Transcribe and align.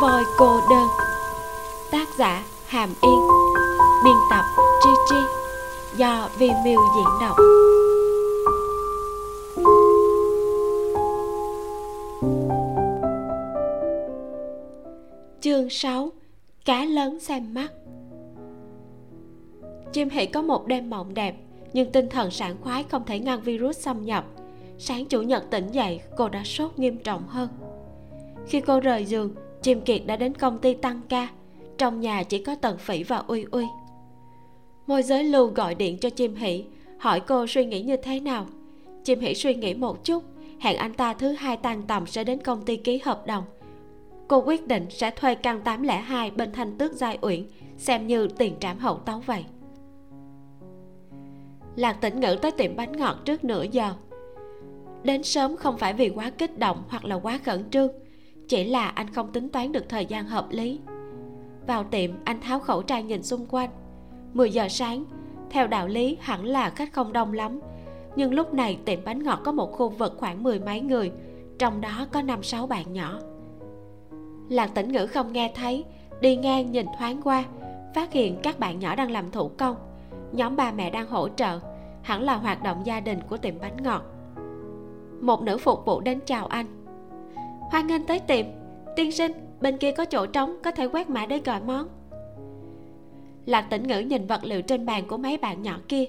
voi 0.00 0.24
cô 0.36 0.60
đơn. 0.70 0.88
Tác 1.90 2.08
giả 2.18 2.44
hàm 2.66 2.88
yên. 3.02 3.20
Biên 4.04 4.16
tập 4.30 4.44
tri 4.84 4.90
tri 5.10 5.16
do 5.96 6.28
vi 6.38 6.50
miu 6.64 6.80
diễn 6.96 7.06
đọc. 7.20 7.36
Chương 15.40 15.70
6 15.70 16.10
cá 16.64 16.84
lớn 16.84 17.20
xem 17.20 17.54
mắt. 17.54 17.72
Chim 19.92 20.08
hỷ 20.08 20.26
có 20.26 20.42
một 20.42 20.66
đêm 20.66 20.90
mộng 20.90 21.14
đẹp, 21.14 21.36
nhưng 21.72 21.92
tinh 21.92 22.08
thần 22.08 22.30
sảng 22.30 22.56
khoái 22.60 22.82
không 22.82 23.04
thể 23.06 23.18
ngăn 23.18 23.40
virus 23.40 23.78
xâm 23.78 24.04
nhập. 24.04 24.24
Sáng 24.78 25.04
chủ 25.04 25.22
nhật 25.22 25.50
tỉnh 25.50 25.68
dậy, 25.72 26.00
cô 26.16 26.28
đã 26.28 26.42
sốt 26.44 26.78
nghiêm 26.78 26.98
trọng 26.98 27.28
hơn. 27.28 27.48
Khi 28.46 28.60
cô 28.60 28.80
rời 28.80 29.04
giường 29.04 29.34
chim 29.66 29.80
kiệt 29.80 30.02
đã 30.06 30.16
đến 30.16 30.34
công 30.34 30.58
ty 30.58 30.74
tăng 30.74 31.00
ca. 31.08 31.28
Trong 31.78 32.00
nhà 32.00 32.22
chỉ 32.22 32.38
có 32.38 32.54
tần 32.54 32.78
phỉ 32.78 33.02
và 33.02 33.16
uy 33.16 33.44
uy. 33.50 33.64
Môi 34.86 35.02
giới 35.02 35.24
lưu 35.24 35.46
gọi 35.46 35.74
điện 35.74 35.98
cho 35.98 36.10
chim 36.10 36.34
hỷ, 36.34 36.64
hỏi 36.98 37.20
cô 37.20 37.46
suy 37.46 37.64
nghĩ 37.64 37.82
như 37.82 37.96
thế 37.96 38.20
nào. 38.20 38.46
Chim 39.04 39.20
hỷ 39.20 39.34
suy 39.34 39.54
nghĩ 39.54 39.74
một 39.74 40.04
chút, 40.04 40.24
hẹn 40.60 40.76
anh 40.76 40.94
ta 40.94 41.14
thứ 41.14 41.32
hai 41.32 41.56
tan 41.56 41.82
tầm 41.82 42.06
sẽ 42.06 42.24
đến 42.24 42.42
công 42.42 42.64
ty 42.64 42.76
ký 42.76 42.98
hợp 42.98 43.26
đồng. 43.26 43.44
Cô 44.28 44.42
quyết 44.46 44.66
định 44.66 44.86
sẽ 44.90 45.10
thuê 45.10 45.34
căn 45.34 45.60
802 45.62 46.30
bên 46.30 46.52
thanh 46.52 46.78
tước 46.78 46.92
giai 46.92 47.18
uyển, 47.20 47.46
xem 47.76 48.06
như 48.06 48.28
tiền 48.28 48.54
trảm 48.60 48.78
hậu 48.78 48.96
tấu 48.96 49.22
vậy. 49.26 49.44
Lạc 51.76 51.92
tĩnh 51.92 52.20
ngữ 52.20 52.36
tới 52.42 52.50
tiệm 52.50 52.76
bánh 52.76 52.92
ngọt 52.92 53.16
trước 53.24 53.44
nửa 53.44 53.62
giờ. 53.62 53.94
Đến 55.02 55.22
sớm 55.22 55.56
không 55.56 55.78
phải 55.78 55.92
vì 55.92 56.08
quá 56.08 56.30
kích 56.30 56.58
động 56.58 56.82
hoặc 56.88 57.04
là 57.04 57.16
quá 57.16 57.40
khẩn 57.44 57.70
trương 57.70 57.88
chỉ 58.48 58.64
là 58.64 58.88
anh 58.88 59.10
không 59.10 59.32
tính 59.32 59.48
toán 59.48 59.72
được 59.72 59.88
thời 59.88 60.06
gian 60.06 60.26
hợp 60.26 60.46
lý. 60.50 60.80
Vào 61.66 61.84
tiệm, 61.84 62.10
anh 62.24 62.40
tháo 62.40 62.58
khẩu 62.58 62.82
trang 62.82 63.06
nhìn 63.06 63.22
xung 63.22 63.46
quanh. 63.46 63.70
10 64.34 64.50
giờ 64.50 64.68
sáng, 64.68 65.04
theo 65.50 65.66
đạo 65.66 65.88
lý, 65.88 66.16
hẳn 66.20 66.44
là 66.44 66.70
khách 66.70 66.92
không 66.92 67.12
đông 67.12 67.32
lắm. 67.32 67.60
Nhưng 68.16 68.34
lúc 68.34 68.54
này, 68.54 68.78
tiệm 68.84 69.04
bánh 69.04 69.22
ngọt 69.22 69.40
có 69.44 69.52
một 69.52 69.72
khu 69.72 69.88
vực 69.88 70.14
khoảng 70.18 70.42
mười 70.42 70.60
mấy 70.60 70.80
người, 70.80 71.12
trong 71.58 71.80
đó 71.80 72.06
có 72.12 72.22
năm 72.22 72.42
sáu 72.42 72.66
bạn 72.66 72.92
nhỏ. 72.92 73.20
Lạc 74.48 74.74
tĩnh 74.74 74.92
ngữ 74.92 75.06
không 75.06 75.32
nghe 75.32 75.52
thấy, 75.54 75.84
đi 76.20 76.36
ngang 76.36 76.72
nhìn 76.72 76.86
thoáng 76.98 77.22
qua, 77.22 77.44
phát 77.94 78.12
hiện 78.12 78.38
các 78.42 78.58
bạn 78.58 78.78
nhỏ 78.78 78.96
đang 78.96 79.10
làm 79.10 79.30
thủ 79.30 79.50
công. 79.58 79.76
Nhóm 80.32 80.56
ba 80.56 80.72
mẹ 80.72 80.90
đang 80.90 81.08
hỗ 81.08 81.28
trợ, 81.28 81.60
hẳn 82.02 82.22
là 82.22 82.36
hoạt 82.36 82.62
động 82.62 82.82
gia 82.84 83.00
đình 83.00 83.18
của 83.28 83.36
tiệm 83.36 83.54
bánh 83.60 83.76
ngọt. 83.82 84.02
Một 85.20 85.42
nữ 85.42 85.58
phục 85.58 85.84
vụ 85.86 86.00
đến 86.00 86.20
chào 86.26 86.46
anh 86.46 86.85
hoan 87.70 87.86
nghênh 87.86 88.06
tới 88.06 88.18
tiệm. 88.18 88.46
Tiên 88.96 89.12
sinh, 89.12 89.32
bên 89.60 89.78
kia 89.78 89.92
có 89.92 90.04
chỗ 90.04 90.26
trống, 90.26 90.56
có 90.64 90.70
thể 90.70 90.86
quét 90.86 91.10
mã 91.10 91.26
để 91.26 91.40
gọi 91.44 91.60
món. 91.66 91.88
Lạc 93.46 93.66
tĩnh 93.70 93.82
ngữ 93.82 93.98
nhìn 93.98 94.26
vật 94.26 94.44
liệu 94.44 94.62
trên 94.62 94.86
bàn 94.86 95.04
của 95.08 95.16
mấy 95.16 95.36
bạn 95.36 95.62
nhỏ 95.62 95.78
kia, 95.88 96.04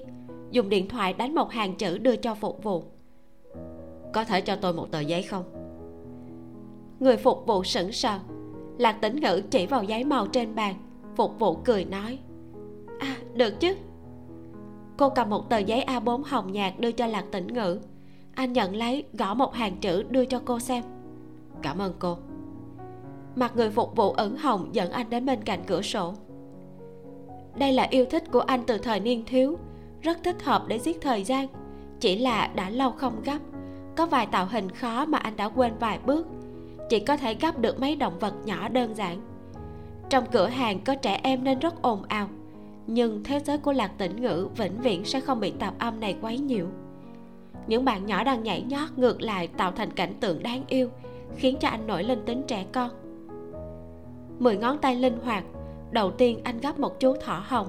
dùng 0.50 0.68
điện 0.68 0.88
thoại 0.88 1.12
đánh 1.12 1.34
một 1.34 1.50
hàng 1.50 1.74
chữ 1.74 1.98
đưa 1.98 2.16
cho 2.16 2.34
phục 2.34 2.62
vụ. 2.62 2.82
Có 4.12 4.24
thể 4.24 4.40
cho 4.40 4.56
tôi 4.56 4.72
một 4.72 4.90
tờ 4.90 5.00
giấy 5.00 5.22
không? 5.22 5.44
Người 7.00 7.16
phục 7.16 7.46
vụ 7.46 7.64
sững 7.64 7.92
sờ. 7.92 8.18
Lạc 8.78 8.92
tĩnh 9.00 9.20
ngữ 9.20 9.42
chỉ 9.50 9.66
vào 9.66 9.82
giấy 9.82 10.04
màu 10.04 10.26
trên 10.26 10.54
bàn. 10.54 10.74
Phục 11.16 11.38
vụ 11.38 11.54
cười 11.54 11.84
nói. 11.84 12.18
À 12.98 13.16
được 13.34 13.60
chứ. 13.60 13.76
Cô 14.96 15.08
cầm 15.08 15.30
một 15.30 15.50
tờ 15.50 15.58
giấy 15.58 15.82
a 15.82 16.00
4 16.00 16.22
hồng 16.22 16.52
nhạt 16.52 16.80
đưa 16.80 16.92
cho 16.92 17.06
lạc 17.06 17.24
tĩnh 17.32 17.46
ngữ. 17.46 17.78
Anh 18.34 18.52
nhận 18.52 18.76
lấy, 18.76 19.04
gõ 19.12 19.34
một 19.34 19.54
hàng 19.54 19.76
chữ 19.80 20.02
đưa 20.02 20.24
cho 20.24 20.42
cô 20.44 20.58
xem 20.58 20.84
cảm 21.62 21.78
ơn 21.78 21.92
cô. 21.98 22.18
Mặt 23.36 23.56
người 23.56 23.70
phục 23.70 23.96
vụ 23.96 24.12
ửng 24.12 24.36
hồng 24.36 24.68
dẫn 24.72 24.90
anh 24.90 25.10
đến 25.10 25.26
bên 25.26 25.42
cạnh 25.44 25.60
cửa 25.66 25.82
sổ. 25.82 26.14
Đây 27.56 27.72
là 27.72 27.86
yêu 27.90 28.04
thích 28.04 28.24
của 28.32 28.40
anh 28.40 28.62
từ 28.66 28.78
thời 28.78 29.00
niên 29.00 29.24
thiếu, 29.26 29.58
rất 30.02 30.18
thích 30.24 30.44
hợp 30.44 30.64
để 30.68 30.78
giết 30.78 31.00
thời 31.00 31.24
gian, 31.24 31.48
chỉ 32.00 32.18
là 32.18 32.46
đã 32.54 32.70
lâu 32.70 32.90
không 32.90 33.22
gấp. 33.24 33.38
Có 33.96 34.06
vài 34.06 34.26
tạo 34.26 34.46
hình 34.50 34.70
khó 34.70 35.04
mà 35.04 35.18
anh 35.18 35.36
đã 35.36 35.48
quên 35.48 35.72
vài 35.80 35.98
bước, 36.06 36.26
chỉ 36.88 37.00
có 37.00 37.16
thể 37.16 37.34
gấp 37.34 37.58
được 37.58 37.80
mấy 37.80 37.96
động 37.96 38.18
vật 38.18 38.34
nhỏ 38.44 38.68
đơn 38.68 38.94
giản. 38.94 39.20
Trong 40.10 40.24
cửa 40.32 40.46
hàng 40.46 40.80
có 40.84 40.94
trẻ 40.94 41.20
em 41.22 41.44
nên 41.44 41.58
rất 41.58 41.82
ồn 41.82 42.02
ào, 42.08 42.28
nhưng 42.86 43.24
thế 43.24 43.40
giới 43.40 43.58
của 43.58 43.72
lạc 43.72 43.90
tĩnh 43.98 44.22
ngữ 44.22 44.48
vĩnh 44.56 44.80
viễn 44.80 45.04
sẽ 45.04 45.20
không 45.20 45.40
bị 45.40 45.50
tạp 45.50 45.78
âm 45.78 46.00
này 46.00 46.16
quấy 46.22 46.38
nhiễu. 46.38 46.66
Những 47.66 47.84
bạn 47.84 48.06
nhỏ 48.06 48.24
đang 48.24 48.42
nhảy 48.42 48.62
nhót 48.62 48.88
ngược 48.96 49.22
lại 49.22 49.48
tạo 49.48 49.72
thành 49.72 49.90
cảnh 49.90 50.14
tượng 50.20 50.42
đáng 50.42 50.62
yêu 50.68 50.90
khiến 51.36 51.56
cho 51.60 51.68
anh 51.68 51.86
nổi 51.86 52.04
lên 52.04 52.18
tính 52.26 52.42
trẻ 52.46 52.64
con. 52.72 52.90
Mười 54.38 54.56
ngón 54.56 54.78
tay 54.78 54.96
linh 54.96 55.18
hoạt, 55.24 55.44
đầu 55.90 56.10
tiên 56.10 56.40
anh 56.44 56.60
gấp 56.60 56.78
một 56.78 57.00
chú 57.00 57.16
thỏ 57.16 57.42
hồng, 57.46 57.66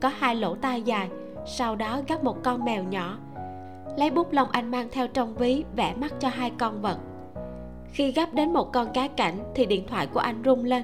có 0.00 0.08
hai 0.08 0.34
lỗ 0.34 0.54
tai 0.54 0.82
dài, 0.82 1.08
sau 1.46 1.76
đó 1.76 2.00
gấp 2.08 2.24
một 2.24 2.42
con 2.42 2.64
mèo 2.64 2.84
nhỏ. 2.84 3.18
Lấy 3.96 4.10
bút 4.10 4.32
lông 4.32 4.50
anh 4.50 4.70
mang 4.70 4.88
theo 4.92 5.08
trong 5.08 5.34
ví, 5.34 5.64
vẽ 5.76 5.94
mắt 5.94 6.12
cho 6.20 6.28
hai 6.28 6.52
con 6.58 6.82
vật. 6.82 6.98
Khi 7.92 8.12
gấp 8.12 8.34
đến 8.34 8.52
một 8.52 8.72
con 8.72 8.92
cá 8.94 9.08
cảnh 9.08 9.38
thì 9.54 9.66
điện 9.66 9.86
thoại 9.86 10.06
của 10.06 10.20
anh 10.20 10.42
rung 10.44 10.64
lên. 10.64 10.82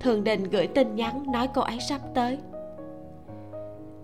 Thường 0.00 0.24
đình 0.24 0.44
gửi 0.44 0.66
tin 0.66 0.94
nhắn 0.94 1.32
nói 1.32 1.48
cô 1.54 1.62
ấy 1.62 1.78
sắp 1.80 2.00
tới. 2.14 2.38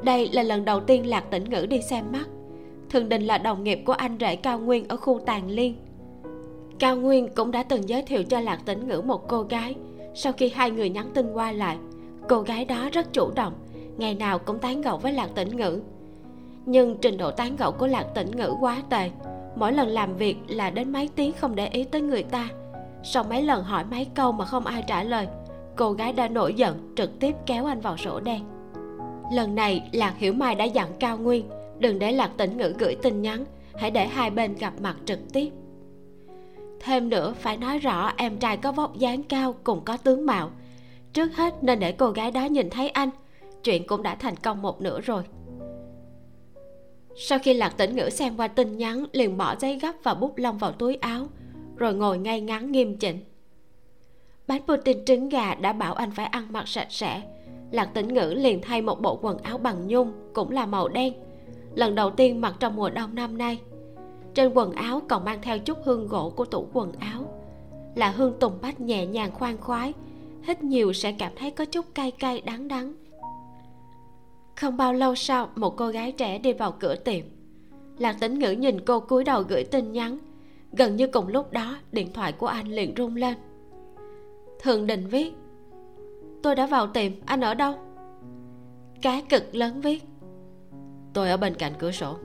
Đây 0.03 0.29
là 0.33 0.43
lần 0.43 0.65
đầu 0.65 0.81
tiên 0.81 1.07
lạc 1.07 1.31
tĩnh 1.31 1.45
ngữ 1.45 1.67
đi 1.67 1.83
xem 1.83 2.05
mắt. 2.13 2.29
Thường 2.91 3.09
đình 3.09 3.23
là 3.23 3.39
đồng 3.39 3.65
nghiệp 3.65 3.83
của 3.87 3.93
anh 3.93 4.17
rể 4.21 4.37
cao 4.37 4.59
nguyên 4.59 4.89
ở 4.89 4.97
khu 4.97 5.21
tàn 5.27 5.51
liên 5.51 5.77
cao 6.79 6.97
nguyên 6.97 7.29
cũng 7.35 7.51
đã 7.51 7.63
từng 7.63 7.89
giới 7.89 8.03
thiệu 8.03 8.23
cho 8.25 8.41
lạc 8.41 8.59
tĩnh 8.65 8.89
ngữ 8.89 9.01
một 9.01 9.29
cô 9.29 9.43
gái. 9.43 9.75
Sau 10.15 10.33
khi 10.33 10.49
hai 10.49 10.71
người 10.71 10.91
nhắn 10.91 11.11
tin 11.15 11.33
qua 11.33 11.53
lại, 11.53 11.77
cô 12.29 12.41
gái 12.41 12.65
đó 12.65 12.89
rất 12.93 13.13
chủ 13.13 13.31
động, 13.35 13.53
ngày 13.97 14.15
nào 14.15 14.39
cũng 14.39 14.59
tán 14.59 14.81
gẫu 14.81 14.97
với 14.99 15.13
lạc 15.13 15.29
tĩnh 15.35 15.57
ngữ. 15.57 15.81
Nhưng 16.67 16.97
trình 17.01 17.17
độ 17.17 17.31
tán 17.31 17.57
gẫu 17.57 17.73
của 17.73 17.87
lạc 17.87 18.07
tĩnh 18.15 18.31
ngữ 18.37 18.53
quá 18.61 18.83
tệ, 18.91 19.11
mỗi 19.57 19.73
lần 19.73 19.89
làm 19.89 20.17
việc 20.17 20.37
là 20.49 20.71
đến 20.71 20.93
mấy 20.93 21.09
tiếng 21.17 21.33
không 21.33 21.55
để 21.55 21.69
ý 21.69 21.85
tới 21.85 22.01
người 22.01 22.23
ta. 22.23 22.49
Sau 23.03 23.25
mấy 23.25 23.43
lần 23.43 23.65
hỏi 23.65 23.85
mấy 23.91 24.07
câu 24.15 24.33
mà 24.33 24.45
không 24.45 24.67
ai 24.67 24.85
trả 24.87 25.03
lời, 25.03 25.27
cô 25.77 25.93
gái 25.93 26.13
đã 26.13 26.29
nổi 26.29 26.55
giận, 26.55 26.93
trực 26.97 27.21
tiếp 27.21 27.35
kéo 27.47 27.67
anh 27.67 27.81
vào 27.81 27.97
sổ 27.97 28.21
đen. 28.21 28.41
Lần 29.33 29.55
này, 29.55 29.89
lạc 29.93 30.15
hiểu 30.19 30.33
mai 30.33 30.55
đã 30.55 30.65
dặn 30.65 30.89
cao 31.01 31.19
nguyên, 31.19 31.49
đừng 31.79 31.99
để 31.99 32.13
lạc 32.13 32.31
tĩnh 32.37 32.57
ngữ 32.57 32.75
gửi 32.79 32.97
tin 33.03 33.23
nhắn, 33.23 33.45
hãy 33.77 33.91
để 33.91 34.07
hai 34.07 34.31
bên 34.31 34.55
gặp 34.55 34.73
mặt 34.81 34.97
trực 35.05 35.19
tiếp 35.33 35.51
thêm 36.81 37.09
nữa, 37.09 37.35
phải 37.41 37.57
nói 37.57 37.79
rõ 37.79 38.13
em 38.17 38.39
trai 38.39 38.57
có 38.57 38.73
vóc 38.73 38.99
dáng 38.99 39.23
cao 39.23 39.55
cùng 39.65 39.85
có 39.85 39.97
tướng 39.97 40.27
mạo. 40.27 40.51
Trước 41.13 41.37
hết 41.37 41.55
nên 41.63 41.81
để 41.81 41.93
cô 41.93 42.11
gái 42.11 42.31
đó 42.31 42.45
nhìn 42.45 42.71
thấy 42.71 42.89
anh. 42.89 43.11
Chuyện 43.65 43.87
cũng 43.87 44.03
đã 44.03 44.15
thành 44.15 44.37
công 44.37 44.63
một 44.63 44.81
nửa 44.81 45.01
rồi. 45.01 45.23
Sau 47.17 47.39
khi 47.39 47.55
lạc 47.55 47.77
tĩnh 47.77 47.97
ngữ 47.97 48.11
xem 48.11 48.37
qua 48.37 48.49
tin 48.49 48.77
nhắn, 48.77 49.05
liền 49.13 49.37
bỏ 49.37 49.55
giấy 49.61 49.79
gấp 49.79 49.93
và 50.03 50.15
bút 50.15 50.37
lông 50.37 50.59
vào 50.59 50.73
túi 50.73 50.97
áo, 50.97 51.27
rồi 51.77 51.95
ngồi 51.95 52.19
ngay 52.19 52.41
ngắn 52.41 52.73
nghiêm 52.73 52.99
chỉnh. 52.99 53.25
Bánh 54.47 54.63
pudding 54.67 55.05
trứng 55.05 55.29
gà 55.29 55.55
đã 55.55 55.73
bảo 55.73 55.95
anh 55.95 56.11
phải 56.11 56.27
ăn 56.27 56.47
mặc 56.51 56.69
sạch 56.69 56.87
sẽ. 56.91 57.23
Lạc 57.71 57.87
tĩnh 57.95 58.15
ngữ 58.15 58.35
liền 58.37 58.61
thay 58.63 58.83
một 58.83 59.01
bộ 59.01 59.19
quần 59.23 59.39
áo 59.39 59.59
bằng 59.59 59.87
nhung, 59.87 60.13
cũng 60.35 60.51
là 60.51 60.67
màu 60.67 60.89
đen. 60.89 61.15
Lần 61.75 61.95
đầu 61.95 62.11
tiên 62.11 62.41
mặc 62.41 62.55
trong 62.61 62.77
mùa 62.77 62.91
đông 62.91 63.15
năm 63.15 63.39
nay 63.39 63.59
trên 64.39 64.53
quần 64.55 64.73
áo 64.73 65.03
còn 65.09 65.25
mang 65.25 65.39
theo 65.43 65.59
chút 65.59 65.79
hương 65.85 66.09
gỗ 66.09 66.33
của 66.37 66.45
tủ 66.45 66.69
quần 66.73 66.93
áo. 66.93 67.25
Là 67.95 68.11
hương 68.11 68.39
tùng 68.41 68.53
bách 68.63 68.81
nhẹ 68.81 69.07
nhàng 69.07 69.31
khoan 69.33 69.59
khoái, 69.59 69.93
hít 70.43 70.63
nhiều 70.63 70.93
sẽ 70.93 71.13
cảm 71.13 71.33
thấy 71.37 71.51
có 71.51 71.65
chút 71.65 71.95
cay 71.95 72.11
cay 72.11 72.41
đắng 72.41 72.69
đắng. 72.69 72.95
Không 74.57 74.77
bao 74.77 74.93
lâu 74.93 75.15
sau, 75.15 75.49
một 75.57 75.77
cô 75.77 75.89
gái 75.89 76.13
trẻ 76.13 76.39
đi 76.39 76.53
vào 76.53 76.73
cửa 76.73 76.95
tiệm. 76.95 77.25
Lạc 77.99 78.17
tĩnh 78.21 78.39
ngữ 78.39 78.51
nhìn 78.51 78.81
cô 78.81 79.01
cúi 79.01 79.25
đầu 79.25 79.43
gửi 79.43 79.65
tin 79.65 79.93
nhắn. 79.93 80.19
Gần 80.73 80.97
như 80.97 81.07
cùng 81.07 81.29
lúc 81.29 81.53
đó, 81.53 81.77
điện 81.93 82.13
thoại 82.13 82.33
của 82.33 82.47
anh 82.47 82.69
liền 82.69 82.95
rung 82.97 83.17
lên. 83.17 83.35
Thường 84.61 84.87
đình 84.87 85.07
viết, 85.07 85.33
tôi 86.43 86.55
đã 86.55 86.67
vào 86.67 86.87
tiệm, 86.87 87.13
anh 87.27 87.41
ở 87.41 87.55
đâu? 87.55 87.75
Cá 89.03 89.21
cực 89.29 89.55
lớn 89.55 89.81
viết, 89.81 90.03
tôi 91.13 91.31
ở 91.31 91.37
bên 91.37 91.55
cạnh 91.55 91.73
cửa 91.79 91.91
sổ 91.93 92.17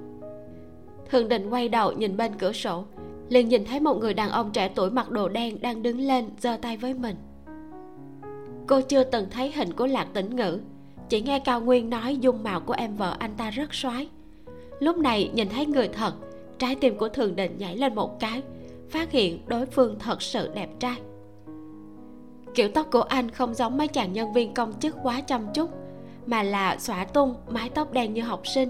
thường 1.14 1.30
định 1.30 1.50
quay 1.50 1.70
đầu 1.70 1.92
nhìn 1.92 2.18
bên 2.18 2.32
cửa 2.40 2.52
sổ, 2.52 2.84
liền 3.30 3.50
nhìn 3.50 3.66
thấy 3.66 3.80
một 3.80 3.98
người 3.98 4.14
đàn 4.14 4.30
ông 4.30 4.52
trẻ 4.52 4.70
tuổi 4.76 4.90
mặc 4.90 5.12
đồ 5.12 5.30
đen 5.30 5.62
đang 5.62 5.84
đứng 5.84 6.00
lên 6.00 6.30
giơ 6.40 6.58
tay 6.62 6.78
với 6.78 6.94
mình. 6.94 7.16
Cô 8.68 8.82
chưa 8.82 9.04
từng 9.04 9.28
thấy 9.30 9.52
hình 9.52 9.74
của 9.74 9.88
lạc 9.88 10.08
tĩnh 10.14 10.36
ngữ, 10.36 10.60
chỉ 11.10 11.22
nghe 11.22 11.40
cao 11.40 11.62
nguyên 11.62 11.90
nói 11.90 12.18
dung 12.18 12.44
mạo 12.44 12.60
của 12.60 12.74
em 12.74 12.96
vợ 12.96 13.16
anh 13.20 13.32
ta 13.38 13.50
rất 13.50 13.74
soái 13.74 14.10
lúc 14.80 14.98
này 14.98 15.32
nhìn 15.34 15.50
thấy 15.50 15.66
người 15.66 15.88
thật, 15.88 16.14
trái 16.60 16.76
tim 16.76 16.98
của 16.98 17.10
thường 17.10 17.36
định 17.36 17.58
nhảy 17.58 17.78
lên 17.78 17.96
một 17.96 18.20
cái, 18.20 18.42
phát 18.90 19.12
hiện 19.12 19.40
đối 19.48 19.66
phương 19.66 20.00
thật 20.00 20.22
sự 20.22 20.50
đẹp 20.54 20.70
trai. 20.80 20.96
Kiểu 22.54 22.70
tóc 22.70 22.88
của 22.92 23.02
anh 23.02 23.32
không 23.32 23.54
giống 23.54 23.78
mấy 23.78 23.88
chàng 23.88 24.14
nhân 24.14 24.34
viên 24.34 24.54
công 24.54 24.74
chức 24.80 24.96
quá 25.04 25.22
chăm 25.22 25.48
chút, 25.54 25.70
mà 26.26 26.44
là 26.44 26.78
xõa 26.78 27.06
tung, 27.06 27.36
mái 27.50 27.70
tóc 27.70 27.94
đen 27.94 28.14
như 28.14 28.22
học 28.22 28.48
sinh 28.48 28.70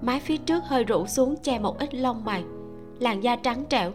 mái 0.00 0.20
phía 0.20 0.36
trước 0.36 0.64
hơi 0.64 0.84
rũ 0.84 1.06
xuống 1.06 1.36
che 1.42 1.58
một 1.58 1.78
ít 1.78 1.94
lông 1.94 2.24
mày. 2.24 2.44
Làn 2.98 3.22
da 3.22 3.36
trắng 3.36 3.64
trẻo, 3.68 3.92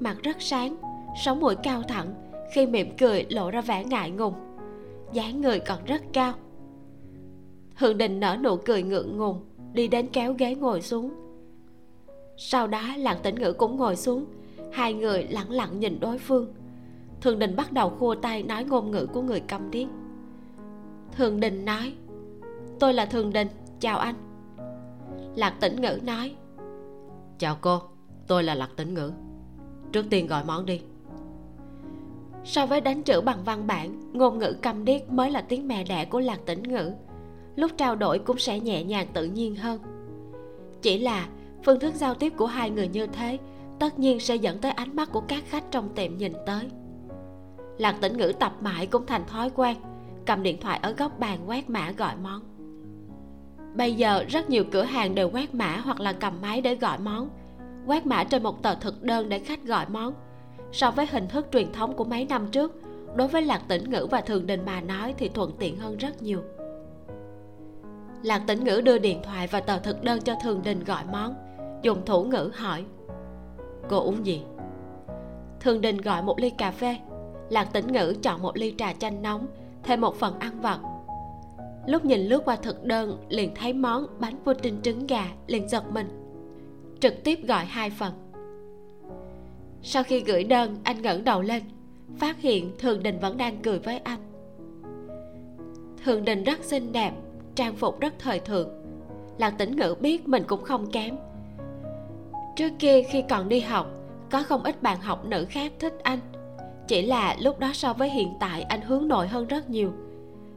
mặt 0.00 0.16
rất 0.22 0.36
sáng, 0.42 0.76
sống 1.24 1.40
mũi 1.40 1.54
cao 1.54 1.82
thẳng, 1.82 2.14
khi 2.52 2.66
mỉm 2.66 2.96
cười 2.98 3.26
lộ 3.28 3.50
ra 3.50 3.60
vẻ 3.60 3.84
ngại 3.84 4.10
ngùng. 4.10 4.34
Dáng 5.12 5.40
người 5.40 5.60
còn 5.60 5.84
rất 5.84 6.02
cao. 6.12 6.32
Hương 7.74 7.98
đình 7.98 8.20
nở 8.20 8.36
nụ 8.42 8.56
cười 8.56 8.82
ngượng 8.82 9.16
ngùng, 9.16 9.40
đi 9.72 9.88
đến 9.88 10.08
kéo 10.12 10.34
ghế 10.38 10.54
ngồi 10.54 10.82
xuống. 10.82 11.10
Sau 12.36 12.66
đó 12.66 12.82
lạc 12.96 13.18
tĩnh 13.22 13.34
ngữ 13.34 13.52
cũng 13.52 13.76
ngồi 13.76 13.96
xuống, 13.96 14.24
hai 14.72 14.94
người 14.94 15.24
lặng 15.24 15.50
lặng 15.50 15.80
nhìn 15.80 16.00
đối 16.00 16.18
phương. 16.18 16.54
Thường 17.20 17.38
đình 17.38 17.56
bắt 17.56 17.72
đầu 17.72 17.90
khua 17.90 18.14
tay 18.14 18.42
nói 18.42 18.64
ngôn 18.64 18.90
ngữ 18.90 19.06
của 19.06 19.22
người 19.22 19.40
câm 19.40 19.70
điếc. 19.70 19.88
Thường 21.16 21.40
đình 21.40 21.64
nói, 21.64 21.92
tôi 22.80 22.94
là 22.94 23.06
thường 23.06 23.32
đình, 23.32 23.48
chào 23.80 23.98
anh 23.98 24.14
lạc 25.36 25.54
tĩnh 25.60 25.80
ngữ 25.80 25.98
nói. 26.02 26.34
Chào 27.38 27.56
cô 27.60 27.82
tôi 28.26 28.42
là 28.42 28.54
lạc 28.54 28.70
tĩnh 28.76 28.94
ngữ. 28.94 29.12
Trước 29.92 30.06
tiên 30.10 30.26
gọi 30.26 30.44
món 30.44 30.66
đi. 30.66 30.80
So 32.44 32.66
với 32.66 32.80
đánh 32.80 33.02
chữ 33.02 33.20
bằng 33.20 33.44
văn 33.44 33.66
bản 33.66 34.12
ngôn 34.12 34.38
ngữ 34.38 34.56
câm 34.62 34.84
điếc 34.84 35.10
mới 35.10 35.30
là 35.30 35.40
tiếng 35.40 35.68
mẹ 35.68 35.84
đẻ 35.84 36.04
của 36.04 36.20
lạc 36.20 36.40
tĩnh 36.46 36.62
ngữ. 36.62 36.92
Lúc 37.56 37.70
trao 37.76 37.96
đổi 37.96 38.18
cũng 38.18 38.38
sẽ 38.38 38.60
nhẹ 38.60 38.84
nhàng 38.84 39.06
tự 39.12 39.24
nhiên 39.24 39.56
hơn. 39.56 39.80
Chỉ 40.82 40.98
là 40.98 41.28
phương 41.64 41.80
thức 41.80 41.94
giao 41.94 42.14
tiếp 42.14 42.32
của 42.36 42.46
hai 42.46 42.70
người 42.70 42.88
như 42.88 43.06
thế 43.06 43.38
tất 43.78 43.98
nhiên 43.98 44.20
sẽ 44.20 44.36
dẫn 44.36 44.58
tới 44.58 44.70
ánh 44.70 44.96
mắt 44.96 45.12
của 45.12 45.20
các 45.20 45.44
khách 45.46 45.64
trong 45.70 45.88
tiệm 45.94 46.16
nhìn 46.16 46.32
tới. 46.46 46.68
Lạc 47.78 47.96
tĩnh 48.00 48.16
ngữ 48.16 48.32
tập 48.40 48.52
mãi 48.60 48.86
cũng 48.86 49.06
thành 49.06 49.26
thói 49.26 49.50
quen 49.50 49.76
cầm 50.26 50.42
điện 50.42 50.60
thoại 50.60 50.78
ở 50.82 50.92
góc 50.92 51.18
bàn 51.18 51.38
quét 51.48 51.70
mã 51.70 51.90
gọi 51.90 52.16
món 52.22 52.40
bây 53.74 53.94
giờ 53.94 54.24
rất 54.28 54.50
nhiều 54.50 54.64
cửa 54.72 54.82
hàng 54.82 55.14
đều 55.14 55.30
quét 55.30 55.54
mã 55.54 55.76
hoặc 55.76 56.00
là 56.00 56.12
cầm 56.12 56.40
máy 56.42 56.60
để 56.60 56.74
gọi 56.74 56.98
món. 56.98 57.28
Quét 57.86 58.06
mã 58.06 58.24
trên 58.24 58.42
một 58.42 58.62
tờ 58.62 58.74
thực 58.74 59.02
đơn 59.02 59.28
để 59.28 59.38
khách 59.38 59.64
gọi 59.64 59.86
món. 59.88 60.14
So 60.72 60.90
với 60.90 61.06
hình 61.06 61.28
thức 61.28 61.46
truyền 61.52 61.72
thống 61.72 61.96
của 61.96 62.04
mấy 62.04 62.24
năm 62.24 62.46
trước, 62.52 62.72
đối 63.14 63.28
với 63.28 63.42
lạc 63.42 63.62
tĩnh 63.68 63.90
ngữ 63.90 64.06
và 64.10 64.20
thường 64.20 64.46
đình 64.46 64.64
mà 64.66 64.80
nói 64.80 65.14
thì 65.18 65.28
thuận 65.28 65.52
tiện 65.58 65.76
hơn 65.78 65.96
rất 65.96 66.22
nhiều. 66.22 66.42
Lạc 68.22 68.42
tĩnh 68.46 68.64
ngữ 68.64 68.80
đưa 68.84 68.98
điện 68.98 69.20
thoại 69.22 69.46
và 69.46 69.60
tờ 69.60 69.78
thực 69.78 70.02
đơn 70.02 70.20
cho 70.20 70.34
thường 70.42 70.60
đình 70.64 70.84
gọi 70.84 71.02
món. 71.12 71.34
Dùng 71.82 72.04
thủ 72.06 72.24
ngữ 72.24 72.50
hỏi, 72.54 72.84
cô 73.88 74.00
uống 74.00 74.26
gì? 74.26 74.42
Thường 75.60 75.80
đình 75.80 75.98
gọi 75.98 76.22
một 76.22 76.38
ly 76.38 76.50
cà 76.50 76.70
phê. 76.70 76.96
Lạc 77.50 77.72
tĩnh 77.72 77.92
ngữ 77.92 78.14
chọn 78.22 78.42
một 78.42 78.56
ly 78.56 78.74
trà 78.78 78.92
chanh 78.92 79.22
nóng, 79.22 79.46
thêm 79.82 80.00
một 80.00 80.16
phần 80.16 80.38
ăn 80.38 80.60
vặt 80.60 80.78
lúc 81.86 82.04
nhìn 82.04 82.20
lướt 82.20 82.44
qua 82.44 82.56
thực 82.56 82.84
đơn, 82.84 83.18
liền 83.28 83.54
thấy 83.54 83.72
món 83.72 84.06
bánh 84.20 84.36
pudding 84.44 84.82
trứng 84.82 85.06
gà 85.06 85.24
liền 85.46 85.68
giật 85.68 85.84
mình. 85.92 86.08
Trực 87.00 87.24
tiếp 87.24 87.38
gọi 87.46 87.64
hai 87.64 87.90
phần. 87.90 88.12
Sau 89.82 90.02
khi 90.02 90.20
gửi 90.20 90.44
đơn, 90.44 90.76
anh 90.84 91.02
ngẩng 91.02 91.24
đầu 91.24 91.42
lên, 91.42 91.62
phát 92.16 92.40
hiện 92.40 92.72
thường 92.78 93.02
đình 93.02 93.18
vẫn 93.18 93.36
đang 93.36 93.56
cười 93.62 93.78
với 93.78 93.98
anh. 93.98 94.20
Thường 96.04 96.24
đình 96.24 96.44
rất 96.44 96.64
xinh 96.64 96.92
đẹp, 96.92 97.12
trang 97.54 97.76
phục 97.76 98.00
rất 98.00 98.14
thời 98.18 98.40
thượng. 98.40 98.68
Lạc 99.38 99.50
tĩnh 99.50 99.76
ngữ 99.76 99.94
biết 100.00 100.28
mình 100.28 100.42
cũng 100.46 100.62
không 100.62 100.90
kém. 100.90 101.16
Trước 102.56 102.70
kia 102.78 103.02
khi 103.02 103.22
còn 103.28 103.48
đi 103.48 103.60
học, 103.60 103.86
có 104.30 104.42
không 104.42 104.62
ít 104.62 104.82
bạn 104.82 105.00
học 105.00 105.24
nữ 105.24 105.46
khác 105.48 105.72
thích 105.78 105.94
anh. 106.02 106.18
Chỉ 106.88 107.02
là 107.02 107.36
lúc 107.40 107.58
đó 107.58 107.70
so 107.74 107.92
với 107.92 108.10
hiện 108.10 108.34
tại, 108.40 108.62
anh 108.62 108.80
hướng 108.80 109.08
nội 109.08 109.28
hơn 109.28 109.46
rất 109.46 109.70
nhiều 109.70 109.92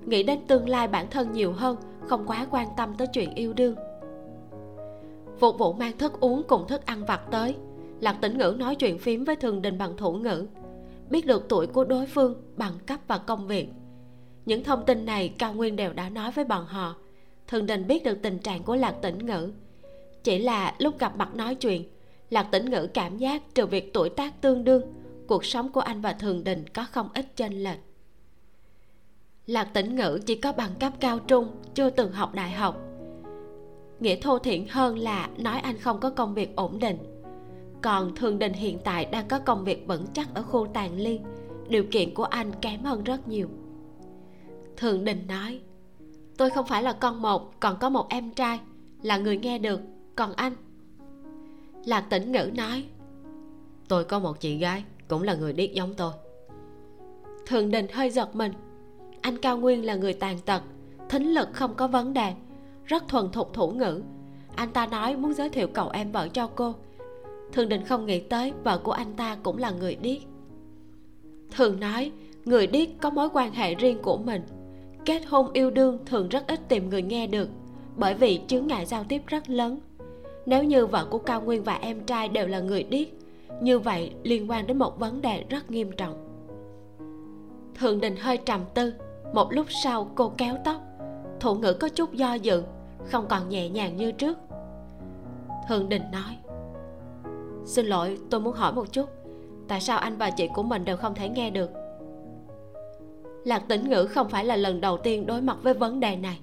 nghĩ 0.07 0.23
đến 0.23 0.39
tương 0.47 0.69
lai 0.69 0.87
bản 0.87 1.07
thân 1.09 1.31
nhiều 1.31 1.51
hơn, 1.51 1.77
không 2.07 2.27
quá 2.27 2.47
quan 2.51 2.67
tâm 2.77 2.95
tới 2.97 3.07
chuyện 3.07 3.35
yêu 3.35 3.53
đương. 3.53 3.75
Phục 5.39 5.57
vụ 5.57 5.73
mang 5.73 5.97
thức 5.97 6.19
uống 6.19 6.43
cùng 6.47 6.67
thức 6.67 6.85
ăn 6.85 7.05
vặt 7.05 7.21
tới, 7.31 7.55
lạc 7.99 8.17
tĩnh 8.21 8.37
ngữ 8.37 8.55
nói 8.59 8.75
chuyện 8.75 8.97
phím 8.97 9.23
với 9.23 9.35
thường 9.35 9.61
đình 9.61 9.77
bằng 9.77 9.97
thủ 9.97 10.13
ngữ, 10.13 10.47
biết 11.09 11.25
được 11.25 11.45
tuổi 11.49 11.67
của 11.67 11.83
đối 11.83 12.05
phương, 12.05 12.35
bằng 12.55 12.73
cấp 12.85 12.99
và 13.07 13.17
công 13.17 13.47
việc. 13.47 13.69
Những 14.45 14.63
thông 14.63 14.85
tin 14.85 15.05
này 15.05 15.33
cao 15.37 15.53
nguyên 15.53 15.75
đều 15.75 15.93
đã 15.93 16.09
nói 16.09 16.31
với 16.31 16.45
bọn 16.45 16.65
họ. 16.65 16.95
Thường 17.47 17.65
đình 17.65 17.87
biết 17.87 18.03
được 18.03 18.21
tình 18.21 18.39
trạng 18.39 18.63
của 18.63 18.75
lạc 18.75 18.95
tĩnh 19.01 19.25
ngữ. 19.25 19.51
Chỉ 20.23 20.39
là 20.39 20.75
lúc 20.77 20.99
gặp 20.99 21.17
mặt 21.17 21.35
nói 21.35 21.55
chuyện, 21.55 21.83
lạc 22.29 22.43
tĩnh 22.51 22.69
ngữ 22.69 22.87
cảm 22.93 23.17
giác 23.17 23.55
trừ 23.55 23.65
việc 23.65 23.93
tuổi 23.93 24.09
tác 24.09 24.41
tương 24.41 24.63
đương, 24.63 24.83
cuộc 25.27 25.45
sống 25.45 25.71
của 25.71 25.81
anh 25.81 26.01
và 26.01 26.13
thường 26.13 26.43
đình 26.43 26.65
có 26.73 26.85
không 26.91 27.09
ít 27.13 27.25
chênh 27.35 27.63
lệch 27.63 27.79
lạc 29.47 29.73
tĩnh 29.73 29.95
ngữ 29.95 30.19
chỉ 30.25 30.35
có 30.35 30.51
bằng 30.51 30.71
cấp 30.79 30.93
cao 30.99 31.19
trung, 31.19 31.51
chưa 31.73 31.89
từng 31.89 32.11
học 32.11 32.33
đại 32.33 32.51
học. 32.51 32.77
Nghĩa 33.99 34.15
thô 34.15 34.39
thiện 34.39 34.67
hơn 34.67 34.97
là 34.97 35.29
nói 35.37 35.59
anh 35.59 35.77
không 35.77 35.99
có 35.99 36.09
công 36.09 36.33
việc 36.33 36.55
ổn 36.55 36.79
định. 36.79 36.97
Còn 37.81 38.15
thường 38.15 38.39
đình 38.39 38.53
hiện 38.53 38.79
tại 38.83 39.05
đang 39.05 39.27
có 39.27 39.39
công 39.39 39.63
việc 39.63 39.87
vững 39.87 40.05
chắc 40.13 40.33
ở 40.33 40.43
khu 40.43 40.67
tàn 40.73 40.97
liên 40.97 41.23
điều 41.69 41.83
kiện 41.91 42.13
của 42.13 42.23
anh 42.23 42.51
kém 42.61 42.83
hơn 42.83 43.03
rất 43.03 43.27
nhiều. 43.27 43.47
Thường 44.77 45.05
đình 45.05 45.27
nói, 45.27 45.59
tôi 46.37 46.49
không 46.49 46.67
phải 46.67 46.83
là 46.83 46.93
con 46.93 47.21
một, 47.21 47.59
còn 47.59 47.77
có 47.79 47.89
một 47.89 48.09
em 48.09 48.31
trai, 48.31 48.59
là 49.01 49.17
người 49.17 49.37
nghe 49.37 49.59
được, 49.59 49.81
còn 50.15 50.33
anh? 50.33 50.53
Lạc 51.85 52.01
tĩnh 52.09 52.31
ngữ 52.31 52.51
nói, 52.55 52.85
tôi 53.87 54.03
có 54.03 54.19
một 54.19 54.39
chị 54.39 54.57
gái, 54.57 54.83
cũng 55.07 55.23
là 55.23 55.35
người 55.35 55.53
điếc 55.53 55.73
giống 55.73 55.93
tôi. 55.93 56.11
Thường 57.45 57.71
đình 57.71 57.87
hơi 57.93 58.09
giật 58.09 58.35
mình 58.35 58.53
anh 59.27 59.37
cao 59.37 59.57
nguyên 59.57 59.85
là 59.85 59.95
người 59.95 60.13
tàn 60.13 60.37
tật, 60.45 60.61
thính 61.09 61.33
lực 61.33 61.49
không 61.53 61.75
có 61.75 61.87
vấn 61.87 62.13
đề, 62.13 62.33
rất 62.85 63.07
thuần 63.07 63.31
thục 63.31 63.53
thủ 63.53 63.71
ngữ. 63.71 64.01
Anh 64.55 64.71
ta 64.71 64.85
nói 64.85 65.15
muốn 65.15 65.33
giới 65.33 65.49
thiệu 65.49 65.67
cậu 65.67 65.89
em 65.89 66.11
vợ 66.11 66.27
cho 66.27 66.49
cô. 66.55 66.73
Thường 67.53 67.69
đình 67.69 67.85
không 67.85 68.05
nghĩ 68.05 68.19
tới 68.19 68.53
vợ 68.63 68.77
của 68.77 68.91
anh 68.91 69.13
ta 69.13 69.37
cũng 69.43 69.57
là 69.57 69.71
người 69.71 69.95
điếc. 69.95 70.17
Thường 71.51 71.79
nói, 71.79 72.11
người 72.45 72.67
điếc 72.67 72.89
có 73.01 73.09
mối 73.09 73.29
quan 73.33 73.51
hệ 73.51 73.75
riêng 73.75 74.01
của 74.01 74.17
mình. 74.17 74.41
Kết 75.05 75.25
hôn 75.25 75.53
yêu 75.53 75.71
đương 75.71 75.99
thường 76.05 76.29
rất 76.29 76.47
ít 76.47 76.59
tìm 76.67 76.89
người 76.89 77.01
nghe 77.01 77.27
được, 77.27 77.49
bởi 77.95 78.13
vì 78.13 78.41
chướng 78.47 78.67
ngại 78.67 78.85
giao 78.85 79.03
tiếp 79.03 79.21
rất 79.27 79.49
lớn. 79.49 79.79
Nếu 80.45 80.63
như 80.63 80.85
vợ 80.85 81.07
của 81.09 81.19
cao 81.19 81.41
nguyên 81.41 81.63
và 81.63 81.73
em 81.73 81.99
trai 82.05 82.29
đều 82.29 82.47
là 82.47 82.59
người 82.59 82.83
điếc, 82.83 83.07
như 83.61 83.79
vậy 83.79 84.11
liên 84.23 84.49
quan 84.51 84.67
đến 84.67 84.77
một 84.77 84.99
vấn 84.99 85.21
đề 85.21 85.45
rất 85.49 85.71
nghiêm 85.71 85.91
trọng. 85.91 86.27
Thượng 87.79 88.01
đình 88.01 88.15
hơi 88.15 88.37
trầm 88.37 88.61
tư 88.73 88.93
một 89.33 89.53
lúc 89.53 89.65
sau, 89.69 90.11
cô 90.15 90.33
kéo 90.37 90.55
tóc. 90.65 90.81
Thủ 91.39 91.55
ngữ 91.55 91.73
có 91.73 91.89
chút 91.89 92.13
do 92.13 92.33
dự, 92.33 92.63
không 93.05 93.25
còn 93.29 93.49
nhẹ 93.49 93.69
nhàng 93.69 93.97
như 93.97 94.11
trước. 94.11 94.37
Hương 95.67 95.89
đình 95.89 96.03
nói, 96.11 96.37
xin 97.65 97.85
lỗi, 97.85 98.17
tôi 98.29 98.41
muốn 98.41 98.53
hỏi 98.53 98.73
một 98.73 98.91
chút. 98.91 99.09
Tại 99.67 99.81
sao 99.81 99.97
anh 99.99 100.17
và 100.17 100.29
chị 100.29 100.47
của 100.53 100.63
mình 100.63 100.85
đều 100.85 100.97
không 100.97 101.15
thể 101.15 101.29
nghe 101.29 101.49
được? 101.49 101.69
Lạc 103.45 103.63
tĩnh 103.67 103.89
ngữ 103.89 104.05
không 104.05 104.29
phải 104.29 104.45
là 104.45 104.55
lần 104.55 104.81
đầu 104.81 104.97
tiên 104.97 105.25
đối 105.25 105.41
mặt 105.41 105.57
với 105.61 105.73
vấn 105.73 105.99
đề 105.99 106.15
này. 106.15 106.39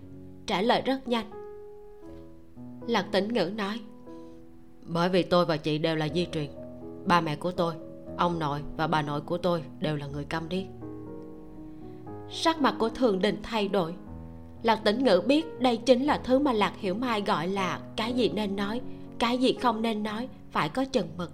Trả 0.46 0.62
lời 0.62 0.82
rất 0.82 1.08
nhanh. 1.08 1.30
Lạc 2.86 3.06
tĩnh 3.12 3.34
ngữ 3.34 3.50
nói, 3.56 3.80
bởi 4.86 5.08
vì 5.08 5.22
tôi 5.22 5.46
và 5.46 5.56
chị 5.56 5.78
đều 5.78 5.96
là 5.96 6.08
di 6.08 6.26
truyền. 6.32 6.50
Ba 7.04 7.20
mẹ 7.20 7.36
của 7.36 7.50
tôi, 7.50 7.74
ông 8.16 8.38
nội 8.38 8.60
và 8.76 8.86
bà 8.86 9.02
nội 9.02 9.20
của 9.20 9.38
tôi 9.38 9.62
đều 9.80 9.96
là 9.96 10.06
người 10.06 10.24
câm 10.24 10.48
điếc 10.48 10.64
sắc 12.30 12.62
mặt 12.62 12.74
của 12.78 12.88
thường 12.88 13.18
đình 13.18 13.38
thay 13.42 13.68
đổi. 13.68 13.94
Lạc 14.62 14.84
tĩnh 14.84 15.04
ngữ 15.04 15.22
biết 15.26 15.60
đây 15.60 15.76
chính 15.76 16.04
là 16.04 16.20
thứ 16.24 16.38
mà 16.38 16.52
lạc 16.52 16.72
hiểu 16.78 16.94
mai 16.94 17.22
gọi 17.22 17.48
là 17.48 17.80
cái 17.96 18.12
gì 18.12 18.28
nên 18.28 18.56
nói, 18.56 18.80
cái 19.18 19.38
gì 19.38 19.52
không 19.52 19.82
nên 19.82 20.02
nói, 20.02 20.28
phải 20.50 20.68
có 20.68 20.84
chừng 20.84 21.08
mực. 21.16 21.30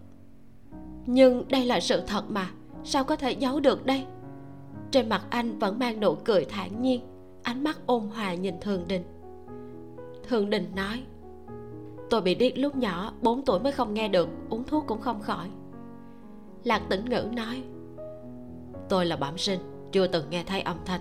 Nhưng 1.06 1.48
đây 1.48 1.64
là 1.64 1.80
sự 1.80 2.00
thật 2.06 2.24
mà, 2.28 2.50
sao 2.84 3.04
có 3.04 3.16
thể 3.16 3.32
giấu 3.32 3.60
được 3.60 3.86
đây? 3.86 4.04
Trên 4.90 5.08
mặt 5.08 5.22
anh 5.30 5.58
vẫn 5.58 5.78
mang 5.78 6.00
nụ 6.00 6.14
cười 6.14 6.44
thản 6.44 6.82
nhiên, 6.82 7.00
ánh 7.42 7.64
mắt 7.64 7.78
ôn 7.86 8.02
hòa 8.02 8.34
nhìn 8.34 8.54
thường 8.60 8.84
đình. 8.88 9.02
Thường 10.28 10.50
đình 10.50 10.72
nói, 10.76 11.02
tôi 12.10 12.20
bị 12.20 12.34
điếc 12.34 12.58
lúc 12.58 12.76
nhỏ 12.76 13.12
4 13.22 13.44
tuổi 13.44 13.60
mới 13.60 13.72
không 13.72 13.94
nghe 13.94 14.08
được, 14.08 14.28
uống 14.50 14.64
thuốc 14.64 14.84
cũng 14.86 15.00
không 15.00 15.20
khỏi. 15.20 15.48
Lạc 16.64 16.82
tĩnh 16.88 17.04
ngữ 17.04 17.24
nói, 17.32 17.62
tôi 18.88 19.06
là 19.06 19.16
bẩm 19.16 19.38
sinh 19.38 19.60
chưa 19.92 20.06
từng 20.06 20.30
nghe 20.30 20.42
thấy 20.46 20.60
âm 20.60 20.76
thanh. 20.84 21.00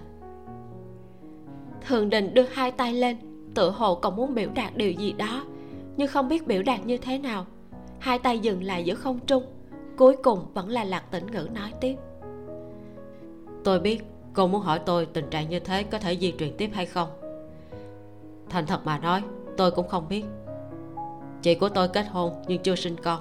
Thường 1.87 2.09
đình 2.09 2.33
đưa 2.33 2.45
hai 2.53 2.71
tay 2.71 2.93
lên, 2.93 3.17
tự 3.55 3.69
hồ 3.69 3.95
còn 3.95 4.15
muốn 4.15 4.35
biểu 4.35 4.49
đạt 4.55 4.77
điều 4.77 4.91
gì 4.91 5.11
đó, 5.11 5.45
nhưng 5.97 6.07
không 6.07 6.27
biết 6.27 6.47
biểu 6.47 6.63
đạt 6.63 6.85
như 6.85 6.97
thế 6.97 7.17
nào. 7.17 7.45
Hai 7.99 8.19
tay 8.19 8.39
dừng 8.39 8.63
lại 8.63 8.83
giữa 8.83 8.95
không 8.95 9.19
trung, 9.19 9.43
cuối 9.97 10.15
cùng 10.23 10.45
vẫn 10.53 10.69
là 10.69 10.83
lạc 10.83 11.11
tĩnh 11.11 11.27
ngữ 11.31 11.47
nói 11.53 11.73
tiếp. 11.81 11.95
Tôi 13.63 13.79
biết 13.79 14.03
cô 14.33 14.47
muốn 14.47 14.61
hỏi 14.61 14.79
tôi 14.85 15.05
tình 15.05 15.29
trạng 15.29 15.49
như 15.49 15.59
thế 15.59 15.83
có 15.83 15.99
thể 15.99 16.17
di 16.17 16.33
truyền 16.39 16.57
tiếp 16.57 16.69
hay 16.73 16.85
không. 16.85 17.09
Thành 18.49 18.65
thật 18.65 18.79
mà 18.85 18.99
nói, 18.99 19.23
tôi 19.57 19.71
cũng 19.71 19.87
không 19.87 20.07
biết. 20.09 20.25
Chị 21.41 21.55
của 21.55 21.69
tôi 21.69 21.87
kết 21.87 22.07
hôn 22.09 22.33
nhưng 22.47 22.63
chưa 22.63 22.75
sinh 22.75 22.95
con. 23.03 23.19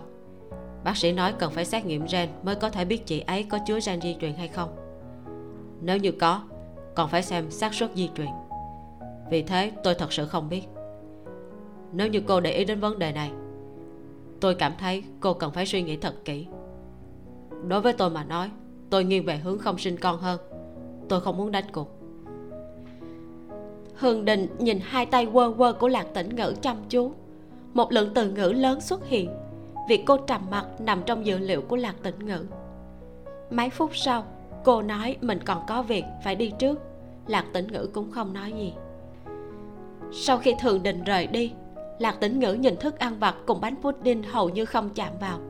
Bác 0.85 0.97
sĩ 0.97 1.13
nói 1.13 1.33
cần 1.39 1.53
phải 1.53 1.65
xét 1.65 1.85
nghiệm 1.85 2.07
gen 2.13 2.29
mới 2.43 2.55
có 2.55 2.71
thể 2.71 2.85
biết 2.85 3.07
chị 3.07 3.21
ấy 3.21 3.43
có 3.43 3.59
chứa 3.67 3.79
gen 3.87 4.01
di 4.01 4.17
truyền 4.21 4.35
hay 4.35 4.49
không 4.49 4.88
nếu 5.81 5.97
như 5.97 6.13
có, 6.13 6.43
còn 6.95 7.09
phải 7.09 7.23
xem 7.23 7.51
xác 7.51 7.75
suất 7.75 7.91
di 7.95 8.11
truyền. 8.15 8.29
Vì 9.31 9.43
thế, 9.43 9.73
tôi 9.85 9.95
thật 9.95 10.13
sự 10.13 10.27
không 10.27 10.49
biết. 10.49 10.63
Nếu 11.93 12.09
như 12.09 12.23
cô 12.27 12.41
để 12.41 12.53
ý 12.53 12.65
đến 12.65 12.81
vấn 12.81 12.99
đề 12.99 13.13
này, 13.13 13.31
tôi 14.41 14.55
cảm 14.55 14.73
thấy 14.79 15.03
cô 15.21 15.35
cần 15.35 15.53
phải 15.53 15.67
suy 15.67 15.83
nghĩ 15.83 15.97
thật 15.97 16.15
kỹ. 16.25 16.47
Đối 17.69 17.81
với 17.81 17.93
tôi 17.93 18.11
mà 18.11 18.25
nói, 18.25 18.51
tôi 18.91 19.05
nghiêng 19.05 19.25
về 19.25 19.37
hướng 19.37 19.59
không 19.59 19.79
sinh 19.79 19.97
con 19.97 20.19
hơn. 20.19 20.41
Tôi 21.09 21.21
không 21.21 21.37
muốn 21.37 21.53
đánh 21.53 21.65
cuộc. 21.73 21.89
Hương 23.95 24.25
đình 24.25 24.49
nhìn 24.59 24.79
hai 24.83 25.07
tay 25.07 25.27
quơ 25.33 25.53
quơ 25.59 25.73
của 25.73 25.89
lạc 25.89 26.07
tĩnh 26.15 26.37
ngữ 26.37 26.55
chăm 26.61 26.77
chú. 26.89 27.13
Một 27.75 27.93
lượng 27.93 28.11
từ 28.15 28.31
ngữ 28.31 28.53
lớn 28.57 28.81
xuất 28.81 29.07
hiện, 29.07 29.31
việc 29.89 30.03
cô 30.07 30.17
trầm 30.17 30.41
mặt 30.51 30.67
nằm 30.81 31.03
trong 31.07 31.27
dự 31.27 31.39
liệu 31.39 31.63
của 31.63 31.77
lạc 31.77 31.95
tĩnh 32.03 32.27
ngữ. 32.27 32.45
Mấy 33.51 33.71
phút 33.71 33.91
sau 33.95 34.25
cô 34.65 34.83
nói 34.83 35.17
mình 35.21 35.39
còn 35.45 35.63
có 35.67 35.83
việc 35.83 36.05
phải 36.25 36.37
đi 36.37 36.53
trước. 36.59 36.79
Lạc 37.27 37.45
tĩnh 37.53 37.67
ngữ 37.67 37.91
cũng 37.95 38.11
không 38.11 38.33
nói 38.33 38.53
gì. 38.53 38.73
Sau 40.13 40.39
khi 40.39 40.55
thường 40.61 40.83
đình 40.83 41.05
rời 41.05 41.27
đi, 41.27 41.53
lạc 41.99 42.21
tĩnh 42.21 42.39
ngữ 42.39 42.53
nhìn 42.53 42.77
thức 42.77 42.99
ăn 42.99 43.19
vặt 43.19 43.37
cùng 43.47 43.61
bánh 43.61 43.77
pudding 43.83 44.23
hầu 44.23 44.49
như 44.49 44.65
không 44.65 44.91
chạm 44.95 45.13
vào. 45.21 45.41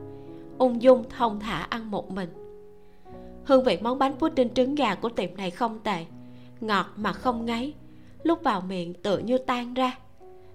Ung 0.57 0.81
dung 0.81 1.03
thông 1.09 1.39
thả 1.39 1.57
ăn 1.61 1.91
một 1.91 2.11
mình. 2.11 2.29
Hương 3.45 3.63
vị 3.63 3.77
món 3.81 3.99
bánh 3.99 4.15
pudding 4.19 4.53
trứng 4.53 4.75
gà 4.75 4.95
của 4.95 5.09
tiệm 5.09 5.37
này 5.37 5.51
không 5.51 5.79
tệ, 5.79 6.05
ngọt 6.61 6.85
mà 6.95 7.13
không 7.13 7.45
ngấy. 7.45 7.73
Lúc 8.23 8.39
vào 8.43 8.61
miệng 8.61 8.93
tựa 8.93 9.17
như 9.17 9.37
tan 9.37 9.73
ra. 9.73 9.97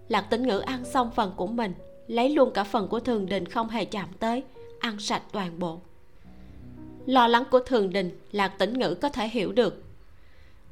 Lạc 0.09 0.23
tĩnh 0.31 0.43
ngữ 0.43 0.59
ăn 0.59 0.85
xong 0.85 1.11
phần 1.11 1.33
của 1.37 1.47
mình, 1.47 1.75
lấy 2.07 2.31
luôn 2.31 2.51
cả 2.55 2.65
phần 2.65 2.89
của 2.89 3.01
thường 3.01 3.27
đình 3.27 3.47
không 3.47 3.69
hề 3.69 3.85
chạm 3.85 4.09
tới, 4.19 4.43
ăn 4.81 4.99
sạch 4.99 5.23
toàn 5.33 5.59
bộ 5.59 5.81
lo 7.07 7.27
lắng 7.27 7.45
của 7.51 7.61
thường 7.61 7.93
đình 7.93 8.19
lạc 8.33 8.49
tĩnh 8.49 8.79
ngữ 8.79 8.95
có 8.95 9.09
thể 9.09 9.29
hiểu 9.29 9.53
được. 9.53 9.83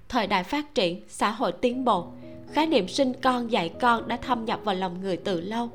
Thời 0.09 0.27
đại 0.27 0.45
phát 0.45 0.75
triển, 0.75 1.01
xã 1.09 1.31
hội 1.31 1.53
tiến 1.53 1.85
bộ, 1.85 2.07
khái 2.53 2.67
niệm 2.67 2.89
sinh 2.89 3.13
con 3.23 3.51
dạy 3.51 3.69
con 3.69 4.09
đã 4.09 4.17
thâm 4.17 4.45
nhập 4.45 4.61
vào 4.65 4.75
lòng 4.75 5.01
người 5.01 5.17
từ 5.17 5.41
lâu. 5.41 5.69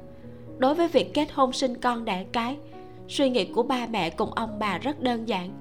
Đối 0.58 0.76
với 0.76 0.88
việc 0.88 1.14
kết 1.14 1.32
hôn 1.32 1.54
sinh 1.54 1.78
con 1.78 2.06
đẻ 2.06 2.26
cái, 2.32 2.58
suy 3.08 3.30
nghĩ 3.30 3.46
của 3.46 3.64
ba 3.64 3.88
mẹ 3.88 4.10
cùng 4.10 4.34
ông 4.34 4.60
bà 4.60 4.78
rất 4.78 5.02
đơn 5.02 5.28
giản. 5.28 5.52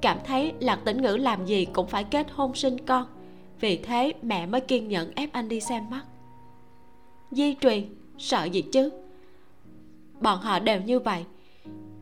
Cảm 0.00 0.18
thấy 0.26 0.52
lạc 0.60 0.80
tĩnh 0.84 1.02
ngữ 1.02 1.16
làm 1.16 1.46
gì 1.46 1.64
cũng 1.64 1.86
phải 1.86 2.04
kết 2.04 2.26
hôn 2.30 2.54
sinh 2.54 2.86
con, 2.86 3.06
vì 3.60 3.76
thế 3.76 4.12
mẹ 4.22 4.46
mới 4.46 4.60
kiên 4.60 4.88
nhẫn 4.88 5.12
ép 5.14 5.32
anh 5.32 5.48
đi 5.48 5.60
xem 5.60 5.90
mắt. 5.90 6.04
Di 7.30 7.54
truyền, 7.60 7.94
sợ 8.18 8.44
gì 8.44 8.62
chứ? 8.62 8.90
Bọn 10.20 10.38
họ 10.38 10.58
đều 10.58 10.80
như 10.80 10.98
vậy 10.98 11.24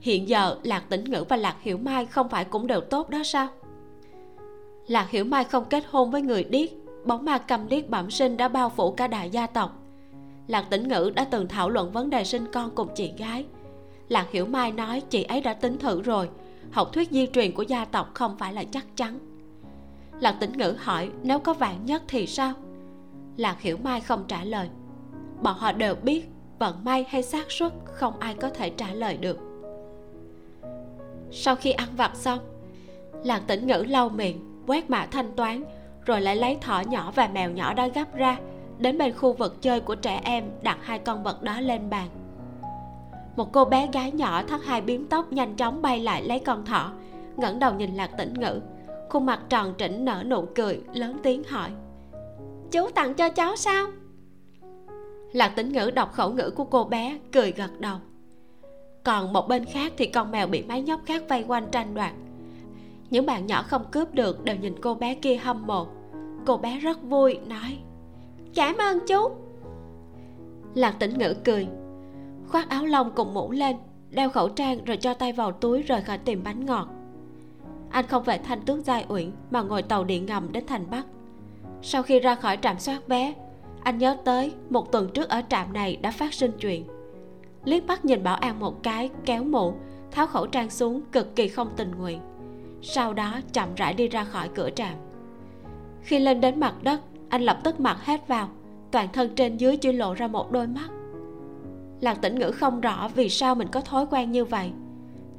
hiện 0.03 0.29
giờ 0.29 0.57
lạc 0.63 0.85
tĩnh 0.89 1.05
ngữ 1.05 1.25
và 1.29 1.37
lạc 1.37 1.57
hiểu 1.61 1.79
mai 1.79 2.07
không 2.07 2.29
phải 2.29 2.45
cũng 2.45 2.67
đều 2.67 2.81
tốt 2.81 3.11
đó 3.11 3.19
sao? 3.25 3.49
Lạc 4.87 5.11
hiểu 5.11 5.25
mai 5.25 5.45
không 5.45 5.65
kết 5.65 5.85
hôn 5.91 6.11
với 6.11 6.23
người 6.23 6.45
điếc, 6.45 6.71
bóng 7.05 7.25
ma 7.25 7.39
cầm 7.39 7.69
điếc 7.69 7.91
bẩm 7.91 8.11
sinh 8.11 8.37
đã 8.37 8.49
bao 8.49 8.71
phủ 8.71 8.91
cả 8.91 9.07
đại 9.07 9.31
gia 9.31 9.47
tộc. 9.47 9.79
Lạc 10.47 10.63
tĩnh 10.71 10.89
ngữ 10.89 11.13
đã 11.15 11.25
từng 11.25 11.49
thảo 11.49 11.69
luận 11.69 11.93
vấn 11.93 12.11
đề 12.11 12.25
sinh 12.25 12.45
con 12.53 12.71
cùng 12.75 12.89
chị 12.95 13.13
gái. 13.19 13.45
Lạc 14.09 14.31
hiểu 14.31 14.47
mai 14.47 14.73
nói 14.73 15.03
chị 15.11 15.23
ấy 15.23 15.41
đã 15.41 15.55
tính 15.55 15.79
thử 15.79 16.03
rồi, 16.03 16.29
học 16.71 16.93
thuyết 16.93 17.11
di 17.11 17.27
truyền 17.27 17.53
của 17.53 17.63
gia 17.63 17.85
tộc 17.85 18.11
không 18.15 18.39
phải 18.39 18.53
là 18.53 18.65
chắc 18.65 18.97
chắn. 18.97 19.19
Lạc 20.21 20.37
tĩnh 20.41 20.53
ngữ 20.53 20.75
hỏi, 20.79 21.11
nếu 21.23 21.39
có 21.39 21.55
vạn 21.55 21.87
nhất 21.87 22.03
thì 22.09 22.27
sao? 22.27 22.53
Lạc 23.37 23.61
hiểu 23.61 23.77
mai 23.77 24.01
không 24.01 24.25
trả 24.29 24.45
lời. 24.45 24.69
Bọn 25.43 25.55
họ 25.59 25.73
đều 25.73 25.95
biết, 25.95 26.29
vận 26.59 26.85
may 26.85 27.07
hay 27.09 27.23
xác 27.23 27.53
suất 27.53 27.73
không 27.85 28.19
ai 28.19 28.35
có 28.35 28.51
thể 28.51 28.71
trả 28.71 28.95
lời 28.95 29.17
được 29.17 29.52
sau 31.33 31.57
khi 31.57 31.73
ăn 31.73 31.89
vặt 31.97 32.17
xong 32.17 32.39
lạc 33.25 33.43
tĩnh 33.47 33.67
ngữ 33.67 33.85
lau 33.89 34.09
miệng, 34.09 34.65
quét 34.67 34.91
mã 34.91 35.07
thanh 35.07 35.37
toán, 35.37 35.65
rồi 36.05 36.21
lại 36.21 36.37
lấy 36.37 36.59
thỏ 36.61 36.81
nhỏ 36.81 37.13
và 37.15 37.29
mèo 37.33 37.51
nhỏ 37.51 37.75
đã 37.75 37.87
gấp 37.87 38.15
ra, 38.15 38.37
đến 38.79 38.99
bên 38.99 39.13
khu 39.15 39.33
vực 39.33 39.63
chơi 39.63 39.81
của 39.81 39.95
trẻ 39.95 40.21
em 40.25 40.45
đặt 40.63 40.79
hai 40.83 40.99
con 40.99 41.23
vật 41.23 41.43
đó 41.43 41.61
lên 41.61 41.91
bàn. 41.91 42.09
Một 43.37 43.53
cô 43.53 43.65
bé 43.65 43.89
gái 43.93 44.13
nhỏ 44.13 44.43
thắt 44.43 44.61
hai 44.65 44.81
biếm 44.81 45.07
tóc 45.07 45.33
nhanh 45.33 45.57
chóng 45.57 45.83
bay 45.83 46.01
lại 46.01 46.23
lấy 46.23 46.39
con 46.39 46.65
thỏ, 46.65 46.93
ngẩng 47.37 47.59
đầu 47.59 47.75
nhìn 47.75 47.95
lạc 47.95 48.11
tĩnh 48.19 48.35
ngữ. 48.35 48.61
Khuôn 49.11 49.27
mặt 49.27 49.41
tròn 49.49 49.75
trĩnh 49.79 50.05
nở 50.05 50.23
nụ 50.27 50.45
cười, 50.55 50.81
lớn 50.95 51.19
tiếng 51.23 51.45
hỏi, 51.45 51.71
chú 52.71 52.89
tặng 52.95 53.15
cho 53.15 53.29
cháu 53.29 53.57
sao? 53.57 53.87
Lạc 55.33 55.49
tĩnh 55.57 55.73
ngữ 55.73 55.91
đọc 55.91 56.13
khẩu 56.13 56.31
ngữ 56.31 56.51
của 56.51 56.65
cô 56.65 56.85
bé, 56.85 57.19
cười 57.33 57.53
gật 57.53 57.81
đầu 57.81 57.97
còn 59.05 59.33
một 59.33 59.49
bên 59.49 59.65
khác 59.65 59.93
thì 59.97 60.07
con 60.07 60.31
mèo 60.31 60.47
bị 60.47 60.63
mấy 60.63 60.83
nhóc 60.83 61.01
khác 61.07 61.23
vây 61.29 61.45
quanh 61.49 61.67
tranh 61.73 61.95
đoạt. 61.95 62.13
Những 63.11 63.27
bạn 63.27 63.47
nhỏ 63.47 63.63
không 63.63 63.85
cướp 63.91 64.15
được 64.15 64.45
đều 64.45 64.57
nhìn 64.57 64.75
cô 64.81 64.95
bé 64.95 65.15
kia 65.15 65.37
hâm 65.37 65.67
mộ. 65.67 65.87
Cô 66.47 66.57
bé 66.57 66.79
rất 66.79 67.03
vui, 67.03 67.39
nói, 67.47 67.79
cảm 68.55 68.77
ơn 68.77 68.99
chú. 69.09 69.31
Lạc 70.75 70.95
tĩnh 70.99 71.19
ngữ 71.19 71.35
cười, 71.45 71.69
khoác 72.49 72.69
áo 72.69 72.87
lông 72.87 73.11
cùng 73.11 73.35
mũ 73.35 73.51
lên, 73.51 73.77
đeo 74.11 74.31
khẩu 74.31 74.49
trang 74.49 74.85
rồi 74.85 74.97
cho 74.97 75.15
tay 75.15 75.33
vào 75.33 75.53
túi 75.53 75.83
rời 75.83 76.03
khỏi 76.03 76.19
tìm 76.19 76.45
bánh 76.45 76.67
ngọt. 76.67 76.89
Anh 77.91 78.07
không 78.07 78.23
về 78.23 78.39
thanh 78.39 78.61
tước 78.61 78.85
giai 78.85 79.05
uyển 79.09 79.31
mà 79.51 79.63
ngồi 79.63 79.83
tàu 79.83 80.05
điện 80.05 80.27
ngầm 80.27 80.53
đến 80.53 80.67
thành 80.67 80.91
bắc. 80.91 81.07
Sau 81.83 82.03
khi 82.03 82.21
ra 82.21 82.35
khỏi 82.35 82.59
trạm 82.63 82.79
soát 82.79 83.09
vé, 83.09 83.35
anh 83.83 83.99
nhớ 83.99 84.17
tới 84.25 84.53
một 84.71 84.93
tuần 84.93 85.11
trước 85.15 85.29
ở 85.29 85.43
trạm 85.49 85.73
này 85.73 85.97
đã 85.97 86.11
phát 86.11 86.35
sinh 86.35 86.53
chuyện 86.59 86.85
liếc 87.65 87.85
mắt 87.87 88.05
nhìn 88.05 88.23
bảo 88.23 88.37
an 88.37 88.61
một 88.61 88.83
cái, 88.83 89.11
kéo 89.25 89.45
mũ 89.45 89.75
tháo 90.11 90.27
khẩu 90.27 90.47
trang 90.47 90.71
xuống, 90.71 91.03
cực 91.13 91.37
kỳ 91.37 91.49
không 91.49 91.71
tình 91.77 91.91
nguyện. 91.91 92.21
Sau 92.83 93.15
đó 93.15 93.41
chậm 93.53 93.69
rãi 93.77 93.95
đi 93.95 94.09
ra 94.09 94.25
khỏi 94.25 94.49
cửa 94.55 94.71
trạm. 94.71 94.95
Khi 96.03 96.19
lên 96.19 96.41
đến 96.41 96.61
mặt 96.61 96.75
đất, 96.83 97.01
anh 97.29 97.43
lập 97.43 97.59
tức 97.65 97.81
mặc 97.81 98.05
hết 98.05 98.29
vào, 98.29 98.49
toàn 98.91 99.09
thân 99.13 99.35
trên 99.35 99.57
dưới 99.57 99.77
chỉ 99.77 99.93
lộ 99.93 100.15
ra 100.15 100.27
một 100.27 100.53
đôi 100.53 100.67
mắt. 100.67 100.89
Lạc 102.01 102.23
tĩnh 102.23 102.39
ngữ 102.39 102.51
không 102.51 102.81
rõ 102.81 103.09
vì 103.15 103.29
sao 103.29 103.55
mình 103.55 103.69
có 103.69 103.81
thói 103.81 104.07
quen 104.11 104.33
như 104.33 104.45
vậy. 104.45 104.73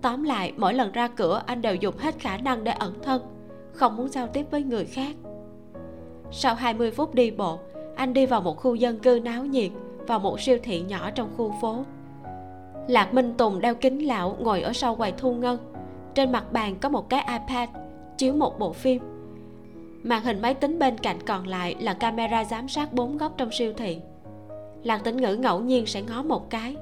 Tóm 0.01 0.24
lại, 0.24 0.53
mỗi 0.58 0.74
lần 0.74 0.92
ra 0.92 1.08
cửa, 1.08 1.44
anh 1.46 1.62
đều 1.62 1.75
dùng 1.75 1.98
hết 1.98 2.20
khả 2.20 2.38
năng 2.38 2.63
để 2.63 2.72
ẩn 2.72 2.94
thân, 3.03 3.22
không 3.74 3.98
muốn 3.98 4.10
giao 4.10 4.27
tiếp 4.27 4.46
với 4.51 4.63
người 4.63 4.86
khác. 4.86 5.15
Sau 6.32 6.56
20 6.56 6.92
phút 6.92 7.15
đi 7.15 7.32
bộ, 7.32 7.60
anh 7.96 8.13
đi 8.13 8.25
vào 8.25 8.42
một 8.42 8.58
khu 8.58 8.75
dân 8.75 9.00
cư 9.00 9.20
náo 9.24 9.46
nhiệt, 9.46 9.72
vào 10.08 10.20
một 10.20 10.39
siêu 10.39 10.58
thị 10.63 10.82
nhỏ 10.82 11.10
trong 11.12 11.30
khu 11.38 11.56
phố 11.62 11.86
lạc 12.88 13.13
minh 13.13 13.34
tùng 13.38 13.62
đeo 13.62 13.75
kính 13.75 14.08
lão 14.08 14.38
ngồi 14.40 14.62
ở 14.62 14.74
sau 14.74 14.96
quầy 14.96 15.12
thu 15.12 15.34
ngân. 15.34 15.58
Trên 16.16 16.32
mặt 16.32 16.52
bàn 16.52 16.75
có 16.82 16.90
một 16.90 17.10
cái 17.10 17.25
ipad 17.28 17.70
chiếu 18.18 18.34
một 18.34 18.60
bộ 18.60 18.74
phim. 18.74 19.02
Màn 20.04 20.24
hình 20.24 20.42
máy 20.42 20.54
tính 20.54 20.80
bên 20.80 20.98
cạnh 20.98 21.18
còn 21.25 21.48
lại 21.48 21.75
là 21.80 21.94
camera 21.94 22.46
giám 22.46 22.68
sát 22.68 22.94
bốn 22.94 23.18
góc 23.18 23.34
trong 23.38 23.52
siêu 23.52 23.74
thị. 23.78 24.00
Lạc 24.84 25.04
tĩnh 25.04 25.18
ngữ 25.18 25.36
ngẫu 25.36 25.60
nhiên 25.60 25.86
sẽ 25.86 26.02
ngó 26.02 26.24
một 26.24 26.50
cái. 26.50 26.75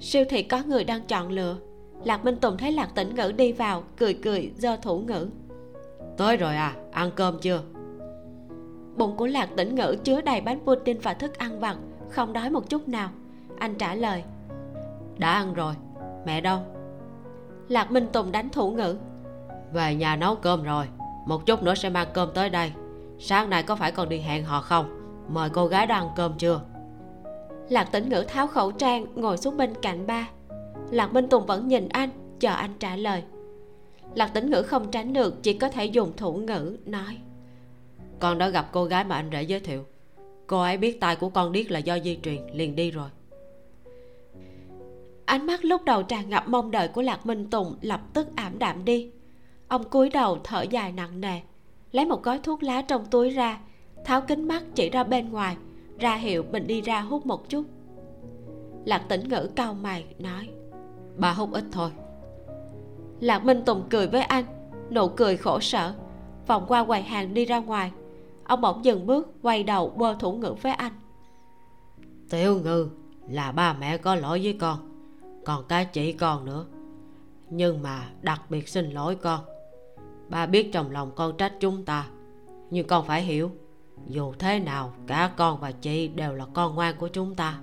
Siêu 0.00 0.24
thị 0.28 0.42
có 0.42 0.62
người 0.66 0.84
đang 0.84 1.02
chọn 1.02 1.30
lựa. 1.30 1.56
Lạc 2.04 2.24
minh 2.24 2.36
tùng 2.36 2.56
thấy 2.56 2.72
lạc 2.72 2.94
tĩnh 2.94 3.14
ngữ 3.14 3.32
đi 3.36 3.52
vào 3.52 3.82
cười 3.96 4.14
cười 4.14 4.52
giơ 4.56 4.76
thủ 4.76 4.98
ngữ. 4.98 5.28
Tới 6.16 6.36
rồi 6.36 6.56
à 6.56 6.74
ăn 6.92 7.10
cơm 7.16 7.38
chưa? 7.38 7.62
Bụng 8.96 9.16
của 9.16 9.26
lạc 9.26 9.48
tĩnh 9.56 9.74
ngữ 9.74 9.96
chứa 10.04 10.20
đầy 10.20 10.40
bánh 10.40 10.60
pudding 10.64 10.98
và 11.02 11.14
thức 11.14 11.38
ăn 11.38 11.60
vặt 11.60 11.76
không 12.10 12.32
đói 12.32 12.50
một 12.50 12.70
chút 12.70 12.88
nào. 12.88 13.10
Anh 13.58 13.74
trả 13.74 13.94
lời 13.94 14.22
đã 15.18 15.32
ăn 15.32 15.54
rồi. 15.54 15.74
Mẹ 16.26 16.40
đâu? 16.40 16.60
Lạc 17.68 17.90
minh 17.90 18.06
tùng 18.12 18.32
đánh 18.32 18.48
thủ 18.50 18.70
ngữ. 18.70 18.96
Về 19.72 19.94
nhà 19.94 20.16
nấu 20.16 20.34
cơm 20.34 20.62
rồi. 20.62 20.86
Một 21.26 21.46
chút 21.46 21.62
nữa 21.62 21.74
sẽ 21.74 21.90
mang 21.90 22.08
cơm 22.14 22.28
tới 22.34 22.50
đây. 22.50 22.72
Sáng 23.18 23.50
nay 23.50 23.62
có 23.62 23.76
phải 23.76 23.92
còn 23.92 24.08
đi 24.08 24.18
hẹn 24.18 24.44
họ 24.44 24.60
không? 24.60 24.98
Mời 25.28 25.50
cô 25.50 25.66
gái 25.66 25.86
đó 25.86 25.94
ăn 25.94 26.08
cơm 26.16 26.38
chưa? 26.38 26.60
Lạc 27.68 27.92
tĩnh 27.92 28.08
ngữ 28.08 28.24
tháo 28.28 28.46
khẩu 28.46 28.72
trang, 28.72 29.06
ngồi 29.14 29.36
xuống 29.36 29.56
bên 29.56 29.74
cạnh 29.82 30.06
ba. 30.06 30.28
Lạc 30.90 31.12
minh 31.12 31.28
tùng 31.28 31.46
vẫn 31.46 31.68
nhìn 31.68 31.88
anh, 31.88 32.10
chờ 32.40 32.50
anh 32.50 32.70
trả 32.78 32.96
lời. 32.96 33.22
Lạc 34.14 34.34
tĩnh 34.34 34.50
ngữ 34.50 34.62
không 34.62 34.90
tránh 34.90 35.12
được, 35.12 35.42
chỉ 35.42 35.52
có 35.52 35.68
thể 35.68 35.84
dùng 35.84 36.12
thủ 36.16 36.34
ngữ, 36.34 36.76
nói. 36.84 37.16
Con 38.20 38.38
đã 38.38 38.48
gặp 38.48 38.68
cô 38.72 38.84
gái 38.84 39.04
mà 39.04 39.16
anh 39.16 39.30
rể 39.32 39.42
giới 39.42 39.60
thiệu. 39.60 39.84
Cô 40.46 40.60
ấy 40.60 40.76
biết 40.76 41.00
tai 41.00 41.16
của 41.16 41.28
con 41.28 41.52
điếc 41.52 41.70
là 41.70 41.78
do 41.78 41.98
di 41.98 42.18
truyền, 42.22 42.46
liền 42.52 42.76
đi 42.76 42.90
rồi 42.90 43.08
ánh 45.28 45.46
mắt 45.46 45.64
lúc 45.64 45.84
đầu 45.84 46.02
tràn 46.02 46.30
ngập 46.30 46.48
mong 46.48 46.70
đợi 46.70 46.88
của 46.88 47.02
lạc 47.02 47.26
minh 47.26 47.50
tùng 47.50 47.76
lập 47.80 48.00
tức 48.12 48.28
ảm 48.36 48.58
đạm 48.58 48.84
đi. 48.84 49.10
Ông 49.68 49.84
cúi 49.84 50.10
đầu 50.10 50.38
thở 50.44 50.62
dài 50.62 50.92
nặng 50.92 51.20
nề, 51.20 51.40
lấy 51.92 52.06
một 52.06 52.22
gói 52.22 52.38
thuốc 52.38 52.62
lá 52.62 52.82
trong 52.82 53.06
túi 53.06 53.30
ra, 53.30 53.60
tháo 54.04 54.20
kính 54.20 54.48
mắt 54.48 54.62
chỉ 54.74 54.90
ra 54.90 55.04
bên 55.04 55.30
ngoài, 55.30 55.56
ra 55.98 56.14
hiệu 56.14 56.44
mình 56.52 56.66
đi 56.66 56.80
ra 56.80 57.00
hút 57.00 57.26
một 57.26 57.48
chút. 57.48 57.64
Lạc 58.84 59.04
tĩnh 59.08 59.28
ngữ 59.28 59.50
cau 59.56 59.74
mày, 59.74 60.04
nói, 60.18 60.48
bà 61.16 61.32
hút 61.32 61.52
ít 61.52 61.64
thôi. 61.72 61.90
Lạc 63.20 63.44
minh 63.44 63.62
tùng 63.66 63.82
cười 63.90 64.06
với 64.06 64.22
anh, 64.22 64.44
nụ 64.90 65.08
cười 65.08 65.36
khổ 65.36 65.60
sở, 65.60 65.94
vòng 66.46 66.64
qua 66.68 66.84
quầy 66.84 67.02
hàng 67.02 67.34
đi 67.34 67.44
ra 67.44 67.58
ngoài. 67.58 67.92
Ông 68.44 68.60
bỗng 68.60 68.84
dừng 68.84 69.06
bước, 69.06 69.28
quay 69.42 69.62
đầu 69.62 69.88
bơ 69.96 70.14
thủ 70.18 70.32
ngữ 70.32 70.54
với 70.62 70.72
anh. 70.72 70.92
Tiểu 72.30 72.60
ngư, 72.64 72.88
là 73.28 73.52
ba 73.52 73.72
mẹ 73.72 73.96
có 73.96 74.14
lỗi 74.14 74.40
với 74.42 74.56
con 74.60 74.87
còn 75.48 75.64
cái 75.68 75.84
chị 75.84 76.12
con 76.12 76.44
nữa. 76.44 76.66
Nhưng 77.50 77.82
mà 77.82 78.08
đặc 78.22 78.42
biệt 78.50 78.68
xin 78.68 78.90
lỗi 78.90 79.14
con. 79.14 79.40
Ba 80.28 80.46
biết 80.46 80.72
trong 80.72 80.90
lòng 80.90 81.10
con 81.16 81.36
trách 81.36 81.52
chúng 81.60 81.84
ta 81.84 82.06
nhưng 82.70 82.86
con 82.86 83.06
phải 83.06 83.22
hiểu 83.22 83.50
dù 84.06 84.32
thế 84.38 84.58
nào 84.58 84.92
cả 85.06 85.30
con 85.36 85.60
và 85.60 85.72
chị 85.72 86.08
đều 86.08 86.34
là 86.34 86.46
con 86.54 86.74
ngoan 86.74 86.94
của 86.98 87.08
chúng 87.08 87.34
ta. 87.34 87.58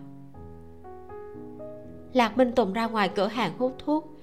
Lạc 2.13 2.37
minh 2.37 2.51
tùng 2.51 2.73
ra 2.73 2.87
ngoài 2.87 3.09
cửa 3.09 3.27
hàng 3.27 3.51
hút 3.57 3.75
thuốc. 3.85 4.19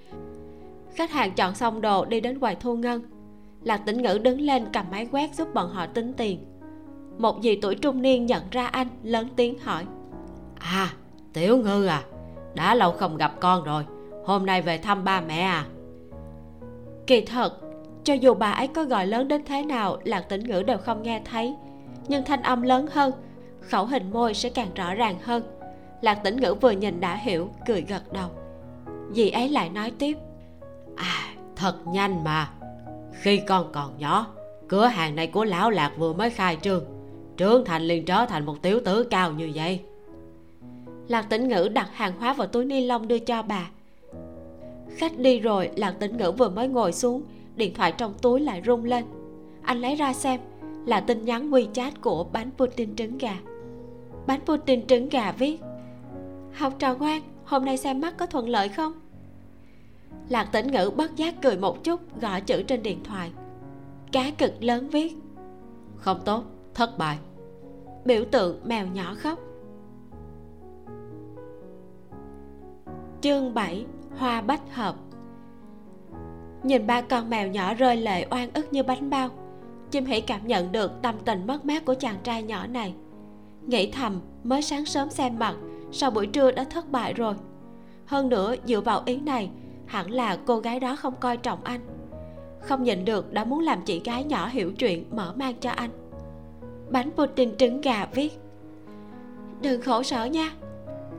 Khách 0.94 1.10
hàng 1.10 1.34
chọn 1.34 1.54
xong 1.54 1.80
đồ 1.80 2.04
đi 2.04 2.20
đến 2.20 2.38
quầy 2.38 2.54
thu 2.54 2.76
ngân. 2.76 3.02
Lạc 3.62 3.82
tĩnh 3.86 4.02
ngữ 4.02 4.18
đứng 4.18 4.40
lên 4.40 4.64
cầm 4.72 4.86
máy 4.90 5.08
quét 5.12 5.34
giúp 5.34 5.54
bọn 5.54 5.70
họ 5.70 5.86
tính 5.86 6.12
tiền. 6.12 6.44
Một 7.18 7.42
dì 7.42 7.56
tuổi 7.56 7.74
trung 7.74 8.02
niên 8.02 8.26
nhận 8.26 8.42
ra 8.50 8.66
anh 8.66 8.88
lớn 9.02 9.28
tiếng 9.36 9.58
hỏi. 9.58 9.86
À 10.58 10.92
tiểu 11.32 11.56
ngư 11.56 11.86
à 11.86 12.02
đã 12.54 12.74
lâu 12.74 12.92
không 12.92 13.16
gặp 13.16 13.32
con 13.40 13.64
rồi. 13.64 13.86
Hôm 14.24 14.46
nay 14.46 14.62
về 14.62 14.78
thăm 14.78 15.04
ba 15.04 15.20
mẹ 15.20 15.40
à. 15.40 15.66
Kỳ 17.06 17.20
thật, 17.20 17.58
cho 18.04 18.14
dù 18.14 18.34
bà 18.34 18.50
ấy 18.50 18.68
có 18.68 18.84
gọi 18.84 19.06
lớn 19.06 19.28
đến 19.28 19.42
thế 19.46 19.62
nào 19.62 19.96
lạc 20.04 20.20
tĩnh 20.20 20.44
ngữ 20.44 20.62
đều 20.62 20.78
không 20.78 21.02
nghe 21.02 21.22
thấy. 21.24 21.56
Nhưng 22.08 22.24
thanh 22.24 22.42
âm 22.42 22.62
lớn 22.62 22.86
hơn, 22.92 23.12
khẩu 23.60 23.86
hình 23.86 24.12
môi 24.12 24.34
sẽ 24.34 24.50
càng 24.50 24.74
rõ 24.74 24.94
ràng 24.94 25.18
hơn. 25.22 25.42
Lạc 26.00 26.14
tĩnh 26.14 26.36
ngữ 26.36 26.54
vừa 26.60 26.70
nhìn 26.70 27.00
đã 27.00 27.16
hiểu, 27.16 27.48
cười 27.66 27.82
gật 27.82 28.12
đầu. 28.12 28.28
Dì 29.12 29.30
ấy 29.30 29.48
lại 29.48 29.68
nói 29.68 29.92
tiếp. 29.98 30.16
À 30.96 31.34
thật 31.56 31.74
nhanh 31.86 32.24
mà. 32.24 32.50
Khi 33.12 33.40
con 33.48 33.72
còn 33.72 33.98
nhỏ, 33.98 34.26
cửa 34.68 34.86
hàng 34.86 35.16
này 35.16 35.26
của 35.26 35.44
lão 35.44 35.70
lạc 35.70 35.92
vừa 35.98 36.12
mới 36.12 36.30
khai 36.30 36.58
trương. 36.62 36.84
Trưởng 37.36 37.64
thành 37.64 37.82
liền 37.82 38.04
trở 38.04 38.26
thành 38.26 38.46
một 38.46 38.62
tiểu 38.62 38.80
tử 38.84 39.04
cao 39.04 39.32
như 39.32 39.50
vậy 39.54 39.80
lạc 41.12 41.28
tĩnh 41.28 41.48
ngữ 41.48 41.68
đặt 41.72 41.88
hàng 41.92 42.12
hóa 42.18 42.32
vào 42.32 42.46
túi 42.46 42.64
ni 42.64 42.86
lông 42.86 43.08
đưa 43.08 43.18
cho 43.18 43.42
bà. 43.42 43.70
Khách 44.96 45.18
đi 45.18 45.40
rồi, 45.40 45.70
lạc 45.76 45.94
tĩnh 46.00 46.16
ngữ 46.16 46.32
vừa 46.38 46.48
mới 46.48 46.68
ngồi 46.68 46.92
xuống, 46.92 47.22
điện 47.56 47.74
thoại 47.74 47.92
trong 47.92 48.14
túi 48.22 48.40
lại 48.40 48.62
rung 48.66 48.84
lên. 48.84 49.04
Anh 49.62 49.80
lấy 49.80 49.94
ra 49.94 50.12
xem, 50.12 50.40
là 50.86 51.00
tin 51.00 51.24
nhắn 51.24 51.50
WeChat 51.50 51.90
của 52.00 52.24
bánh 52.24 52.50
pudding 52.56 52.96
trứng 52.96 53.18
gà. 53.18 53.36
Bánh 54.26 54.40
pudding 54.40 54.86
trứng 54.86 55.08
gà 55.08 55.32
viết, 55.32 55.60
học 56.52 56.72
trò 56.78 56.94
ngoan, 56.94 57.22
hôm 57.44 57.64
nay 57.64 57.76
xem 57.76 58.00
mắt 58.00 58.16
có 58.16 58.26
thuận 58.26 58.48
lợi 58.48 58.68
không? 58.68 58.92
Lạc 60.28 60.44
tĩnh 60.52 60.66
ngữ 60.66 60.90
bất 60.96 61.16
giác 61.16 61.34
cười 61.42 61.56
một 61.56 61.84
chút, 61.84 62.20
gõ 62.20 62.40
chữ 62.40 62.62
trên 62.62 62.82
điện 62.82 63.04
thoại. 63.04 63.30
Cá 64.12 64.30
cực 64.38 64.52
lớn 64.64 64.88
viết, 64.88 65.16
không 65.96 66.20
tốt, 66.24 66.44
thất 66.74 66.98
bại. 66.98 67.18
Biểu 68.04 68.24
tượng 68.24 68.60
mèo 68.64 68.86
nhỏ 68.86 69.14
khóc. 69.14 69.38
Chương 73.22 73.54
7 73.54 73.84
hoa 74.18 74.40
bách 74.40 74.74
hợp. 74.74 74.94
Nhìn 76.62 76.86
ba 76.86 77.00
con 77.00 77.30
mèo 77.30 77.48
nhỏ 77.48 77.74
rơi 77.74 77.96
lệ 77.96 78.26
oan 78.30 78.50
ức 78.54 78.72
như 78.72 78.82
bánh 78.82 79.10
bao, 79.10 79.28
chim 79.90 80.04
hỉ 80.04 80.20
cảm 80.20 80.46
nhận 80.46 80.72
được 80.72 81.02
tâm 81.02 81.14
tình 81.24 81.46
mất 81.46 81.64
mát 81.64 81.84
của 81.84 81.94
chàng 81.94 82.16
trai 82.22 82.42
nhỏ 82.42 82.66
này. 82.66 82.94
Nghĩ 83.66 83.90
thầm, 83.90 84.20
mới 84.44 84.62
sáng 84.62 84.86
sớm 84.86 85.10
xem 85.10 85.38
mặt, 85.38 85.54
sau 85.92 86.10
buổi 86.10 86.26
trưa 86.26 86.50
đã 86.50 86.64
thất 86.64 86.90
bại 86.90 87.14
rồi. 87.14 87.34
Hơn 88.06 88.28
nữa, 88.28 88.54
dựa 88.66 88.80
vào 88.80 89.02
ý 89.06 89.16
này, 89.16 89.50
hẳn 89.86 90.10
là 90.10 90.38
cô 90.46 90.58
gái 90.58 90.80
đó 90.80 90.96
không 90.96 91.14
coi 91.20 91.36
trọng 91.36 91.64
anh. 91.64 91.80
Không 92.60 92.82
nhịn 92.82 93.04
được 93.04 93.32
đã 93.32 93.44
muốn 93.44 93.60
làm 93.60 93.82
chị 93.84 94.00
gái 94.04 94.24
nhỏ 94.24 94.48
hiểu 94.48 94.72
chuyện 94.72 95.04
mở 95.10 95.32
mang 95.36 95.54
cho 95.60 95.70
anh. 95.70 95.90
Bánh 96.90 97.10
pudding 97.10 97.56
trứng 97.56 97.80
gà 97.80 98.06
viết. 98.14 98.38
Đừng 99.60 99.82
khổ 99.82 100.02
sở 100.02 100.24
nha 100.24 100.52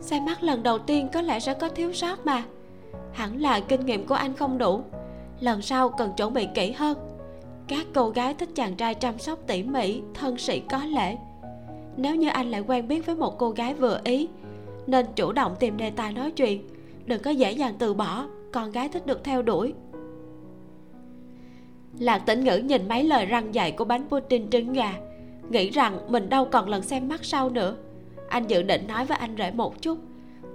xem 0.03 0.25
mắt 0.25 0.43
lần 0.43 0.63
đầu 0.63 0.79
tiên 0.79 1.07
có 1.13 1.21
lẽ 1.21 1.39
sẽ 1.39 1.53
có 1.53 1.69
thiếu 1.69 1.93
sót 1.93 2.25
mà. 2.25 2.43
Hẳn 3.13 3.41
là 3.41 3.59
kinh 3.59 3.85
nghiệm 3.85 4.07
của 4.07 4.15
anh 4.15 4.33
không 4.33 4.57
đủ. 4.57 4.81
Lần 5.39 5.61
sau 5.61 5.89
cần 5.89 6.13
chuẩn 6.17 6.33
bị 6.33 6.47
kỹ 6.53 6.71
hơn. 6.71 6.97
Các 7.67 7.85
cô 7.93 8.09
gái 8.09 8.33
thích 8.33 8.49
chàng 8.55 8.75
trai 8.75 8.95
chăm 8.95 9.19
sóc 9.19 9.39
tỉ 9.47 9.63
mỉ, 9.63 10.01
thân 10.13 10.37
sĩ 10.37 10.59
có 10.59 10.77
lễ. 10.85 11.17
Nếu 11.97 12.15
như 12.15 12.29
anh 12.29 12.51
lại 12.51 12.61
quen 12.67 12.87
biết 12.87 13.05
với 13.05 13.15
một 13.15 13.37
cô 13.37 13.49
gái 13.49 13.73
vừa 13.73 13.99
ý, 14.03 14.27
nên 14.87 15.05
chủ 15.15 15.31
động 15.31 15.55
tìm 15.59 15.77
đề 15.77 15.89
tài 15.89 16.13
nói 16.13 16.31
chuyện. 16.31 16.67
Đừng 17.05 17.21
có 17.21 17.31
dễ 17.31 17.51
dàng 17.51 17.75
từ 17.79 17.93
bỏ, 17.93 18.25
con 18.51 18.71
gái 18.71 18.89
thích 18.89 19.05
được 19.05 19.23
theo 19.23 19.41
đuổi. 19.41 19.73
Lạc 21.99 22.19
tĩnh 22.19 22.43
ngữ 22.43 22.57
nhìn 22.57 22.87
mấy 22.87 23.03
lời 23.03 23.25
răng 23.25 23.53
dạy 23.55 23.71
của 23.71 23.85
bánh 23.85 24.09
pudding 24.09 24.49
trứng 24.49 24.73
gà, 24.73 24.93
nghĩ 25.49 25.69
rằng 25.69 25.99
mình 26.11 26.29
đâu 26.29 26.45
còn 26.45 26.69
lần 26.69 26.81
xem 26.81 27.07
mắt 27.07 27.25
sau 27.25 27.49
nữa 27.49 27.75
anh 28.33 28.47
dự 28.47 28.63
định 28.63 28.87
nói 28.87 29.05
với 29.05 29.17
anh 29.17 29.35
rể 29.37 29.51
một 29.51 29.81
chút. 29.81 29.97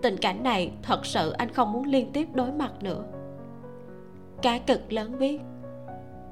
Tình 0.03 0.17
cảnh 0.17 0.43
này 0.43 0.73
thật 0.83 1.07
sự 1.07 1.31
anh 1.31 1.53
không 1.53 1.73
muốn 1.73 1.85
liên 1.85 2.13
tiếp 2.13 2.29
đối 2.35 2.53
mặt 2.53 2.73
nữa. 2.83 3.05
Cá 4.43 4.59
cực 4.59 4.93
lớn 4.93 5.19
viết 5.19 5.41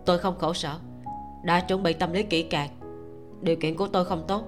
tôi 0.04 0.18
không 0.18 0.38
khổ 0.38 0.52
sở. 0.52 0.78
Đã 1.44 1.60
chuẩn 1.60 1.82
bị 1.82 1.92
tâm 1.92 2.12
lý 2.12 2.22
kỹ 2.22 2.42
càng. 2.42 2.68
Điều 3.42 3.56
kiện 3.56 3.76
của 3.76 3.88
tôi 3.88 4.04
không 4.04 4.24
tốt. 4.28 4.42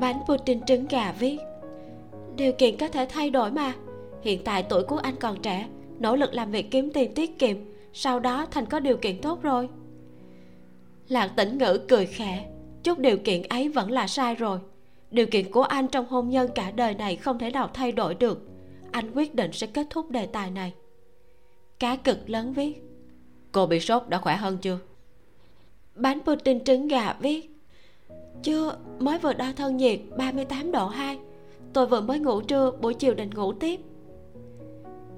Bánh 0.00 0.20
pudding 0.26 0.64
trứng 0.66 0.86
gà 0.86 1.12
viết. 1.12 1.38
Điều 2.36 2.52
kiện 2.52 2.76
có 2.76 2.88
thể 2.88 3.06
thay 3.10 3.30
đổi 3.30 3.50
mà. 3.50 3.72
Hiện 4.22 4.44
tại 4.44 4.62
tuổi 4.62 4.82
của 4.82 4.96
anh 4.96 5.16
còn 5.16 5.42
trẻ 5.42 5.68
nỗ 5.98 6.16
lực 6.16 6.34
làm 6.34 6.50
việc 6.50 6.70
kiếm 6.70 6.90
tiền 6.94 7.14
tiết 7.14 7.38
kiệm 7.38 7.56
sau 7.92 8.20
đó 8.20 8.46
thành 8.50 8.66
có 8.66 8.80
điều 8.80 8.96
kiện 8.96 9.20
tốt 9.20 9.42
rồi. 9.42 9.68
Lạc 11.08 11.28
tĩnh 11.36 11.58
ngữ 11.58 11.86
cười 11.88 12.06
khẽ 12.06 12.48
chút 12.82 12.98
điều 12.98 13.16
kiện 13.16 13.42
ấy 13.42 13.68
vẫn 13.68 13.90
là 13.90 14.06
sai 14.06 14.34
rồi 14.34 14.58
điều 15.12 15.26
kiện 15.26 15.50
của 15.52 15.62
anh 15.62 15.88
trong 15.88 16.06
hôn 16.06 16.28
nhân 16.28 16.50
cả 16.54 16.70
đời 16.70 16.94
này 16.94 17.16
không 17.16 17.38
thể 17.38 17.50
nào 17.50 17.70
thay 17.74 17.92
đổi 17.92 18.14
được. 18.14 18.48
Anh 18.90 19.12
quyết 19.14 19.34
định 19.34 19.52
sẽ 19.52 19.66
kết 19.66 19.86
thúc 19.90 20.10
đề 20.10 20.26
tài 20.26 20.50
này. 20.50 20.74
Cá 21.78 21.96
cực 21.96 22.30
lớn 22.30 22.52
viết. 22.52 22.82
Cô 23.52 23.66
bị 23.66 23.80
sốt 23.80 24.08
đã 24.08 24.18
khỏe 24.18 24.36
hơn 24.36 24.58
chưa? 24.58 24.78
Bánh 25.94 26.20
pudding 26.20 26.64
trứng 26.64 26.88
gà 26.88 27.16
viết. 27.20 27.50
Chưa, 28.42 28.76
mới 28.98 29.18
vừa 29.18 29.32
đo 29.32 29.52
thân 29.56 29.76
nhiệt 29.76 30.00
38 30.16 30.72
độ 30.72 30.86
2 30.86 31.18
tôi 31.72 31.86
vừa 31.86 32.00
mới 32.00 32.18
ngủ 32.18 32.40
trưa, 32.40 32.70
buổi 32.80 32.94
chiều 32.94 33.14
định 33.14 33.30
ngủ 33.34 33.52
tiếp. 33.52 33.80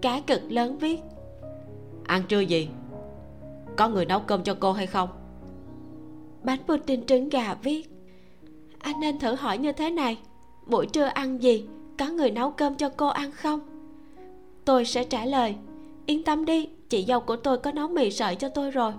Cá 0.01 0.21
cực 0.21 0.43
lớn 0.49 0.79
viết. 0.79 1.01
Ăn 2.05 2.23
trưa 2.29 2.41
gì? 2.41 2.69
Có 3.77 3.89
người 3.89 4.07
nấu 4.07 4.21
cơm 4.21 4.43
cho 4.43 4.57
cô 4.61 4.73
hay 4.73 4.87
không? 4.87 5.09
Bánh 6.43 6.59
pudding 6.67 7.07
trứng 7.07 7.29
gà 7.29 7.55
viết 7.55 7.94
anh 8.85 9.01
nên 9.01 9.19
thử 9.19 9.35
hỏi 9.35 9.59
như 9.59 9.73
thế 9.73 9.91
này. 9.91 10.19
Buổi 10.67 10.87
trưa 10.87 11.05
ăn 11.05 11.43
gì? 11.43 11.67
Có 11.99 12.09
người 12.09 12.31
nấu 12.31 12.51
cơm 12.51 12.75
cho 12.75 12.89
cô 12.97 13.07
ăn 13.09 13.31
không? 13.33 13.61
Tôi 14.65 14.85
sẽ 14.85 15.05
trả 15.05 15.25
lời. 15.25 15.55
Yên 16.07 16.23
tâm 16.25 16.45
đi, 16.45 16.69
chị 16.89 17.05
dâu 17.09 17.21
của 17.21 17.37
tôi 17.37 17.59
có 17.59 17.73
nấu 17.73 17.89
mì 17.89 18.11
sợi 18.11 18.35
cho 18.35 18.49
tôi 18.49 18.71
rồi. 18.71 18.93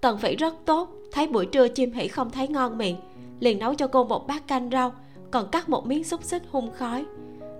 Tần 0.00 0.18
phỉ 0.18 0.36
rất 0.36 0.54
tốt, 0.64 0.90
thấy 1.12 1.26
buổi 1.26 1.46
trưa 1.46 1.68
chim 1.68 1.92
hỉ 1.92 2.08
không 2.08 2.30
thấy 2.30 2.48
ngon 2.48 2.78
miệng, 2.78 2.96
liền 3.40 3.58
nấu 3.58 3.74
cho 3.74 3.86
cô 3.86 4.04
một 4.04 4.26
bát 4.26 4.46
canh 4.46 4.70
rau, 4.70 4.92
còn 5.30 5.48
cắt 5.52 5.68
một 5.68 5.86
miếng 5.86 6.04
xúc 6.04 6.24
xích 6.24 6.42
hun 6.50 6.70
khói. 6.74 7.04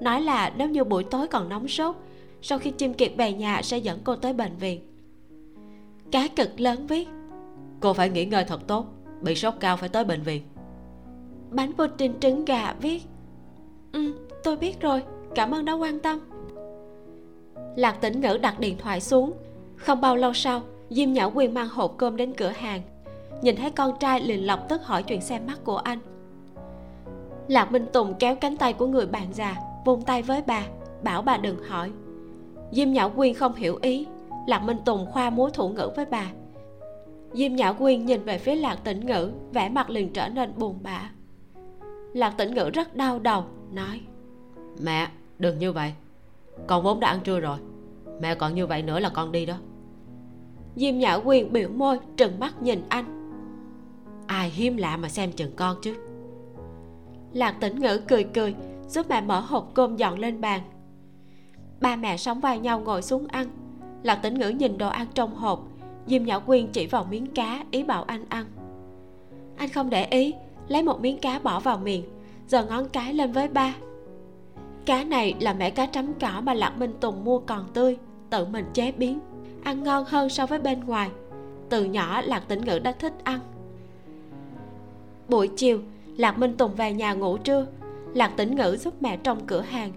Nói 0.01 0.21
là 0.21 0.53
nếu 0.57 0.69
như 0.69 0.85
buổi 0.85 1.05
tối 1.05 1.27
còn 1.27 1.49
nóng 1.49 1.69
sốt, 1.69 1.97
sau 2.43 2.59
khi 2.59 2.71
chim 2.71 2.95
kiệt 2.95 3.13
về 3.17 3.33
nhà 3.33 3.63
sẽ 3.63 3.79
dẫn 3.79 3.99
cô 4.05 4.17
tới 4.17 4.33
bệnh 4.33 4.57
viện. 4.57 4.81
Cá 6.11 6.29
cực 6.29 6.61
lớn 6.61 6.87
viết. 6.87 7.09
Cô 7.81 7.93
phải 7.93 8.11
nghỉ 8.11 8.25
ngơi 8.25 8.45
thật 8.45 8.67
tốt 8.67 8.87
bị 9.23 9.35
sốt 9.35 9.55
cao 9.61 9.77
phải 9.77 9.89
tới 9.89 10.05
bệnh 10.05 10.23
viện. 10.23 10.43
Bánh 11.51 11.73
pudding 11.73 12.21
trứng 12.21 12.45
gà, 12.45 12.75
viết. 12.81 13.03
Ừ 13.93 14.29
tôi 14.49 14.57
biết 14.57 14.81
rồi, 14.81 15.03
cảm 15.35 15.55
ơn 15.55 15.65
đã 15.65 15.73
quan 15.73 15.99
tâm. 15.99 16.19
Lạc 17.77 18.01
tĩnh 18.01 18.21
ngữ 18.21 18.39
đặt 18.43 18.61
điện 18.61 18.77
thoại 18.79 19.01
xuống. 19.01 19.33
Không 19.77 20.01
bao 20.01 20.17
lâu 20.17 20.33
sau, 20.33 20.63
diêm 20.91 21.13
nhã 21.13 21.29
quyên 21.29 21.55
mang 21.55 21.69
hộp 21.69 21.95
cơm 21.99 22.17
đến 22.17 22.35
cửa 22.35 22.49
hàng. 22.49 22.83
Nhìn 23.43 23.57
thấy 23.57 23.71
con 23.71 23.99
trai 24.01 24.21
liền 24.21 24.47
lập 24.47 24.67
tức 24.69 24.85
hỏi 24.85 25.03
chuyện 25.03 25.21
xem 25.21 25.47
mắt 25.47 25.65
của 25.65 25.77
anh. 25.77 25.99
Lạc 27.49 27.73
minh 27.73 27.87
tùng 27.93 28.15
kéo 28.15 28.37
cánh 28.37 28.57
tay 28.57 28.73
của 28.73 28.87
người 28.87 29.07
bạn 29.07 29.33
già, 29.33 29.57
vung 29.85 30.03
tay 30.03 30.23
với 30.23 30.43
bà, 30.47 30.67
bảo 31.03 31.23
bà 31.23 31.37
đừng 31.37 31.63
hỏi. 31.63 31.91
Diêm 32.73 32.93
nhã 32.93 33.09
quyên 33.09 33.35
không 33.35 33.55
hiểu 33.55 33.79
ý. 33.83 34.07
Lạc 34.47 34.59
minh 34.59 34.79
tùng 34.85 35.07
khoa 35.07 35.31
múa 35.31 35.51
thủ 35.51 35.69
ngữ 35.69 35.91
với 35.97 36.05
bà 36.05 36.27
diêm 37.33 37.55
nhã 37.55 37.73
quyên 37.73 38.07
nhìn 38.07 38.25
về 38.25 38.39
phía 38.39 38.55
lạc 38.55 38.77
tĩnh 38.85 39.07
ngữ 39.07 39.33
vẻ 39.53 39.69
mặt 39.69 39.91
liền 39.91 40.13
trở 40.13 40.29
nên 40.29 40.53
buồn 40.59 40.79
bã. 40.83 41.11
Lạc 42.15 42.35
tĩnh 42.37 42.55
ngữ 42.55 42.71
rất 42.75 42.97
đau 42.97 43.19
đầu 43.19 43.45
nói 43.73 44.01
mẹ 44.83 45.09
đừng 45.39 45.59
như 45.59 45.73
vậy. 45.73 45.93
Con 46.67 46.83
vốn 46.83 47.01
đã 47.01 47.09
ăn 47.09 47.21
trưa 47.25 47.41
rồi. 47.41 47.59
Mẹ 48.21 48.35
còn 48.35 48.55
như 48.55 48.67
vậy 48.67 48.83
nữa 48.83 49.01
là 49.01 49.09
con 49.09 49.33
đi 49.33 49.47
đó. 49.47 49.57
Diêm 50.77 50.99
nhã 50.99 51.19
quyên 51.19 51.53
biểu 51.53 51.69
môi 51.69 51.99
trừng 52.17 52.41
mắt 52.41 52.63
nhìn 52.63 52.83
anh. 52.89 53.05
Ai 54.27 54.51
hiếm 54.51 54.77
lạ 54.77 54.97
mà 54.97 55.09
xem 55.09 55.33
chừng 55.33 55.57
con 55.57 55.77
chứ? 55.83 55.95
Lạc 57.33 57.57
tĩnh 57.61 57.81
ngữ 57.81 58.01
cười 58.09 58.25
cười 58.25 58.55
giúp 58.89 59.07
mẹ 59.09 59.21
mở 59.21 59.41
hộp 59.41 59.71
cơm 59.75 59.97
dọn 59.97 60.19
lên 60.19 60.41
bàn. 60.41 60.61
Ba 61.81 61.97
mẹ 61.97 62.17
sống 62.17 62.41
vai 62.41 62.59
nhau 62.59 62.81
ngồi 62.81 63.03
xuống 63.03 63.27
ăn. 63.27 63.47
Lạc 64.03 64.17
tĩnh 64.17 64.39
ngữ 64.39 64.49
nhìn 64.49 64.79
đồ 64.79 64.89
ăn 64.89 65.07
trong 65.15 65.35
hộp 65.35 65.69
diêm 66.09 66.25
nhã 66.25 66.39
quyên 66.39 66.67
chỉ 66.73 66.87
vào 66.87 67.07
miếng 67.11 67.27
cá, 67.27 67.65
ý 67.71 67.83
bảo 67.83 68.03
anh 68.03 68.25
ăn. 68.29 68.47
Anh 69.57 69.69
không 69.69 69.91
để 69.91 70.05
ý, 70.05 70.35
lấy 70.69 70.83
một 70.83 71.01
miếng 71.01 71.19
cá 71.19 71.39
bỏ 71.39 71.61
vào 71.61 71.79
miệng 71.79 72.05
giờ 72.49 72.65
ngón 72.65 72.89
cái 72.89 73.15
lên 73.15 73.33
với 73.33 73.49
ba. 73.49 73.75
Cá 74.87 75.05
này 75.05 75.35
là 75.41 75.53
mẻ 75.53 75.71
cá 75.71 75.87
trắm 75.87 76.15
cỏ 76.21 76.41
mà 76.45 76.55
lạc 76.55 76.71
minh 76.79 76.93
tùng 77.01 77.25
mua 77.25 77.39
còn 77.39 77.69
tươi, 77.75 77.97
tự 78.31 78.45
mình 78.45 78.65
chế 78.73 78.93
biến. 78.93 79.21
Ăn 79.65 79.83
ngon 79.83 80.05
hơn 80.05 80.29
so 80.29 80.47
với 80.47 80.59
bên 80.59 80.81
ngoài. 80.85 81.11
Từ 81.69 81.85
nhỏ, 81.85 82.21
lạc 82.21 82.49
tĩnh 82.49 82.61
ngữ 82.61 82.79
đã 82.79 82.93
thích 82.93 83.13
ăn. 83.25 83.41
Buổi 85.29 85.49
chiều, 85.57 85.81
lạc 86.17 86.39
minh 86.39 86.57
tùng 86.57 86.75
về 86.75 86.93
nhà 86.93 87.13
ngủ 87.13 87.37
trưa. 87.37 87.67
Lạc 88.15 88.33
tĩnh 88.37 88.57
ngữ 88.57 88.77
giúp 88.77 88.95
mẹ 89.03 89.17
trong 89.17 89.47
cửa 89.47 89.61
hàng. 89.61 89.93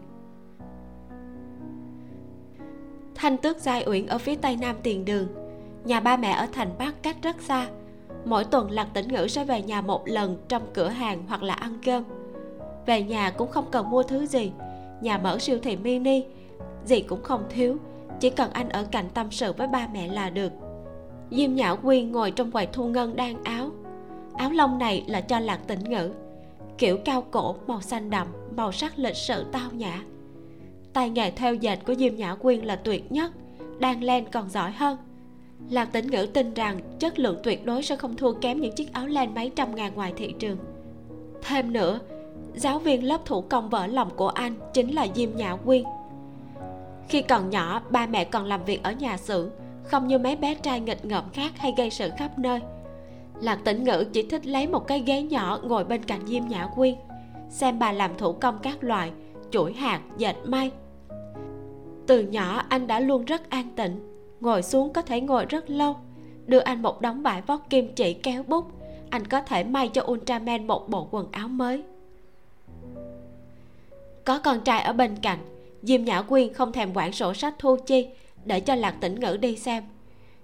Thanh 3.16 3.38
tước 3.38 3.58
giai 3.58 3.84
uyển 3.88 4.08
ở 4.08 4.18
phía 4.18 4.36
tây 4.36 4.58
nam 4.62 4.76
tiền 4.84 5.06
đường 5.06 5.28
nhà 5.86 6.00
ba 6.00 6.18
mẹ 6.18 6.32
ở 6.32 6.48
thành 6.52 6.70
bắc 6.80 7.04
cách 7.04 7.18
rất 7.22 7.42
xa. 7.42 7.68
Mỗi 8.26 8.44
tuần 8.44 8.72
lạc 8.72 8.88
tĩnh 8.94 9.08
ngữ 9.08 9.28
sẽ 9.28 9.46
về 9.46 9.62
nhà 9.62 9.82
một 9.82 10.02
lần 10.06 10.38
trong 10.48 10.62
cửa 10.74 10.88
hàng 10.88 11.24
hoặc 11.28 11.44
là 11.44 11.54
ăn 11.54 11.78
cơm. 11.86 12.04
Về 12.86 13.04
nhà 13.04 13.30
cũng 13.30 13.52
không 13.52 13.66
cần 13.72 13.90
mua 13.90 14.04
thứ 14.04 14.26
gì. 14.26 14.52
Nhà 15.02 15.18
mở 15.18 15.40
siêu 15.40 15.60
thị 15.64 15.76
mini, 15.76 16.24
gì 16.86 17.02
cũng 17.02 17.24
không 17.24 17.44
thiếu. 17.50 17.78
Chỉ 18.20 18.30
cần 18.30 18.52
anh 18.54 18.70
ở 18.70 18.86
cạnh 18.92 19.10
tâm 19.14 19.32
sự 19.32 19.54
với 19.54 19.68
ba 19.68 19.88
mẹ 19.94 20.08
là 20.08 20.30
được. 20.30 20.52
Diêm 21.32 21.56
nhã 21.56 21.76
quyên 21.76 22.12
ngồi 22.12 22.32
trong 22.32 22.52
quầy 22.52 22.66
thu 22.66 22.88
ngân 22.88 23.16
đang 23.16 23.44
áo. 23.44 23.70
Áo 24.34 24.52
lông 24.52 24.78
này 24.78 25.04
là 25.08 25.22
cho 25.22 25.40
lạc 25.40 25.60
tĩnh 25.68 25.84
ngữ. 25.90 26.12
Kiểu 26.78 26.98
cao 27.06 27.24
cổ, 27.32 27.56
màu 27.68 27.82
xanh 27.82 28.10
đậm, 28.10 28.28
màu 28.56 28.72
sắc 28.72 29.00
lịch 29.00 29.16
sự 29.16 29.46
tao 29.52 29.72
nhã. 29.72 30.04
Tay 30.94 31.10
nghề 31.10 31.32
theo 31.32 31.54
dệt 31.54 31.80
của 31.88 31.96
diêm 31.96 32.16
nhã 32.16 32.36
quyên 32.36 32.60
là 32.60 32.76
tuyệt 32.76 33.12
nhất 33.12 33.32
đan 33.80 34.02
len 34.02 34.26
còn 34.32 34.50
giỏi 34.50 34.72
hơn 34.72 34.98
lạc 35.70 35.86
tĩnh 35.86 36.08
ngữ 36.08 36.26
tin 36.26 36.54
rằng 36.54 36.80
chất 37.00 37.20
lượng 37.20 37.38
tuyệt 37.44 37.66
đối 37.66 37.84
sẽ 37.84 37.96
không 37.96 38.16
thua 38.16 38.34
kém 38.34 38.62
những 38.62 38.76
chiếc 38.76 38.94
áo 38.94 39.08
len 39.08 39.34
mấy 39.34 39.52
trăm 39.56 39.76
ngàn 39.76 39.96
ngoài 39.96 40.14
thị 40.18 40.34
trường. 40.40 40.58
Thêm 41.42 41.74
nữa, 41.74 42.00
giáo 42.56 42.80
viên 42.80 43.04
lớp 43.04 43.26
thủ 43.26 43.42
công 43.42 43.70
vỡ 43.70 43.88
lòng 43.88 44.10
của 44.16 44.30
anh 44.30 44.56
chính 44.74 44.92
là 44.96 45.08
diêm 45.16 45.36
nhã 45.36 45.56
quyên. 45.56 45.84
Khi 47.10 47.22
còn 47.22 47.50
nhỏ, 47.50 47.82
ba 47.90 48.06
mẹ 48.08 48.26
còn 48.26 48.46
làm 48.46 48.64
việc 48.64 48.84
ở 48.84 48.92
nhà 48.92 49.18
xưởng, 49.18 49.50
không 49.84 50.08
như 50.08 50.18
mấy 50.18 50.36
bé 50.36 50.56
trai 50.56 50.80
nghịch 50.80 51.06
ngợm 51.06 51.24
khác 51.34 51.52
hay 51.58 51.74
gây 51.78 51.90
sự 51.90 52.10
khắp 52.18 52.40
nơi. 52.40 52.60
Lạc 53.42 53.60
tĩnh 53.66 53.84
ngữ 53.84 54.06
chỉ 54.14 54.24
thích 54.24 54.46
lấy 54.46 54.68
một 54.68 54.88
cái 54.88 55.00
ghế 55.00 55.22
nhỏ 55.22 55.60
ngồi 55.64 55.84
bên 55.84 56.04
cạnh 56.04 56.28
diêm 56.28 56.48
nhã 56.48 56.68
quyên, 56.76 56.96
xem 57.50 57.80
bà 57.80 57.92
làm 57.92 58.12
thủ 58.18 58.34
công 58.34 58.60
các 58.64 58.84
loại, 58.84 59.12
chuỗi 59.52 59.74
hạt 59.74 60.02
dệt 60.18 60.36
may. 60.46 60.72
Từ 62.08 62.22
nhỏ, 62.22 62.64
anh 62.70 62.88
đã 62.88 63.00
luôn 63.00 63.26
rất 63.26 63.50
an 63.50 63.68
tĩnh 63.76 64.11
ngồi 64.42 64.64
xuống 64.64 64.94
có 64.94 65.02
thể 65.02 65.22
ngồi 65.22 65.46
rất 65.46 65.70
lâu. 65.70 65.96
Đưa 66.46 66.60
anh 66.60 66.82
một 66.82 67.02
đống 67.02 67.22
vải 67.22 67.42
vót 67.42 67.60
kim 67.70 67.94
chỉ 67.96 68.14
kéo 68.14 68.44
bút. 68.44 68.66
Anh 69.10 69.28
có 69.28 69.42
thể 69.42 69.64
may 69.64 69.88
cho 69.88 70.04
Ultraman 70.12 70.68
một 70.68 70.90
bộ 70.90 71.08
quần 71.12 71.28
áo 71.32 71.48
mới. 71.48 71.84
Có 74.26 74.40
con 74.40 74.62
trai 74.62 74.82
ở 74.82 74.94
bên 74.94 75.16
cạnh. 75.22 75.40
Diêm 75.82 76.04
nhã 76.04 76.22
quyên 76.22 76.54
không 76.54 76.72
thèm 76.72 76.92
quản 76.94 77.12
sổ 77.12 77.34
sách 77.34 77.56
thu 77.60 77.78
chi, 77.86 78.08
để 78.46 78.60
cho 78.60 78.76
lạc 78.76 78.96
tĩnh 79.02 79.20
ngữ 79.20 79.38
đi 79.38 79.56
xem. 79.56 79.84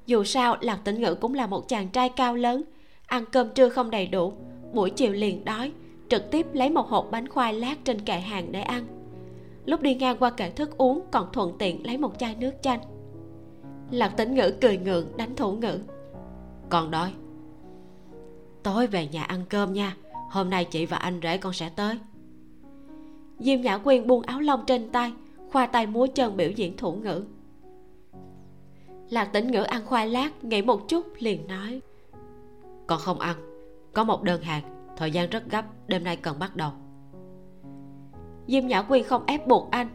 Dù 0.06 0.24
sao, 0.24 0.58
lạc 0.62 0.80
tĩnh 0.84 1.02
ngữ 1.02 1.16
cũng 1.16 1.34
là 1.34 1.48
một 1.48 1.68
chàng 1.68 1.88
trai 1.90 2.10
cao 2.10 2.36
lớn. 2.36 2.64
Ăn 3.06 3.26
cơm 3.32 3.50
trưa 3.50 3.70
không 3.70 3.92
đầy 3.92 4.08
đủ. 4.08 4.34
Buổi 4.74 4.90
chiều 4.90 5.12
liền 5.12 5.46
đói, 5.46 5.72
trực 6.10 6.32
tiếp 6.32 6.48
lấy 6.54 6.70
một 6.70 6.88
hộp 6.88 7.08
bánh 7.12 7.28
khoai 7.28 7.54
lát 7.54 7.76
trên 7.84 8.02
kệ 8.02 8.14
hàng 8.14 8.52
để 8.52 8.62
ăn. 8.62 8.88
Lúc 9.66 9.82
đi 9.82 9.96
ngang 9.96 10.18
qua 10.20 10.30
kệ 10.30 10.50
thức 10.50 10.78
uống, 10.78 11.02
còn 11.12 11.28
thuận 11.34 11.58
tiện 11.58 11.86
lấy 11.86 11.98
một 11.98 12.20
chai 12.20 12.36
nước 12.36 12.52
chanh 12.62 12.80
lạc 13.91 14.10
tĩnh 14.17 14.36
ngữ 14.36 14.52
cười 14.62 14.78
ngượng, 14.78 15.17
đánh 15.17 15.36
thủ 15.36 15.52
ngữ. 15.52 15.80
Con 16.69 16.91
đói 16.91 17.13
tối 18.63 18.88
về 18.88 19.08
nhà 19.08 19.23
ăn 19.23 19.43
cơm 19.50 19.73
nha, 19.73 19.95
hôm 20.30 20.50
nay 20.50 20.65
chị 20.65 20.86
và 20.86 20.97
anh 20.97 21.19
rể 21.23 21.38
con 21.38 21.54
sẽ 21.54 21.69
tới. 21.69 22.00
Diêm 23.39 23.62
nhã 23.62 23.78
quyên 23.78 24.08
buông 24.08 24.21
áo 24.21 24.39
lông 24.39 24.65
trên 24.67 24.89
tay, 24.89 25.13
khoa 25.52 25.65
tay 25.65 25.88
múa 25.88 26.08
chân 26.15 26.38
biểu 26.38 26.50
diễn 26.52 26.78
thủ 26.78 26.93
ngữ. 26.93 27.23
Lạc 29.10 29.26
tĩnh 29.26 29.52
ngữ 29.52 29.62
ăn 29.62 29.86
khoai 29.86 30.08
lát 30.08 30.43
nghĩ 30.43 30.62
một 30.62 30.88
chút, 30.88 31.06
liền 31.19 31.47
nói, 31.47 31.82
con 32.88 33.00
không 33.00 33.19
ăn, 33.19 33.36
có 33.93 34.04
một 34.04 34.23
đơn 34.23 34.41
hàng, 34.41 34.63
thời 34.97 35.12
gian 35.12 35.30
rất 35.30 35.43
gấp, 35.50 35.65
đêm 35.88 36.04
nay 36.04 36.15
cần 36.15 36.39
bắt 36.39 36.56
đầu. 36.56 36.71
Diêm 38.47 38.67
nhã 38.67 38.82
quyên 38.82 39.04
không 39.04 39.26
ép 39.26 39.47
buộc 39.47 39.71
anh, 39.71 39.88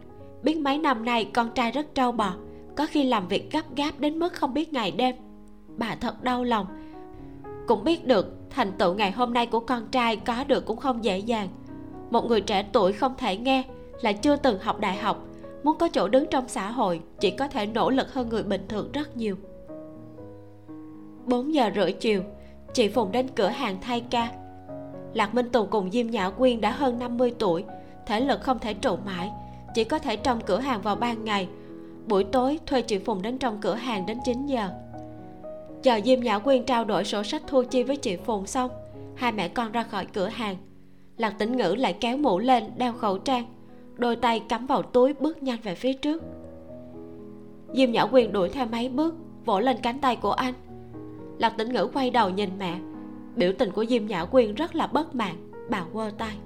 biết 0.43 0.59
mấy 0.59 0.79
năm 0.79 1.05
nay 1.05 1.31
con 1.35 1.51
trai 1.55 1.71
rất 1.71 1.95
trâu 1.95 2.13
bò 2.13 2.35
có 2.77 2.87
khi 2.91 3.05
làm 3.05 3.29
việc 3.29 3.53
gấp 3.53 3.77
gáp 3.77 3.99
đến 3.99 4.19
mức 4.19 4.33
không 4.33 4.55
biết 4.55 4.73
ngày 4.73 4.91
đêm. 4.91 5.17
Bà 5.77 5.95
thật 5.95 6.23
đau 6.23 6.45
lòng. 6.45 6.67
Cũng 7.67 7.85
biết 7.85 8.07
được, 8.07 8.37
thành 8.51 8.73
tựu 8.79 8.95
ngày 8.95 9.11
hôm 9.11 9.33
nay 9.33 9.47
của 9.47 9.61
con 9.61 9.89
trai 9.91 10.17
có 10.17 10.45
được 10.45 10.67
cũng 10.67 10.77
không 10.77 11.05
dễ 11.05 11.19
dàng. 11.19 11.49
Một 12.11 12.25
người 12.25 12.41
trẻ 12.41 12.67
tuổi 12.73 12.93
không 12.93 13.15
thể 13.19 13.37
nghe, 13.37 13.65
là 14.01 14.13
chưa 14.13 14.37
từng 14.37 14.59
học 14.61 14.81
đại 14.81 14.97
học, 14.97 15.27
muốn 15.63 15.79
có 15.79 15.89
chỗ 15.93 16.09
đứng 16.09 16.27
trong 16.31 16.49
xã 16.49 16.71
hội 16.71 17.01
chỉ 17.21 17.31
có 17.31 17.49
thể 17.49 17.67
nỗ 17.67 17.91
lực 17.91 18.13
hơn 18.15 18.29
người 18.29 18.43
bình 18.43 18.67
thường 18.69 18.93
rất 18.93 19.17
nhiều. 19.17 19.37
4 21.27 21.55
giờ 21.55 21.71
rưỡi 21.75 21.93
chiều, 21.93 22.23
chị 22.75 22.89
Phùng 22.89 23.13
đến 23.13 23.29
cửa 23.29 23.49
hàng 23.49 23.77
thay 23.81 24.01
ca. 24.01 24.29
Lạc 25.15 25.35
Minh 25.35 25.49
Tùng 25.53 25.71
cùng 25.71 25.91
Diêm 25.91 26.07
Nhã 26.07 26.31
Quyên 26.31 26.61
đã 26.61 26.71
hơn 26.71 26.99
50 26.99 27.35
tuổi, 27.39 27.65
thể 28.07 28.21
lực 28.21 28.43
không 28.43 28.59
thể 28.59 28.75
trụ 28.75 28.97
mãi, 28.97 29.31
chỉ 29.75 29.85
có 29.85 29.99
thể 29.99 30.17
trong 30.17 30.41
cửa 30.41 30.59
hàng 30.59 30.83
vào 30.83 30.97
ban 30.97 31.25
ngày 31.25 31.49
buổi 32.07 32.25
tối, 32.25 32.59
thuê 32.67 32.83
chị 32.83 32.99
Phùng 32.99 33.23
đến 33.23 33.39
trong 33.39 33.59
cửa 33.61 33.75
hàng 33.75 34.07
đến 34.07 34.19
9 34.25 34.47
giờ. 34.47 34.71
Chờ 35.83 36.01
Diêm 36.05 36.21
Nhã 36.21 36.39
Quyên 36.39 36.65
trao 36.65 36.85
đổi 36.85 37.05
sổ 37.05 37.23
sách 37.23 37.43
thu 37.47 37.63
chi 37.63 37.83
với 37.83 37.97
chị 37.97 38.17
Phùng 38.17 38.47
xong, 38.47 38.71
hai 39.15 39.33
mẹ 39.33 39.49
con 39.49 39.73
ra 39.73 39.83
khỏi 39.83 40.07
cửa 40.07 40.29
hàng. 40.29 40.57
Lạc 41.17 41.35
tĩnh 41.39 41.57
ngữ 41.57 41.75
lại 41.79 41.97
kéo 42.01 42.17
mũ 42.17 42.39
lên, 42.39 42.65
đeo 42.77 42.93
khẩu 42.93 43.19
trang, 43.19 43.45
đôi 43.97 44.17
tay 44.17 44.41
cắm 44.49 44.67
vào 44.67 44.83
túi 44.83 45.15
bước 45.15 45.43
nhanh 45.43 45.59
về 45.63 45.75
phía 45.75 45.93
trước. 45.93 46.23
Diêm 47.75 47.93
nhã 47.93 48.07
Quyên 48.07 48.33
đuổi 48.33 48.49
theo 48.49 48.67
mấy 48.67 48.89
bước, 48.89 49.15
vỗ 49.45 49.61
lên 49.61 49.77
cánh 49.83 49.99
tay 49.99 50.17
của 50.17 50.33
anh. 50.33 50.55
Lạc 51.39 51.55
tĩnh 51.59 51.73
ngữ 51.73 51.89
quay 51.95 52.11
đầu 52.11 52.31
nhìn 52.31 52.51
mẹ, 52.59 52.79
biểu 53.37 53.53
tình 53.59 53.71
của 53.71 53.85
diêm 53.85 54.07
nhã 54.07 54.25
Quyên 54.25 54.55
rất 54.55 54.75
là 54.75 54.87
bất 54.87 55.15
mãn, 55.15 55.51
bà 55.71 55.85
quơ 55.93 56.11
tay. 56.19 56.37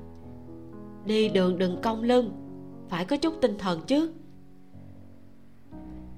Đi 1.05 1.29
đường 1.29 1.59
đừng 1.59 1.77
cong 1.83 2.03
lưng, 2.03 2.31
phải 2.89 3.05
có 3.05 3.17
chút 3.17 3.35
tinh 3.41 3.59
thần 3.59 3.81
chứ 3.87 4.13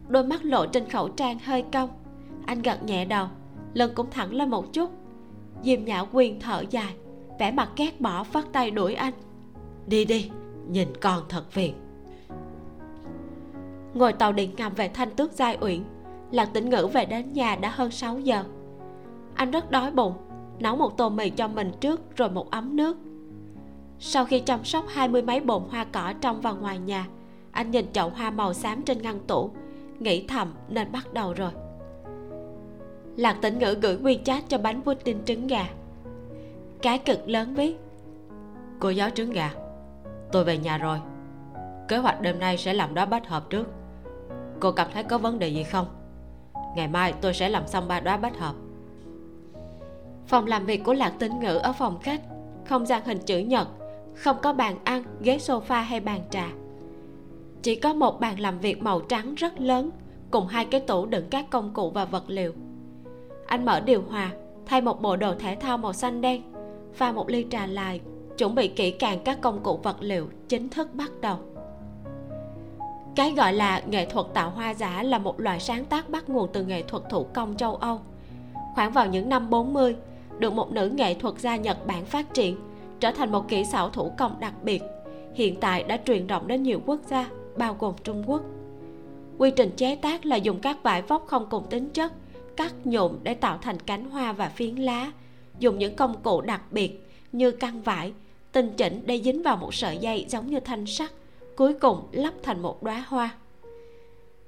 đôi 0.09 0.25
mắt 0.25 0.45
lộ 0.45 0.67
trên 0.67 0.89
khẩu 0.89 1.09
trang 1.09 1.39
hơi 1.39 1.65
cong. 1.73 1.91
Anh 2.47 2.63
gật 2.63 2.83
nhẹ 2.83 3.05
đầu 3.05 3.27
lưng 3.75 3.93
cũng 3.95 4.11
thẳng 4.11 4.35
lên 4.35 4.51
một 4.51 4.73
chút. 4.73 4.91
Diêm 5.63 5.85
nhã 5.85 6.05
quyền 6.13 6.41
thở 6.41 6.65
dài 6.71 6.95
vẻ 7.39 7.53
mặt 7.53 7.69
ghét 7.77 8.01
bỏ 8.01 8.25
phát 8.25 8.47
tay 8.53 8.71
đuổi 8.71 8.95
anh. 8.95 9.13
Đi 9.87 10.05
đi 10.05 10.31
nhìn 10.69 10.89
con 11.01 11.23
thật 11.29 11.51
phiền. 11.51 11.75
Ngồi 13.95 14.13
tàu 14.13 14.33
điện 14.33 14.51
ngầm 14.57 14.75
về 14.75 14.89
thanh 14.89 15.11
tước 15.11 15.33
giai 15.33 15.59
uyển 15.61 15.83
lạc 16.31 16.51
tĩnh 16.53 16.71
ngữ 16.71 16.89
về 16.93 17.05
đến 17.05 17.33
nhà 17.33 17.57
đã 17.57 17.71
hơn 17.71 17.91
6 17.91 18.19
giờ. 18.19 18.45
Anh 19.35 19.51
rất 19.51 19.71
đói 19.71 19.91
bụng 19.91 20.15
nấu 20.59 20.77
một 20.77 20.97
tô 20.97 21.09
mì 21.09 21.31
cho 21.31 21.49
mình 21.49 21.73
trước 21.81 22.17
rồi 22.17 22.31
một 22.31 22.51
ấm 22.51 22.77
nước. 22.77 22.97
Sau 23.99 24.25
khi 24.25 24.41
chăm 24.41 24.65
sóc 24.65 24.85
hai 24.89 25.09
mươi 25.09 25.23
mấy 25.23 25.41
bồn 25.41 25.63
hoa 25.71 25.85
cỏ 25.85 26.13
trong 26.21 26.41
và 26.41 26.53
ngoài 26.53 26.79
nhà 26.79 27.07
anh 27.59 27.71
nhìn 27.71 27.93
chậu 27.93 28.11
hoa 28.11 28.31
màu 28.31 28.55
xám 28.55 28.83
trên 28.83 29.03
ngăn 29.03 29.21
tủ 29.27 29.51
nghĩ 30.01 30.27
thầm 30.27 30.55
nên 30.69 30.93
bắt 30.93 31.13
đầu 31.13 31.33
rồi. 31.33 31.51
Lạc 33.17 33.37
tĩnh 33.43 33.59
ngữ 33.59 33.79
gửi 33.83 33.99
quy 34.05 34.21
chat 34.25 34.45
cho 34.49 34.59
bánh 34.59 34.83
pudding 34.83 35.25
trứng 35.25 35.47
gà. 35.47 35.69
Cái 36.83 36.99
cực 36.99 37.29
lớn 37.29 37.55
viết 37.55 37.77
cô 38.79 38.91
giáo 38.91 39.11
trứng 39.11 39.31
gà, 39.31 39.51
tôi 40.33 40.45
về 40.45 40.59
nhà 40.59 40.79
rồi. 40.79 40.99
Kế 41.89 41.97
hoạch 41.97 42.21
đêm 42.21 42.39
nay 42.39 42.59
sẽ 42.59 42.75
làm 42.75 42.95
đó 42.95 43.07
bách 43.07 43.29
hợp 43.29 43.51
trước. 43.51 43.69
Cô 44.61 44.73
cảm 44.73 44.89
thấy 44.95 45.03
có 45.03 45.19
vấn 45.19 45.39
đề 45.39 45.49
gì 45.49 45.63
không? 45.63 45.87
Ngày 46.77 46.89
mai 46.89 47.15
tôi 47.21 47.35
sẽ 47.35 47.49
làm 47.49 47.67
xong 47.67 47.89
ba 47.89 48.01
đóa 48.01 48.17
bách 48.17 48.39
hợp. 48.39 48.55
Phòng 50.27 50.47
làm 50.47 50.67
việc 50.67 50.85
của 50.85 50.95
lạc 50.95 51.13
Tĩnh 51.19 51.41
ngữ 51.41 51.57
ở 51.57 51.73
phòng 51.73 51.99
khách, 52.03 52.21
không 52.69 52.87
gian 52.87 53.05
hình 53.05 53.19
chữ 53.19 53.39
nhật, 53.39 53.69
không 54.15 54.37
có 54.43 54.53
bàn 54.53 54.77
ăn, 54.85 55.05
ghế 55.21 55.37
sofa 55.37 55.83
hay 55.83 56.01
bàn 56.01 56.21
trà 56.31 56.49
chỉ 57.63 57.75
có 57.75 57.95
một 57.95 58.21
bàn 58.21 58.41
làm 58.41 58.59
việc 58.59 58.83
màu 58.83 59.01
trắng 59.01 59.35
rất 59.35 59.61
lớn 59.61 59.91
cùng 60.31 60.47
hai 60.47 60.65
cái 60.65 60.81
tủ 60.81 61.07
đựng 61.07 61.25
các 61.31 61.51
công 61.51 61.75
cụ 61.75 61.91
và 61.91 62.05
vật 62.05 62.25
liệu 62.27 62.53
anh 63.47 63.65
mở 63.65 63.81
điều 63.81 64.03
hòa 64.09 64.31
thay 64.67 64.81
một 64.81 65.03
bộ 65.03 65.17
đồ 65.17 65.35
thể 65.35 65.57
thao 65.61 65.79
màu 65.79 65.93
xanh 65.93 66.21
đen 66.21 66.43
pha 66.95 67.13
một 67.13 67.31
ly 67.31 67.47
trà 67.51 67.67
lại 67.67 68.01
chuẩn 68.39 68.55
bị 68.55 68.69
kỹ 68.69 68.91
càng 68.91 69.19
các 69.25 69.41
công 69.41 69.63
cụ 69.63 69.77
vật 69.83 69.97
liệu 70.01 70.29
chính 70.49 70.69
thức 70.69 70.95
bắt 70.95 71.11
đầu 71.21 71.39
cái 73.19 73.33
gọi 73.33 73.53
là 73.53 73.83
nghệ 73.87 74.07
thuật 74.07 74.27
tạo 74.35 74.51
hoa 74.51 74.75
giả 74.75 75.03
là 75.03 75.19
một 75.19 75.41
loại 75.41 75.61
sáng 75.61 75.85
tác 75.85 76.11
bắt 76.11 76.29
nguồn 76.29 76.49
từ 76.53 76.65
nghệ 76.65 76.83
thuật 76.83 77.03
thủ 77.11 77.25
công 77.35 77.57
châu 77.57 77.77
Âu. 77.77 78.01
Khoảng 78.75 78.93
vào 78.93 79.07
những 79.07 79.29
năm 79.29 79.51
40, 79.51 79.97
được 80.39 80.53
một 80.53 80.73
nữ 80.73 80.89
nghệ 80.89 81.15
thuật 81.15 81.35
gia 81.39 81.57
Nhật 81.57 81.87
Bản 81.87 82.05
phát 82.05 82.35
triển, 82.35 82.57
trở 83.01 83.11
thành 83.11 83.33
một 83.33 83.49
kỹ 83.49 83.65
xảo 83.65 83.91
thủ 83.91 84.13
công 84.19 84.41
đặc 84.41 84.55
biệt. 84.63 84.83
Hiện 85.35 85.61
tại 85.61 85.83
đã 85.83 85.99
truyền 86.05 86.27
rộng 86.27 86.47
đến 86.47 86.63
nhiều 86.63 86.81
quốc 86.87 87.01
gia, 87.07 87.29
bao 87.59 87.77
gồm 87.79 87.95
Trung 88.05 88.25
Quốc. 88.27 88.43
Quy 89.39 89.51
trình 89.51 89.71
chế 89.77 89.97
tác 89.97 90.27
là 90.27 90.37
dùng 90.37 90.61
các 90.61 90.83
vải 90.83 91.03
vóc 91.03 91.27
không 91.27 91.47
cùng 91.51 91.65
tính 91.71 91.91
chất, 91.91 92.13
cắt 92.57 92.75
nhộm 92.85 93.19
để 93.23 93.35
tạo 93.35 93.59
thành 93.63 93.81
cánh 93.81 94.11
hoa 94.11 94.33
và 94.33 94.49
phiến 94.49 94.75
lá, 94.75 95.13
dùng 95.59 95.79
những 95.79 95.97
công 95.97 96.23
cụ 96.23 96.41
đặc 96.41 96.63
biệt 96.73 97.07
như 97.33 97.51
căng 97.51 97.83
vải, 97.83 98.13
tinh 98.53 98.73
chỉnh 98.77 99.03
để 99.07 99.21
dính 99.25 99.43
vào 99.43 99.57
một 99.57 99.75
sợi 99.75 99.99
dây 99.99 100.27
giống 100.29 100.47
như 100.47 100.61
thanh 100.61 100.87
sắt 100.87 101.11
cuối 101.57 101.75
cùng 101.75 102.09
lắp 102.13 102.35
thành 102.43 102.63
một 102.63 102.83
đóa 102.83 103.05
hoa 103.09 103.31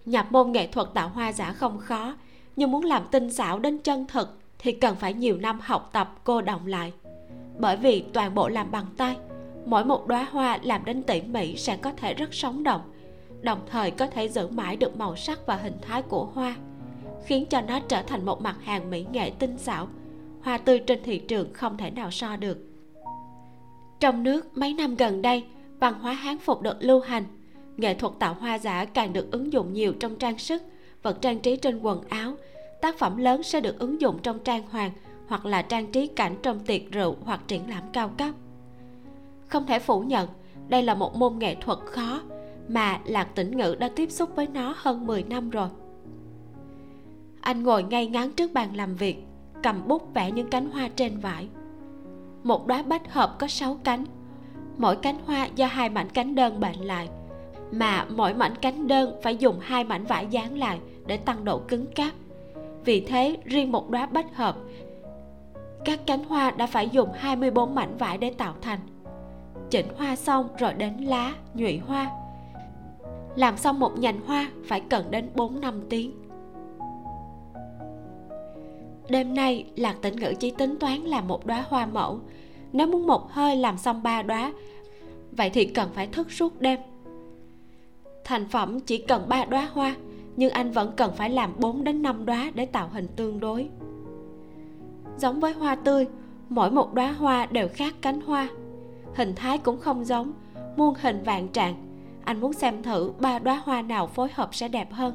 nhập 0.04 0.26
môn 0.30 0.52
nghệ 0.52 0.66
thuật 0.66 0.88
tạo 0.94 1.08
hoa 1.08 1.32
giả 1.32 1.52
không 1.52 1.78
khó 1.78 2.16
nhưng 2.56 2.70
muốn 2.70 2.84
làm 2.84 3.02
tinh 3.10 3.30
xảo 3.30 3.58
đến 3.58 3.78
chân 3.78 4.06
thực 4.06 4.38
thì 4.58 4.72
cần 4.72 4.96
phải 4.96 5.14
nhiều 5.14 5.38
năm 5.38 5.60
học 5.62 5.90
tập 5.92 6.14
cô 6.24 6.40
động 6.40 6.66
lại 6.66 6.92
bởi 7.58 7.76
vì 7.76 8.04
toàn 8.12 8.34
bộ 8.34 8.48
làm 8.48 8.70
bằng 8.70 8.86
tay 8.96 9.16
mỗi 9.64 9.84
một 9.84 10.06
đóa 10.06 10.26
hoa 10.30 10.58
làm 10.62 10.84
đến 10.84 11.02
tỉ 11.02 11.20
mỉ 11.20 11.56
sẽ 11.56 11.76
có 11.76 11.92
thể 11.92 12.14
rất 12.14 12.34
sống 12.34 12.62
động 12.62 12.80
đồng 13.42 13.60
thời 13.70 13.90
có 13.90 14.06
thể 14.06 14.28
giữ 14.28 14.48
mãi 14.48 14.76
được 14.76 14.96
màu 14.96 15.16
sắc 15.16 15.46
và 15.46 15.56
hình 15.56 15.76
thái 15.82 16.02
của 16.02 16.24
hoa, 16.24 16.56
khiến 17.24 17.46
cho 17.50 17.60
nó 17.60 17.80
trở 17.80 18.02
thành 18.02 18.24
một 18.24 18.42
mặt 18.42 18.56
hàng 18.62 18.90
mỹ 18.90 19.06
nghệ 19.12 19.30
tinh 19.38 19.58
xảo. 19.58 19.88
Hoa 20.42 20.58
tươi 20.58 20.78
trên 20.78 21.02
thị 21.02 21.18
trường 21.18 21.52
không 21.52 21.76
thể 21.76 21.90
nào 21.90 22.10
so 22.10 22.36
được. 22.36 22.58
Trong 24.00 24.22
nước, 24.22 24.58
mấy 24.58 24.74
năm 24.74 24.94
gần 24.94 25.22
đây, 25.22 25.44
văn 25.78 25.94
hóa 25.94 26.12
hán 26.12 26.38
phục 26.38 26.62
được 26.62 26.76
lưu 26.80 27.00
hành. 27.00 27.24
Nghệ 27.76 27.94
thuật 27.94 28.12
tạo 28.18 28.34
hoa 28.34 28.58
giả 28.58 28.84
càng 28.84 29.12
được 29.12 29.30
ứng 29.30 29.52
dụng 29.52 29.72
nhiều 29.72 29.92
trong 30.00 30.16
trang 30.16 30.38
sức, 30.38 30.62
vật 31.02 31.18
trang 31.20 31.40
trí 31.40 31.56
trên 31.56 31.78
quần 31.78 32.08
áo. 32.08 32.34
Tác 32.80 32.98
phẩm 32.98 33.16
lớn 33.16 33.42
sẽ 33.42 33.60
được 33.60 33.78
ứng 33.78 34.00
dụng 34.00 34.18
trong 34.22 34.38
trang 34.38 34.62
hoàng 34.70 34.90
hoặc 35.28 35.46
là 35.46 35.62
trang 35.62 35.92
trí 35.92 36.06
cảnh 36.06 36.36
trong 36.42 36.60
tiệc 36.60 36.82
rượu 36.90 37.16
hoặc 37.24 37.40
triển 37.48 37.70
lãm 37.70 37.82
cao 37.92 38.10
cấp. 38.18 38.34
Không 39.48 39.66
thể 39.66 39.78
phủ 39.78 40.00
nhận, 40.00 40.28
đây 40.68 40.82
là 40.82 40.94
một 40.94 41.16
môn 41.16 41.38
nghệ 41.38 41.54
thuật 41.54 41.78
khó 41.78 42.20
mà 42.72 43.00
lạc 43.04 43.34
tĩnh 43.34 43.56
ngữ 43.56 43.76
đã 43.78 43.90
tiếp 43.96 44.10
xúc 44.10 44.30
với 44.36 44.46
nó 44.46 44.74
hơn 44.76 45.06
10 45.06 45.22
năm 45.22 45.50
rồi. 45.50 45.68
Anh 47.40 47.62
ngồi 47.62 47.82
ngay 47.82 48.06
ngắn 48.06 48.32
trước 48.32 48.52
bàn 48.52 48.76
làm 48.76 48.96
việc, 48.96 49.24
cầm 49.62 49.88
bút 49.88 50.14
vẽ 50.14 50.30
những 50.30 50.50
cánh 50.50 50.70
hoa 50.70 50.88
trên 50.96 51.18
vải. 51.18 51.48
Một 52.42 52.66
đóa 52.66 52.82
bách 52.82 53.12
hợp 53.12 53.36
có 53.38 53.46
6 53.46 53.78
cánh. 53.84 54.04
Mỗi 54.78 54.96
cánh 54.96 55.18
hoa 55.26 55.46
do 55.46 55.66
hai 55.66 55.88
mảnh 55.88 56.08
cánh 56.14 56.34
đơn 56.34 56.60
bệnh 56.60 56.78
lại, 56.80 57.08
mà 57.72 58.04
mỗi 58.04 58.34
mảnh 58.34 58.54
cánh 58.62 58.86
đơn 58.86 59.20
phải 59.22 59.36
dùng 59.36 59.56
hai 59.60 59.84
mảnh 59.84 60.04
vải 60.04 60.26
dán 60.26 60.58
lại 60.58 60.80
để 61.06 61.16
tăng 61.16 61.44
độ 61.44 61.58
cứng 61.58 61.86
cáp. 61.86 62.12
Vì 62.84 63.00
thế, 63.00 63.36
riêng 63.44 63.72
một 63.72 63.90
đóa 63.90 64.06
bách 64.06 64.36
hợp, 64.36 64.56
các 65.84 66.00
cánh 66.06 66.24
hoa 66.24 66.50
đã 66.50 66.66
phải 66.66 66.88
dùng 66.88 67.08
24 67.12 67.74
mảnh 67.74 67.96
vải 67.98 68.18
để 68.18 68.30
tạo 68.30 68.54
thành. 68.60 68.78
Chỉnh 69.70 69.86
hoa 69.98 70.16
xong 70.16 70.48
rồi 70.58 70.74
đến 70.74 70.96
lá, 70.96 71.34
nhụy 71.54 71.78
hoa 71.78 72.19
làm 73.36 73.56
xong 73.56 73.80
một 73.80 73.98
nhành 73.98 74.20
hoa 74.26 74.50
phải 74.64 74.80
cần 74.80 75.10
đến 75.10 75.30
4 75.34 75.60
năm 75.60 75.80
tiếng. 75.88 76.12
Đêm 79.08 79.34
nay, 79.34 79.66
lạc 79.76 79.96
tĩnh 80.02 80.16
ngữ 80.16 80.32
chỉ 80.38 80.50
tính 80.50 80.76
toán 80.80 81.00
làm 81.00 81.28
một 81.28 81.46
đóa 81.46 81.64
hoa 81.68 81.86
mẫu. 81.86 82.20
Nếu 82.72 82.86
muốn 82.86 83.06
một 83.06 83.30
hơi 83.30 83.56
làm 83.56 83.78
xong 83.78 84.02
ba 84.02 84.22
đóa, 84.22 84.52
vậy 85.32 85.50
thì 85.50 85.64
cần 85.64 85.88
phải 85.94 86.06
thức 86.06 86.32
suốt 86.32 86.60
đêm. 86.60 86.80
Thành 88.24 88.48
phẩm 88.48 88.80
chỉ 88.80 88.98
cần 88.98 89.28
ba 89.28 89.44
đóa 89.44 89.68
hoa, 89.72 89.94
nhưng 90.36 90.50
anh 90.50 90.70
vẫn 90.70 90.92
cần 90.96 91.12
phải 91.16 91.30
làm 91.30 91.52
4 91.58 91.84
đến 91.84 92.02
5 92.02 92.26
đóa 92.26 92.50
để 92.54 92.66
tạo 92.66 92.88
hình 92.92 93.06
tương 93.16 93.40
đối. 93.40 93.68
Giống 95.18 95.40
với 95.40 95.52
hoa 95.52 95.74
tươi, 95.74 96.06
mỗi 96.48 96.70
một 96.70 96.94
đóa 96.94 97.12
hoa 97.12 97.46
đều 97.46 97.68
khác 97.68 97.94
cánh 98.00 98.20
hoa. 98.20 98.48
Hình 99.14 99.34
thái 99.36 99.58
cũng 99.58 99.78
không 99.78 100.04
giống, 100.04 100.32
muôn 100.76 100.94
hình 101.00 101.22
vạn 101.24 101.48
trạng 101.48 101.89
anh 102.24 102.40
muốn 102.40 102.52
xem 102.52 102.82
thử 102.82 103.12
ba 103.20 103.38
đóa 103.38 103.62
hoa 103.64 103.82
nào 103.82 104.06
phối 104.06 104.28
hợp 104.34 104.54
sẽ 104.54 104.68
đẹp 104.68 104.92
hơn. 104.92 105.14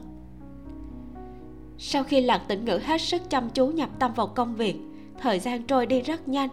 Sau 1.77 2.03
khi 2.03 2.21
lạc 2.21 2.41
tĩnh 2.47 2.65
ngữ 2.65 2.79
hết 2.83 3.01
sức 3.01 3.29
chăm 3.29 3.49
chú 3.49 3.67
nhập 3.67 3.89
tâm 3.99 4.13
vào 4.13 4.27
công 4.27 4.55
việc, 4.55 4.75
thời 5.19 5.39
gian 5.39 5.63
trôi 5.63 5.85
đi 5.85 6.01
rất 6.01 6.27
nhanh. 6.27 6.49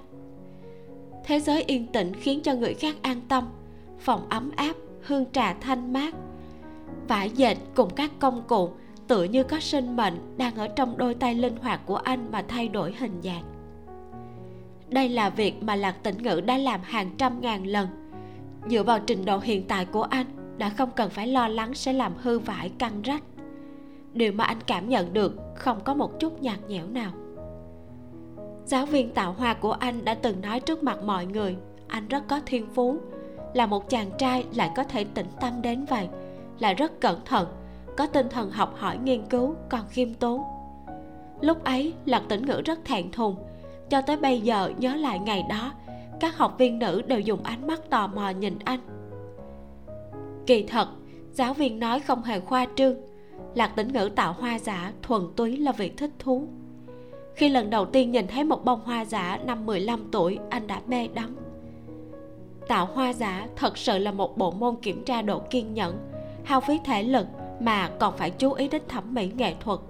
Thế 1.25 1.41
giới 1.41 1.63
yên 1.63 1.87
tĩnh 1.87 2.13
khiến 2.15 2.41
cho 2.43 2.55
người 2.55 2.75
khác 2.75 2.97
an 3.03 3.21
tâm, 3.29 3.45
phòng 3.99 4.27
ấm 4.29 4.51
áp, 4.57 4.77
hương 5.03 5.25
trà 5.33 5.55
thanh 5.55 5.93
mát. 5.93 6.15
Vải 7.09 7.31
dệt 7.31 7.57
cùng 7.75 7.91
các 7.91 8.11
công 8.19 8.43
cụ 8.49 8.71
tựa 9.09 9.25
như 9.25 9.45
có 9.45 9.61
sinh 9.61 9.97
mệnh 9.97 10.37
đang 10.37 10.57
ở 10.57 10.69
trong 10.69 10.97
đôi 10.97 11.15
tay 11.15 11.35
linh 11.35 11.57
hoạt 11.57 11.81
của 11.87 11.97
anh 11.97 12.29
mà 12.33 12.45
thay 12.49 12.69
đổi 12.69 12.95
hình 12.99 13.21
dạng. 13.23 13.43
Đây 14.89 15.09
là 15.09 15.31
việc 15.31 15.63
mà 15.63 15.77
lạc 15.77 16.03
tĩnh 16.03 16.23
ngữ 16.23 16.41
đã 16.41 16.59
làm 16.59 16.81
hàng 16.83 17.11
trăm 17.19 17.41
ngàn 17.41 17.67
lần. 17.67 17.89
Dựa 18.71 18.83
vào 18.83 18.99
trình 18.99 19.25
độ 19.25 19.39
hiện 19.39 19.69
tại 19.69 19.85
của 19.85 20.03
anh 20.03 20.42
đã 20.59 20.69
không 20.69 20.91
cần 20.97 21.11
phải 21.11 21.27
lo 21.27 21.49
lắng 21.49 21.75
sẽ 21.75 21.93
làm 21.93 22.13
hư 22.17 22.39
vải 22.39 22.69
căng 22.79 23.03
rách. 23.03 23.23
Điều 24.13 24.33
mà 24.33 24.45
anh 24.45 24.59
cảm 24.67 24.89
nhận 24.89 25.13
được, 25.13 25.35
không 25.57 25.81
có 25.85 25.95
một 25.95 26.21
chút 26.21 26.43
nhạt 26.43 26.59
nhẽo 26.69 26.87
nào. 26.87 27.13
Giáo 28.67 28.87
viên 28.87 29.15
tạo 29.15 29.33
hoa 29.33 29.55
của 29.55 29.73
anh 29.73 30.05
đã 30.05 30.15
từng 30.15 30.41
nói 30.41 30.61
trước 30.61 30.83
mặt 30.83 30.99
mọi 31.05 31.27
người, 31.27 31.57
anh 31.89 32.09
rất 32.09 32.29
có 32.29 32.41
thiên 32.47 32.67
phú. 32.75 32.97
Là 33.55 33.67
một 33.67 33.89
chàng 33.91 34.11
trai 34.19 34.45
lại 34.55 34.71
có 34.77 34.85
thể 34.85 35.05
tĩnh 35.05 35.27
tâm 35.41 35.63
đến 35.63 35.85
vậy 35.85 36.09
lại 36.63 36.75
rất 36.75 37.01
cẩn 37.01 37.25
thận, 37.25 37.49
có 37.97 38.07
tinh 38.07 38.29
thần 38.29 38.51
học 38.51 38.75
hỏi 38.77 38.99
nghiên 38.99 39.27
cứu, 39.27 39.55
còn 39.69 39.81
khiêm 39.91 40.15
tốn. 40.15 40.43
Lúc 41.41 41.65
ấy, 41.65 41.95
lạc 42.05 42.23
tĩnh 42.29 42.47
ngữ 42.47 42.63
rất 42.65 42.85
thẹn 42.85 43.13
thùng. 43.13 43.37
Cho 43.91 44.01
tới 44.01 44.17
bây 44.17 44.41
giờ, 44.41 44.73
nhớ 44.79 44.95
lại 44.95 45.19
ngày 45.19 45.45
đó, 45.49 45.73
các 46.21 46.37
học 46.37 46.55
viên 46.59 46.79
nữ 46.79 47.03
đều 47.03 47.21
dùng 47.21 47.43
ánh 47.43 47.67
mắt 47.67 47.91
tò 47.91 48.07
mò 48.07 48.31
nhìn 48.31 48.59
anh 48.65 48.81
kỳ 50.47 50.63
thật, 50.63 50.89
giáo 51.33 51.55
viên 51.55 51.79
nói 51.79 52.01
không 52.01 52.23
hề 52.23 52.41
khoa 52.41 52.67
trương. 52.77 52.97
Lạc 53.55 53.69
tĩnh 53.77 53.93
ngữ 53.93 54.11
tạo 54.17 54.33
hoa 54.33 54.59
giả 54.59 54.93
thuần 55.03 55.23
túy 55.37 55.57
là 55.57 55.73
việc 55.73 55.97
thích 55.97 56.11
thú. 56.19 56.47
Khi 57.35 57.49
lần 57.49 57.71
đầu 57.71 57.87
tiên 57.87 58.11
nhìn 58.11 58.27
thấy 58.27 58.45
một 58.45 58.65
bông 58.65 58.81
hoa 58.85 59.05
giả 59.05 59.39
năm 59.45 59.67
15 59.67 60.09
tuổi, 60.13 60.39
anh 60.51 60.67
đã 60.67 60.81
mê 60.87 61.09
đắm. 61.15 61.37
Tạo 62.69 62.87
hoa 62.87 63.13
giả 63.13 63.49
thật 63.57 63.79
sự 63.79 63.99
là 63.99 64.13
một 64.13 64.39
bộ 64.39 64.51
môn 64.51 64.77
kiểm 64.83 65.05
tra 65.05 65.23
độ 65.23 65.39
kiên 65.39 65.75
nhẫn, 65.75 65.99
hao 66.45 66.61
phí 66.61 66.79
thể 66.85 67.03
lực 67.03 67.27
mà 67.61 67.91
còn 68.01 68.17
phải 68.17 68.31
chú 68.31 68.53
ý 68.53 68.69
đến 68.69 68.83
thẩm 68.89 69.15
mỹ 69.15 69.31
nghệ 69.37 69.55
thuật. 69.61 69.81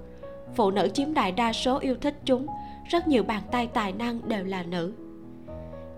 Phụ 0.54 0.70
nữ 0.70 0.88
chiếm 0.94 1.14
đại 1.14 1.32
đa 1.32 1.52
số 1.52 1.78
yêu 1.78 1.94
thích 2.00 2.14
chúng, 2.24 2.46
rất 2.90 3.08
nhiều 3.08 3.22
bàn 3.22 3.42
tay 3.50 3.66
tài 3.66 3.92
năng 3.92 4.28
đều 4.28 4.44
là 4.44 4.62
nữ 4.62 4.92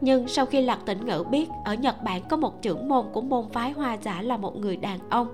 nhưng 0.00 0.28
sau 0.28 0.46
khi 0.46 0.62
lạc 0.62 0.78
tĩnh 0.87 1.07
ngữ 1.07 1.24
biết 1.30 1.48
ở 1.64 1.74
nhật 1.74 2.02
bản 2.02 2.22
có 2.28 2.37
một 2.37 2.62
trưởng 2.62 2.88
môn 2.88 3.07
của 3.12 3.20
môn 3.20 3.44
phái 3.52 3.72
hoa 3.72 3.96
giả 4.02 4.22
là 4.22 4.37
một 4.37 4.57
người 4.57 4.76
đàn 4.76 4.98
ông, 5.11 5.28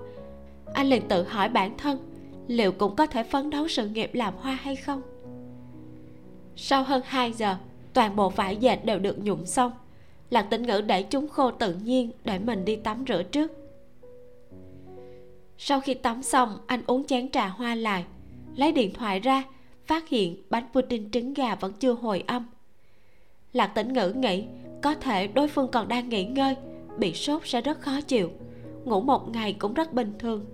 anh 0.73 0.87
liền 0.87 1.07
tự 1.07 1.23
hỏi 1.23 1.49
bản 1.49 1.77
thân 1.77 2.11
liệu 2.47 2.71
cũng 2.71 2.95
có 2.95 3.05
thể 3.05 3.23
phấn 3.23 3.49
đấu 3.49 3.67
sự 3.67 3.87
nghiệp 3.87 4.13
làm 4.13 4.33
hoa 4.37 4.53
hay 4.61 4.75
không. 4.75 5.01
Sau 6.55 6.83
hơn 6.83 7.01
2 7.05 7.33
giờ, 7.33 7.55
toàn 7.93 8.15
bộ 8.15 8.29
vải 8.29 8.55
dệt 8.55 8.85
đều 8.85 8.99
được 8.99 9.23
nhuộm 9.23 9.45
xong, 9.45 9.71
lạc 10.29 10.41
tĩnh 10.41 10.63
ngữ 10.63 10.81
để 10.81 11.03
chúng 11.03 11.27
khô 11.27 11.51
tự 11.51 11.75
nhiên 11.75 12.11
để 12.23 12.39
mình 12.39 12.65
đi 12.65 12.75
tắm 12.75 13.05
rửa 13.07 13.23
trước. 13.23 13.51
Sau 15.57 15.81
khi 15.81 15.93
tắm 15.93 16.23
xong, 16.23 16.57
anh 16.67 16.81
uống 16.87 17.03
chén 17.05 17.31
trà 17.31 17.47
hoa 17.47 17.75
lại, 17.75 18.05
lấy 18.55 18.71
điện 18.71 18.93
thoại 18.93 19.19
ra, 19.19 19.43
phát 19.85 20.09
hiện 20.09 20.43
bánh 20.49 20.67
pudding 20.73 21.11
trứng 21.11 21.33
gà 21.33 21.55
vẫn 21.55 21.73
chưa 21.73 21.93
hồi 21.93 22.23
âm 22.27 22.45
lạc 23.53 23.67
tĩnh 23.67 23.93
ngữ 23.93 24.13
nghĩ, 24.15 24.45
có 24.81 24.95
thể 24.95 25.27
đối 25.27 25.47
phương 25.47 25.67
còn 25.71 25.87
đang 25.87 26.09
nghỉ 26.09 26.23
ngơi, 26.23 26.55
bị 26.97 27.13
sốt 27.13 27.41
sẽ 27.45 27.61
rất 27.61 27.81
khó 27.81 28.01
chịu, 28.01 28.29
ngủ 28.85 29.01
một 29.01 29.29
ngày 29.29 29.53
cũng 29.53 29.73
rất 29.73 29.93
bình 29.93 30.13
thường. 30.19 30.45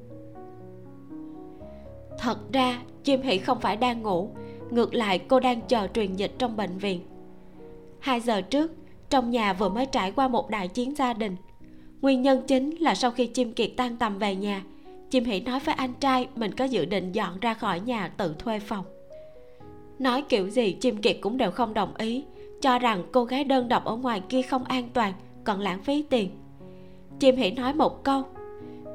Thật 2.20 2.54
ra 2.54 2.82
chim 3.04 3.22
hỉ 3.22 3.38
không 3.38 3.60
phải 3.60 3.78
đang 3.78 4.02
ngủ, 4.02 4.30
ngược 4.72 4.96
lại 4.96 5.20
cô 5.20 5.40
đang 5.40 5.62
chờ 5.62 5.88
truyền 5.94 6.16
dịch 6.16 6.32
trong 6.38 6.58
bệnh 6.58 6.78
viện. 6.78 7.02
Hai 8.00 8.20
giờ 8.20 8.42
trước, 8.42 8.72
trong 9.10 9.30
nhà 9.30 9.54
vừa 9.54 9.70
mới 9.70 9.86
trải 9.86 10.12
qua 10.12 10.28
một 10.28 10.50
đại 10.50 10.68
chiến 10.68 10.96
gia 10.96 11.14
đình. 11.14 11.36
Nguyên 12.02 12.22
nhân 12.22 12.42
chính 12.48 12.76
là 12.76 12.96
sau 12.96 13.12
khi 13.12 13.28
chim 13.28 13.54
kiệt 13.54 13.72
tan 13.78 13.98
tầm 13.98 14.18
về 14.20 14.36
nhà 14.36 14.64
chim 15.10 15.24
hỉ 15.24 15.40
nói 15.40 15.60
với 15.60 15.76
anh 15.76 15.94
trai 16.00 16.28
mình 16.36 16.52
có 16.52 16.66
dự 16.66 16.86
định 16.86 17.12
dọn 17.12 17.40
ra 17.40 17.54
khỏi 17.54 17.80
nhà 17.80 18.08
tự 18.08 18.36
thuê 18.40 18.60
phòng. 18.60 18.86
Nói 20.00 20.24
kiểu 20.30 20.50
gì 20.50 20.72
chim 20.72 20.98
kiệt 20.98 21.18
cũng 21.22 21.38
đều 21.38 21.52
không 21.52 21.74
đồng 21.74 21.96
ý 21.98 22.24
cho 22.62 22.80
rằng 22.80 23.04
cô 23.12 23.26
gái 23.26 23.44
đơn 23.44 23.68
độc 23.68 23.86
ở 23.86 23.96
ngoài 23.96 24.22
kia 24.30 24.42
không 24.42 24.64
an 24.64 24.90
toàn, 24.94 25.14
còn 25.44 25.60
lãng 25.60 25.84
phí 25.84 26.02
tiền. 26.02 26.30
Chim 27.20 27.36
hỷ 27.36 27.52
nói 27.52 27.74
một 27.74 28.04
câu, 28.04 28.24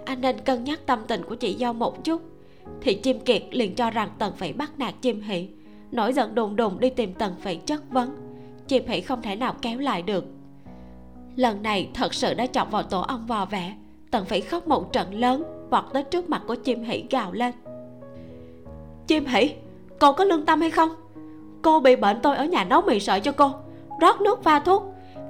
anh 0.04 0.20
nên 0.20 0.40
cân 0.40 0.64
nhắc 0.64 0.86
tâm 0.86 0.98
tình 1.08 1.22
của 1.24 1.34
chị 1.34 1.56
dâu 1.60 1.72
một 1.72 2.04
chút. 2.04 2.22
Thì 2.80 2.94
chim 2.94 3.20
kiệt 3.20 3.42
liền 3.50 3.74
cho 3.74 3.90
rằng 3.90 4.08
tần 4.18 4.32
phỉ 4.36 4.52
bắt 4.52 4.78
nạt 4.78 4.94
chim 5.00 5.20
hỷ, 5.20 5.48
nổi 5.92 6.12
giận 6.12 6.34
đùng 6.34 6.56
đùng 6.56 6.80
đi 6.80 6.90
tìm 6.90 7.14
tần 7.14 7.34
phỉ 7.40 7.56
chất 7.56 7.90
vấn. 7.90 8.16
Chim 8.68 8.86
hỷ 8.86 9.00
không 9.00 9.22
thể 9.22 9.36
nào 9.36 9.54
kéo 9.62 9.78
lại 9.78 10.02
được. 10.02 10.24
Lần 11.36 11.62
này 11.62 11.90
thật 11.94 12.14
sự 12.14 12.34
đã 12.34 12.46
chọc 12.46 12.70
vào 12.70 12.82
tổ 12.82 13.00
ong 13.00 13.26
vò 13.26 13.44
vẽ, 13.44 13.74
tần 14.10 14.24
phỉ 14.24 14.40
khóc 14.40 14.68
một 14.68 14.92
trận 14.92 15.14
lớn, 15.14 15.44
vọt 15.70 15.84
tới 15.92 16.02
trước 16.02 16.28
mặt 16.28 16.42
của 16.46 16.54
chim 16.54 16.82
hỷ 16.82 17.04
gào 17.10 17.32
lên. 17.32 17.52
Chim 19.06 19.26
hỷ 19.26 19.54
cậu 19.98 20.12
có 20.12 20.24
lương 20.24 20.46
tâm 20.46 20.60
hay 20.60 20.70
không? 20.70 20.88
Cô 21.62 21.80
bị 21.80 21.96
bệnh 21.96 22.20
tôi 22.20 22.36
ở 22.36 22.44
nhà 22.44 22.64
nấu 22.64 22.80
mì 22.80 23.00
sợi 23.00 23.20
cho 23.20 23.32
cô. 23.32 23.50
Rót 24.00 24.20
nước 24.20 24.42
pha 24.42 24.58
thuốc. 24.58 24.82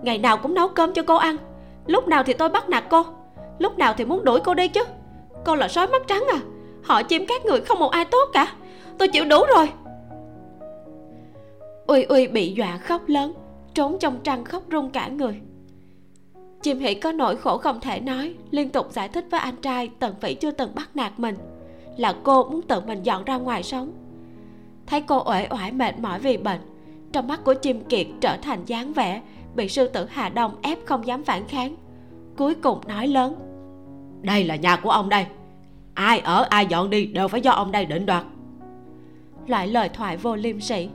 Ngày 0.03 0.19
nào 0.19 0.37
cũng 0.37 0.55
nấu 0.55 0.69
cơm 0.69 0.93
cho 0.93 1.03
cô 1.03 1.17
ăn. 1.17 1.37
Lúc 1.87 2.09
nào 2.09 2.23
thì 2.23 2.33
tôi 2.33 2.49
bắt 2.49 2.69
nạt 2.69 2.85
cô. 2.91 3.05
Lúc 3.59 3.79
nào 3.79 3.95
thì 3.97 4.05
muốn 4.05 4.25
đuổi 4.25 4.41
cô 4.41 4.55
đi 4.55 4.69
chứ. 4.69 4.85
Cô 5.45 5.55
là 5.55 5.69
sói 5.69 5.87
mắt 5.87 6.03
trắng 6.07 6.25
à. 6.33 6.41
Họ 6.83 7.03
chim 7.03 7.25
các 7.29 7.47
người 7.47 7.61
không 7.61 7.79
một 7.79 7.91
ai 7.91 8.05
tốt 8.05 8.29
cả. 8.33 8.53
Tôi 8.99 9.09
chịu 9.09 9.25
đủ 9.25 9.45
rồi. 9.55 9.69
Uy 11.87 12.03
uy 12.03 12.27
bị 12.27 12.55
dọa 12.55 12.79
khóc 12.79 13.03
lớn, 13.07 13.35
trốn 13.75 13.99
trong 13.99 14.19
trăng 14.25 14.45
khóc 14.45 14.63
run 14.69 14.91
cả 14.91 15.09
người. 15.09 15.41
Chim 16.63 16.79
hỉ 16.79 16.95
có 16.95 17.13
nỗi 17.13 17.37
khổ 17.37 17.59
không 17.59 17.81
thể 17.81 18.01
nói, 18.01 18.35
liên 18.51 18.71
tục 18.71 18.87
giải 18.91 19.09
thích 19.09 19.25
với 19.31 19.41
anh 19.41 19.57
trai 19.57 19.91
tần 19.99 20.15
vĩ 20.21 20.35
chưa 20.35 20.51
từng 20.51 20.75
bắt 20.75 20.91
nạt 20.95 21.13
mình. 21.17 21.35
Là 21.97 22.15
cô 22.23 22.45
muốn 22.45 22.63
tự 22.63 22.81
mình 22.81 23.03
dọn 23.03 23.25
ra 23.25 23.37
ngoài 23.37 23.63
sống 23.63 23.93
thấy 24.93 25.01
cô 25.01 25.23
uể 25.31 25.47
oải 25.51 25.73
mệt 25.73 25.99
mỏi 25.99 26.19
vì 26.19 26.37
bệnh 26.37 26.61
trong 27.13 27.29
mắt 27.29 27.45
của 27.45 27.55
chim 27.55 27.85
kiệt 27.85 28.07
trở 28.21 28.37
thành 28.43 28.65
dáng 28.67 28.93
vẻ 28.93 29.23
bị 29.55 29.69
sư 29.69 29.89
tử 29.89 30.07
hà 30.11 30.29
đông 30.29 30.55
ép 30.63 30.79
không 30.87 31.07
dám 31.07 31.25
phản 31.25 31.49
kháng 31.49 31.77
cuối 32.37 32.55
cùng 32.55 32.81
nói 32.89 33.07
lớn. 33.07 33.35
Đây 34.23 34.45
là 34.45 34.57
nhà 34.57 34.77
của 34.77 34.91
ông 34.91 35.09
đây. 35.09 35.27
Ai 35.95 36.19
ở 36.19 36.47
ai 36.51 36.67
dọn 36.67 36.91
đi 36.91 37.07
đều 37.07 37.29
phải 37.29 37.41
do 37.41 37.53
ông 37.53 37.73
đây 37.73 37.87
định 37.87 38.07
đoạt. 38.07 38.25
Loại 39.47 39.67
lời 39.67 39.89
thoại 39.89 40.17
vô 40.17 40.37
liêm 40.37 40.61
sỉ. 40.61 40.89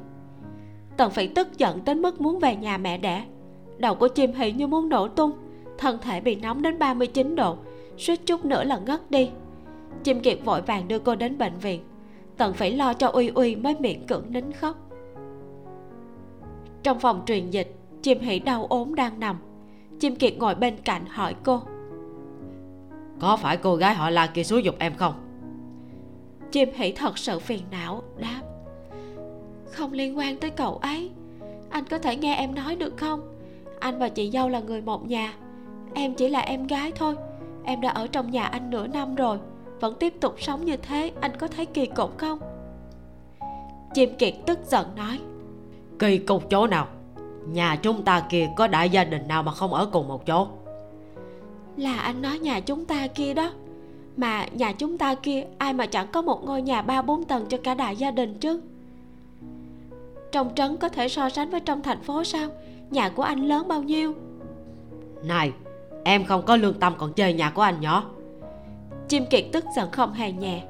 Tần 0.97 1.11
phỉ 1.11 1.27
tức 1.27 1.57
giận 1.57 1.85
đến 1.85 2.01
mức 2.01 2.21
muốn 2.21 2.39
về 2.39 2.55
nhà 2.55 2.77
mẹ 2.77 2.97
đẻ. 2.97 3.23
Đầu 3.77 3.95
của 3.95 4.07
chim 4.07 4.33
hỉ 4.33 4.51
như 4.51 4.67
muốn 4.67 4.89
nổ 4.89 5.07
tung 5.07 5.31
thân 5.77 5.97
thể 6.01 6.21
bị 6.21 6.35
nóng 6.35 6.61
đến 6.61 6.79
39 6.79 7.35
độ 7.35 7.57
suýt 7.97 8.25
chút 8.25 8.45
nữa 8.45 8.63
là 8.63 8.77
ngất 8.77 9.11
đi. 9.11 9.29
Chim 10.03 10.19
kiệt 10.19 10.39
vội 10.45 10.61
vàng 10.61 10.87
đưa 10.87 10.99
cô 10.99 11.15
đến 11.15 11.37
bệnh 11.37 11.57
viện 11.57 11.81
tần 12.37 12.53
phỉ 12.53 12.71
lo 12.71 12.93
cho 12.93 13.07
uy 13.07 13.27
uy 13.27 13.55
mới 13.55 13.75
miệng 13.79 14.07
cưỡng 14.07 14.25
nín 14.29 14.51
khóc. 14.51 14.75
Trong 16.83 16.99
phòng 16.99 17.23
truyền 17.25 17.49
dịch 17.49 17.75
chim 18.01 18.19
hỉ 18.19 18.39
đau 18.39 18.65
ốm 18.69 18.95
đang 18.95 19.19
nằm. 19.19 19.37
Chim 19.99 20.15
kiệt 20.15 20.37
ngồi 20.37 20.55
bên 20.55 20.77
cạnh 20.77 21.05
hỏi 21.09 21.35
cô. 21.43 21.61
Có 23.19 23.37
phải 23.37 23.57
cô 23.57 23.75
gái 23.75 23.95
họ 23.95 24.09
la 24.09 24.27
kia 24.27 24.43
xúi 24.43 24.63
dục 24.63 24.75
em 24.79 24.95
không? 24.95 25.13
Chim 26.51 26.69
hỉ 26.73 26.91
thật 26.91 27.17
sự 27.17 27.39
phiền 27.39 27.61
não 27.71 28.03
đáp. 28.17 28.41
Không 29.71 29.91
liên 29.91 30.17
quan 30.17 30.37
tới 30.37 30.49
cậu 30.49 30.77
ấy. 30.77 31.11
Anh 31.69 31.85
có 31.85 31.97
thể 31.97 32.15
nghe 32.15 32.35
em 32.35 32.55
nói 32.55 32.75
được 32.75 32.97
không? 32.97 33.21
Anh 33.79 33.99
và 33.99 34.09
chị 34.09 34.31
dâu 34.31 34.49
là 34.49 34.59
người 34.59 34.81
một 34.81 35.07
nhà. 35.07 35.33
Em 35.93 36.13
chỉ 36.13 36.29
là 36.29 36.39
em 36.39 36.67
gái 36.67 36.91
thôi. 36.91 37.15
Em 37.63 37.81
đã 37.81 37.89
ở 37.89 38.07
trong 38.07 38.31
nhà 38.31 38.43
anh 38.43 38.69
nửa 38.69 38.87
năm 38.87 39.15
rồi 39.15 39.39
vẫn 39.79 39.95
tiếp 39.99 40.13
tục 40.19 40.35
sống 40.37 40.65
như 40.65 40.77
thế 40.77 41.11
anh 41.21 41.31
có 41.39 41.47
thấy 41.47 41.65
kỳ 41.65 41.85
cục 41.85 42.17
không? 42.17 42.39
Chim 43.93 44.15
kiệt 44.17 44.33
tức 44.45 44.59
giận 44.67 44.87
nói 44.95 45.19
kỳ 45.99 46.17
cục 46.17 46.49
chỗ 46.49 46.67
nào? 46.67 46.87
Nhà 47.47 47.75
chúng 47.75 48.03
ta 48.03 48.19
kia 48.29 48.49
có 48.55 48.67
đại 48.67 48.89
gia 48.89 49.03
đình 49.03 49.27
nào 49.27 49.43
mà 49.43 49.51
không 49.51 49.73
ở 49.73 49.85
cùng 49.85 50.07
một 50.07 50.25
chỗ? 50.25 50.47
Là 51.77 51.99
anh 51.99 52.21
nói 52.21 52.39
nhà 52.39 52.59
chúng 52.59 52.85
ta 52.85 53.07
kia 53.07 53.33
đó. 53.33 53.51
Mà 54.17 54.45
nhà 54.51 54.71
chúng 54.71 54.97
ta 54.97 55.15
kia 55.15 55.45
ai 55.57 55.73
mà 55.73 55.85
chẳng 55.85 56.07
có 56.11 56.21
một 56.21 56.43
ngôi 56.45 56.61
nhà 56.61 56.81
ba 56.81 57.01
bốn 57.01 57.23
tầng 57.23 57.45
cho 57.49 57.57
cả 57.63 57.73
đại 57.73 57.95
gia 57.95 58.11
đình 58.11 58.39
chứ? 58.39 58.61
Trong 60.31 60.55
trấn 60.55 60.77
có 60.77 60.89
thể 60.89 61.09
so 61.09 61.29
sánh 61.29 61.49
với 61.49 61.59
trong 61.59 61.81
thành 61.81 62.01
phố 62.01 62.23
sao? 62.23 62.49
Nhà 62.89 63.09
của 63.09 63.23
anh 63.23 63.47
lớn 63.47 63.67
bao 63.67 63.83
nhiêu? 63.83 64.13
Này 65.23 65.51
em 66.03 66.25
không 66.25 66.45
có 66.45 66.55
lương 66.55 66.79
tâm 66.79 66.93
còn 66.97 67.13
chơi 67.13 67.33
nhà 67.33 67.49
của 67.49 67.61
anh 67.61 67.81
nhỏ 67.81 68.03
chim 69.07 69.25
kiệt 69.25 69.45
tức 69.53 69.65
giận 69.75 69.91
không 69.91 70.13
hề 70.13 70.31
nhẹ. 70.31 70.63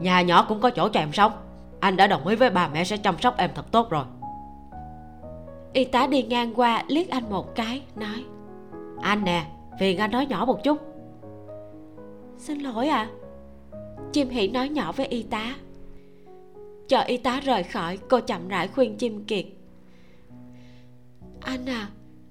Nhà 0.00 0.22
nhỏ 0.22 0.46
cũng 0.48 0.60
có 0.60 0.70
chỗ 0.70 0.88
cho 0.88 1.00
em 1.00 1.12
sống. 1.12 1.32
Anh 1.80 1.96
đã 1.96 2.06
đồng 2.06 2.26
ý 2.26 2.36
với 2.36 2.50
bà 2.50 2.68
mẹ 2.68 2.84
sẽ 2.84 2.96
chăm 2.96 3.18
sóc 3.20 3.36
em 3.36 3.50
thật 3.54 3.72
tốt 3.72 3.90
rồi. 3.90 4.04
Y 5.72 5.84
tá 5.84 6.06
đi 6.06 6.22
ngang 6.22 6.54
qua 6.54 6.84
liếc 6.88 7.08
anh 7.08 7.30
một 7.30 7.54
cái 7.54 7.82
nói. 7.96 8.24
Anh 9.00 9.24
nè 9.24 9.46
phiền 9.80 9.98
anh 9.98 10.10
nói 10.10 10.26
nhỏ 10.26 10.44
một 10.44 10.64
chút. 10.64 10.78
Xin 12.38 12.58
lỗi 12.58 12.88
ạ. 12.88 13.08
À? 13.08 13.14
chim 14.12 14.28
hỉ 14.28 14.48
nói 14.48 14.68
nhỏ 14.68 14.92
với 14.92 15.06
y 15.06 15.22
tá. 15.22 15.54
Chờ 16.88 17.00
y 17.00 17.16
tá 17.16 17.40
rời 17.40 17.62
khỏi 17.62 17.98
cô 18.08 18.20
chậm 18.20 18.48
rãi 18.48 18.68
khuyên 18.68 18.96
chim 18.96 19.24
kiệt. 19.24 19.44
Anh 21.40 21.66
à 21.66 21.88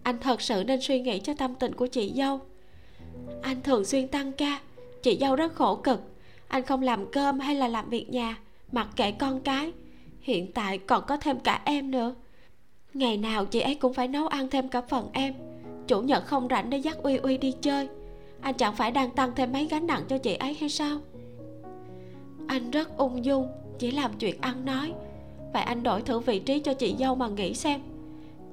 anh 0.08 0.18
thật 0.20 0.42
sự 0.42 0.64
nên 0.64 0.82
suy 0.82 1.00
nghĩ 1.00 1.20
cho 1.20 1.34
tâm 1.34 1.56
tình 1.56 1.74
của 1.76 1.88
chị 1.88 2.14
dâu. 2.16 2.40
Anh 3.42 3.62
thường 3.62 3.86
xuyên 3.86 4.08
tăng 4.08 4.32
ca 4.32 4.60
chị 5.04 5.18
dâu 5.22 5.36
rất 5.36 5.56
khổ 5.56 5.76
cực. 5.76 6.02
Anh 6.48 6.64
không 6.64 6.82
làm 6.82 7.12
cơm 7.12 7.40
hay 7.40 7.56
là 7.56 7.68
làm 7.68 7.90
việc 7.90 8.10
nhà, 8.10 8.38
mặc 8.72 8.88
kệ 8.96 9.12
con 9.12 9.40
cái. 9.40 9.72
Hiện 10.22 10.52
tại 10.52 10.78
còn 10.78 11.04
có 11.08 11.18
thêm 11.18 11.40
cả 11.40 11.62
em 11.66 11.92
nữa. 11.92 12.16
Ngày 12.94 13.18
nào 13.18 13.46
chị 13.46 13.60
ấy 13.60 13.76
cũng 13.76 13.94
phải 13.94 14.08
nấu 14.08 14.28
ăn 14.28 14.50
thêm 14.50 14.70
cả 14.70 14.82
phần 14.82 15.10
em. 15.14 15.34
Chủ 15.88 16.02
nhật 16.02 16.26
không 16.26 16.48
rảnh 16.50 16.70
để 16.70 16.78
dắt 16.78 16.98
uy 17.04 17.18
uy 17.18 17.38
đi 17.38 17.52
chơi. 17.62 17.88
Anh 18.42 18.56
chẳng 18.56 18.76
phải 18.76 18.92
đang 18.92 19.12
tăng 19.12 19.32
thêm 19.36 19.52
mấy 19.52 19.68
gánh 19.68 19.88
nặng 19.88 20.04
cho 20.08 20.18
chị 20.18 20.34
ấy 20.34 20.54
hay 20.60 20.70
sao? 20.70 21.00
Anh 22.48 22.72
rất 22.72 22.98
ung 22.98 23.26
dung, 23.26 23.48
chỉ 23.80 23.92
làm 23.92 24.12
chuyện 24.20 24.42
ăn 24.42 24.66
nói. 24.66 24.94
Vậy 25.54 25.64
anh 25.64 25.84
đổi 25.84 26.02
thử 26.02 26.20
vị 26.20 26.40
trí 26.40 26.60
cho 26.60 26.74
chị 26.74 26.96
dâu 27.00 27.16
mà 27.16 27.28
nghĩ 27.28 27.54
xem. 27.54 27.82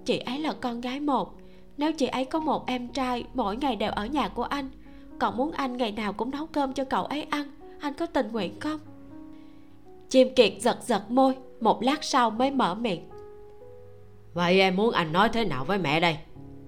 Chị 0.05 0.19
ấy 0.19 0.39
là 0.39 0.55
con 0.61 0.81
gái 0.81 1.01
một. 1.01 1.35
Nếu 1.77 1.93
chị 1.93 2.07
ấy 2.07 2.25
có 2.25 2.41
một 2.41 2.67
em 2.67 2.89
trai, 2.89 3.25
mỗi 3.35 3.57
ngày 3.57 3.77
đều 3.77 3.91
ở 3.91 4.07
nhà 4.07 4.29
của 4.29 4.43
anh 4.43 4.71
còn 5.19 5.37
muốn 5.37 5.53
anh 5.53 5.77
ngày 5.77 5.93
nào 5.93 6.13
cũng 6.13 6.31
nấu 6.31 6.47
cơm 6.47 6.73
cho 6.73 6.85
cậu 6.85 7.05
ấy 7.05 7.23
ăn. 7.23 7.47
Anh 7.81 7.95
có 7.95 8.07
tình 8.07 8.33
nguyện 8.33 8.61
không? 8.61 8.81
Chim 10.09 10.29
kiệt 10.37 10.53
giật 10.61 10.79
giật 10.83 11.11
môi 11.11 11.35
một 11.61 11.83
lát 11.83 12.05
sau 12.05 12.31
mới 12.31 12.51
mở 12.51 12.75
miệng. 12.75 13.09
Vậy 14.35 14.61
em 14.61 14.77
muốn 14.77 14.91
anh 14.91 15.13
nói 15.13 15.29
thế 15.29 15.45
nào 15.45 15.65
với 15.65 15.79
mẹ 15.79 16.01
đây? 16.01 16.17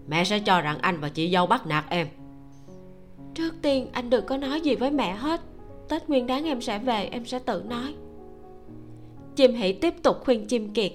Mẹ 0.09 0.25
sẽ 0.25 0.39
cho 0.39 0.61
rằng 0.61 0.79
anh 0.79 1.01
và 1.01 1.09
chị 1.09 1.31
dâu 1.31 1.47
bắt 1.47 1.67
nạt 1.67 1.85
em. 1.89 2.07
Trước 3.35 3.55
tiên 3.63 3.89
anh 3.93 4.11
đừng 4.11 4.27
có 4.27 4.37
nói 4.37 4.61
gì 4.61 4.75
với 4.75 4.91
mẹ 4.91 5.15
hết. 5.15 5.41
Tết 5.89 6.09
nguyên 6.09 6.27
đáng 6.27 6.45
em 6.45 6.61
sẽ 6.61 6.79
về 6.79 7.09
em 7.13 7.25
sẽ 7.25 7.39
tự 7.39 7.63
nói. 7.69 7.95
Chim 9.37 9.55
hỷ 9.55 9.73
tiếp 9.73 9.95
tục 10.03 10.17
khuyên 10.25 10.47
chim 10.47 10.73
kiệt. 10.73 10.93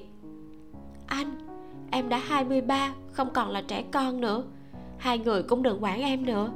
Anh 1.07 1.47
em 1.91 2.09
đã 2.09 2.17
23 2.17 2.93
không 3.11 3.29
còn 3.33 3.49
là 3.49 3.61
trẻ 3.61 3.83
con 3.91 4.21
nữa. 4.21 4.43
Hai 4.97 5.17
người 5.17 5.43
cũng 5.43 5.63
đừng 5.63 5.83
quản 5.83 6.01
em 6.01 6.25
nữa 6.25 6.51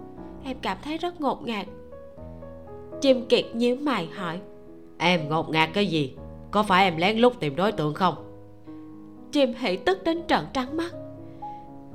em 0.45 0.57
cảm 0.61 0.77
thấy 0.83 0.97
rất 0.97 1.21
ngột 1.21 1.43
ngạt. 1.43 1.65
Chim 3.01 3.25
kiệt 3.29 3.45
nhíu 3.53 3.75
mày 3.75 4.07
hỏi. 4.07 4.39
Em 4.97 5.29
ngột 5.29 5.49
ngạt 5.49 5.69
cái 5.73 5.87
gì? 5.87 6.15
Có 6.51 6.63
phải 6.63 6.83
em 6.83 6.97
lén 6.97 7.17
lút 7.17 7.39
tìm 7.39 7.55
đối 7.55 7.71
tượng 7.71 7.93
không? 7.93 8.15
Chim 9.31 9.53
hỷ 9.59 9.77
tức 9.77 10.03
đến 10.03 10.21
trợn 10.27 10.45
trắng 10.53 10.77
mắt. 10.77 10.91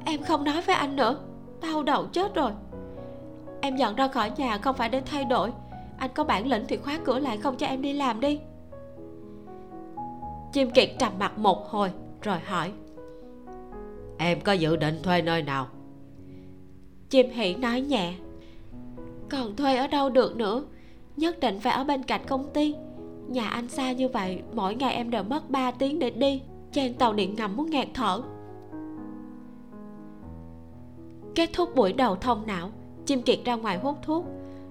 Em 0.04 0.22
không 0.22 0.44
nói 0.44 0.62
với 0.66 0.74
anh 0.74 0.96
nữa. 0.96 1.18
Đau 1.62 1.82
đầu 1.82 2.06
chết 2.06 2.34
rồi. 2.34 2.52
Em 3.60 3.76
dọn 3.76 3.94
ra 3.94 4.08
khỏi 4.08 4.32
nhà 4.36 4.58
không 4.58 4.76
phải 4.76 4.88
để 4.88 5.00
thay 5.00 5.24
đổi. 5.24 5.52
Anh 5.98 6.10
có 6.14 6.24
bản 6.24 6.46
lĩnh 6.46 6.64
thì 6.68 6.76
khóa 6.76 6.98
cửa 7.04 7.18
lại 7.18 7.36
không 7.36 7.56
cho 7.56 7.66
em 7.66 7.82
đi 7.82 7.92
làm 7.92 8.20
đi. 8.20 8.40
Chim 10.52 10.70
kiệt 10.70 10.88
trầm 10.98 11.12
mặt 11.18 11.38
một 11.38 11.68
hồi 11.68 11.90
rồi 12.22 12.38
hỏi. 12.38 12.72
Em 14.18 14.40
có 14.40 14.52
dự 14.52 14.76
định 14.76 15.02
thuê 15.02 15.22
nơi 15.22 15.42
nào? 15.42 15.66
Chim 17.08 17.30
hỷ 17.30 17.54
nói 17.54 17.80
nhẹ 17.80 18.14
còn 19.30 19.56
thuê 19.56 19.76
ở 19.76 19.86
đâu 19.86 20.10
được 20.10 20.36
nữa. 20.36 20.62
Nhất 21.16 21.40
định 21.40 21.60
phải 21.60 21.72
ở 21.72 21.84
bên 21.84 22.02
cạnh 22.02 22.20
công 22.28 22.50
ty. 22.54 22.74
Nhà 23.28 23.48
anh 23.48 23.68
xa 23.68 23.92
như 23.92 24.08
vậy, 24.08 24.42
mỗi 24.54 24.74
ngày 24.74 24.94
em 24.94 25.10
đều 25.10 25.22
mất 25.22 25.50
3 25.50 25.70
tiếng 25.70 25.98
để 25.98 26.10
đi. 26.10 26.42
Trên 26.72 26.94
tàu 26.94 27.12
điện 27.12 27.34
ngầm 27.34 27.56
muốn 27.56 27.70
ngạt 27.70 27.88
thở. 27.94 28.22
Kết 31.34 31.50
thúc 31.52 31.74
buổi 31.76 31.92
đầu 31.92 32.16
thông 32.16 32.46
não, 32.46 32.70
chim 33.06 33.22
kiệt 33.22 33.38
ra 33.44 33.54
ngoài 33.54 33.78
hút 33.78 33.96
thuốc. 34.02 34.24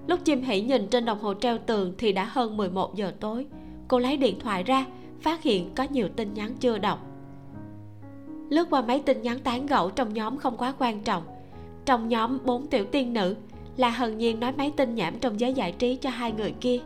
Lúc 0.06 0.20
chim 0.24 0.42
hỉ 0.42 0.60
nhìn 0.60 0.88
trên 0.88 1.04
đồng 1.04 1.20
hồ 1.20 1.34
treo 1.34 1.58
tường 1.58 1.94
thì 1.98 2.12
đã 2.12 2.24
hơn 2.24 2.56
11 2.56 2.94
giờ 2.94 3.12
tối. 3.20 3.46
Cô 3.88 3.98
lấy 3.98 4.16
điện 4.16 4.40
thoại 4.40 4.62
ra, 4.62 4.86
phát 5.20 5.42
hiện 5.42 5.74
có 5.74 5.86
nhiều 5.90 6.08
tin 6.16 6.34
nhắn 6.34 6.54
chưa 6.60 6.78
đọc. 6.78 7.06
Lướt 8.48 8.70
qua 8.70 8.82
mấy 8.82 9.00
tin 9.00 9.22
nhắn 9.22 9.38
tán 9.38 9.66
gẫu 9.66 9.90
trong 9.90 10.14
nhóm 10.14 10.38
không 10.38 10.56
quá 10.56 10.74
quan 10.78 11.00
trọng. 11.00 11.22
Trong 11.84 12.08
nhóm, 12.08 12.38
bốn 12.44 12.66
tiểu 12.66 12.84
tiên 12.84 13.12
nữ 13.12 13.36
là 13.80 13.90
hần 13.90 14.18
nhiên 14.18 14.40
nói 14.40 14.52
mấy 14.52 14.70
tin 14.76 14.94
nhảm 14.94 15.18
trong 15.20 15.40
giới 15.40 15.52
giải 15.52 15.72
trí 15.72 15.96
cho 15.96 16.10
hai 16.10 16.32
người 16.32 16.54
kia. 16.60 16.78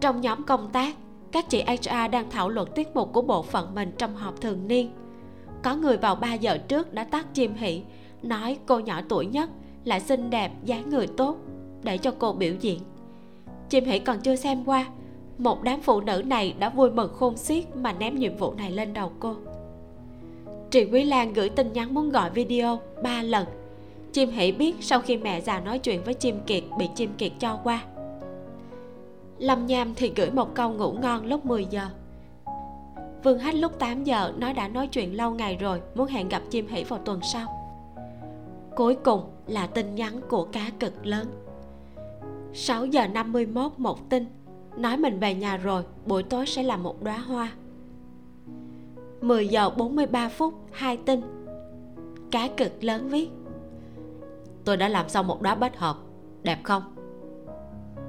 Trong 0.00 0.20
nhóm 0.20 0.42
công 0.42 0.70
tác, 0.72 0.96
các 1.32 1.48
chị 1.48 1.62
HR 1.62 2.10
đang 2.12 2.30
thảo 2.30 2.48
luận 2.48 2.68
tiết 2.74 2.88
mục 2.94 3.12
của 3.12 3.22
bộ 3.22 3.42
phận 3.42 3.74
mình 3.74 3.92
trong 3.98 4.16
họp 4.16 4.40
thường 4.40 4.68
niên. 4.68 4.90
Có 5.62 5.76
người 5.76 5.96
vào 5.96 6.16
3 6.16 6.34
giờ 6.34 6.58
trước 6.58 6.94
đã 6.94 7.04
tắt 7.04 7.26
chim 7.34 7.54
hỉ, 7.54 7.82
nói 8.22 8.58
cô 8.66 8.78
nhỏ 8.78 9.00
tuổi 9.08 9.26
nhất 9.26 9.50
lại 9.84 10.00
xinh 10.00 10.30
đẹp, 10.30 10.52
dáng 10.64 10.90
người 10.90 11.06
tốt, 11.06 11.36
để 11.82 11.98
cho 11.98 12.14
cô 12.18 12.32
biểu 12.32 12.54
diễn. 12.60 12.80
Chim 13.68 13.84
hỉ 13.84 13.98
còn 13.98 14.20
chưa 14.20 14.36
xem 14.36 14.64
qua, 14.64 14.86
một 15.38 15.62
đám 15.62 15.80
phụ 15.80 16.00
nữ 16.00 16.22
này 16.26 16.54
đã 16.58 16.68
vui 16.68 16.90
mừng 16.90 17.12
khôn 17.14 17.36
xiết 17.36 17.76
mà 17.76 17.92
ném 17.92 18.18
nhiệm 18.18 18.36
vụ 18.36 18.54
này 18.54 18.70
lên 18.70 18.92
đầu 18.92 19.12
cô. 19.20 19.34
Trì 20.70 20.84
Quý 20.84 21.04
Lan 21.04 21.32
gửi 21.32 21.48
tin 21.48 21.72
nhắn 21.72 21.94
muốn 21.94 22.10
gọi 22.10 22.30
video 22.30 22.78
ba 23.02 23.22
lần. 23.22 23.46
Chim 24.14 24.30
hỉ 24.30 24.52
biết 24.52 24.74
sau 24.80 25.00
khi 25.00 25.16
mẹ 25.16 25.40
già 25.40 25.60
nói 25.60 25.78
chuyện 25.78 26.04
với 26.04 26.14
chim 26.14 26.40
kiệt 26.46 26.64
bị 26.78 26.88
chim 26.94 27.12
kiệt 27.18 27.32
cho 27.38 27.58
qua. 27.64 27.84
Lâm 29.38 29.66
Nham 29.66 29.94
thì 29.94 30.12
gửi 30.16 30.30
một 30.30 30.54
câu 30.54 30.72
ngủ 30.72 30.92
ngon 30.92 31.26
lúc 31.26 31.46
10 31.46 31.64
giờ. 31.64 31.86
Vương 33.24 33.38
Hách 33.38 33.54
lúc 33.54 33.78
8 33.78 34.04
giờ 34.04 34.32
nói 34.38 34.52
đã 34.52 34.68
nói 34.68 34.86
chuyện 34.86 35.16
lâu 35.16 35.30
ngày 35.30 35.56
rồi, 35.56 35.80
Muốn 35.94 36.06
hẹn 36.06 36.28
gặp 36.28 36.42
chim 36.50 36.66
hỉ 36.68 36.84
vào 36.84 36.98
tuần 36.98 37.20
sau. 37.22 37.46
Cuối 38.76 38.94
cùng 39.04 39.20
là 39.46 39.66
tin 39.66 39.94
nhắn 39.94 40.20
của 40.28 40.44
cá 40.44 40.70
cực 40.80 41.06
lớn. 41.06 41.26
6 42.52 42.86
giờ 42.86 43.06
51 43.06 43.72
một 43.76 44.10
tin. 44.10 44.26
Nói 44.76 44.96
mình 44.96 45.20
về 45.20 45.34
nhà 45.34 45.56
rồi, 45.56 45.82
Buổi 46.06 46.22
tối 46.22 46.46
sẽ 46.46 46.62
là 46.62 46.76
một 46.76 47.02
đóa 47.02 47.18
hoa. 47.18 47.52
10 49.20 49.48
giờ 49.48 49.70
43 49.70 50.28
phút, 50.28 50.54
hai 50.72 50.96
tin. 50.96 51.20
Cá 52.30 52.48
cực 52.56 52.84
lớn 52.84 53.08
viết. 53.08 53.28
Tôi 54.64 54.76
đã 54.76 54.88
làm 54.88 55.08
xong 55.08 55.26
một 55.26 55.42
đóa 55.42 55.54
bách 55.54 55.78
hợp. 55.78 55.96
Đẹp 56.42 56.58
không? 56.62 56.82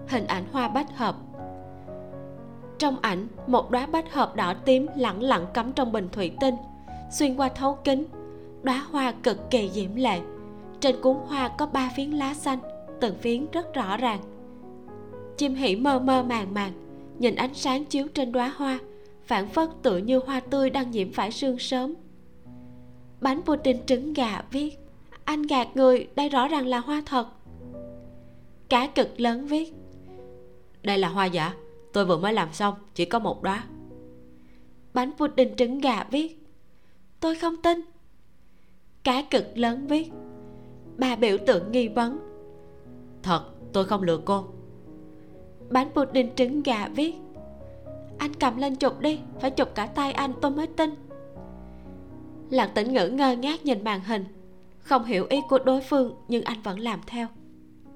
Hình 0.07 0.27
ảnh 0.27 0.45
hoa 0.51 0.67
bách 0.67 0.97
hợp. 0.97 1.15
Trong 2.77 2.99
ảnh, 3.01 3.27
một 3.47 3.71
đóa 3.71 3.85
bách 3.85 4.13
hợp 4.13 4.35
đỏ 4.35 4.53
tím 4.65 4.87
lẳng 4.95 5.21
lặng 5.23 5.45
cắm 5.53 5.73
trong 5.73 5.91
bình 5.91 6.09
thủy 6.11 6.31
tinh, 6.41 6.55
Xuyên 7.11 7.35
qua 7.35 7.49
thấu 7.49 7.77
kính. 7.83 8.05
Đóa 8.63 8.85
hoa 8.91 9.13
cực 9.23 9.49
kỳ 9.49 9.69
diễm 9.69 9.95
lệ. 9.95 10.19
Trên 10.79 11.01
cuốn 11.01 11.17
hoa 11.27 11.47
có 11.47 11.65
ba 11.65 11.91
phiến 11.95 12.11
lá 12.11 12.33
xanh, 12.33 12.59
Từng 13.01 13.15
phiến 13.15 13.45
rất 13.51 13.73
rõ 13.73 13.97
ràng. 13.97 14.19
Chim 15.37 15.55
hỉ 15.55 15.75
mơ 15.75 15.99
mơ 15.99 16.23
màng 16.23 16.53
màng, 16.53 16.71
nhìn 17.19 17.35
ánh 17.35 17.53
sáng 17.53 17.85
chiếu 17.85 18.07
trên 18.13 18.31
đóa 18.31 18.53
hoa 18.57 18.79
phản 19.25 19.47
phất 19.47 19.69
tựa 19.81 19.97
như 19.97 20.19
hoa 20.25 20.39
tươi 20.39 20.69
đang 20.69 20.91
nhiễm 20.91 21.11
phải 21.11 21.31
sương 21.31 21.59
sớm. 21.59 21.93
Bánh 23.21 23.41
pudding 23.41 23.85
trứng 23.85 24.13
gà 24.13 24.41
viết 24.51 24.84
anh 25.25 25.41
gạt 25.41 25.67
người 25.75 26.07
đây 26.15 26.29
rõ 26.29 26.47
ràng 26.47 26.67
là 26.67 26.79
hoa 26.79 27.03
thật. 27.05 27.27
Cá 28.69 28.87
cực 28.87 29.19
lớn 29.19 29.45
viết. 29.45 29.73
Đây 30.83 30.97
là 30.97 31.09
hoa 31.09 31.25
giả 31.25 31.53
tôi 31.93 32.05
vừa 32.05 32.17
mới 32.17 32.33
làm 32.33 32.53
xong 32.53 32.73
chỉ 32.93 33.05
có 33.05 33.19
một 33.19 33.43
đóa. 33.43 33.63
Bánh 34.93 35.11
pudding 35.17 35.55
trứng 35.55 35.79
gà 35.79 36.03
viết. 36.11 36.47
Tôi 37.19 37.35
không 37.35 37.61
tin. 37.61 37.81
Cá 39.03 39.21
cực 39.21 39.57
lớn 39.57 39.87
viết. 39.87 40.11
Bà 40.97 41.15
biểu 41.15 41.37
tượng 41.47 41.71
nghi 41.71 41.87
vấn. 41.87 42.19
Thật 43.23 43.43
tôi 43.73 43.85
không 43.85 44.03
lừa 44.03 44.17
cô. 44.25 44.45
Bánh 45.69 45.89
pudding 45.93 46.35
trứng 46.35 46.63
gà 46.63 46.87
viết. 46.87 47.15
Anh 48.17 48.33
cầm 48.33 48.57
lên 48.57 48.75
chụp 48.75 48.99
đi 48.99 49.19
phải 49.39 49.51
chụp 49.51 49.69
cả 49.75 49.85
tay 49.85 50.11
anh 50.11 50.33
tôi 50.41 50.51
mới 50.51 50.67
tin. 50.67 50.89
Lạc 52.49 52.71
tĩnh 52.75 52.93
ngữ 52.93 53.09
ngơ 53.09 53.35
ngác 53.35 53.65
nhìn 53.65 53.83
màn 53.83 54.01
hình 54.01 54.25
không 54.85 55.03
hiểu 55.03 55.25
ý 55.29 55.41
của 55.49 55.59
đối 55.59 55.81
phương 55.81 56.15
nhưng 56.27 56.43
anh 56.43 56.61
vẫn 56.61 56.79
làm 56.79 56.99
theo. 57.07 57.27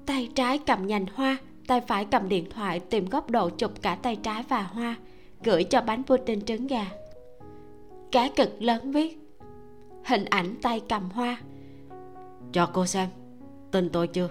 Tay 0.06 0.28
trái 0.34 0.58
cầm 0.58 0.86
nhành 0.86 1.06
hoa 1.14 1.36
tay 1.66 1.80
phải 1.80 2.04
cầm 2.04 2.28
điện 2.28 2.50
thoại 2.50 2.80
tìm 2.80 3.08
góc 3.08 3.30
độ 3.30 3.50
chụp 3.50 3.72
cả 3.82 3.94
tay 3.94 4.16
trái 4.16 4.44
và 4.48 4.62
hoa 4.62 4.96
gửi 5.44 5.64
cho 5.64 5.80
bánh 5.80 6.02
pudding 6.04 6.40
trứng 6.44 6.66
gà. 6.66 6.86
Cá 8.12 8.28
cực 8.36 8.62
lớn 8.62 8.92
viết. 8.92 9.18
Hình 10.04 10.24
ảnh 10.24 10.54
tay 10.62 10.80
cầm 10.88 11.10
hoa. 11.10 11.40
Cho 12.52 12.66
cô 12.72 12.86
xem 12.86 13.08
tin 13.70 13.88
tôi 13.88 14.06
chưa? 14.06 14.28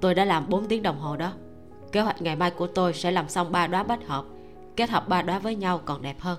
Tôi 0.00 0.14
đã 0.14 0.24
làm 0.24 0.48
4 0.48 0.66
tiếng 0.66 0.82
đồng 0.82 0.98
hồ 0.98 1.16
đó. 1.16 1.32
Kế 1.92 2.00
hoạch 2.00 2.22
ngày 2.22 2.36
mai 2.36 2.50
của 2.50 2.66
tôi 2.66 2.94
sẽ 2.94 3.10
làm 3.10 3.28
xong 3.28 3.52
ba 3.52 3.66
đóa 3.66 3.82
bách 3.82 4.06
hợp 4.06 4.24
kết 4.76 4.90
hợp 4.90 5.08
ba 5.08 5.22
đóa 5.22 5.38
với 5.38 5.54
nhau 5.54 5.80
còn 5.84 6.02
đẹp 6.02 6.20
hơn. 6.20 6.38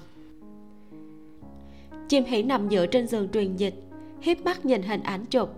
Chim 2.10 2.24
hỉ 2.24 2.44
nằm 2.44 2.70
dựa 2.70 2.86
trên 2.86 3.08
giường 3.08 3.30
truyền 3.34 3.56
dịch 3.56 3.91
hiếp 4.22 4.42
mắt 4.42 4.66
nhìn 4.66 4.82
hình 4.84 5.04
ảnh 5.04 5.26
chụp. 5.26 5.50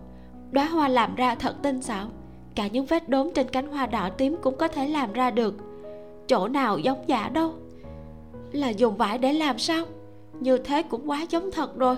Đóa 0.52 0.66
hoa 0.66 0.88
làm 0.88 1.16
ra 1.16 1.36
thật 1.36 1.56
tinh 1.62 1.82
xảo. 1.82 2.08
Cả 2.56 2.68
những 2.68 2.86
vết 2.86 3.10
đốm 3.10 3.32
trên 3.36 3.48
cánh 3.50 3.68
hoa 3.68 3.86
đỏ 3.86 4.10
tím 4.10 4.36
cũng 4.42 4.58
có 4.58 4.68
thể 4.68 4.88
làm 4.88 5.14
ra 5.14 5.32
được. 5.32 5.56
Chỗ 6.28 6.48
nào 6.48 6.78
giống 6.78 7.04
giả 7.08 7.30
đâu? 7.30 7.54
Là 8.52 8.70
dùng 8.70 8.98
vải 8.98 9.18
để 9.18 9.34
làm 9.34 9.60
sao? 9.60 9.86
Như 10.40 10.58
thế 10.58 10.84
cũng 10.84 11.10
quá 11.10 11.26
giống 11.30 11.52
thật 11.52 11.78
rồi. 11.78 11.96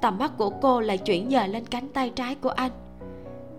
Tầm 0.00 0.18
mắt 0.18 0.32
của 0.38 0.50
cô 0.50 0.80
lại 0.80 0.98
chuyển 0.98 1.30
dời 1.30 1.48
lên 1.48 1.64
cánh 1.66 1.88
tay 1.88 2.10
trái 2.10 2.34
của 2.34 2.50
anh. 2.50 2.70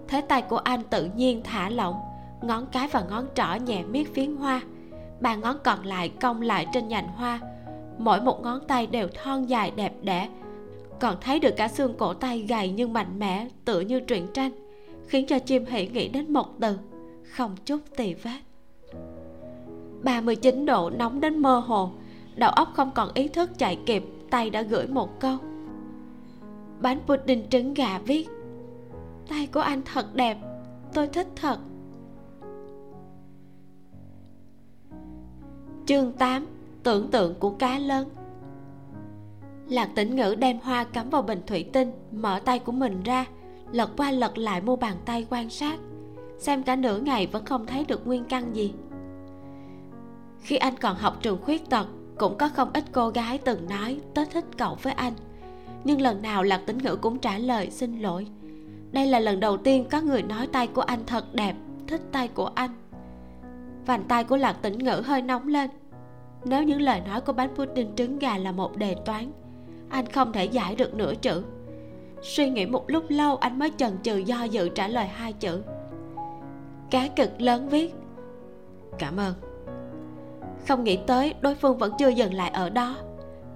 Thế 0.08 0.22
tay 0.22 0.42
của 0.42 0.58
anh 0.58 0.84
tự 0.84 1.10
nhiên 1.16 1.42
thả 1.44 1.70
lỏng, 1.70 1.96
ngón 2.42 2.66
cái 2.72 2.88
và 2.92 3.04
ngón 3.10 3.26
trỏ 3.36 3.56
nhẹ 3.66 3.84
miết 3.84 4.14
phiến 4.14 4.36
hoa. 4.36 4.62
Ba 5.20 5.36
ngón 5.36 5.58
còn 5.64 5.86
lại 5.86 6.10
cong 6.10 6.42
lại 6.42 6.66
trên 6.74 6.88
nhành 6.88 7.08
hoa. 7.08 7.40
Mỗi 7.98 8.22
một 8.22 8.44
ngón 8.44 8.60
tay 8.68 8.88
đều 8.88 9.08
thon 9.24 9.46
dài 9.46 9.72
đẹp 9.76 9.94
đẽ 10.02 10.30
còn 11.02 11.18
thấy 11.22 11.40
được 11.40 11.54
cả 11.58 11.68
xương 11.68 11.94
cổ 11.98 12.14
tay 12.14 12.46
gầy 12.50 12.72
nhưng 12.72 12.94
mạnh 12.94 13.20
mẽ, 13.20 13.48
tựa 13.66 13.80
như 13.80 14.00
truyện 14.00 14.28
tranh, 14.34 14.52
khiến 15.08 15.26
cho 15.28 15.40
chim 15.40 15.66
hỉ 15.66 15.88
nghĩ 15.88 16.08
đến 16.08 16.34
một 16.34 16.60
từ, 16.60 16.78
không 17.24 17.56
chút 17.66 17.80
tì 17.98 18.14
vết. 18.14 18.40
39 20.04 20.66
độ 20.66 20.90
nóng 20.90 21.22
đến 21.22 21.38
mơ 21.38 21.60
hồ, 21.60 21.92
đầu 22.36 22.52
óc 22.52 22.70
không 22.74 22.92
còn 22.96 23.10
ý 23.14 23.28
thức 23.28 23.50
chạy 23.58 23.80
kịp, 23.86 24.04
tay 24.30 24.50
đã 24.50 24.62
gửi 24.62 24.88
một 24.88 25.20
câu. 25.20 25.38
Bánh 26.82 27.00
pudding 27.08 27.50
trứng 27.50 27.74
gà 27.74 28.00
viết, 28.00 28.28
tay 29.30 29.48
của 29.48 29.60
anh 29.60 29.82
thật 29.94 30.16
đẹp, 30.16 30.38
tôi 30.94 31.08
thích 31.08 31.28
thật. 31.36 31.60
Chương 35.86 36.12
8 36.12 36.46
tưởng 36.84 37.12
tượng 37.12 37.36
của 37.40 37.50
cá 37.50 37.80
lớn 37.80 38.10
lạc 39.72 39.90
tĩnh 39.96 40.16
ngữ 40.16 40.36
đem 40.40 40.60
hoa 40.64 40.84
cắm 40.84 41.10
vào 41.10 41.22
bình 41.22 41.42
thủy 41.48 41.66
tinh, 41.74 41.92
mở 42.12 42.40
tay 42.46 42.60
của 42.60 42.72
mình 42.72 43.04
ra, 43.04 43.26
lật 43.72 43.90
qua 43.98 44.12
lật 44.12 44.38
lại 44.38 44.62
mu 44.62 44.76
bàn 44.76 44.96
tay 45.06 45.28
quan 45.30 45.50
sát. 45.50 45.80
Xem 46.38 46.64
cả 46.64 46.76
nửa 46.76 47.00
ngày 47.00 47.28
vẫn 47.28 47.46
không 47.46 47.66
thấy 47.66 47.86
được 47.86 48.08
nguyên 48.08 48.24
căn 48.24 48.56
gì. 48.56 48.74
Khi 50.42 50.56
anh 50.56 50.74
còn 50.82 50.96
học 50.96 51.18
trường 51.22 51.42
khuyết 51.42 51.70
tật, 51.70 51.88
cũng 52.18 52.38
có 52.38 52.50
không 52.50 52.70
ít 52.74 52.84
cô 52.92 53.10
gái 53.10 53.38
từng 53.38 53.70
nói 53.70 54.00
tớ 54.14 54.26
thích 54.26 54.46
cậu 54.58 54.78
với 54.82 54.94
anh. 54.94 55.14
Nhưng 55.84 56.02
lần 56.02 56.22
nào 56.22 56.44
lạc 56.44 56.62
tĩnh 56.66 56.78
ngữ 56.78 56.96
cũng 56.96 57.20
trả 57.20 57.38
lời, 57.38 57.70
xin 57.72 58.00
lỗi. 58.00 58.28
Đây 58.92 59.08
là 59.08 59.20
lần 59.20 59.40
đầu 59.40 59.58
tiên 59.58 59.86
có 59.92 60.02
người 60.02 60.24
nói 60.24 60.48
tay 60.48 60.68
của 60.68 60.82
anh 60.82 61.06
thật 61.06 61.34
đẹp, 61.34 61.56
thích 61.88 62.02
tay 62.12 62.28
của 62.28 62.52
anh. 62.56 62.72
Vành 63.86 64.04
tay 64.04 64.24
của 64.24 64.38
lạc 64.38 64.54
tĩnh 64.62 64.78
ngữ 64.78 65.02
hơi 65.06 65.22
nóng 65.22 65.48
lên. 65.48 65.70
Nếu 66.46 66.64
những 66.64 66.82
lời 66.82 67.02
nói 67.08 67.22
của 67.22 67.34
bánh 67.34 67.56
pudding 67.56 67.96
trứng 67.96 68.20
gà 68.20 68.38
là 68.38 68.52
một 68.52 68.78
đề 68.78 68.96
toán 69.06 69.32
anh 69.92 70.06
không 70.06 70.34
thể 70.34 70.46
giải 70.46 70.76
được 70.76 70.94
nửa 70.94 71.14
chữ. 71.16 71.44
Suy 72.22 72.50
nghĩ 72.50 72.66
một 72.66 72.84
lúc 72.88 73.04
lâu, 73.10 73.36
anh 73.36 73.60
mới 73.60 73.72
chần 73.78 73.98
chừ 74.04 74.18
do 74.18 74.44
dự 74.44 74.70
trả 74.70 74.88
lời 74.88 75.06
hai 75.06 75.34
chữ. 75.34 75.62
Cá 76.90 77.08
cực 77.08 77.42
lớn 77.42 77.70
viết. 77.70 77.96
Cảm 79.00 79.18
ơn. 79.18 79.34
Không 80.68 80.84
nghĩ 80.84 81.00
tới, 81.08 81.34
đối 81.42 81.56
phương 81.56 81.78
vẫn 81.78 81.94
chưa 82.00 82.10
dừng 82.10 82.34
lại 82.34 82.50
ở 82.50 82.70
đó. 82.70 82.98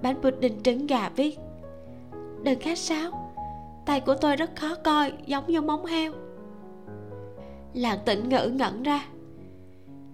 Bánh 0.02 0.22
pudding 0.22 0.62
trứng 0.62 0.86
gà 0.86 1.08
viết. 1.08 1.38
Đừng 2.42 2.60
khách 2.60 2.78
sáo. 2.78 3.10
Tay 3.86 4.00
của 4.00 4.14
tôi 4.14 4.36
rất 4.36 4.56
khó 4.56 4.74
coi, 4.84 5.12
giống 5.26 5.44
như 5.46 5.60
móng 5.60 5.86
heo. 5.86 6.12
Làng 7.74 7.98
tĩnh 8.04 8.28
ngữ 8.28 8.50
ngẩn 8.54 8.82
ra. 8.82 9.06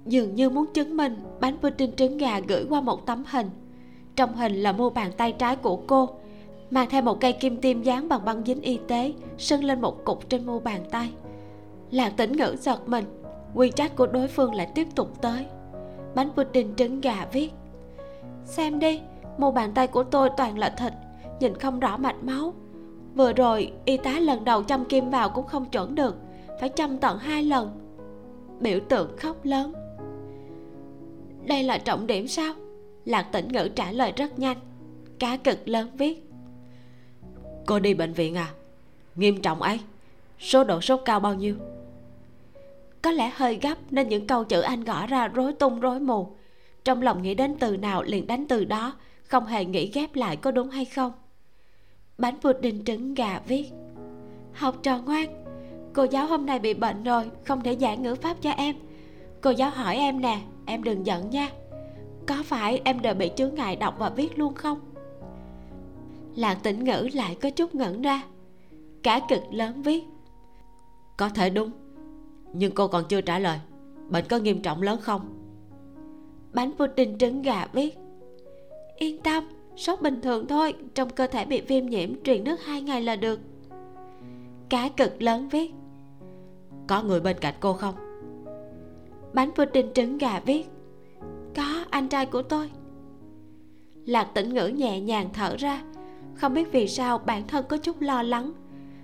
Dường 0.06 0.34
như 0.34 0.50
muốn 0.50 0.66
chứng 0.74 0.96
minh, 0.96 1.16
bánh 1.40 1.56
pudding 1.58 1.96
trứng 1.96 2.18
gà 2.18 2.40
gửi 2.40 2.66
qua 2.68 2.80
một 2.80 3.06
tấm 3.06 3.24
hình 3.26 3.50
trong 4.16 4.34
hình 4.34 4.54
là 4.54 4.72
mu 4.72 4.90
bàn 4.90 5.12
tay 5.16 5.32
trái 5.32 5.56
của 5.56 5.76
cô, 5.76 6.08
mang 6.70 6.88
theo 6.90 7.02
một 7.02 7.20
cây 7.20 7.32
kim 7.32 7.56
tiêm 7.56 7.82
dán 7.82 8.08
bằng 8.08 8.24
băng 8.24 8.44
dính 8.46 8.60
y 8.60 8.78
tế, 8.88 9.12
sưng 9.38 9.64
lên 9.64 9.80
một 9.80 10.04
cục 10.04 10.28
trên 10.28 10.46
mu 10.46 10.58
bàn 10.58 10.80
tay. 10.90 11.10
Lạc 11.90 12.12
tĩnh 12.16 12.32
ngữ 12.32 12.56
giật 12.58 12.88
mình, 12.88 13.04
quy 13.54 13.70
trách 13.70 13.96
của 13.96 14.06
đối 14.06 14.28
phương 14.28 14.54
lại 14.54 14.68
tiếp 14.74 14.88
tục 14.94 15.22
tới. 15.22 15.46
Bánh 16.14 16.30
pudding 16.36 16.74
trứng 16.76 17.00
gà 17.00 17.26
viết, 17.32 17.50
xem 18.44 18.78
đi, 18.78 19.00
mu 19.38 19.50
bàn 19.50 19.72
tay 19.74 19.86
của 19.86 20.02
tôi 20.02 20.30
toàn 20.36 20.58
là 20.58 20.70
thịt, 20.70 20.92
nhìn 21.40 21.54
không 21.54 21.80
rõ 21.80 21.96
mạch 21.96 22.24
máu. 22.24 22.54
Vừa 23.14 23.32
rồi, 23.32 23.72
y 23.84 23.96
tá 23.96 24.18
lần 24.18 24.44
đầu 24.44 24.62
châm 24.62 24.84
kim 24.84 25.10
vào 25.10 25.30
cũng 25.30 25.46
không 25.46 25.64
chuẩn 25.64 25.94
được, 25.94 26.16
phải 26.60 26.68
châm 26.68 26.98
tận 26.98 27.18
hai 27.18 27.42
lần. 27.42 27.70
Biểu 28.60 28.80
tượng 28.88 29.16
khóc 29.16 29.36
lớn. 29.42 29.72
Đây 31.46 31.62
là 31.62 31.78
trọng 31.78 32.06
điểm 32.06 32.28
sao? 32.28 32.54
Lạc 33.04 33.22
tĩnh 33.32 33.48
ngữ 33.48 33.68
trả 33.76 33.92
lời 33.92 34.12
rất 34.16 34.38
nhanh. 34.38 34.56
Cá 35.18 35.36
cực 35.36 35.68
lớn 35.68 35.90
viết. 35.96 36.30
Cô 37.66 37.78
đi 37.78 37.94
bệnh 37.94 38.12
viện 38.12 38.34
à? 38.34 38.50
Nghiêm 39.14 39.42
trọng 39.42 39.62
ấy. 39.62 39.80
Số 40.38 40.64
độ 40.64 40.80
sốt 40.80 41.00
cao 41.04 41.20
bao 41.20 41.34
nhiêu? 41.34 41.56
Có 43.02 43.10
lẽ 43.10 43.32
hơi 43.34 43.58
gấp 43.62 43.78
nên 43.90 44.08
những 44.08 44.26
câu 44.26 44.44
chữ 44.44 44.60
anh 44.60 44.84
gõ 44.84 45.06
ra 45.06 45.28
rối 45.28 45.52
tung 45.52 45.80
rối 45.80 46.00
mù. 46.00 46.28
Trong 46.84 47.02
lòng 47.02 47.22
nghĩ 47.22 47.34
đến 47.34 47.56
từ 47.60 47.76
nào 47.76 48.02
liền 48.02 48.26
đánh 48.26 48.46
từ 48.48 48.64
đó, 48.64 48.94
không 49.24 49.46
hề 49.46 49.64
nghĩ 49.64 49.90
ghép 49.94 50.14
lại 50.14 50.36
có 50.36 50.50
đúng 50.50 50.70
hay 50.70 50.84
không. 50.84 51.12
Bánh 52.18 52.40
pudding 52.40 52.84
trứng 52.84 53.14
gà 53.14 53.40
viết. 53.46 53.70
Học 54.52 54.76
trò 54.82 54.98
ngoan, 54.98 55.44
cô 55.92 56.04
giáo 56.04 56.26
hôm 56.26 56.46
nay 56.46 56.58
bị 56.58 56.74
bệnh 56.74 57.04
rồi, 57.04 57.30
không 57.44 57.60
thể 57.62 57.76
giảng 57.80 58.02
ngữ 58.02 58.14
pháp 58.14 58.36
cho 58.40 58.50
em. 58.50 58.76
Cô 59.40 59.50
giáo 59.50 59.70
hỏi 59.70 59.96
em 59.96 60.20
nè, 60.20 60.40
em 60.66 60.82
đừng 60.82 61.06
giận 61.06 61.30
nha 61.30 61.48
có 62.26 62.42
phải 62.44 62.80
em 62.84 63.00
đều 63.00 63.14
bị 63.14 63.30
chướng 63.36 63.54
ngại 63.54 63.76
đọc 63.76 63.94
và 63.98 64.10
viết 64.10 64.38
luôn 64.38 64.54
không? 64.54 64.80
Làng 66.36 66.58
tĩnh 66.62 66.84
ngữ 66.84 67.08
lại 67.14 67.36
có 67.42 67.50
chút 67.50 67.74
ngẩn 67.74 68.02
ra. 68.02 68.22
Cả 69.02 69.20
cực 69.28 69.42
lớn 69.50 69.82
viết. 69.82 70.04
Có 71.16 71.28
thể 71.28 71.50
đúng, 71.50 71.70
nhưng 72.52 72.74
cô 72.74 72.88
còn 72.88 73.04
chưa 73.08 73.20
trả 73.20 73.38
lời. 73.38 73.58
Bệnh 74.08 74.24
có 74.28 74.38
nghiêm 74.38 74.62
trọng 74.62 74.82
lớn 74.82 75.00
không? 75.00 75.20
Bánh 76.52 76.72
pudding 76.78 77.18
trứng 77.18 77.42
gà 77.42 77.66
viết. 77.72 77.98
Yên 78.96 79.22
tâm, 79.22 79.48
sốt 79.76 80.00
bình 80.00 80.20
thường 80.20 80.46
thôi, 80.46 80.74
trong 80.94 81.10
cơ 81.10 81.26
thể 81.26 81.44
bị 81.44 81.60
viêm 81.60 81.86
nhiễm, 81.86 82.22
truyền 82.22 82.44
nước 82.44 82.60
hai 82.64 82.82
ngày 82.82 83.02
là 83.02 83.16
được. 83.16 83.40
Cá 84.68 84.88
cực 84.88 85.22
lớn 85.22 85.48
viết. 85.48 85.74
Có 86.88 87.02
người 87.02 87.20
bên 87.20 87.36
cạnh 87.40 87.54
cô 87.60 87.72
không? 87.72 87.94
Bánh 89.32 89.50
pudding 89.54 89.92
trứng 89.94 90.18
gà 90.18 90.40
viết 90.40 90.66
có, 91.56 91.84
anh 91.90 92.08
trai 92.08 92.26
của 92.26 92.42
tôi. 92.42 92.70
Lạc 94.06 94.24
tĩnh 94.34 94.54
ngữ 94.54 94.66
nhẹ 94.66 95.00
nhàng 95.00 95.28
thở 95.32 95.56
ra. 95.56 95.82
Không 96.34 96.54
biết 96.54 96.72
vì 96.72 96.88
sao 96.88 97.18
bản 97.18 97.46
thân 97.46 97.64
có 97.68 97.76
chút 97.76 98.00
lo 98.00 98.22
lắng. 98.22 98.52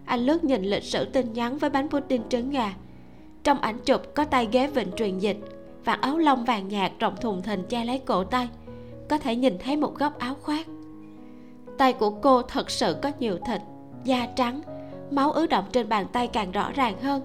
Anh 0.05 0.21
lướt 0.21 0.45
nhìn 0.45 0.63
lịch 0.63 0.83
sử 0.83 1.05
tin 1.05 1.33
nhắn 1.33 1.59
với 1.59 1.71
bánh 1.71 1.89
pudding 1.89 2.23
trứng 2.29 2.51
gà. 2.51 2.75
Trong 3.45 3.61
ảnh 3.61 3.79
chụp 3.85 4.03
có 4.15 4.25
tay 4.25 4.49
ghế 4.53 4.67
vịnh 4.67 4.93
truyền 4.97 5.19
dịch 5.19 5.39
và 5.85 5.93
áo 5.93 6.19
lông 6.19 6.45
vàng 6.45 6.69
nhạt 6.69 6.93
rộng 6.99 7.17
thùng 7.21 7.43
thình 7.43 7.63
che 7.69 7.85
lấy 7.85 7.99
cổ 7.99 8.25
tay. 8.25 8.49
Có 9.09 9.19
thể 9.19 9.37
nhìn 9.37 9.59
thấy 9.59 9.77
một 9.77 9.95
góc 9.99 10.19
áo 10.19 10.35
khoác. 10.35 10.67
Tay 11.79 11.93
của 11.93 12.11
cô 12.11 12.43
thật 12.43 12.71
sự 12.71 12.97
có 13.03 13.13
nhiều 13.19 13.39
thịt, 13.47 13.61
da 14.05 14.27
trắng, 14.37 14.63
máu 15.11 15.33
ứ 15.33 15.47
động 15.47 15.65
trên 15.73 15.89
bàn 15.89 16.07
tay 16.13 16.27
càng 16.27 16.53
rõ 16.53 16.73
ràng 16.73 17.03
hơn. 17.03 17.23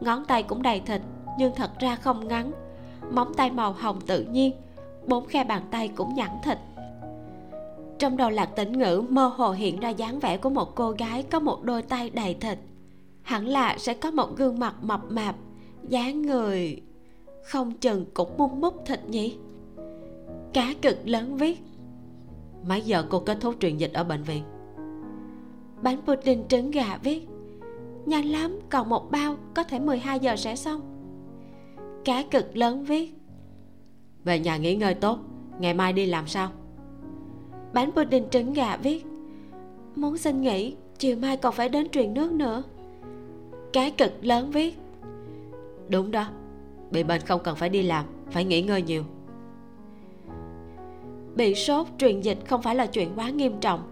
Ngón 0.00 0.24
tay 0.24 0.42
cũng 0.42 0.62
đầy 0.62 0.80
thịt, 0.80 1.00
nhưng 1.38 1.52
thật 1.56 1.70
ra 1.78 1.96
không 1.96 2.28
ngắn 2.28 2.52
móng 3.10 3.34
tay 3.34 3.50
màu 3.50 3.72
hồng 3.72 4.00
tự 4.06 4.22
nhiên, 4.22 4.52
bốn 5.06 5.26
khe 5.26 5.44
bàn 5.44 5.62
tay 5.70 5.88
cũng 5.88 6.14
nhẵn 6.14 6.30
thịt. 6.44 6.58
Trong 7.98 8.16
đầu 8.16 8.30
lạc 8.30 8.46
tĩnh 8.46 8.78
ngữ 8.78 9.02
mơ 9.08 9.26
hồ 9.26 9.50
hiện 9.50 9.80
ra 9.80 9.88
dáng 9.88 10.20
vẻ 10.20 10.36
của 10.36 10.50
một 10.50 10.74
cô 10.74 10.90
gái 10.90 11.22
có 11.22 11.40
một 11.40 11.62
đôi 11.62 11.82
tay 11.82 12.10
đầy 12.10 12.34
thịt. 12.34 12.58
Hẳn 13.22 13.46
là 13.46 13.78
sẽ 13.78 13.94
có 13.94 14.10
một 14.10 14.36
gương 14.36 14.58
mặt 14.58 14.74
mập 14.82 15.00
mạp, 15.10 15.36
dáng 15.88 16.22
người 16.22 16.82
không 17.44 17.72
chừng 17.72 18.04
cũng 18.14 18.36
mung 18.36 18.60
mút 18.60 18.74
thịt 18.86 19.00
nhỉ? 19.08 19.36
Cá 20.52 20.74
cực 20.82 20.98
lớn 21.04 21.36
viết. 21.36 21.62
Mấy 22.66 22.82
giờ 22.82 23.04
cô 23.10 23.20
kết 23.20 23.38
thúc 23.40 23.54
truyền 23.60 23.76
dịch 23.76 23.92
ở 23.92 24.04
bệnh 24.04 24.22
viện? 24.22 24.42
Bánh 25.82 25.98
pudding 26.06 26.44
trứng 26.48 26.70
gà 26.70 26.98
viết. 27.02 27.28
Nhanh 28.06 28.24
lắm, 28.24 28.58
còn 28.70 28.88
một 28.88 29.10
bao, 29.10 29.36
có 29.54 29.62
thể 29.62 29.78
12 29.78 30.20
giờ 30.20 30.36
sẽ 30.36 30.56
xong 30.56 30.97
cá 32.04 32.22
cực 32.30 32.56
lớn 32.56 32.84
viết. 32.84 33.14
Về 34.24 34.38
nhà 34.38 34.56
nghỉ 34.56 34.76
ngơi 34.76 34.94
tốt, 34.94 35.18
ngày 35.58 35.74
mai 35.74 35.92
đi 35.92 36.06
làm 36.06 36.26
sao? 36.26 36.50
Bánh 37.72 37.92
pudding 37.92 38.28
trứng 38.30 38.52
gà 38.52 38.76
viết. 38.76 39.06
Muốn 39.96 40.16
xin 40.16 40.42
nghỉ, 40.42 40.76
chiều 40.98 41.16
mai 41.16 41.36
còn 41.36 41.54
phải 41.54 41.68
đến 41.68 41.88
truyền 41.88 42.14
nước 42.14 42.32
nữa. 42.32 42.62
Cá 43.72 43.90
cực 43.90 44.12
lớn 44.24 44.50
viết. 44.50 44.78
Đúng 45.88 46.10
đó, 46.10 46.28
bị 46.90 47.02
bệnh 47.02 47.20
không 47.20 47.40
cần 47.44 47.56
phải 47.56 47.68
đi 47.68 47.82
làm, 47.82 48.04
phải 48.30 48.44
nghỉ 48.44 48.62
ngơi 48.62 48.82
nhiều. 48.82 49.04
Bị 51.36 51.54
sốt, 51.54 51.86
truyền 51.98 52.20
dịch 52.20 52.38
không 52.46 52.62
phải 52.62 52.74
là 52.74 52.86
chuyện 52.86 53.08
quá 53.16 53.30
nghiêm 53.30 53.60
trọng. 53.60 53.82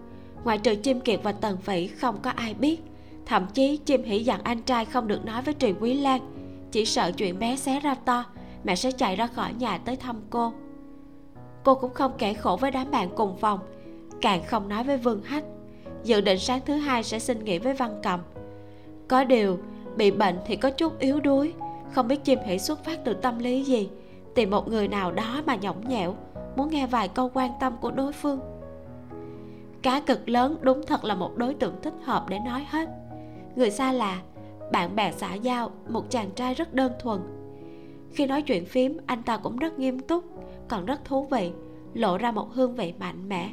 Ngoại 0.45 0.59
trừ 0.59 0.75
chim 0.75 1.01
kiệt 1.01 1.21
và 1.23 1.33
tần 1.33 1.57
phỉ 1.59 1.87
không 1.87 2.19
có 2.23 2.31
ai 2.31 2.55
biết. 2.55 2.81
Thậm 3.27 3.47
chí 3.55 3.77
chim 3.77 4.03
hỉ 4.03 4.25
dặn 4.25 4.41
anh 4.43 4.63
trai 4.63 4.85
không 4.85 5.09
được 5.09 5.25
nói 5.25 5.43
với 5.43 5.55
truyền 5.55 5.75
quý 5.81 5.95
lan 5.95 6.36
chỉ 6.77 6.85
sợ 6.85 7.13
chuyện 7.13 7.39
bé 7.39 7.57
xé 7.57 7.81
ra 7.81 7.95
to, 7.95 8.25
mẹ 8.65 8.77
sẽ 8.77 8.93
chạy 8.93 9.17
ra 9.17 9.27
khỏi 9.27 9.53
nhà 9.53 9.79
tới 9.79 9.97
thăm 9.97 10.21
cô. 10.31 10.53
Cô 11.65 11.75
cũng 11.75 11.95
không 11.95 12.13
kể 12.19 12.35
khổ 12.35 12.57
với 12.61 12.71
đám 12.71 12.91
bạn 12.91 13.09
cùng 13.17 13.37
phòng, 13.37 13.61
càng 14.21 14.43
không 14.47 14.69
nói 14.69 14.85
với 14.85 14.97
vương 14.97 15.23
hách. 15.23 15.45
Dự 16.05 16.21
định 16.21 16.39
sáng 16.39 16.61
thứ 16.65 16.75
hai 16.75 17.03
sẽ 17.03 17.19
xin 17.19 17.45
nghỉ 17.45 17.59
với 17.59 17.75
văn 17.75 18.01
cầm. 18.03 18.21
Có 19.09 19.25
điều, 19.25 19.59
bị 19.97 20.11
bệnh 20.11 20.39
thì 20.47 20.57
có 20.57 20.71
chút 20.71 20.99
yếu 20.99 21.21
đuối, 21.21 21.53
không 21.93 22.09
biết 22.09 22.25
chim 22.25 22.39
hỉ 22.47 22.59
xuất 22.59 22.85
phát 22.85 23.05
từ 23.05 23.15
tâm 23.15 23.39
lý 23.39 23.65
gì, 23.65 23.89
tìm 24.35 24.51
một 24.51 24.69
người 24.69 24.89
nào 24.89 25.13
đó 25.13 25.43
mà 25.47 25.55
nhõng 25.55 25.89
nhẽo, 25.89 26.17
muốn 26.57 26.71
nghe 26.71 26.87
vài 26.87 27.09
câu 27.09 27.31
quan 27.35 27.51
tâm 27.61 27.77
của 27.81 27.91
đối 27.91 28.13
phương. 28.13 28.41
Cá 29.83 30.01
cực 30.01 30.29
lớn 30.29 30.57
đúng 30.61 30.87
thật 30.87 31.05
là 31.05 31.15
một 31.15 31.37
đối 31.37 31.55
tượng 31.55 31.75
thích 31.83 31.95
hợp 32.05 32.29
để 32.29 32.39
nói 32.39 32.67
hết. 32.71 32.89
Người 33.57 33.71
xa 33.71 33.93
lạ 33.93 34.21
bạn 34.73 34.97
bè 34.97 35.13
xã 35.13 35.35
giao, 35.35 35.71
một 35.89 36.11
chàng 36.11 36.31
trai 36.31 36.55
rất 36.55 36.75
đơn 36.75 36.93
thuần. 37.01 37.21
Khi 38.13 38.27
nói 38.27 38.43
chuyện 38.43 38.65
phím, 38.65 38.97
anh 39.07 39.23
ta 39.23 39.37
cũng 39.37 39.57
rất 39.57 39.79
nghiêm 39.79 40.01
túc, 40.01 40.25
còn 40.69 40.85
rất 40.85 41.05
thú 41.05 41.27
vị, 41.31 41.53
lộ 41.95 42.19
ra 42.19 42.33
một 42.33 42.53
hương 42.53 42.75
vị 42.75 42.95
mạnh 42.99 43.29
mẽ. 43.29 43.51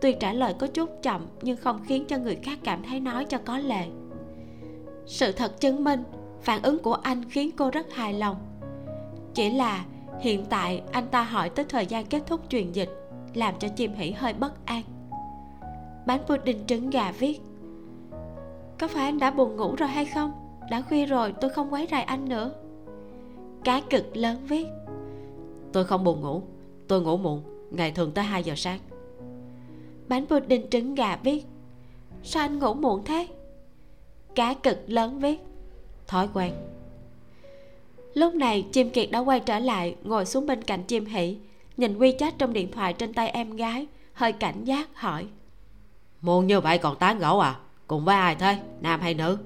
Tuy 0.00 0.12
trả 0.20 0.32
lời 0.32 0.54
có 0.58 0.66
chút 0.66 0.90
chậm, 1.02 1.26
nhưng 1.42 1.56
không 1.56 1.80
khiến 1.84 2.04
cho 2.08 2.18
người 2.18 2.36
khác 2.36 2.58
cảm 2.64 2.82
thấy 2.82 3.00
nói 3.00 3.24
cho 3.24 3.38
có 3.44 3.58
lệ. 3.58 3.86
Sự 5.06 5.32
thật 5.32 5.60
chứng 5.60 5.84
minh, 5.84 6.04
phản 6.42 6.62
ứng 6.62 6.78
của 6.78 6.94
anh 6.94 7.30
khiến 7.30 7.50
cô 7.56 7.70
rất 7.70 7.92
hài 7.92 8.14
lòng. 8.14 8.36
Chỉ 9.34 9.50
là, 9.50 9.84
hiện 10.20 10.44
tại 10.50 10.82
anh 10.92 11.06
ta 11.08 11.22
hỏi 11.22 11.50
tới 11.50 11.64
thời 11.68 11.86
gian 11.86 12.06
kết 12.06 12.22
thúc 12.26 12.40
truyền 12.48 12.72
dịch, 12.72 12.90
làm 13.34 13.54
cho 13.58 13.68
chim 13.68 13.94
hỉ 13.94 14.10
hơi 14.10 14.32
bất 14.32 14.66
an. 14.66 14.82
Bánh 16.06 16.20
pudding 16.26 16.66
trứng 16.66 16.90
gà 16.90 17.12
viết 17.12 17.40
có 18.82 18.88
phải 18.88 19.04
anh 19.04 19.18
đã 19.18 19.30
buồn 19.30 19.56
ngủ 19.56 19.74
rồi 19.74 19.88
hay 19.88 20.04
không? 20.04 20.32
Đã 20.70 20.82
khuya 20.82 21.06
rồi, 21.06 21.34
tôi 21.40 21.50
không 21.50 21.72
quấy 21.72 21.88
rầy 21.90 22.02
anh 22.02 22.28
nữa. 22.28 22.50
Cá 23.64 23.80
cực 23.90 24.16
lớn 24.16 24.46
viết. 24.48 24.66
Tôi 25.72 25.84
không 25.84 26.04
buồn 26.04 26.20
ngủ. 26.20 26.42
Tôi 26.88 27.02
ngủ 27.02 27.16
muộn. 27.16 27.42
Ngày 27.70 27.92
thường 27.92 28.12
tới 28.12 28.24
2 28.24 28.44
giờ 28.44 28.54
sáng. 28.56 28.78
Bánh 30.08 30.26
pudding 30.26 30.70
trứng 30.70 30.94
gà 30.94 31.16
viết. 31.16 31.44
Sao 32.22 32.44
anh 32.44 32.58
ngủ 32.58 32.74
muộn 32.74 33.04
thế? 33.04 33.26
Cá 34.34 34.54
cực 34.54 34.78
lớn 34.86 35.18
viết. 35.20 35.40
Thói 36.06 36.28
quen. 36.34 36.52
Lúc 38.14 38.34
này, 38.34 38.66
chim 38.72 38.90
kiệt 38.90 39.10
đã 39.10 39.18
quay 39.18 39.40
trở 39.40 39.58
lại, 39.58 39.96
ngồi 40.02 40.26
xuống 40.26 40.46
bên 40.46 40.62
cạnh 40.62 40.82
chim 40.82 41.04
hỷ. 41.04 41.38
Nhìn 41.76 41.98
quy 41.98 42.14
chat 42.18 42.38
trong 42.38 42.52
điện 42.52 42.72
thoại 42.72 42.92
trên 42.92 43.12
tay 43.12 43.28
em 43.28 43.56
gái, 43.56 43.86
hơi 44.12 44.32
cảnh 44.32 44.64
giác, 44.64 44.88
hỏi. 44.94 45.26
Muộn 46.20 46.46
như 46.46 46.60
vậy 46.60 46.78
còn 46.78 46.96
tán 46.96 47.18
gẫu 47.18 47.40
à? 47.40 47.58
Cùng 47.92 48.04
với 48.04 48.16
ai 48.16 48.34
thế 48.34 48.58
nam 48.80 49.00
hay 49.00 49.14
nữ? 49.14 49.38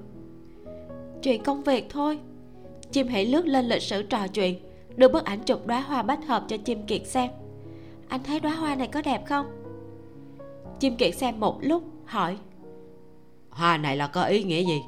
Chuyện 1.23 1.43
công 1.43 1.63
việc 1.63 1.89
thôi. 1.89 2.19
Chim 2.91 3.07
hỷ 3.07 3.25
lướt 3.25 3.45
lên 3.45 3.65
lịch 3.65 3.81
sử 3.81 4.03
trò 4.03 4.27
chuyện 4.27 4.59
đưa 4.95 5.07
bức 5.07 5.23
ảnh 5.23 5.39
chụp 5.39 5.67
đóa 5.67 5.79
hoa 5.79 6.03
bách 6.03 6.25
hợp 6.27 6.43
cho 6.47 6.57
chim 6.57 6.85
kiệt 6.85 7.07
xem. 7.07 7.29
Anh 8.07 8.23
thấy 8.23 8.39
đóa 8.39 8.51
hoa 8.51 8.75
này 8.75 8.87
có 8.87 9.01
đẹp 9.01 9.25
không? 9.25 9.45
Chim 10.79 10.95
kiệt 10.95 11.15
xem 11.15 11.39
một 11.39 11.57
lúc 11.61 11.83
hỏi. 12.05 12.37
Hoa 13.49 13.77
này 13.77 13.97
là 13.97 14.07
có 14.07 14.23
ý 14.23 14.43
nghĩa 14.43 14.63
gì? 14.63 14.81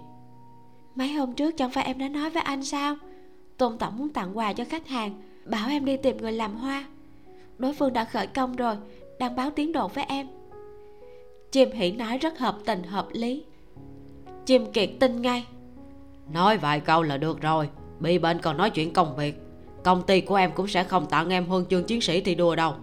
Mấy 0.95 1.13
hôm 1.13 1.33
trước 1.33 1.57
chẳng 1.57 1.71
phải 1.71 1.83
em 1.83 1.97
đã 1.97 2.09
nói 2.09 2.29
với 2.29 2.43
anh 2.43 2.63
sao? 2.63 2.95
Tôn 3.57 3.77
tổng 3.77 3.97
muốn 3.97 4.09
tặng 4.09 4.37
quà 4.37 4.53
cho 4.53 4.63
khách 4.65 4.87
hàng 4.87 5.21
bảo 5.45 5.69
em 5.69 5.85
đi 5.85 5.97
tìm 5.97 6.17
người 6.17 6.31
làm 6.31 6.55
hoa. 6.55 6.85
Đối 7.57 7.73
phương 7.73 7.93
đã 7.93 8.05
khởi 8.05 8.27
công 8.27 8.55
rồi 8.55 8.75
đang 9.19 9.35
báo 9.35 9.51
tiến 9.51 9.71
độ 9.71 9.87
với 9.87 10.03
em. 10.03 10.27
Chim 11.51 11.71
hỉ 11.71 11.91
nói 11.91 12.17
rất 12.17 12.39
hợp 12.39 12.57
tình 12.65 12.83
hợp 12.83 13.07
lý 13.11 13.43
chim 14.49 14.71
kiệt 14.71 14.89
tin 14.99 15.21
ngay. 15.21 15.45
Nói 16.33 16.57
vài 16.57 16.79
câu 16.79 17.03
là 17.03 17.17
được 17.17 17.41
rồi 17.41 17.69
bị 17.99 18.19
bệnh 18.19 18.39
còn 18.39 18.57
nói 18.57 18.69
chuyện 18.69 18.93
công 18.93 19.15
việc. 19.15 19.41
Công 19.83 20.03
ty 20.03 20.21
của 20.21 20.35
em 20.35 20.51
cũng 20.55 20.67
sẽ 20.67 20.83
không 20.83 21.05
tặng 21.05 21.29
em 21.29 21.45
huân 21.45 21.65
chương 21.65 21.83
chiến 21.83 22.01
sĩ 22.01 22.21
thì 22.21 22.35
đùa 22.35 22.55
đâu. 22.55 22.73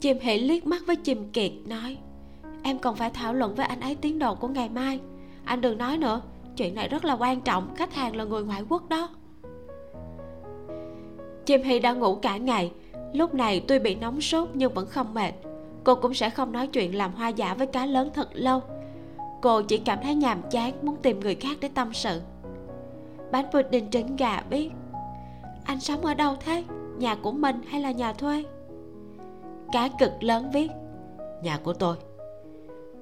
Chim 0.00 0.18
hỉ 0.20 0.38
liếc 0.38 0.66
mắt 0.66 0.82
với 0.86 0.96
chim 0.96 1.30
kiệt 1.32 1.52
nói 1.66 1.96
em 2.62 2.78
còn 2.78 2.96
phải 2.96 3.10
thảo 3.10 3.34
luận 3.34 3.54
với 3.54 3.66
anh 3.66 3.80
ấy 3.80 3.94
tiến 3.94 4.18
độ 4.18 4.34
của 4.34 4.48
ngày 4.48 4.68
mai. 4.68 5.00
Anh 5.44 5.60
đừng 5.60 5.78
nói 5.78 5.98
nữa 5.98 6.20
chuyện 6.56 6.74
này 6.74 6.88
rất 6.88 7.04
là 7.04 7.14
quan 7.14 7.40
trọng 7.40 7.74
khách 7.74 7.94
hàng 7.94 8.16
là 8.16 8.24
người 8.24 8.44
ngoại 8.44 8.62
quốc 8.68 8.88
đó. 8.88 9.08
Chim 11.46 11.62
hy 11.62 11.78
đã 11.78 11.92
ngủ 11.92 12.14
cả 12.14 12.36
ngày. 12.36 12.72
Lúc 13.12 13.34
này 13.34 13.64
tuy 13.68 13.78
bị 13.78 13.94
nóng 13.94 14.20
sốt 14.20 14.48
nhưng 14.54 14.74
vẫn 14.74 14.86
không 14.86 15.14
mệt. 15.14 15.32
Cô 15.84 15.94
cũng 15.94 16.14
sẽ 16.14 16.30
không 16.30 16.52
nói 16.52 16.66
chuyện 16.66 16.96
làm 16.96 17.12
hoa 17.12 17.28
giả 17.28 17.54
với 17.54 17.66
cá 17.66 17.86
lớn 17.86 18.10
thật 18.14 18.28
lâu 18.32 18.62
cô 19.42 19.62
chỉ 19.62 19.78
cảm 19.78 19.98
thấy 20.02 20.14
nhàm 20.14 20.42
chán 20.50 20.72
muốn 20.82 20.96
tìm 20.96 21.20
người 21.20 21.34
khác 21.34 21.56
để 21.60 21.68
tâm 21.74 21.94
sự. 21.94 22.20
Bánh 23.32 23.46
pudding 23.52 23.90
trứng 23.90 24.16
gà 24.16 24.42
biết. 24.50 24.70
Anh 25.64 25.80
sống 25.80 26.04
ở 26.04 26.14
đâu 26.14 26.34
thế? 26.40 26.64
Nhà 26.98 27.14
của 27.14 27.32
mình 27.32 27.60
hay 27.68 27.80
là 27.80 27.90
nhà 27.90 28.12
thuê? 28.12 28.44
Cá 29.72 29.88
cực 29.98 30.22
lớn 30.22 30.50
viết 30.52 30.70
nhà 31.42 31.58
của 31.62 31.72
tôi. 31.72 31.96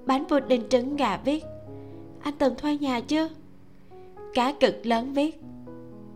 Bánh 0.06 0.24
pudding 0.28 0.68
trứng 0.68 0.96
gà 0.96 1.16
viết 1.24 1.44
anh 2.22 2.34
từng 2.38 2.54
thuê 2.54 2.78
nhà 2.78 3.00
chưa? 3.00 3.28
Cá 4.34 4.52
cực 4.60 4.86
lớn 4.86 5.12
viết 5.12 5.40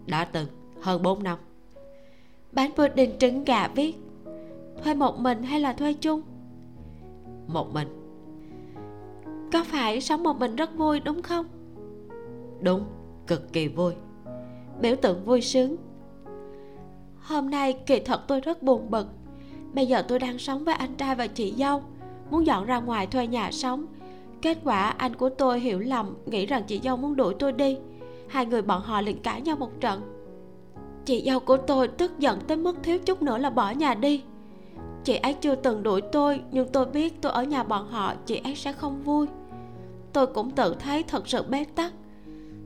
đã 0.06 0.24
từng 0.24 0.46
hơn 0.80 1.02
4 1.02 1.22
năm. 1.22 1.38
Bánh 2.52 2.70
pudding 2.76 3.18
trứng 3.18 3.44
gà 3.44 3.68
viết 3.68 3.94
thuê 4.82 4.94
một 4.94 5.18
mình 5.18 5.42
hay 5.42 5.60
là 5.60 5.72
thuê 5.72 5.92
chung? 5.92 6.22
Một 7.46 7.74
mình 7.74 7.97
có 9.52 9.64
phải 9.64 10.00
sống 10.00 10.22
một 10.22 10.38
mình 10.38 10.56
rất 10.56 10.76
vui 10.76 11.00
đúng 11.00 11.22
không? 11.22 11.46
Đúng 12.60 12.84
cực 13.26 13.52
kỳ 13.52 13.68
vui. 13.68 13.92
Biểu 14.80 14.96
tượng 14.96 15.24
vui 15.24 15.40
sướng. 15.40 15.76
Hôm 17.20 17.50
nay 17.50 17.72
kỳ 17.72 18.00
thật 18.00 18.20
tôi 18.28 18.40
rất 18.40 18.62
buồn 18.62 18.90
bực. 18.90 19.06
Bây 19.72 19.86
giờ 19.86 20.02
tôi 20.02 20.18
đang 20.18 20.38
sống 20.38 20.64
với 20.64 20.74
anh 20.74 20.94
trai 20.94 21.14
và 21.14 21.26
chị 21.26 21.54
dâu 21.58 21.82
muốn 22.30 22.46
dọn 22.46 22.66
ra 22.66 22.80
ngoài 22.80 23.06
thuê 23.06 23.26
nhà 23.26 23.50
sống. 23.50 23.86
Kết 24.42 24.58
quả 24.64 24.80
anh 24.80 25.14
của 25.14 25.28
tôi 25.28 25.60
hiểu 25.60 25.78
lầm 25.78 26.16
nghĩ 26.26 26.46
rằng 26.46 26.62
chị 26.66 26.80
dâu 26.84 26.96
muốn 26.96 27.16
đuổi 27.16 27.34
tôi 27.38 27.52
đi. 27.52 27.78
Hai 28.28 28.46
người 28.46 28.62
bọn 28.62 28.82
họ 28.82 29.00
liền 29.00 29.22
cãi 29.22 29.40
nhau 29.40 29.56
một 29.56 29.80
trận. 29.80 30.00
Chị 31.04 31.22
dâu 31.26 31.40
của 31.40 31.56
tôi 31.56 31.88
tức 31.88 32.18
giận 32.18 32.40
tới 32.46 32.56
mức 32.56 32.76
thiếu 32.82 32.98
chút 32.98 33.22
nữa 33.22 33.38
là 33.38 33.50
bỏ 33.50 33.70
nhà 33.70 33.94
đi. 33.94 34.22
Chị 35.04 35.16
ấy 35.16 35.34
chưa 35.34 35.54
từng 35.54 35.82
đuổi 35.82 36.00
tôi 36.00 36.40
nhưng 36.50 36.68
tôi 36.68 36.86
biết 36.86 37.22
tôi 37.22 37.32
ở 37.32 37.44
nhà 37.44 37.62
bọn 37.62 37.88
họ 37.88 38.14
chị 38.26 38.40
ấy 38.44 38.54
sẽ 38.54 38.72
không 38.72 39.02
vui 39.02 39.26
tôi 40.12 40.26
cũng 40.26 40.50
tự 40.50 40.76
thấy 40.78 41.02
thật 41.02 41.28
sự 41.28 41.42
bế 41.42 41.64
tắc. 41.64 41.92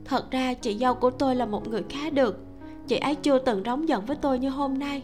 Thật 0.05 0.31
ra 0.31 0.53
chị 0.53 0.77
dâu 0.77 0.93
của 0.93 1.09
tôi 1.09 1.35
là 1.35 1.45
một 1.45 1.67
người 1.67 1.83
khá 1.89 2.09
được. 2.09 2.37
Chị 2.87 2.97
ấy 2.97 3.15
chưa 3.15 3.39
từng 3.39 3.63
rống 3.65 3.89
giận 3.89 4.05
với 4.05 4.15
tôi 4.21 4.39
như 4.39 4.49
hôm 4.49 4.79
nay. 4.79 5.01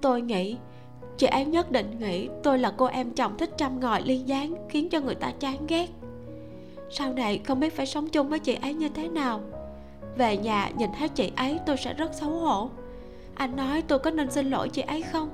Tôi 0.00 0.20
nghĩ, 0.20 0.56
chị 1.16 1.26
ấy 1.26 1.44
nhất 1.44 1.70
định 1.70 1.98
nghĩ 1.98 2.28
tôi 2.42 2.58
là 2.58 2.74
cô 2.76 2.86
em 2.86 3.10
chồng 3.10 3.36
thích 3.38 3.50
trăm 3.58 3.80
ngòi 3.80 4.02
liên 4.02 4.28
gián 4.28 4.54
khiến 4.68 4.88
cho 4.88 5.00
người 5.00 5.14
ta 5.14 5.32
chán 5.40 5.66
ghét. 5.68 5.88
Sau 6.90 7.12
này 7.12 7.40
không 7.44 7.60
biết 7.60 7.76
phải 7.76 7.86
sống 7.86 8.08
chung 8.08 8.28
với 8.28 8.38
chị 8.38 8.58
ấy 8.62 8.74
như 8.74 8.88
thế 8.88 9.08
nào. 9.08 9.40
Về 10.16 10.36
nhà 10.36 10.70
nhìn 10.76 10.90
thấy 10.98 11.08
chị 11.08 11.32
ấy 11.36 11.58
tôi 11.66 11.76
sẽ 11.76 11.94
rất 11.94 12.14
xấu 12.14 12.30
hổ. 12.30 12.70
Anh 13.34 13.56
nói 13.56 13.82
tôi 13.82 13.98
có 13.98 14.10
nên 14.10 14.30
xin 14.30 14.50
lỗi 14.50 14.68
chị 14.68 14.82
ấy 14.82 15.02
không? 15.02 15.28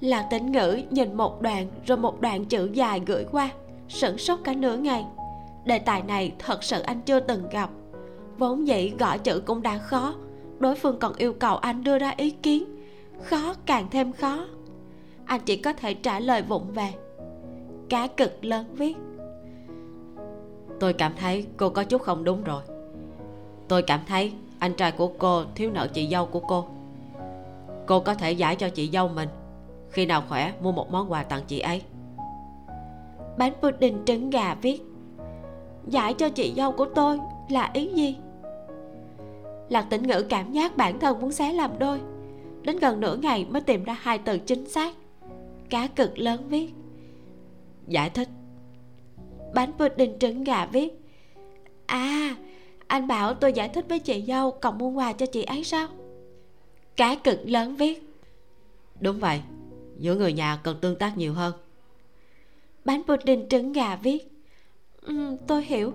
Là 0.00 0.22
tĩnh 0.22 0.52
ngữ 0.52 0.80
nhìn 0.90 1.14
một 1.14 1.42
đoạn 1.42 1.66
rồi 1.86 1.98
một 1.98 2.20
đoạn 2.20 2.44
chữ 2.44 2.70
dài 2.72 3.00
gửi 3.06 3.24
qua 3.32 3.50
sửng 3.90 4.18
sốt 4.18 4.38
cả 4.44 4.52
nửa 4.52 4.76
ngày. 4.76 5.06
Đề 5.64 5.78
tài 5.78 6.02
này 6.02 6.32
thật 6.38 6.64
sự 6.64 6.80
anh 6.80 7.00
chưa 7.00 7.20
từng 7.20 7.48
gặp. 7.50 7.70
Vốn 8.38 8.66
dĩ 8.66 8.92
gõ 8.98 9.16
chữ 9.16 9.42
cũng 9.46 9.62
đã 9.62 9.78
khó, 9.78 10.14
đối 10.58 10.74
phương 10.74 10.98
còn 10.98 11.14
yêu 11.14 11.32
cầu 11.32 11.56
anh 11.56 11.84
đưa 11.84 11.98
ra 11.98 12.14
ý 12.16 12.30
kiến. 12.30 12.64
Khó 13.22 13.54
càng 13.66 13.86
thêm 13.90 14.12
khó. 14.12 14.46
Anh 15.24 15.40
chỉ 15.46 15.56
có 15.56 15.72
thể 15.72 15.94
trả 15.94 16.20
lời 16.20 16.42
vụng 16.42 16.72
về. 16.72 16.92
Cá 17.88 18.06
cực 18.06 18.44
lớn 18.44 18.66
viết. 18.72 18.96
Tôi 20.80 20.92
cảm 20.92 21.12
thấy 21.16 21.46
cô 21.56 21.68
có 21.68 21.84
chút 21.84 22.02
không 22.02 22.24
đúng 22.24 22.44
rồi. 22.44 22.62
Tôi 23.68 23.82
cảm 23.82 24.00
thấy 24.06 24.32
anh 24.58 24.74
trai 24.74 24.92
của 24.92 25.08
cô 25.18 25.44
thiếu 25.54 25.70
nợ 25.70 25.88
chị 25.88 26.08
dâu 26.08 26.26
của 26.26 26.40
cô. 26.40 26.66
Cô 27.86 28.00
có 28.00 28.14
thể 28.14 28.32
giải 28.32 28.56
cho 28.56 28.68
chị 28.68 28.90
dâu 28.92 29.08
mình. 29.08 29.28
Khi 29.90 30.06
nào 30.06 30.22
khỏe, 30.28 30.52
mua 30.60 30.72
một 30.72 30.90
món 30.90 31.12
quà 31.12 31.22
tặng 31.22 31.42
chị 31.46 31.58
ấy 31.60 31.82
bánh 33.40 33.52
pudding 33.62 33.98
trứng 34.04 34.30
gà 34.30 34.54
viết. 34.54 34.80
Giải 35.86 36.14
cho 36.14 36.28
chị 36.28 36.52
dâu 36.56 36.72
của 36.72 36.84
tôi 36.94 37.18
là 37.48 37.70
ý 37.74 37.88
gì? 37.94 38.16
Lạc 39.68 39.86
tĩnh 39.90 40.02
ngữ 40.02 40.24
cảm 40.28 40.52
giác 40.52 40.76
bản 40.76 40.98
thân 40.98 41.20
muốn 41.20 41.32
xé 41.32 41.52
làm 41.52 41.78
đôi. 41.78 42.00
Đến 42.62 42.78
gần 42.78 43.00
nửa 43.00 43.16
ngày 43.16 43.46
mới 43.50 43.62
tìm 43.62 43.84
ra 43.84 43.96
hai 44.00 44.18
từ 44.18 44.38
chính 44.38 44.68
xác. 44.68 44.94
Cá 45.70 45.86
cực 45.86 46.18
lớn 46.18 46.48
viết. 46.48 46.74
Giải 47.88 48.10
thích. 48.10 48.28
Bánh 49.54 49.72
pudding 49.78 50.18
trứng 50.18 50.44
gà 50.44 50.66
viết. 50.66 51.00
À 51.86 52.36
anh 52.86 53.06
bảo 53.06 53.34
tôi 53.34 53.52
giải 53.52 53.68
thích 53.68 53.84
với 53.88 53.98
chị 53.98 54.24
dâu 54.26 54.50
còn 54.50 54.78
mua 54.78 54.88
quà 54.88 55.12
cho 55.12 55.26
chị 55.26 55.42
ấy 55.42 55.64
sao? 55.64 55.88
Cá 56.96 57.14
cực 57.14 57.40
lớn 57.44 57.76
viết. 57.76 58.16
Đúng 59.00 59.18
vậy. 59.18 59.40
Giữa 59.98 60.14
người 60.14 60.32
nhà 60.32 60.60
cần 60.62 60.76
tương 60.80 60.96
tác 60.96 61.18
nhiều 61.18 61.32
hơn 61.32 61.52
bánh 62.84 63.02
pudding 63.02 63.48
trứng 63.48 63.72
gà 63.72 63.96
viết. 63.96 64.32
Ừ, 65.02 65.36
tôi 65.46 65.64
hiểu. 65.64 65.92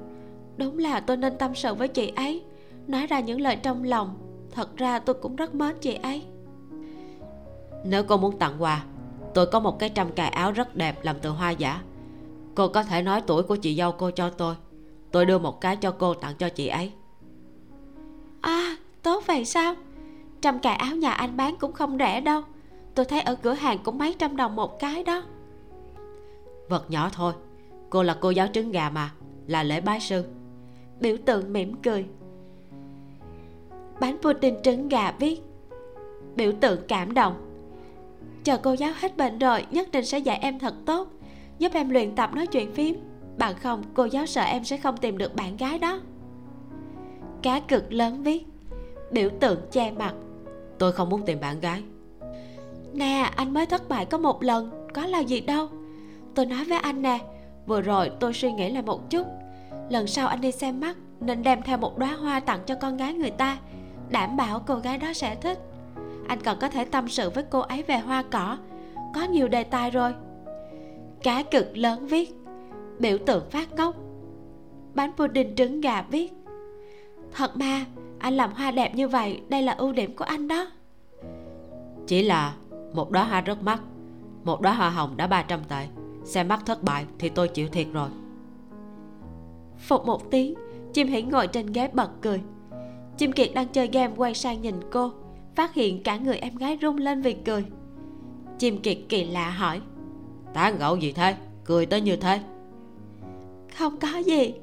Đúng 0.57 0.77
là 0.77 0.99
tôi 0.99 1.17
nên 1.17 1.37
tâm 1.37 1.55
sự 1.55 1.73
với 1.73 1.87
chị 1.87 2.11
ấy 2.15 2.43
nói 2.87 3.07
ra 3.07 3.19
những 3.19 3.41
lời 3.41 3.55
trong 3.55 3.83
lòng. 3.83 4.17
Thật 4.51 4.77
ra 4.77 4.99
tôi 4.99 5.15
cũng 5.21 5.35
rất 5.35 5.55
mến 5.55 5.75
chị 5.81 5.93
ấy. 5.93 6.23
Nếu 7.85 8.03
cô 8.03 8.17
muốn 8.17 8.39
tặng 8.39 8.55
quà 8.59 8.83
tôi 9.33 9.45
có 9.45 9.59
một 9.59 9.79
cái 9.79 9.89
trăm 9.89 10.11
cài 10.11 10.29
áo 10.29 10.51
rất 10.51 10.75
đẹp 10.75 11.03
làm 11.03 11.15
từ 11.21 11.29
hoa 11.29 11.51
giả. 11.51 11.81
Cô 12.55 12.67
có 12.67 12.83
thể 12.83 13.01
nói 13.01 13.21
tuổi 13.21 13.43
của 13.43 13.55
chị 13.55 13.75
dâu 13.75 13.91
cô 13.91 14.11
cho 14.11 14.29
tôi. 14.29 14.55
Tôi 15.11 15.25
đưa 15.25 15.39
một 15.39 15.61
cái 15.61 15.75
cho 15.75 15.91
cô 15.91 16.13
tặng 16.13 16.35
cho 16.39 16.49
chị 16.49 16.67
ấy. 16.67 16.91
À 18.41 18.77
tốt 19.01 19.23
vậy 19.27 19.45
sao? 19.45 19.75
Trăm 20.41 20.59
cài 20.59 20.75
áo 20.75 20.95
nhà 20.95 21.11
anh 21.11 21.37
bán 21.37 21.55
cũng 21.59 21.73
không 21.73 21.97
rẻ 21.97 22.21
đâu. 22.21 22.41
Tôi 22.95 23.05
thấy 23.05 23.21
ở 23.21 23.35
cửa 23.35 23.53
hàng 23.53 23.77
cũng 23.83 23.97
mấy 23.97 24.15
trăm 24.19 24.37
đồng 24.37 24.55
một 24.55 24.79
cái 24.79 25.03
đó 25.03 25.23
vật 26.69 26.91
nhỏ 26.91 27.09
thôi. 27.13 27.33
Cô 27.89 28.03
là 28.03 28.17
cô 28.21 28.29
giáo 28.29 28.47
trứng 28.53 28.71
gà 28.71 28.89
mà, 28.89 29.11
là 29.47 29.63
lễ 29.63 29.81
bái 29.81 29.99
sư. 29.99 30.23
Biểu 30.99 31.17
tượng 31.25 31.53
mỉm 31.53 31.75
cười. 31.83 32.05
Bánh 33.99 34.17
pudding 34.21 34.61
trứng 34.63 34.89
gà 34.89 35.11
viết. 35.11 35.41
Biểu 36.35 36.51
tượng 36.61 36.79
cảm 36.87 37.13
động. 37.13 37.33
Chờ 38.43 38.57
cô 38.57 38.73
giáo 38.73 38.91
hết 38.99 39.17
bệnh 39.17 39.39
rồi, 39.39 39.65
nhất 39.71 39.91
định 39.91 40.05
sẽ 40.05 40.19
dạy 40.19 40.39
em 40.41 40.59
thật 40.59 40.73
tốt, 40.85 41.07
giúp 41.59 41.71
em 41.73 41.89
luyện 41.89 42.15
tập 42.15 42.29
nói 42.33 42.47
chuyện 42.47 42.73
phím. 42.73 42.95
Bằng 43.37 43.55
không, 43.55 43.83
cô 43.93 44.05
giáo 44.05 44.25
sợ 44.25 44.41
em 44.41 44.63
sẽ 44.63 44.77
không 44.77 44.97
tìm 44.97 45.17
được 45.17 45.35
bạn 45.35 45.57
gái 45.57 45.79
đó. 45.79 45.99
Cá 47.41 47.59
cực 47.59 47.93
lớn 47.93 48.23
viết. 48.23 48.45
Biểu 49.11 49.29
tượng 49.39 49.59
che 49.71 49.91
mặt. 49.91 50.13
Tôi 50.77 50.91
không 50.91 51.09
muốn 51.09 51.25
tìm 51.25 51.39
bạn 51.39 51.59
gái. 51.59 51.83
Nè, 52.93 53.31
anh 53.35 53.53
mới 53.53 53.65
thất 53.65 53.89
bại 53.89 54.05
có 54.05 54.17
một 54.17 54.43
lần, 54.43 54.87
có 54.93 55.05
là 55.05 55.19
gì 55.19 55.41
đâu 55.41 55.67
tôi 56.35 56.45
nói 56.45 56.65
với 56.65 56.77
anh 56.77 57.01
nè, 57.01 57.19
vừa 57.65 57.81
rồi 57.81 58.11
tôi 58.19 58.33
suy 58.33 58.51
nghĩ 58.51 58.69
lại 58.69 58.83
một 58.83 59.09
chút. 59.09 59.27
Lần 59.89 60.07
sau 60.07 60.27
anh 60.27 60.41
đi 60.41 60.51
xem 60.51 60.79
mắt, 60.79 60.97
nên 61.19 61.43
đem 61.43 61.61
theo 61.61 61.77
một 61.77 61.97
đóa 61.97 62.15
hoa 62.15 62.39
tặng 62.39 62.59
cho 62.65 62.75
con 62.75 62.97
gái 62.97 63.13
người 63.13 63.31
ta, 63.31 63.57
đảm 64.09 64.37
bảo 64.37 64.59
cô 64.67 64.75
gái 64.75 64.97
đó 64.97 65.13
sẽ 65.13 65.35
thích. 65.35 65.59
Anh 66.27 66.39
còn 66.41 66.57
có 66.59 66.69
thể 66.69 66.85
tâm 66.85 67.07
sự 67.07 67.29
với 67.29 67.43
cô 67.49 67.59
ấy 67.59 67.83
về 67.83 67.97
hoa 67.97 68.23
cỏ, 68.31 68.57
có 69.15 69.23
nhiều 69.23 69.47
đề 69.47 69.63
tài 69.63 69.91
rồi. 69.91 70.13
Cá 71.23 71.43
cực 71.43 71.77
lớn 71.77 72.07
viết, 72.07 72.35
biểu 72.99 73.17
tượng 73.17 73.49
phát 73.49 73.71
ngốc. 73.73 73.95
Bánh 74.93 75.11
pudding 75.17 75.55
trứng 75.55 75.81
gà 75.81 76.01
viết. 76.01 76.33
Thật 77.31 77.57
mà, 77.57 77.85
anh 78.19 78.33
làm 78.33 78.53
hoa 78.53 78.71
đẹp 78.71 78.95
như 78.95 79.07
vậy, 79.07 79.41
đây 79.49 79.61
là 79.61 79.73
ưu 79.73 79.93
điểm 79.93 80.15
của 80.15 80.25
anh 80.25 80.47
đó. 80.47 80.67
Chỉ 82.07 82.23
là 82.23 82.53
một 82.93 83.11
đóa 83.11 83.23
hoa 83.23 83.41
rất 83.41 83.63
mắc, 83.63 83.81
một 84.43 84.61
đóa 84.61 84.73
hoa 84.73 84.89
hồng 84.89 85.17
đã 85.17 85.27
300 85.27 85.59
tệ 85.69 85.87
xem 86.25 86.47
mắt 86.47 86.65
thất 86.65 86.83
bại 86.83 87.05
thì 87.19 87.29
tôi 87.29 87.47
chịu 87.47 87.67
thiệt 87.67 87.87
rồi. 87.93 88.09
Phục 89.77 90.05
một 90.05 90.31
tiếng 90.31 90.53
chim 90.93 91.07
hỉ 91.07 91.21
ngồi 91.21 91.47
trên 91.47 91.71
ghế 91.71 91.89
bật 91.93 92.09
cười. 92.21 92.41
Chim 93.17 93.31
kiệt 93.31 93.51
đang 93.53 93.67
chơi 93.67 93.87
game 93.87 94.13
quay 94.17 94.33
sang 94.33 94.61
nhìn 94.61 94.75
cô, 94.91 95.11
phát 95.55 95.73
hiện 95.73 96.03
cả 96.03 96.17
người 96.17 96.37
em 96.37 96.55
gái 96.55 96.77
rung 96.81 96.97
lên 96.97 97.21
vì 97.21 97.33
cười. 97.33 97.65
Chim 98.59 98.81
kiệt 98.81 98.97
kỳ 99.09 99.23
lạ 99.23 99.49
hỏi 99.49 99.81
tán 100.55 100.77
gẫu 100.79 100.95
gì 100.95 101.11
thế? 101.11 101.35
Cười 101.65 101.85
tới 101.85 102.01
như 102.01 102.15
thế? 102.15 102.39
Không 103.77 103.97
có 103.97 104.17
gì. 104.17 104.53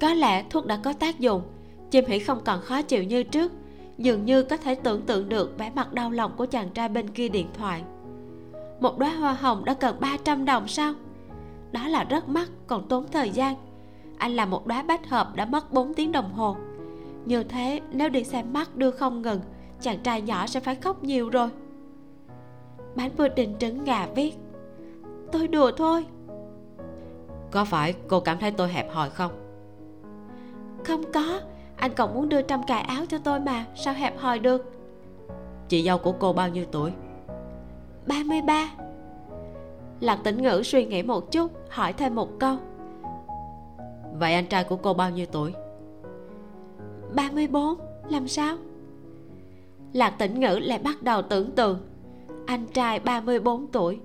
Có 0.00 0.14
lẽ 0.14 0.44
thuốc 0.50 0.66
đã 0.66 0.80
có 0.84 0.92
tác 0.92 1.20
dụng, 1.20 1.42
chim 1.90 2.04
hỉ 2.06 2.18
không 2.18 2.38
còn 2.44 2.60
khó 2.60 2.82
chịu 2.82 3.02
như 3.02 3.22
trước, 3.22 3.52
dường 3.98 4.24
như 4.24 4.42
có 4.42 4.56
thể 4.56 4.74
tưởng 4.74 5.02
tượng 5.02 5.28
được 5.28 5.58
vẻ 5.58 5.70
mặt 5.74 5.92
đau 5.92 6.10
lòng 6.10 6.32
của 6.36 6.46
chàng 6.46 6.70
trai 6.70 6.88
bên 6.88 7.10
kia 7.10 7.28
điện 7.28 7.46
thoại 7.54 7.82
một 8.82 8.98
đóa 8.98 9.10
hoa 9.10 9.32
hồng 9.32 9.64
đã 9.64 9.74
cần 9.74 9.96
300 10.00 10.44
đồng 10.44 10.68
sao? 10.68 10.92
Đó 11.72 11.88
là 11.88 12.04
rất 12.04 12.28
mắc 12.28 12.48
còn 12.66 12.88
tốn 12.88 13.06
thời 13.12 13.30
gian. 13.30 13.54
Anh 14.18 14.32
làm 14.32 14.50
một 14.50 14.66
đóa 14.66 14.82
bách 14.82 15.08
hợp 15.08 15.36
đã 15.36 15.44
mất 15.44 15.72
4 15.72 15.94
tiếng 15.94 16.12
đồng 16.12 16.32
hồ. 16.32 16.56
Như 17.24 17.42
thế 17.42 17.80
nếu 17.90 18.08
đi 18.08 18.24
xem 18.24 18.52
mắt 18.52 18.76
đưa 18.76 18.90
không 18.90 19.22
ngừng 19.22 19.40
chàng 19.80 19.98
trai 20.02 20.22
nhỏ 20.22 20.46
sẽ 20.46 20.60
phải 20.60 20.74
khóc 20.74 21.04
nhiều 21.04 21.30
rồi. 21.30 21.48
Bánh 22.94 23.10
pudding 23.10 23.58
trứng 23.58 23.84
gà 23.84 24.06
viết 24.14 24.34
tôi 25.32 25.48
đùa 25.48 25.72
thôi. 25.76 26.06
Có 27.50 27.64
phải 27.64 27.94
cô 28.08 28.20
cảm 28.20 28.38
thấy 28.38 28.50
tôi 28.50 28.68
hẹp 28.68 28.92
hòi 28.92 29.10
không? 29.10 29.32
Không 30.84 31.12
có 31.12 31.40
anh 31.76 31.92
còn 31.94 32.14
muốn 32.14 32.28
đưa 32.28 32.42
trăm 32.42 32.62
cài 32.62 32.82
áo 32.82 33.04
cho 33.08 33.18
tôi 33.18 33.40
mà 33.40 33.64
sao 33.74 33.94
hẹp 33.94 34.18
hòi 34.18 34.38
được? 34.38 34.72
Chị 35.68 35.82
dâu 35.82 35.98
của 35.98 36.12
cô 36.12 36.32
bao 36.32 36.48
nhiêu 36.48 36.64
tuổi 36.72 36.92
33 38.06 38.70
Lạc 40.00 40.18
tĩnh 40.24 40.42
ngữ 40.42 40.62
suy 40.64 40.84
nghĩ 40.84 41.02
một 41.02 41.32
chút 41.32 41.50
Hỏi 41.70 41.92
thêm 41.92 42.14
một 42.14 42.38
câu. 42.38 42.56
Vậy 44.18 44.34
anh 44.34 44.46
trai 44.46 44.64
của 44.64 44.76
cô 44.76 44.94
bao 44.94 45.10
nhiêu 45.10 45.26
tuổi? 45.26 45.52
34 47.14 47.74
Làm 48.08 48.28
sao? 48.28 48.56
Lạc 49.92 50.10
tĩnh 50.10 50.40
ngữ 50.40 50.58
lại 50.62 50.78
bắt 50.78 51.02
đầu 51.02 51.22
tưởng 51.22 51.50
tượng. 51.50 51.78
Anh 52.46 52.66
trai 52.66 53.00
34 53.00 53.66
tuổi 53.66 54.00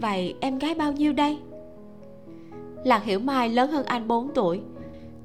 Vậy 0.00 0.34
em 0.40 0.58
gái 0.58 0.74
bao 0.74 0.92
nhiêu 0.92 1.12
đây? 1.12 1.38
Lạc 2.84 3.04
Hiểu 3.04 3.18
Mai 3.18 3.48
lớn 3.48 3.70
hơn 3.70 3.86
anh 3.86 4.08
4 4.08 4.34
tuổi. 4.34 4.60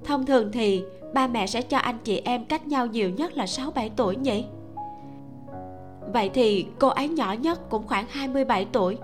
Thông 0.04 0.26
thường 0.26 0.52
thì 0.52 0.84
ba 1.14 1.28
mẹ 1.28 1.48
sẽ 1.48 1.62
cho 1.62 1.78
anh 1.78 1.98
chị 2.04 2.22
em 2.26 2.46
cách 2.46 2.68
nhau 2.68 2.86
nhiều 2.86 3.10
nhất 3.10 3.38
là 3.38 3.46
6-7 3.46 3.90
tuổi 3.96 4.16
nhỉ 4.16 4.46
Vậy 6.14 6.30
thì 6.34 6.66
cô 6.80 6.88
ấy 6.88 7.10
nhỏ 7.10 7.34
nhất 7.34 7.70
cũng 7.70 7.88
khoảng 7.88 8.06
27 8.10 8.66
tuổi, 8.72 8.98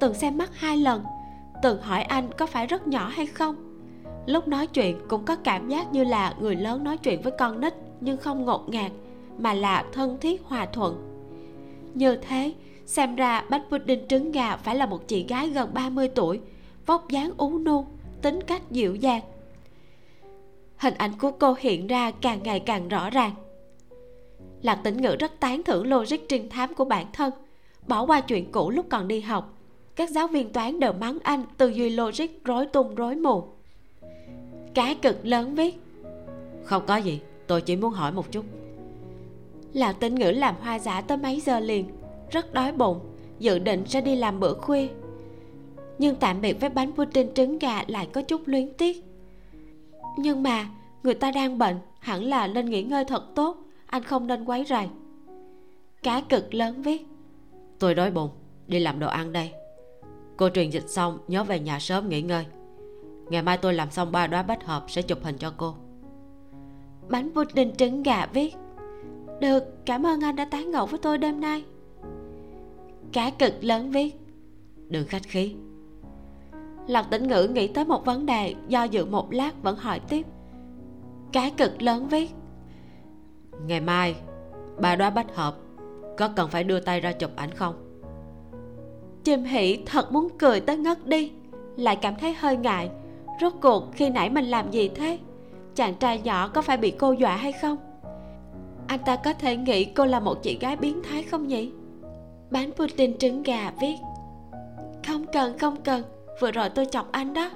Từng 0.00 0.14
xem 0.14 0.38
mắt 0.38 0.50
hai 0.54 0.76
lần, 0.76 1.02
Từng 1.62 1.82
hỏi 1.82 2.02
anh 2.02 2.30
có 2.38 2.46
phải 2.46 2.66
rất 2.66 2.86
nhỏ 2.86 3.08
hay 3.08 3.26
không. 3.26 3.56
Lúc 4.26 4.48
nói 4.48 4.66
chuyện 4.66 4.98
cũng 5.08 5.24
có 5.24 5.36
cảm 5.36 5.68
giác 5.68 5.92
như 5.92 6.04
là 6.04 6.34
người 6.40 6.56
lớn 6.56 6.84
nói 6.84 6.96
chuyện 6.96 7.22
với 7.22 7.32
con 7.38 7.60
nít, 7.60 7.74
Nhưng 8.00 8.16
không 8.16 8.44
ngột 8.44 8.68
ngạt, 8.68 8.92
Mà 9.38 9.54
là 9.54 9.84
thân 9.92 10.18
thiết, 10.20 10.42
hòa 10.44 10.66
thuận. 10.66 10.96
Như 11.94 12.16
thế, 12.16 12.52
Xem 12.86 13.16
ra 13.16 13.44
bánh 13.50 13.62
pudding 13.70 14.08
trứng 14.08 14.32
gà 14.32 14.56
phải 14.56 14.74
là 14.74 14.86
một 14.86 15.08
chị 15.08 15.26
gái 15.28 15.48
gần 15.48 15.70
30 15.74 16.08
tuổi, 16.08 16.40
Vóc 16.86 17.08
dáng 17.08 17.30
ú 17.36 17.58
nu, 17.58 17.86
Tính 18.22 18.40
cách 18.46 18.70
dịu 18.70 18.94
dàng. 18.94 19.22
Hình 20.76 20.94
ảnh 20.94 21.12
của 21.18 21.30
cô 21.30 21.54
hiện 21.58 21.86
ra 21.86 22.10
càng 22.10 22.42
ngày 22.42 22.60
càng 22.60 22.88
rõ 22.88 23.10
ràng 23.10 23.34
lạc 24.62 24.80
tĩnh 24.84 25.02
ngữ 25.02 25.16
rất 25.18 25.40
tán 25.40 25.62
thưởng 25.62 25.86
logic 25.86 26.28
trinh 26.28 26.48
thám 26.48 26.74
của 26.74 26.84
bản 26.84 27.06
thân 27.12 27.32
bỏ 27.88 28.06
qua 28.06 28.20
chuyện 28.20 28.52
cũ 28.52 28.70
lúc 28.70 28.86
còn 28.88 29.08
đi 29.08 29.20
học. 29.20 29.54
Các 29.96 30.10
giáo 30.10 30.26
viên 30.26 30.52
toán 30.52 30.80
đều 30.80 30.92
mắng 30.92 31.18
anh 31.22 31.44
tư 31.56 31.68
duy 31.68 31.90
logic 31.90 32.44
rối 32.44 32.66
tung 32.66 32.94
rối 32.94 33.14
mù. 33.14 33.44
Cá 34.74 34.94
cực 34.94 35.26
lớn 35.26 35.54
viết 35.54 35.80
không 36.64 36.82
có 36.86 36.96
gì 36.96 37.20
tôi 37.46 37.60
chỉ 37.60 37.76
muốn 37.76 37.92
hỏi 37.92 38.12
một 38.12 38.32
chút. 38.32 38.44
Lạc 39.72 39.92
tĩnh 39.92 40.14
ngữ 40.14 40.30
làm 40.30 40.54
hoa 40.60 40.78
giả 40.78 41.00
tới 41.00 41.16
mấy 41.16 41.40
giờ 41.40 41.60
liền 41.60 41.84
rất 42.30 42.54
đói 42.54 42.72
bụng 42.72 43.00
dự 43.38 43.58
định 43.58 43.84
sẽ 43.86 44.00
đi 44.00 44.16
làm 44.16 44.40
bữa 44.40 44.54
khuya. 44.54 44.88
Nhưng 45.98 46.16
tạm 46.16 46.40
biệt 46.40 46.60
với 46.60 46.70
bánh 46.70 46.92
pudding 46.92 47.34
trứng 47.34 47.58
gà 47.58 47.84
lại 47.86 48.08
có 48.12 48.22
chút 48.22 48.40
luyến 48.46 48.72
tiếc. 48.78 49.04
Nhưng 50.18 50.42
mà 50.42 50.68
người 51.02 51.14
ta 51.14 51.30
đang 51.30 51.58
bệnh 51.58 51.76
hẳn 51.98 52.24
là 52.24 52.46
nên 52.46 52.70
nghỉ 52.70 52.82
ngơi 52.82 53.04
thật 53.04 53.34
tốt 53.34 53.56
anh 53.88 54.02
không 54.02 54.26
nên 54.26 54.44
quấy 54.44 54.64
rầy. 54.64 54.88
Cá 56.02 56.20
cực 56.20 56.54
lớn 56.54 56.82
viết. 56.82 57.06
Tôi 57.78 57.94
đói 57.94 58.10
bụng 58.10 58.30
đi 58.66 58.78
làm 58.78 58.98
đồ 58.98 59.08
ăn 59.08 59.32
đây. 59.32 59.52
Cô 60.36 60.48
truyền 60.48 60.70
dịch 60.70 60.88
xong 60.88 61.18
nhớ 61.28 61.44
về 61.44 61.60
nhà 61.60 61.78
sớm 61.78 62.08
nghỉ 62.08 62.22
ngơi. 62.22 62.46
Ngày 63.30 63.42
mai 63.42 63.58
tôi 63.58 63.74
làm 63.74 63.90
xong 63.90 64.12
ba 64.12 64.26
đóa 64.26 64.42
bách 64.42 64.64
hợp 64.64 64.84
sẽ 64.88 65.02
chụp 65.02 65.18
hình 65.22 65.36
cho 65.38 65.52
cô. 65.56 65.74
Bánh 67.08 67.30
pudding 67.34 67.76
trứng 67.76 68.02
gà 68.02 68.26
viết. 68.26 68.54
Được 69.40 69.64
cảm 69.86 70.06
ơn 70.06 70.20
anh 70.20 70.36
đã 70.36 70.44
tán 70.44 70.70
ngộ 70.70 70.86
với 70.86 70.98
tôi 70.98 71.18
đêm 71.18 71.40
nay. 71.40 71.64
Cá 73.12 73.30
cực 73.30 73.64
lớn 73.64 73.90
viết. 73.90 74.20
Đừng 74.88 75.06
khách 75.06 75.22
khí. 75.22 75.54
Lật 76.86 77.06
tỉnh 77.10 77.28
ngữ 77.28 77.48
nghĩ 77.48 77.66
tới 77.66 77.84
một 77.84 78.04
vấn 78.04 78.26
đề 78.26 78.54
do 78.68 78.84
dự 78.84 79.04
một 79.04 79.32
lát 79.32 79.62
vẫn 79.62 79.76
hỏi 79.76 80.00
tiếp. 80.00 80.26
Cá 81.32 81.50
cực 81.50 81.82
lớn 81.82 82.08
viết 82.08 82.30
ngày 83.66 83.80
mai, 83.80 84.16
bà 84.80 84.96
đoá 84.96 85.10
bách 85.10 85.34
hợp, 85.34 85.56
có 86.18 86.28
cần 86.28 86.48
phải 86.50 86.64
đưa 86.64 86.80
tay 86.80 87.00
ra 87.00 87.12
chụp 87.12 87.30
ảnh 87.36 87.50
không? 87.54 87.74
Chim 89.24 89.44
hỷ 89.44 89.78
thật 89.86 90.12
muốn 90.12 90.28
cười 90.38 90.60
tới 90.60 90.76
ngất 90.76 91.06
đi, 91.06 91.32
lại 91.76 91.96
cảm 91.96 92.14
thấy 92.16 92.32
hơi 92.32 92.56
ngại. 92.56 92.90
Rốt 93.40 93.52
cuộc 93.62 93.84
khi 93.92 94.10
nãy 94.10 94.30
mình 94.30 94.44
làm 94.44 94.70
gì 94.70 94.88
thế? 94.88 95.18
Chàng 95.74 95.94
trai 95.94 96.20
nhỏ 96.20 96.48
có 96.48 96.62
phải 96.62 96.76
bị 96.76 96.90
cô 96.90 97.12
dọa 97.12 97.36
hay 97.36 97.52
không? 97.52 97.76
Anh 98.86 99.00
ta 99.04 99.16
có 99.16 99.32
thể 99.32 99.56
nghĩ 99.56 99.84
cô 99.84 100.04
là 100.04 100.20
một 100.20 100.42
chị 100.42 100.58
gái 100.58 100.76
biến 100.76 101.02
thái 101.02 101.22
không 101.22 101.48
nhỉ? 101.48 101.72
Bán 102.50 102.72
pudding 102.72 103.18
trứng 103.18 103.42
gà 103.42 103.72
viết. 103.80 103.96
Không 105.06 105.26
cần 105.32 105.58
không 105.58 105.76
cần, 105.84 106.02
vừa 106.40 106.50
rồi 106.50 106.68
tôi 106.68 106.86
chọc 106.86 107.12
anh 107.12 107.34
đó. 107.34 107.50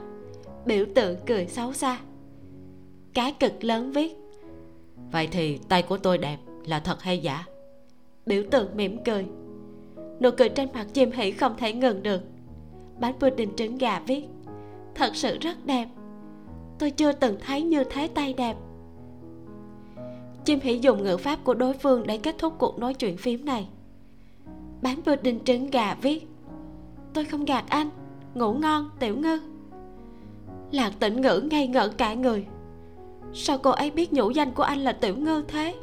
Biểu 0.66 0.84
tượng 0.94 1.16
cười 1.26 1.46
xấu 1.46 1.72
xa. 1.72 1.98
Cá 3.14 3.30
cực 3.30 3.64
lớn 3.64 3.92
viết 3.92 4.21
vậy 5.12 5.28
thì 5.32 5.58
tay 5.68 5.82
của 5.82 5.98
tôi 5.98 6.18
đẹp 6.18 6.38
là 6.66 6.80
thật 6.80 7.02
hay 7.02 7.18
giả? 7.18 7.44
Biểu 8.26 8.42
tượng 8.50 8.76
mỉm 8.76 9.04
cười. 9.04 9.26
Nụ 10.20 10.30
cười 10.38 10.48
trên 10.48 10.68
mặt 10.74 10.86
chim 10.92 11.10
hỉ 11.10 11.30
không 11.30 11.56
thể 11.56 11.72
ngừng 11.72 12.02
được. 12.02 12.20
Bánh 13.00 13.18
pudding 13.18 13.56
trứng 13.56 13.78
gà 13.78 14.00
viết, 14.06 14.24
thật 14.94 15.16
sự 15.16 15.38
rất 15.38 15.66
đẹp. 15.66 15.88
Tôi 16.78 16.90
chưa 16.90 17.12
từng 17.12 17.36
thấy 17.46 17.62
như 17.62 17.84
thế 17.84 18.08
tay 18.08 18.32
đẹp. 18.32 18.56
Chim 20.44 20.60
hỉ 20.62 20.78
dùng 20.78 21.04
ngữ 21.04 21.16
pháp 21.16 21.44
của 21.44 21.54
đối 21.54 21.72
phương 21.72 22.06
để 22.06 22.18
kết 22.18 22.38
thúc 22.38 22.54
cuộc 22.58 22.78
nói 22.78 22.94
chuyện 22.94 23.16
phím 23.16 23.44
này. 23.44 23.68
Bán 24.82 25.02
pudding 25.02 25.44
trứng 25.44 25.70
gà 25.70 25.94
viết, 25.94 26.26
tôi 27.14 27.24
không 27.24 27.44
gạt 27.44 27.64
anh, 27.68 27.90
ngủ 28.34 28.52
ngon, 28.52 28.90
tiểu 28.98 29.16
ngư. 29.16 29.40
Lạc 30.70 30.92
tỉnh 31.00 31.20
ngữ 31.20 31.48
ngây 31.50 31.66
ngẩn 31.66 31.92
cả 31.92 32.14
người 32.14 32.46
sao 33.35 33.59
cô 33.59 33.70
ấy 33.70 33.91
biết 33.91 34.12
nhũ 34.12 34.30
danh 34.30 34.51
của 34.53 34.62
anh 34.62 34.78
là 34.78 34.93
tiểu 34.93 35.16
ngư 35.16 35.45
thế? 35.49 35.74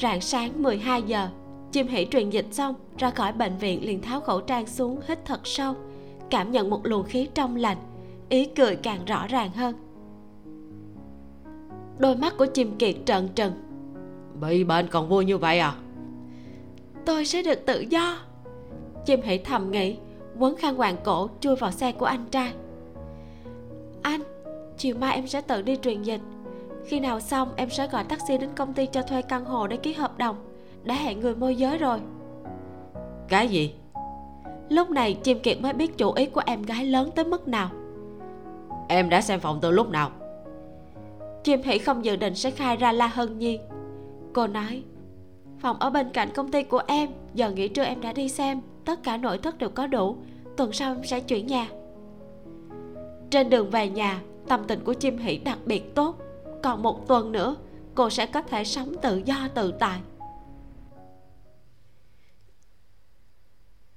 Rạng 0.00 0.20
sáng 0.20 0.62
12 0.62 1.02
giờ 1.02 1.28
chim 1.72 1.86
hỉ 1.86 2.06
truyền 2.10 2.30
dịch 2.30 2.46
xong 2.50 2.74
ra 2.98 3.10
khỏi 3.10 3.32
bệnh 3.32 3.56
viện 3.56 3.86
liền 3.86 4.02
tháo 4.02 4.20
khẩu 4.20 4.40
trang 4.40 4.66
xuống 4.66 5.00
hít 5.08 5.24
thật 5.24 5.40
sâu 5.44 5.74
cảm 6.30 6.50
nhận 6.50 6.70
một 6.70 6.86
luồng 6.86 7.04
khí 7.04 7.28
trong 7.34 7.56
lành 7.56 7.76
ý 8.28 8.46
cười 8.46 8.76
càng 8.76 9.04
rõ 9.04 9.26
ràng 9.26 9.50
hơn. 9.52 9.74
Đôi 11.98 12.16
mắt 12.16 12.34
của 12.38 12.46
chim 12.46 12.76
kiệt 12.78 12.94
trợn 13.04 13.28
trừng. 13.28 13.52
Bị 14.40 14.64
bệnh 14.64 14.88
còn 14.88 15.08
vui 15.08 15.24
như 15.24 15.38
vậy 15.38 15.58
à? 15.58 15.74
Tôi 17.06 17.26
sẽ 17.26 17.42
được 17.42 17.66
tự 17.66 17.80
do. 17.80 18.18
Chim 19.06 19.20
hỉ 19.22 19.38
thầm 19.38 19.70
nghĩ 19.70 19.96
quấn 20.38 20.56
khăn 20.56 20.74
hoàng 20.76 20.96
cổ 21.04 21.28
chui 21.40 21.56
vào 21.56 21.70
xe 21.70 21.92
của 21.92 22.06
anh 22.06 22.24
trai. 22.30 22.52
Anh 24.02 24.20
chiều 24.80 24.96
mai 25.00 25.14
em 25.14 25.26
sẽ 25.26 25.40
tự 25.40 25.62
đi 25.62 25.76
truyền 25.76 26.02
dịch. 26.02 26.20
Khi 26.86 27.00
nào 27.00 27.20
xong 27.20 27.48
em 27.56 27.70
sẽ 27.70 27.86
gọi 27.86 28.04
taxi 28.04 28.38
đến 28.38 28.50
công 28.56 28.74
ty 28.74 28.86
cho 28.86 29.02
thuê 29.02 29.22
căn 29.22 29.44
hộ 29.44 29.66
để 29.66 29.76
ký 29.76 29.92
hợp 29.92 30.18
đồng. 30.18 30.36
Đã 30.82 30.94
hẹn 30.94 31.20
người 31.20 31.34
môi 31.34 31.56
giới 31.56 31.78
rồi. 31.78 32.00
Cái 33.28 33.48
gì? 33.48 33.74
Lúc 34.68 34.90
này 34.90 35.14
chim 35.14 35.40
kiệt 35.40 35.60
mới 35.60 35.72
biết 35.72 35.98
chủ 35.98 36.12
ý 36.12 36.26
của 36.26 36.42
em 36.46 36.62
gái 36.62 36.84
lớn 36.84 37.10
tới 37.14 37.24
mức 37.24 37.48
nào. 37.48 37.70
Em 38.88 39.08
đã 39.08 39.20
xem 39.20 39.40
phòng 39.40 39.58
từ 39.62 39.70
lúc 39.70 39.90
nào? 39.90 40.10
Chim 41.44 41.62
hỷ 41.62 41.78
không 41.78 42.04
dự 42.04 42.16
định 42.16 42.34
sẽ 42.34 42.50
khai 42.50 42.76
ra 42.76 42.92
la 42.92 43.06
hân 43.06 43.38
nhi. 43.38 43.58
Cô 44.32 44.46
nói 44.46 44.82
phòng 45.58 45.76
ở 45.80 45.90
bên 45.90 46.10
cạnh 46.10 46.28
công 46.34 46.50
ty 46.50 46.62
của 46.62 46.82
em 46.86 47.10
giờ 47.34 47.50
nghỉ 47.50 47.68
trưa 47.68 47.84
em 47.84 48.00
đã 48.00 48.12
đi 48.12 48.28
xem 48.28 48.60
tất 48.84 49.02
cả 49.02 49.16
nội 49.16 49.38
thất 49.38 49.58
đều 49.58 49.70
có 49.70 49.86
đủ 49.86 50.16
tuần 50.56 50.72
sau 50.72 50.94
em 50.94 51.04
sẽ 51.04 51.20
chuyển 51.20 51.46
nhà. 51.46 51.68
Trên 53.30 53.50
đường 53.50 53.70
về 53.70 53.88
nhà 53.88 54.20
tâm 54.50 54.64
tình 54.66 54.84
của 54.84 54.92
chim 54.92 55.18
hỷ 55.18 55.38
đặc 55.38 55.58
biệt 55.64 55.94
tốt. 55.94 56.16
Còn 56.62 56.82
một 56.82 57.08
tuần 57.08 57.32
nữa, 57.32 57.56
cô 57.94 58.10
sẽ 58.10 58.26
có 58.26 58.42
thể 58.42 58.64
sống 58.64 58.94
tự 59.02 59.22
do 59.24 59.48
tự 59.54 59.72
tại. 59.72 60.00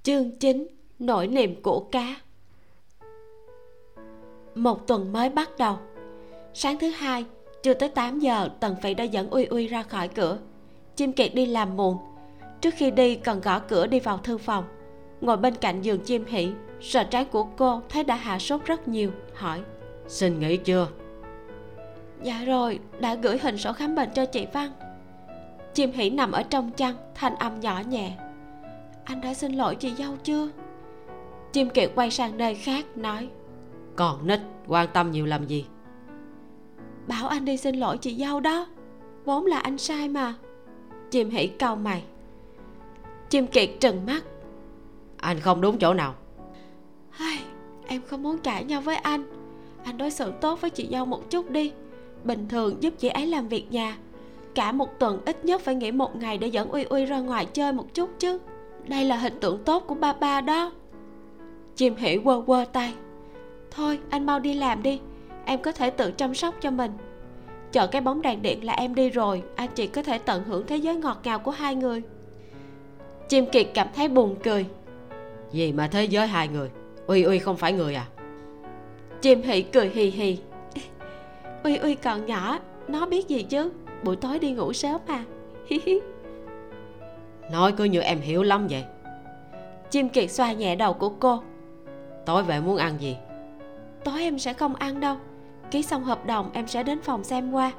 Chương 0.03 0.31
9 0.39 0.67
nỗi 0.99 1.27
niềm 1.27 1.61
của 1.63 1.79
cá. 1.79 2.15
Một 4.55 4.87
tuần 4.87 5.13
mới 5.13 5.29
bắt 5.29 5.49
đầu. 5.57 5.77
Sáng 6.53 6.79
thứ 6.79 6.89
hai 6.89 7.25
chưa 7.63 7.73
tới 7.73 7.89
8 7.89 8.19
giờ, 8.19 8.49
tần 8.59 8.75
phỉ 8.81 8.93
đã 8.93 9.03
dẫn 9.03 9.29
uy 9.29 9.45
uy 9.45 9.67
ra 9.67 9.83
khỏi 9.83 10.07
cửa. 10.07 10.37
Chim 10.95 11.13
kiệt 11.13 11.35
đi 11.35 11.45
làm 11.45 11.77
muộn. 11.77 11.97
Trước 12.61 12.73
khi 12.77 12.91
đi 12.91 13.15
cần 13.15 13.41
gõ 13.41 13.59
cửa 13.59 13.87
đi 13.87 13.99
vào 13.99 14.17
thư 14.17 14.37
phòng. 14.37 14.65
Ngồi 15.21 15.37
bên 15.37 15.55
cạnh 15.55 15.81
giường 15.81 15.99
chim 15.99 16.25
hỉ 16.25 16.51
sợ 16.81 17.03
trái 17.03 17.25
của 17.25 17.43
cô 17.43 17.81
thấy 17.89 18.03
đã 18.03 18.15
hạ 18.15 18.39
sốt 18.39 18.65
rất 18.65 18.87
nhiều, 18.87 19.11
hỏi 19.33 19.61
xin 20.13 20.39
nghỉ 20.39 20.57
chưa? 20.57 20.87
Dạ 22.23 22.43
rồi 22.45 22.79
đã 22.99 23.15
gửi 23.15 23.37
hình 23.37 23.57
sổ 23.57 23.73
khám 23.73 23.95
bệnh 23.95 24.09
cho 24.13 24.25
chị 24.25 24.47
văn. 24.53 24.71
Chim 25.73 25.91
hỉ 25.91 26.09
nằm 26.09 26.31
ở 26.31 26.43
trong 26.43 26.71
chăn 26.71 26.95
thanh 27.15 27.35
âm 27.35 27.59
nhỏ 27.59 27.81
nhẹ. 27.87 28.17
Anh 29.03 29.21
đã 29.21 29.33
xin 29.33 29.51
lỗi 29.51 29.75
chị 29.75 29.93
dâu 29.97 30.15
chưa? 30.23 30.49
Chim 31.51 31.69
kiệt 31.69 31.91
quay 31.95 32.11
sang 32.11 32.37
nơi 32.37 32.55
khác 32.55 32.85
nói. 32.95 33.29
Còn 33.95 34.27
nít 34.27 34.39
quan 34.67 34.87
tâm 34.93 35.11
nhiều 35.11 35.25
làm 35.25 35.47
gì? 35.47 35.65
Bảo 37.07 37.27
anh 37.27 37.45
đi 37.45 37.57
xin 37.57 37.75
lỗi 37.75 37.97
chị 37.97 38.15
dâu 38.15 38.39
đó. 38.39 38.67
Vốn 39.25 39.45
là 39.45 39.59
anh 39.59 39.77
sai 39.77 40.09
mà. 40.09 40.33
Chim 41.11 41.29
hỉ 41.29 41.47
cau 41.47 41.75
mày. 41.75 42.03
Chim 43.29 43.47
kiệt 43.47 43.69
trừng 43.79 44.05
mắt. 44.05 44.23
Anh 45.17 45.39
không 45.39 45.61
đúng 45.61 45.77
chỗ 45.77 45.93
nào. 45.93 46.15
Ai, 47.17 47.39
em 47.87 48.01
không 48.07 48.23
muốn 48.23 48.37
cãi 48.37 48.63
nhau 48.63 48.81
với 48.81 48.95
anh 48.95 49.42
anh 49.83 49.97
đối 49.97 50.11
xử 50.11 50.31
tốt 50.41 50.61
với 50.61 50.69
chị 50.69 50.87
dâu 50.91 51.05
một 51.05 51.29
chút 51.29 51.49
đi. 51.49 51.71
Bình 52.23 52.47
thường 52.49 52.83
giúp 52.83 52.93
chị 52.97 53.07
ấy 53.07 53.27
làm 53.27 53.47
việc 53.47 53.71
nhà. 53.71 53.97
Cả 54.55 54.71
một 54.71 54.99
tuần 54.99 55.21
ít 55.25 55.45
nhất 55.45 55.61
phải 55.61 55.75
nghỉ 55.75 55.91
một 55.91 56.15
ngày 56.15 56.37
để 56.37 56.47
dẫn 56.47 56.69
uy 56.69 56.83
uy 56.83 57.05
ra 57.05 57.19
ngoài 57.19 57.45
chơi 57.45 57.73
một 57.73 57.93
chút 57.93 58.09
chứ. 58.19 58.39
Đây 58.87 59.05
là 59.05 59.17
hình 59.17 59.39
tượng 59.39 59.63
tốt 59.63 59.83
của 59.87 59.95
ba 59.95 60.13
ba 60.13 60.41
đó. 60.41 60.71
Chim 61.75 61.95
hỉ 61.95 62.17
quơ 62.23 62.41
quơ 62.45 62.65
tay. 62.73 62.93
Thôi, 63.71 63.99
anh 64.09 64.25
mau 64.25 64.39
đi 64.39 64.53
làm 64.53 64.83
đi. 64.83 64.99
Em 65.45 65.61
có 65.61 65.71
thể 65.71 65.89
tự 65.89 66.11
chăm 66.11 66.35
sóc 66.35 66.55
cho 66.61 66.71
mình. 66.71 66.91
Chờ 67.71 67.87
cái 67.87 68.01
bóng 68.01 68.21
đèn 68.21 68.41
điện 68.41 68.63
là 68.63 68.73
em 68.73 68.95
đi 68.95 69.09
rồi. 69.09 69.43
Anh 69.55 69.69
chị 69.75 69.87
có 69.87 70.03
thể 70.03 70.17
tận 70.17 70.43
hưởng 70.43 70.67
thế 70.67 70.77
giới 70.77 70.95
ngọt 70.95 71.19
ngào 71.23 71.39
của 71.39 71.51
hai 71.51 71.75
người. 71.75 72.01
Chim 73.29 73.45
kiệt 73.51 73.67
cảm 73.73 73.87
thấy 73.95 74.07
buồn 74.07 74.35
cười. 74.43 74.65
Gì 75.51 75.71
mà 75.71 75.87
thế 75.87 76.03
giới 76.03 76.27
hai 76.27 76.47
người? 76.47 76.69
Uy 77.07 77.23
uy 77.23 77.39
không 77.39 77.57
phải 77.57 77.73
người 77.73 77.95
à? 77.95 78.05
Chim 79.23 79.41
hỉ 79.41 79.61
cười 79.61 79.89
hì 79.89 80.03
hì. 80.03 80.37
Uy 81.63 81.77
uy 81.77 81.95
còn 81.95 82.25
nhỏ 82.25 82.59
nó 82.87 83.05
biết 83.05 83.27
gì 83.27 83.43
chứ? 83.43 83.71
Buổi 84.03 84.15
tối 84.15 84.39
đi 84.39 84.51
ngủ 84.51 84.73
sớm 84.73 85.01
mà. 85.07 85.23
Nói 87.51 87.71
cứ 87.71 87.83
như 87.83 87.99
em 87.99 88.19
hiểu 88.19 88.43
lắm 88.43 88.67
vậy. 88.69 88.83
Chim 89.89 90.09
kiệt 90.09 90.31
xoa 90.31 90.53
nhẹ 90.53 90.75
đầu 90.75 90.93
của 90.93 91.09
cô. 91.09 91.43
Tối 92.25 92.43
về 92.43 92.59
muốn 92.59 92.77
ăn 92.77 93.01
gì? 93.01 93.17
Tối 94.03 94.21
em 94.21 94.39
sẽ 94.39 94.53
không 94.53 94.75
ăn 94.75 94.99
đâu. 94.99 95.17
Ký 95.71 95.83
xong 95.83 96.03
hợp 96.03 96.25
đồng 96.25 96.49
em 96.53 96.67
sẽ 96.67 96.83
đến 96.83 97.01
phòng 97.01 97.23
xem 97.23 97.51
qua. 97.51 97.71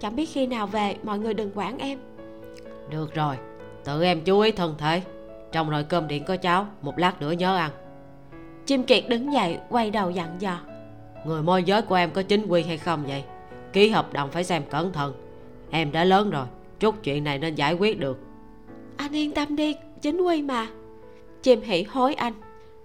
Chẳng 0.00 0.16
biết 0.16 0.26
khi 0.26 0.46
nào 0.46 0.66
về 0.66 0.96
mọi 1.02 1.18
người 1.18 1.34
đừng 1.34 1.50
quản 1.54 1.78
em. 1.78 1.98
Được 2.90 3.14
rồi 3.14 3.36
tự 3.84 4.02
em 4.02 4.20
chú 4.24 4.40
ý 4.40 4.52
thân 4.52 4.74
thể. 4.78 5.02
Trong 5.52 5.70
nồi 5.70 5.84
cơm 5.84 6.08
điện 6.08 6.24
có 6.24 6.36
cháo 6.36 6.66
một 6.82 6.98
lát 6.98 7.20
nữa 7.20 7.32
nhớ 7.32 7.56
ăn. 7.56 7.70
Chim 8.66 8.82
kiệt 8.82 9.04
đứng 9.08 9.32
dậy 9.32 9.58
quay 9.68 9.90
đầu 9.90 10.10
dặn 10.10 10.36
dò 10.38 10.58
người 11.24 11.42
môi 11.42 11.62
giới 11.62 11.82
của 11.82 11.94
em 11.94 12.10
có 12.10 12.22
chính 12.22 12.46
quy 12.46 12.62
hay 12.62 12.78
không 12.78 13.04
vậy? 13.06 13.24
Ký 13.72 13.88
hợp 13.88 14.12
đồng 14.12 14.30
phải 14.30 14.44
xem 14.44 14.62
cẩn 14.70 14.92
thận. 14.92 15.14
Em 15.70 15.92
đã 15.92 16.04
lớn 16.04 16.30
rồi, 16.30 16.46
chút 16.80 16.94
chuyện 17.02 17.24
này 17.24 17.38
nên 17.38 17.54
giải 17.54 17.74
quyết 17.74 18.00
được. 18.00 18.18
Anh 18.96 19.12
yên 19.12 19.32
tâm 19.32 19.56
đi, 19.56 19.76
chính 20.02 20.20
quy 20.20 20.42
mà. 20.42 20.66
Chim 21.42 21.60
hỉ 21.60 21.82
hối 21.82 22.14
anh. 22.14 22.32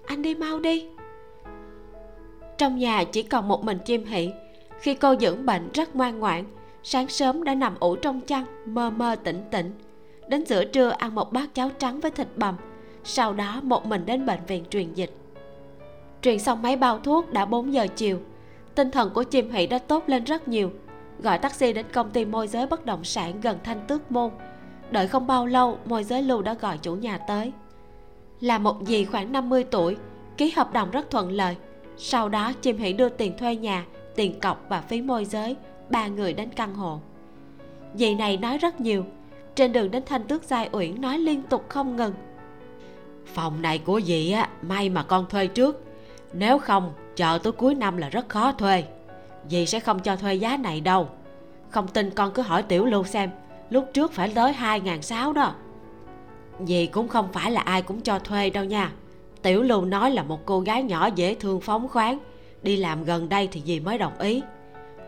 Anh 0.06 0.22
đi 0.22 0.36
mau 0.36 0.60
đi. 0.60 0.88
Trong 2.58 2.78
nhà 2.78 3.04
chỉ 3.04 3.24
còn 3.24 3.48
một 3.48 3.64
mình 3.64 3.78
chim 3.86 4.06
hỉ 4.06 4.32
khi 4.80 4.94
cô 4.94 5.16
dưỡng 5.20 5.46
bệnh 5.46 5.70
rất 5.74 5.96
ngoan 5.96 6.20
ngoãn, 6.20 6.44
sáng 6.84 7.08
sớm 7.08 7.44
đã 7.44 7.56
nằm 7.56 7.76
ủ 7.80 7.96
trong 7.96 8.22
chăn, 8.22 8.46
mơ 8.66 8.90
mơ 8.90 9.16
tỉnh 9.16 9.42
tỉnh. 9.52 9.72
Đến 10.28 10.46
giữa 10.46 10.66
trưa 10.66 10.90
ăn 10.90 11.16
một 11.16 11.34
bát 11.34 11.54
cháo 11.54 11.70
trắng 11.80 12.00
với 12.00 12.12
thịt 12.12 12.28
bằm. 12.36 12.56
Sau 13.04 13.34
đó 13.34 13.60
một 13.64 13.86
mình 13.86 14.06
đến 14.06 14.26
bệnh 14.26 14.40
viện 14.48 14.64
truyền 14.70 14.94
dịch 14.94 15.12
truyền 16.24 16.40
xong 16.40 16.62
mấy 16.62 16.76
bao 16.76 17.00
thuốc 17.00 17.34
đã 17.34 17.46
4 17.46 17.74
giờ 17.74 17.88
chiều. 17.96 18.20
Tinh 18.76 18.92
thần 18.92 19.10
của 19.14 19.24
chim 19.24 19.52
hỷ 19.52 19.68
đã 19.68 19.78
tốt 19.78 20.04
lên 20.08 20.24
rất 20.24 20.48
nhiều. 20.48 20.72
Gọi 21.20 21.38
taxi 21.38 21.74
đến 21.74 21.86
công 21.94 22.12
ty 22.12 22.26
môi 22.26 22.48
giới 22.48 22.68
bất 22.68 22.86
động 22.86 23.04
sản 23.04 23.42
gần 23.42 23.58
thanh 23.64 23.82
tước 23.88 24.12
môn. 24.12 24.32
Đợi 24.92 25.08
không 25.08 25.28
bao 25.28 25.46
lâu, 25.46 25.78
môi 25.86 26.04
giới 26.04 26.24
lưu 26.24 26.42
đã 26.42 26.54
gọi 26.54 26.78
chủ 26.78 26.96
nhà 26.96 27.18
tới. 27.18 27.52
Là 28.42 28.58
một 28.58 28.76
dì 28.86 29.06
khoảng 29.06 29.32
50 29.32 29.64
tuổi, 29.64 29.98
ký 30.38 30.52
hợp 30.56 30.74
đồng 30.74 30.92
rất 30.92 31.12
thuận 31.12 31.32
lợi. 31.32 31.56
Sau 31.98 32.30
đó, 32.30 32.54
chim 32.62 32.78
hỷ 32.78 32.94
đưa 32.94 33.10
tiền 33.10 33.38
thuê 33.38 33.56
nhà, 33.56 33.86
tiền 34.16 34.40
cọc 34.40 34.66
và 34.70 34.82
phí 34.82 35.02
môi 35.02 35.26
giới, 35.26 35.56
ba 35.90 36.08
người 36.08 36.34
đến 36.34 36.50
căn 36.56 36.76
hộ. 36.76 37.00
Dì 37.96 38.16
này 38.16 38.38
nói 38.38 38.58
rất 38.58 38.82
nhiều. 38.82 39.06
Trên 39.56 39.72
đường 39.72 39.92
đến 39.92 40.04
thanh 40.06 40.24
tước 40.24 40.44
giai 40.44 40.70
uyển 40.72 41.02
nói 41.02 41.18
liên 41.18 41.42
tục 41.42 41.66
không 41.70 41.96
ngừng. 41.96 42.14
Phòng 43.26 43.62
này 43.62 43.78
của 43.78 44.02
dì 44.02 44.32
á, 44.32 44.50
may 44.62 44.90
mà 44.90 45.04
con 45.04 45.26
thuê 45.30 45.48
trước 45.48 45.84
nếu 46.34 46.60
không, 46.60 46.94
chờ 47.16 47.40
tới 47.44 47.52
cuối 47.52 47.76
năm 47.76 47.98
là 47.98 48.10
rất 48.10 48.30
khó 48.30 48.52
thuê. 48.52 48.84
Dì 49.50 49.66
sẽ 49.66 49.80
không 49.80 50.00
cho 50.00 50.16
thuê 50.16 50.34
giá 50.34 50.58
này 50.58 50.82
đâu. 50.82 51.10
Không 51.70 51.88
tin 51.88 52.10
con 52.10 52.32
cứ 52.32 52.42
hỏi 52.42 52.64
tiểu 52.64 52.86
lưu 52.86 53.04
xem, 53.04 53.30
lúc 53.70 53.90
trước 53.94 54.12
phải 54.12 54.32
tới 54.36 54.54
hai 54.54 54.80
ngàn 54.80 55.02
sáu 55.02 55.34
đó. 55.34 55.54
Dì 56.66 56.86
cũng 56.86 57.08
không 57.08 57.28
phải 57.34 57.52
là 57.52 57.62
ai 57.62 57.82
cũng 57.82 58.02
cho 58.02 58.20
thuê 58.20 58.50
đâu 58.50 58.64
nha. 58.64 58.92
Tiểu 59.42 59.64
lưu 59.64 59.86
nói 59.86 60.12
là 60.12 60.24
một 60.24 60.46
cô 60.46 60.60
gái 60.60 60.84
nhỏ 60.84 61.10
dễ 61.16 61.36
thương 61.36 61.62
phóng 61.62 61.88
khoáng. 61.88 62.20
Đi 62.62 62.76
làm 62.76 63.04
gần 63.04 63.30
đây 63.30 63.50
thì 63.52 63.62
dì 63.66 63.80
mới 63.80 63.98
đồng 63.98 64.20
ý. 64.20 64.42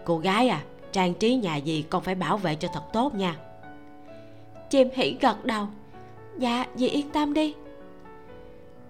Cô 0.06 0.18
gái 0.18 0.50
à 0.50 0.62
trang 0.92 1.14
trí 1.14 1.36
nhà 1.36 1.60
dì 1.66 1.82
con 1.82 2.04
phải 2.04 2.16
bảo 2.16 2.38
vệ 2.38 2.56
cho 2.56 2.68
thật 2.74 2.84
tốt 2.94 3.16
nha. 3.16 3.36
Chim 4.70 4.90
hỉ 4.94 5.18
gật 5.22 5.46
đầu. 5.46 5.68
Dạ 6.38 6.66
dì 6.76 6.88
yên 6.88 7.10
tâm 7.10 7.34
đi. 7.34 7.56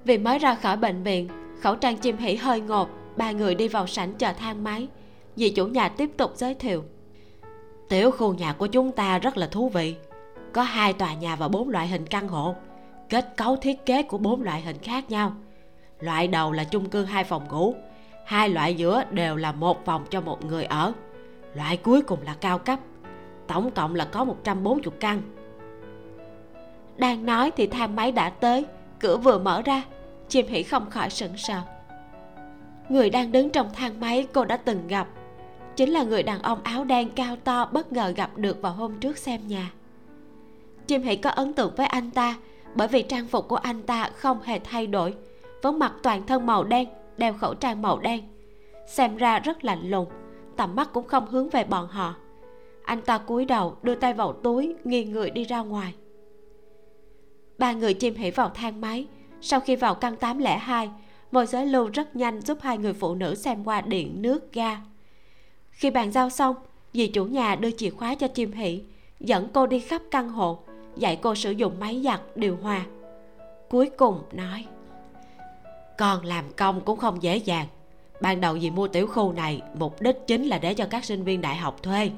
Vì 0.03 0.17
mới 0.17 0.39
ra 0.39 0.55
khỏi 0.55 0.77
bệnh 0.77 1.03
viện 1.03 1.29
khẩu 1.65 1.75
trang 1.75 1.97
chim 1.97 2.17
hỉ 2.17 2.35
hơi 2.35 2.61
ngột, 2.61 2.89
ba 3.17 3.31
người 3.31 3.55
đi 3.55 3.67
vào 3.67 3.87
sảnh 3.87 4.13
chờ 4.13 4.33
thang 4.33 4.63
máy. 4.63 4.87
Dì 5.35 5.49
chủ 5.49 5.67
nhà 5.67 5.89
tiếp 5.89 6.09
tục 6.17 6.31
giới 6.35 6.53
thiệu. 6.53 6.83
Tiểu 7.89 8.11
khu 8.11 8.33
nhà 8.33 8.53
của 8.53 8.67
chúng 8.67 8.91
ta 8.91 9.19
rất 9.19 9.37
là 9.37 9.47
thú 9.47 9.69
vị. 9.69 9.95
Có 10.53 10.61
hai 10.61 10.93
tòa 10.93 11.13
nhà 11.13 11.35
và 11.35 11.47
bốn 11.47 11.69
loại 11.69 11.87
hình 11.87 12.05
căn 12.05 12.27
hộ, 12.27 12.55
kết 13.09 13.33
cấu 13.37 13.55
thiết 13.55 13.85
kế 13.85 14.03
của 14.03 14.17
bốn 14.17 14.41
loại 14.41 14.61
hình 14.61 14.77
khác 14.77 15.11
nhau. 15.11 15.33
Loại 15.99 16.27
đầu 16.27 16.51
là 16.51 16.63
chung 16.63 16.89
cư 16.89 17.03
hai 17.03 17.23
phòng 17.23 17.47
ngủ, 17.51 17.75
hai 18.25 18.49
loại 18.49 18.75
giữa 18.75 19.03
đều 19.11 19.35
là 19.35 19.51
một 19.51 19.85
phòng 19.85 20.05
cho 20.09 20.21
một 20.21 20.45
người 20.45 20.65
ở. 20.65 20.93
Loại 21.53 21.77
cuối 21.77 22.01
cùng 22.01 22.19
là 22.25 22.35
cao 22.41 22.59
cấp, 22.59 22.79
tổng 23.47 23.71
cộng 23.71 23.95
là 23.95 24.05
có 24.05 24.23
140 24.23 24.93
căn. 24.99 25.21
Đang 26.97 27.25
nói 27.25 27.51
thì 27.51 27.67
thang 27.67 27.95
máy 27.95 28.11
đã 28.11 28.29
tới, 28.29 28.65
cửa 28.99 29.17
vừa 29.17 29.39
mở 29.39 29.61
ra 29.61 29.83
chim 30.29 30.47
hỉ 30.47 30.63
không 30.63 30.89
khỏi 30.89 31.09
sững 31.09 31.37
sờ. 31.37 31.61
Người 32.89 33.09
đang 33.09 33.31
đứng 33.31 33.49
trong 33.49 33.69
thang 33.73 33.99
máy 33.99 34.27
cô 34.33 34.45
đã 34.45 34.57
từng 34.57 34.87
gặp. 34.87 35.07
Chính 35.75 35.89
là 35.89 36.03
người 36.03 36.23
đàn 36.23 36.41
ông 36.41 36.59
áo 36.63 36.83
đen 36.83 37.09
cao 37.15 37.35
to 37.35 37.69
bất 37.73 37.91
ngờ 37.91 38.13
gặp 38.15 38.37
được 38.37 38.61
vào 38.61 38.73
hôm 38.73 38.93
trước 38.99 39.17
xem 39.17 39.47
nhà. 39.47 39.71
Chim 40.87 41.01
hỉ 41.01 41.15
có 41.15 41.29
ấn 41.29 41.53
tượng 41.53 41.73
với 41.75 41.87
anh 41.87 42.11
ta 42.11 42.35
bởi 42.75 42.87
vì 42.87 43.01
trang 43.01 43.27
phục 43.27 43.47
của 43.47 43.55
anh 43.55 43.83
ta 43.83 44.09
không 44.15 44.41
hề 44.41 44.59
thay 44.59 44.87
đổi. 44.87 45.13
Vẫn 45.61 45.79
mặc 45.79 45.93
toàn 46.03 46.25
thân 46.27 46.45
màu 46.45 46.63
đen, 46.63 46.87
đeo 47.17 47.33
khẩu 47.33 47.53
trang 47.53 47.81
màu 47.81 47.99
đen. 47.99 48.23
Xem 48.87 49.17
ra 49.17 49.39
rất 49.39 49.65
lạnh 49.65 49.89
lùng, 49.89 50.07
tầm 50.57 50.75
mắt 50.75 50.89
cũng 50.93 51.07
không 51.07 51.27
hướng 51.27 51.49
về 51.49 51.63
bọn 51.63 51.87
họ. 51.87 52.15
Anh 52.83 53.01
ta 53.01 53.17
cúi 53.17 53.45
đầu 53.45 53.77
đưa 53.81 53.95
tay 53.95 54.13
vào 54.13 54.33
túi, 54.33 54.75
nghiêng 54.83 55.11
người 55.11 55.29
đi 55.29 55.43
ra 55.43 55.59
ngoài. 55.59 55.93
Ba 57.57 57.71
người 57.71 57.93
chim 57.93 58.15
hỉ 58.15 58.31
vào 58.31 58.49
thang 58.49 58.81
máy 58.81 59.07
sau 59.47 59.59
khi 59.59 59.75
vào 59.75 59.95
căn 59.95 60.15
802 60.15 60.89
môi 61.31 61.45
giới 61.45 61.65
lưu 61.65 61.89
rất 61.93 62.15
nhanh 62.15 62.41
giúp 62.41 62.57
hai 62.61 62.77
người 62.77 62.93
phụ 62.93 63.15
nữ 63.15 63.35
xem 63.35 63.63
qua 63.63 63.81
điện 63.81 64.21
nước 64.21 64.53
ga. 64.53 64.77
Khi 65.71 65.89
bàn 65.89 66.11
giao 66.11 66.29
xong, 66.29 66.55
dì 66.93 67.07
chủ 67.07 67.25
nhà 67.25 67.55
đưa 67.55 67.71
chìa 67.71 67.89
khóa 67.89 68.15
cho 68.15 68.27
chim 68.27 68.51
hỷ, 68.51 68.83
dẫn 69.19 69.47
cô 69.53 69.67
đi 69.67 69.79
khắp 69.79 70.01
căn 70.11 70.29
hộ, 70.29 70.59
dạy 70.97 71.19
cô 71.21 71.35
sử 71.35 71.51
dụng 71.51 71.79
máy 71.79 72.01
giặt 72.05 72.21
điều 72.35 72.57
hòa. 72.61 72.85
Cuối 73.69 73.89
cùng 73.97 74.21
nói, 74.31 74.65
con 75.97 76.25
làm 76.25 76.45
công 76.57 76.81
cũng 76.81 76.99
không 76.99 77.23
dễ 77.23 77.37
dàng. 77.37 77.67
Ban 78.21 78.41
đầu 78.41 78.59
dì 78.59 78.69
mua 78.69 78.87
tiểu 78.87 79.07
khu 79.07 79.33
này, 79.33 79.61
mục 79.73 80.01
đích 80.01 80.17
chính 80.27 80.45
là 80.45 80.57
để 80.57 80.73
cho 80.73 80.85
các 80.89 81.05
sinh 81.05 81.23
viên 81.23 81.41
đại 81.41 81.55
học 81.55 81.83
thuê, 81.83 82.11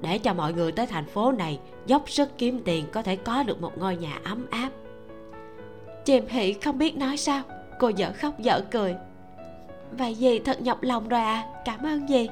để 0.00 0.18
cho 0.18 0.34
mọi 0.34 0.52
người 0.52 0.72
tới 0.72 0.86
thành 0.86 1.06
phố 1.06 1.32
này 1.32 1.58
dốc 1.86 2.10
sức 2.10 2.38
kiếm 2.38 2.60
tiền 2.64 2.84
có 2.92 3.02
thể 3.02 3.16
có 3.16 3.42
được 3.42 3.60
một 3.60 3.78
ngôi 3.78 3.96
nhà 3.96 4.20
ấm 4.24 4.46
áp 4.50 4.70
chìm 6.04 6.26
hỉ 6.28 6.52
không 6.52 6.78
biết 6.78 6.96
nói 6.96 7.16
sao. 7.16 7.42
Cô 7.78 7.88
dở 7.88 8.12
khóc 8.12 8.40
dở 8.40 8.60
cười. 8.70 8.96
Vậy 9.92 10.14
gì 10.14 10.38
thật 10.38 10.62
nhọc 10.62 10.82
lòng 10.82 11.08
rồi 11.08 11.20
à? 11.20 11.44
Cảm 11.64 11.82
ơn 11.82 12.08
gì? 12.08 12.28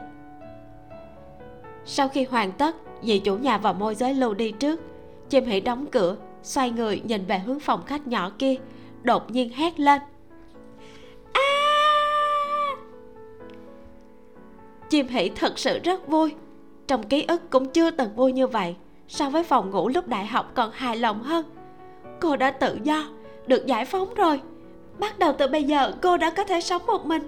sau 1.84 2.08
khi 2.08 2.24
hoàn 2.24 2.52
tất, 2.52 2.76
dì 3.02 3.18
chủ 3.18 3.36
nhà 3.36 3.58
và 3.58 3.72
môi 3.72 3.94
giới 3.94 4.14
lưu 4.14 4.34
đi 4.34 4.50
trước. 4.50 4.80
Chim 5.28 5.44
hỉ 5.44 5.60
đóng 5.60 5.86
cửa, 5.86 6.16
xoay 6.42 6.70
người 6.70 7.00
nhìn 7.04 7.24
về 7.26 7.38
hướng 7.38 7.60
phòng 7.60 7.82
khách 7.86 8.06
nhỏ 8.06 8.30
kia, 8.38 8.54
đột 9.02 9.30
nhiên 9.30 9.52
hét 9.52 9.80
lên. 9.80 10.00
À! 11.32 11.40
chim 14.90 15.08
hỉ 15.08 15.28
thật 15.28 15.58
sự 15.58 15.78
rất 15.84 16.08
vui. 16.08 16.34
Trong 16.86 17.02
ký 17.02 17.24
ức 17.28 17.50
cũng 17.50 17.68
chưa 17.68 17.90
từng 17.90 18.16
vui 18.16 18.32
như 18.32 18.46
vậy. 18.46 18.76
So 19.08 19.30
với 19.30 19.44
phòng 19.44 19.70
ngủ 19.70 19.88
lúc 19.88 20.08
đại 20.08 20.26
học 20.26 20.50
còn 20.54 20.70
hài 20.72 20.96
lòng 20.96 21.22
hơn. 21.22 21.44
Cô 22.20 22.36
đã 22.36 22.50
tự 22.50 22.78
do 22.82 23.08
được 23.46 23.66
giải 23.66 23.84
phóng 23.84 24.14
rồi. 24.14 24.40
Bắt 24.98 25.18
đầu 25.18 25.32
từ 25.38 25.48
bây 25.48 25.64
giờ, 25.64 25.92
cô 26.02 26.16
đã 26.16 26.30
có 26.30 26.44
thể 26.44 26.60
sống 26.60 26.86
một 26.86 27.06
mình. 27.06 27.22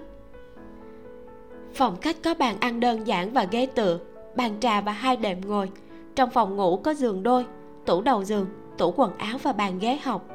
Phòng 1.73 1.95
khách 2.01 2.23
có 2.23 2.33
bàn 2.33 2.55
ăn 2.59 2.79
đơn 2.79 3.07
giản 3.07 3.33
và 3.33 3.43
ghế 3.51 3.65
tựa, 3.65 3.99
bàn 4.35 4.57
trà 4.59 4.81
và 4.81 4.91
hai 4.91 5.17
đệm 5.17 5.41
ngồi. 5.41 5.69
Trong 6.15 6.29
phòng 6.29 6.55
ngủ 6.55 6.77
có 6.77 6.93
giường 6.93 7.23
đôi, 7.23 7.45
tủ 7.85 8.01
đầu 8.01 8.23
giường, 8.23 8.45
tủ 8.77 8.93
quần 8.95 9.17
áo 9.17 9.37
và 9.43 9.53
bàn 9.53 9.79
ghế 9.79 9.99
học. 10.03 10.25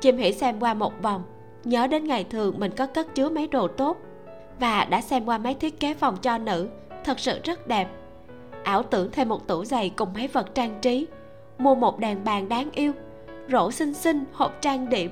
Chim 0.00 0.16
hỉ 0.16 0.32
xem 0.32 0.60
qua 0.60 0.74
một 0.74 1.02
vòng, 1.02 1.22
nhớ 1.64 1.86
đến 1.86 2.04
ngày 2.04 2.24
thường 2.24 2.54
mình 2.58 2.72
có 2.76 2.86
cất 2.86 3.14
chứa 3.14 3.28
mấy 3.28 3.46
đồ 3.46 3.68
tốt 3.68 3.96
và 4.60 4.84
đã 4.84 5.00
xem 5.00 5.24
qua 5.24 5.38
mấy 5.38 5.54
thiết 5.54 5.80
kế 5.80 5.94
phòng 5.94 6.16
cho 6.22 6.38
nữ, 6.38 6.68
thật 7.04 7.20
sự 7.20 7.38
rất 7.44 7.68
đẹp. 7.68 7.88
Ảo 8.62 8.82
tưởng 8.82 9.10
thêm 9.12 9.28
một 9.28 9.46
tủ 9.46 9.64
giày 9.64 9.90
cùng 9.90 10.08
mấy 10.14 10.28
vật 10.28 10.54
trang 10.54 10.78
trí, 10.82 11.06
mua 11.58 11.74
một 11.74 11.98
đèn 11.98 12.24
bàn 12.24 12.48
đáng 12.48 12.70
yêu 12.72 12.92
rổ 13.50 13.70
xinh 13.70 13.94
xinh 13.94 14.24
hộp 14.32 14.62
trang 14.62 14.88
điểm. 14.88 15.10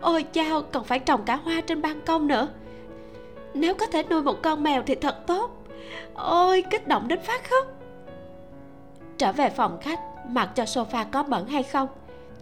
Ôi, 0.00 0.24
chao, 0.32 0.62
còn 0.72 0.84
phải 0.84 0.98
trồng 0.98 1.24
cả 1.24 1.36
hoa 1.36 1.60
trên 1.60 1.82
ban 1.82 2.00
công 2.00 2.26
nữa. 2.26 2.48
Nếu 3.54 3.74
có 3.74 3.86
thể 3.86 4.02
nuôi 4.10 4.22
một 4.22 4.42
con 4.42 4.62
mèo 4.62 4.82
thì 4.86 4.94
thật 4.94 5.26
tốt. 5.26 5.50
Ôi, 6.14 6.64
kích 6.70 6.88
động 6.88 7.08
đến 7.08 7.20
phát 7.20 7.50
khóc. 7.50 7.66
Trở 9.18 9.32
về 9.32 9.50
phòng 9.50 9.78
khách, 9.80 10.00
mặc 10.28 10.50
cho 10.54 10.64
sofa 10.64 11.04
có 11.12 11.22
bẩn 11.22 11.46
hay 11.46 11.62
không 11.62 11.88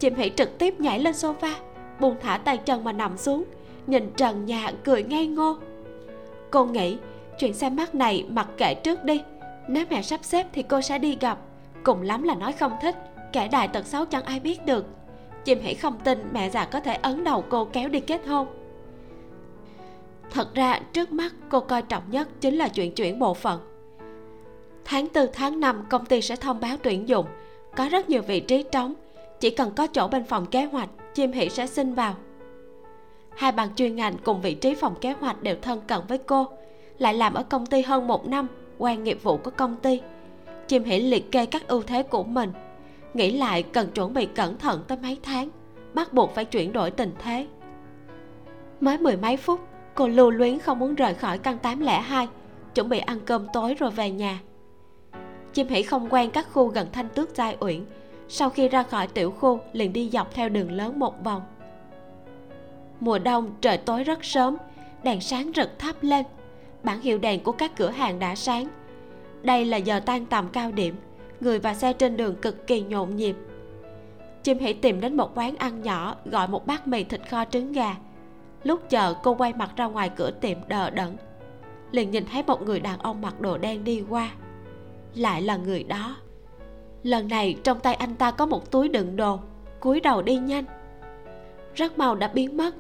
chim 0.03 0.15
hỉ 0.15 0.31
trực 0.37 0.59
tiếp 0.59 0.81
nhảy 0.81 0.99
lên 0.99 1.15
sofa, 1.15 1.53
buông 2.01 2.17
thả 2.21 2.37
tay 2.37 2.57
chân 2.57 2.85
mà 2.85 2.93
nằm 2.93 3.19
xuống, 3.19 3.45
nhìn 3.87 4.11
trần 4.17 4.47
nhà 4.47 4.73
cười 4.85 5.03
ngây 5.03 5.27
ngô. 5.27 5.57
Cô 6.51 6.65
nghĩ, 6.65 6.97
chuyện 7.39 7.55
xem 7.55 7.77
mắt 7.77 7.95
này 7.95 8.27
mặc 8.29 8.49
kệ 8.57 8.75
trước 8.75 9.05
đi, 9.05 9.23
nếu 9.69 9.85
mẹ 9.91 10.03
sắp 10.03 10.21
xếp 10.23 10.47
thì 10.53 10.63
cô 10.63 10.81
sẽ 10.81 10.99
đi 10.99 11.17
gặp. 11.21 11.39
Cùng 11.83 12.03
lắm 12.03 12.23
là 12.23 12.35
nói 12.35 12.53
không 12.53 12.73
thích, 12.83 12.97
kẻ 13.33 13.49
đại 13.49 13.69
tật 13.69 13.87
xấu 13.87 14.05
chẳng 14.05 14.25
ai 14.25 14.41
biết 14.41 14.67
được 14.67 14.87
chim 15.45 15.59
hãy 15.63 15.75
không 15.75 15.99
tin 16.05 16.19
mẹ 16.33 16.51
già 16.51 16.65
có 16.65 16.81
thể 16.81 16.95
ấn 16.95 17.25
đầu 17.25 17.45
cô 17.49 17.65
kéo 17.65 17.89
đi 17.89 18.01
kết 18.01 18.27
hôn. 18.27 18.47
Thật 20.31 20.55
ra, 20.55 20.81
trước 20.93 21.13
mắt 21.13 21.35
cô 21.49 21.61
coi 21.61 21.83
trọng 21.83 22.03
nhất 22.11 22.29
chính 22.41 22.57
là 22.57 22.69
chuyện 22.69 22.95
chuyển 22.95 23.19
bộ 23.19 23.35
phận. 23.35 23.61
Tháng 24.85 25.09
tư, 25.09 25.29
tháng 25.33 25.61
5 25.61 25.85
công 25.91 26.07
ty 26.07 26.21
sẽ 26.21 26.37
thông 26.37 26.61
báo 26.61 26.77
tuyển 26.83 27.09
dụng. 27.09 27.27
Có 27.77 27.89
rất 27.89 28.09
nhiều 28.09 28.23
vị 28.23 28.41
trí 28.41 28.63
trống. 28.63 28.95
Chỉ 29.41 29.51
cần 29.51 29.71
có 29.77 29.87
chỗ 29.87 30.09
bên 30.09 30.25
phòng 30.25 30.47
kế 30.47 30.65
hoạch 30.65 30.89
chim 31.15 31.33
hỷ 31.33 31.49
sẽ 31.49 31.67
xin 31.67 31.95
vào. 31.95 32.15
Hai 33.37 33.53
bằng 33.53 33.69
chuyên 33.77 33.97
ngành 33.97 34.17
cùng 34.25 34.41
vị 34.41 34.55
trí 34.55 34.75
phòng 34.75 34.95
kế 35.01 35.13
hoạch 35.13 35.43
đều 35.43 35.57
thân 35.63 35.81
cận 35.87 36.01
với 36.09 36.19
cô, 36.19 36.47
lại 36.99 37.15
làm 37.15 37.35
ở 37.35 37.43
công 37.43 37.67
ty 37.67 37.83
hơn 37.83 38.07
một 38.07 38.27
năm 38.27 38.49
quen 38.79 39.05
nghiệp 39.05 39.23
vụ 39.23 39.37
của 39.37 39.51
công 39.51 39.77
ty. 39.77 40.01
Chim 40.69 40.85
hỷ 40.85 41.01
liệt 41.01 41.33
kê 41.33 41.47
các 41.47 41.69
ưu 41.69 41.83
thế 41.83 42.03
của 42.03 42.25
mình 42.25 42.53
nghĩ 43.15 43.31
lại 43.31 43.63
cần 43.63 43.91
chuẩn 43.91 44.15
bị 44.15 44.27
cẩn 44.27 44.59
thận 44.59 44.85
tới 44.89 44.99
mấy 45.03 45.19
tháng, 45.23 45.49
bắt 45.95 46.13
buộc 46.13 46.35
phải 46.35 46.45
chuyển 46.45 46.73
đổi 46.73 46.91
tình 46.91 47.13
thế. 47.19 47.47
Mới 48.81 48.99
mười 48.99 49.17
mấy 49.17 49.37
phút, 49.37 49.61
cô 49.95 50.09
lưu 50.09 50.31
luyến 50.31 50.59
không 50.59 50.79
muốn 50.79 50.95
rời 50.95 51.15
khỏi 51.15 51.39
căn 51.39 51.59
802 51.59 52.29
chuẩn 52.75 52.89
bị 52.89 52.99
ăn 52.99 53.21
cơm 53.27 53.47
tối 53.53 53.75
rồi 53.75 53.91
về 53.91 54.11
nhà. 54.11 54.41
Chim 55.53 55.69
hỉ 55.69 55.83
không 55.83 56.09
quen 56.11 56.31
các 56.31 56.47
khu 56.53 56.69
gần 56.69 56.89
thanh 56.93 57.09
tước 57.09 57.37
giai 57.37 57.57
uyển, 57.61 57.85
sau 58.29 58.51
khi 58.51 58.69
ra 58.69 58.83
khỏi 58.83 59.07
tiểu 59.07 59.31
khu 59.31 59.61
liền 59.73 59.93
đi 59.93 60.11
dọc 60.11 60.35
theo 60.35 60.49
đường 60.49 60.73
lớn 60.73 60.99
một 60.99 61.25
vòng. 61.25 61.43
Mùa 63.01 63.19
đông, 63.19 63.55
trời 63.61 63.79
tối 63.79 64.05
rất 64.05 64.25
sớm, 64.25 64.57
đèn 65.03 65.21
sáng 65.21 65.53
rực 65.57 65.79
thắp 65.79 65.97
lên 66.01 66.25
bản 66.83 67.01
hiệu 67.01 67.19
đèn 67.19 67.43
của 67.43 67.53
các 67.53 67.77
cửa 67.77 67.91
hàng 67.91 68.19
đã 68.19 68.35
sáng. 68.35 68.69
Đây 69.43 69.65
là 69.65 69.77
giờ 69.77 70.01
tan 70.01 70.27
tầm 70.27 70.49
cao 70.53 70.73
điểm 70.73 70.97
người 71.43 71.59
và 71.59 71.75
xe 71.75 71.93
trên 71.93 72.17
đường 72.17 72.37
cực 72.37 72.67
kỳ 72.67 72.81
nhộn 72.81 73.17
nhịp. 73.17 73.37
Chim 74.43 74.59
hãy 74.61 74.75
tìm 74.75 75.01
đến 75.01 75.17
một 75.17 75.35
quán 75.35 75.57
ăn 75.57 75.83
nhỏ, 75.83 76.17
gọi 76.25 76.49
một 76.49 76.67
bát 76.67 76.87
mì 76.87 77.05
thịt 77.05 77.21
kho 77.31 77.45
trứng 77.45 77.73
gà. 77.73 77.97
Lúc 78.65 78.91
chờ, 78.91 79.15
cô 79.23 79.35
quay 79.35 79.53
mặt 79.53 79.71
ra 79.77 79.85
ngoài 79.85 80.11
cửa 80.17 80.31
tiệm 80.31 80.59
đờ 80.69 80.91
đẫn, 80.91 81.17
liền 81.91 82.11
nhìn 82.11 82.25
thấy 82.33 82.43
một 82.43 82.63
người 82.63 82.81
đàn 82.81 82.99
ông 82.99 83.21
mặc 83.21 83.41
đồ 83.41 83.59
đen 83.59 83.85
đi 83.85 84.05
qua. 84.09 84.31
Lại 85.15 85.43
là 85.43 85.57
người 85.57 85.85
đó. 85.85 86.17
Lần 87.03 87.29
này, 87.29 87.57
trong 87.65 87.81
tay 87.81 87.95
anh 87.95 88.15
ta 88.15 88.31
có 88.31 88.47
một 88.47 88.71
túi 88.71 88.89
đựng 88.89 89.17
đồ, 89.17 89.39
cúi 89.81 90.01
đầu 90.01 90.23
đi 90.23 90.37
nhanh. 90.37 90.65
Rất 91.75 91.99
mau 91.99 92.15
đã 92.15 92.29
biến 92.29 92.57
mất. 92.57 92.75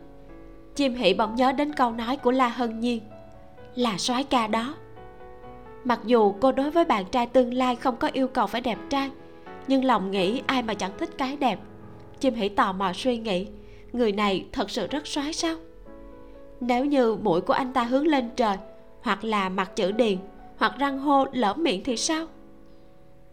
Chim 0.75 0.95
hỷ 0.95 1.15
bỗng 1.15 1.35
nhớ 1.35 1.53
đến 1.53 1.73
câu 1.73 1.91
nói 1.91 2.17
của 2.17 2.31
la 2.31 2.49
hân 2.49 2.81
nhiên 2.81 3.01
là 3.75 3.99
soái 3.99 4.25
ca 4.25 4.47
đó 4.47 4.75
mặc 5.85 6.01
dù 6.05 6.35
cô 6.41 6.53
đối 6.53 6.71
với 6.71 6.85
bạn 6.85 7.05
trai 7.05 7.27
tương 7.27 7.55
lai 7.55 7.77
không 7.77 7.97
có 7.97 8.11
yêu 8.13 8.29
cầu 8.29 8.47
phải 8.47 8.61
đẹp 8.61 8.79
trai, 8.89 9.11
nhưng 9.69 9.85
lòng 9.85 10.11
nghĩ 10.11 10.43
ai 10.47 10.63
mà 10.63 10.75
chẳng 10.75 10.93
thích 10.99 11.11
cái 11.19 11.37
đẹp? 11.37 11.59
Chim 12.21 12.35
hỉ 12.35 12.49
tò 12.49 12.73
mò 12.73 12.93
suy 12.93 13.19
nghĩ, 13.19 13.47
người 13.93 14.13
này 14.13 14.47
thật 14.53 14.71
sự 14.71 14.87
rất 14.87 15.07
soái 15.07 15.33
sao? 15.33 15.57
Nếu 16.61 16.85
như 16.85 17.15
mũi 17.15 17.41
của 17.41 17.53
anh 17.53 17.73
ta 17.73 17.83
hướng 17.83 18.07
lên 18.07 18.31
trời, 18.37 18.57
hoặc 19.03 19.25
là 19.25 19.49
mặt 19.49 19.77
chữ 19.77 19.93
điền, 19.93 20.19
hoặc 20.57 20.75
răng 20.79 20.99
hô 20.99 21.27
lỡ 21.33 21.55
miệng 21.55 21.85
thì 21.85 21.97
sao? 21.97 22.27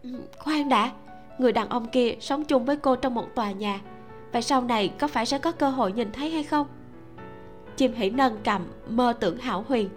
Ừ, 0.02 0.10
khoan 0.38 0.68
đã, 0.68 0.92
người 1.38 1.52
đàn 1.52 1.68
ông 1.68 1.88
kia 1.88 2.14
sống 2.20 2.44
chung 2.44 2.64
với 2.64 2.76
cô 2.76 2.96
trong 2.96 3.14
một 3.14 3.34
tòa 3.34 3.50
nhà, 3.52 3.80
vậy 4.32 4.42
sau 4.42 4.62
này 4.62 4.92
có 4.98 5.08
phải 5.08 5.26
sẽ 5.26 5.38
có 5.38 5.52
cơ 5.52 5.70
hội 5.70 5.92
nhìn 5.92 6.12
thấy 6.12 6.30
hay 6.30 6.42
không? 6.42 6.66
Chim 7.76 7.92
hỉ 7.94 8.10
nâng 8.10 8.36
cầm, 8.44 8.62
mơ 8.88 9.12
tưởng 9.20 9.36
hảo 9.36 9.64
huyền, 9.68 9.88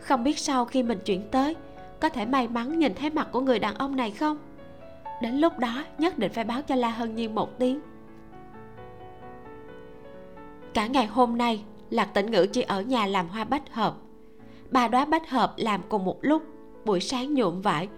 không 0.00 0.24
biết 0.24 0.38
sau 0.38 0.64
khi 0.64 0.82
mình 0.82 0.98
chuyển 1.04 1.28
tới 1.30 1.56
có 2.00 2.08
thể 2.08 2.26
may 2.26 2.48
mắn 2.48 2.78
nhìn 2.78 2.94
thấy 2.94 3.10
mặt 3.10 3.28
của 3.32 3.40
người 3.40 3.58
đàn 3.58 3.74
ông 3.74 3.96
này 3.96 4.10
không? 4.10 4.38
Đến 5.22 5.34
lúc 5.34 5.58
đó, 5.58 5.84
nhất 5.98 6.18
định 6.18 6.32
phải 6.32 6.44
báo 6.44 6.62
cho 6.62 6.74
la 6.74 6.90
hân 6.90 7.14
nhiên 7.14 7.34
một 7.34 7.58
tiếng. 7.58 7.80
Cả 10.74 10.86
ngày 10.86 11.06
hôm 11.06 11.38
nay, 11.38 11.64
lạc 11.90 12.04
tĩnh 12.14 12.30
ngữ 12.30 12.46
chỉ 12.52 12.62
ở 12.62 12.82
nhà 12.82 13.06
làm 13.06 13.28
hoa 13.28 13.44
bách 13.44 13.74
hợp. 13.74 13.94
Ba 14.70 14.88
đóa 14.88 15.04
bách 15.04 15.30
hợp 15.30 15.54
làm 15.56 15.80
cùng 15.88 16.04
một 16.04 16.18
lúc, 16.20 16.42
buổi 16.84 17.00
sáng 17.00 17.34
nhuộm 17.34 17.60
vải, 17.60 17.88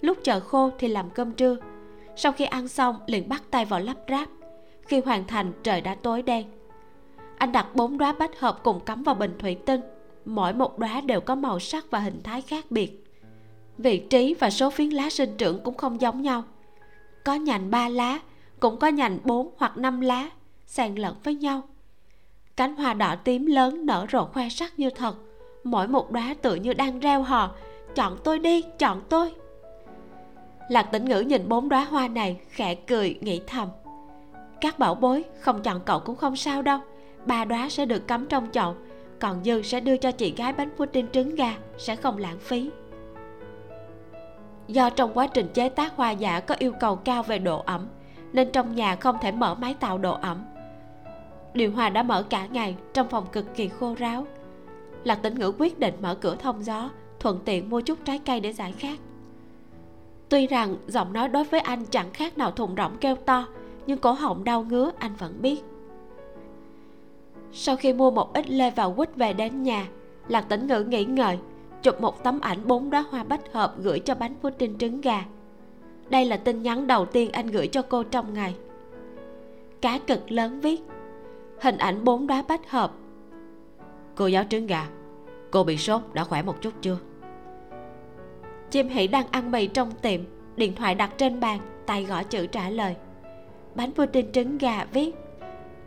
lúc 0.00 0.18
chờ 0.22 0.40
khô 0.40 0.70
thì 0.78 0.88
làm 0.88 1.10
cơm 1.10 1.32
trưa. 1.32 1.56
Sau 2.16 2.32
khi 2.32 2.44
ăn 2.44 2.68
xong, 2.68 2.96
liền 3.06 3.28
bắt 3.28 3.42
tay 3.50 3.64
vào 3.64 3.80
lắp 3.80 3.96
ráp. 4.08 4.28
Khi 4.82 5.00
hoàn 5.04 5.26
thành, 5.26 5.52
trời 5.62 5.80
đã 5.80 5.94
tối 5.94 6.22
đen. 6.22 6.46
Anh 7.38 7.52
đặt 7.52 7.74
bốn 7.74 7.98
đóa 7.98 8.12
bách 8.12 8.40
hợp 8.40 8.60
cùng 8.64 8.80
cắm 8.80 9.02
vào 9.02 9.14
bình 9.14 9.36
thủy 9.38 9.54
tinh. 9.66 9.80
Mỗi 10.24 10.52
một 10.52 10.78
đóa 10.78 11.00
đều 11.00 11.20
có 11.20 11.34
màu 11.34 11.58
sắc 11.58 11.90
và 11.90 11.98
hình 11.98 12.20
thái 12.22 12.42
khác 12.42 12.64
biệt 12.70 13.07
vị 13.78 13.98
trí 13.98 14.34
và 14.34 14.50
số 14.50 14.70
phiến 14.70 14.90
lá 14.90 15.10
sinh 15.10 15.36
trưởng 15.38 15.60
cũng 15.62 15.76
không 15.76 16.00
giống 16.00 16.22
nhau. 16.22 16.42
Có 17.24 17.34
nhành 17.34 17.70
ba 17.70 17.88
lá, 17.88 18.18
cũng 18.60 18.76
có 18.76 18.88
nhành 18.88 19.18
bốn 19.24 19.50
hoặc 19.56 19.76
năm 19.76 20.00
lá, 20.00 20.30
xen 20.66 20.94
lẫn 20.94 21.16
với 21.24 21.34
nhau. 21.34 21.62
Cánh 22.56 22.76
hoa 22.76 22.94
đỏ 22.94 23.16
tím 23.24 23.46
lớn 23.46 23.86
nở 23.86 24.06
rộ 24.12 24.24
khoe 24.24 24.48
sắc 24.48 24.78
như 24.78 24.90
thật. 24.90 25.16
Mỗi 25.64 25.88
một 25.88 26.10
đóa 26.10 26.34
tựa 26.42 26.54
như 26.54 26.74
đang 26.74 27.00
reo 27.00 27.22
hò, 27.22 27.54
chọn 27.94 28.18
tôi 28.24 28.38
đi, 28.38 28.62
chọn 28.78 29.02
tôi. 29.08 29.34
Lạc 30.68 30.82
tĩnh 30.82 31.04
ngữ 31.04 31.20
nhìn 31.20 31.48
bốn 31.48 31.68
đóa 31.68 31.84
hoa 31.84 32.08
này, 32.08 32.40
khẽ 32.48 32.74
cười, 32.74 33.18
nghĩ 33.20 33.40
thầm. 33.46 33.68
Các 34.60 34.78
bảo 34.78 34.94
bối, 34.94 35.24
không 35.40 35.62
chọn 35.62 35.80
cậu 35.84 36.00
cũng 36.00 36.16
không 36.16 36.36
sao 36.36 36.62
đâu. 36.62 36.80
Ba 37.26 37.44
đóa 37.44 37.68
sẽ 37.68 37.86
được 37.86 38.08
cắm 38.08 38.26
trong 38.26 38.46
chậu, 38.52 38.74
còn 39.20 39.44
dư 39.44 39.62
sẽ 39.62 39.80
đưa 39.80 39.96
cho 39.96 40.10
chị 40.12 40.34
gái 40.36 40.52
bánh 40.52 40.70
pudding 40.76 41.06
trứng 41.12 41.34
gà, 41.34 41.54
sẽ 41.78 41.96
không 41.96 42.18
lãng 42.18 42.38
phí 42.38 42.70
do 44.68 44.90
trong 44.90 45.10
quá 45.14 45.26
trình 45.26 45.48
chế 45.54 45.68
tác 45.68 45.96
hoa 45.96 46.10
giả 46.10 46.40
có 46.40 46.54
yêu 46.58 46.72
cầu 46.80 46.96
cao 46.96 47.22
về 47.22 47.38
độ 47.38 47.62
ẩm, 47.66 47.86
nên 48.32 48.52
trong 48.52 48.74
nhà 48.74 48.96
không 48.96 49.16
thể 49.20 49.32
mở 49.32 49.54
máy 49.54 49.74
tạo 49.80 49.98
độ 49.98 50.12
ẩm. 50.12 50.44
Điều 51.54 51.72
hòa 51.72 51.90
đã 51.90 52.02
mở 52.02 52.22
cả 52.22 52.46
ngày, 52.46 52.76
trong 52.94 53.08
phòng 53.08 53.26
cực 53.32 53.54
kỳ 53.54 53.68
khô 53.68 53.94
ráo. 53.98 54.26
Lạc 55.04 55.14
tĩnh 55.22 55.34
ngữ 55.34 55.52
quyết 55.58 55.78
định 55.78 55.94
mở 56.00 56.14
cửa 56.14 56.36
thông 56.36 56.64
gió, 56.64 56.90
thuận 57.20 57.40
tiện 57.44 57.70
mua 57.70 57.80
chút 57.80 57.98
trái 58.04 58.18
cây 58.18 58.40
để 58.40 58.52
giải 58.52 58.72
khát. 58.72 58.98
Tuy 60.28 60.46
rằng 60.46 60.76
giọng 60.86 61.12
nói 61.12 61.28
đối 61.28 61.44
với 61.44 61.60
anh 61.60 61.84
chẳng 61.84 62.10
khác 62.12 62.38
nào 62.38 62.50
thùng 62.50 62.74
rỗng 62.76 62.96
kêu 63.00 63.16
to, 63.16 63.46
nhưng 63.86 63.98
cổ 63.98 64.12
họng 64.12 64.44
đau 64.44 64.62
ngứa, 64.62 64.90
anh 64.98 65.14
vẫn 65.18 65.42
biết. 65.42 65.62
Sau 67.52 67.76
khi 67.76 67.92
mua 67.92 68.10
một 68.10 68.32
ít 68.34 68.50
lê 68.50 68.70
và 68.70 68.88
quýt 68.88 69.16
về 69.16 69.32
đến 69.32 69.62
nhà, 69.62 69.86
lạc 70.28 70.48
tĩnh 70.48 70.66
ngữ 70.66 70.82
nghĩ 70.82 71.04
ngợi 71.04 71.38
chụp 71.82 72.00
một 72.00 72.24
tấm 72.24 72.40
ảnh 72.40 72.58
bốn 72.66 72.90
đóa 72.90 73.04
hoa 73.10 73.24
bách 73.24 73.52
hợp 73.52 73.74
gửi 73.78 73.98
cho 73.98 74.14
bánh 74.14 74.34
pudding 74.40 74.78
trứng 74.78 75.00
gà. 75.00 75.24
Đây 76.10 76.24
là 76.24 76.36
tin 76.36 76.62
nhắn 76.62 76.86
đầu 76.86 77.06
tiên 77.06 77.30
anh 77.32 77.46
gửi 77.46 77.66
cho 77.66 77.82
cô 77.82 78.02
trong 78.02 78.34
ngày. 78.34 78.54
Cá 79.80 79.98
cực 79.98 80.32
lớn 80.32 80.60
viết, 80.60 80.80
hình 81.60 81.78
ảnh 81.78 82.04
bốn 82.04 82.26
đóa 82.26 82.44
bách 82.48 82.70
hợp. 82.70 82.92
Cô 84.14 84.26
giáo 84.26 84.44
trứng 84.50 84.66
gà, 84.66 84.86
cô 85.50 85.64
bị 85.64 85.76
sốt 85.76 86.02
đã 86.12 86.24
khỏe 86.24 86.42
một 86.42 86.62
chút 86.62 86.72
chưa? 86.80 86.98
Chim 88.70 88.88
hỉ 88.88 89.06
đang 89.06 89.26
ăn 89.30 89.50
mì 89.50 89.66
trong 89.66 89.92
tiệm, 90.02 90.20
điện 90.56 90.74
thoại 90.74 90.94
đặt 90.94 91.10
trên 91.16 91.40
bàn, 91.40 91.60
tay 91.86 92.04
gõ 92.04 92.22
chữ 92.22 92.46
trả 92.46 92.70
lời. 92.70 92.96
Bánh 93.74 93.92
pudding 93.92 94.32
trứng 94.32 94.58
gà 94.58 94.84
viết, 94.92 95.14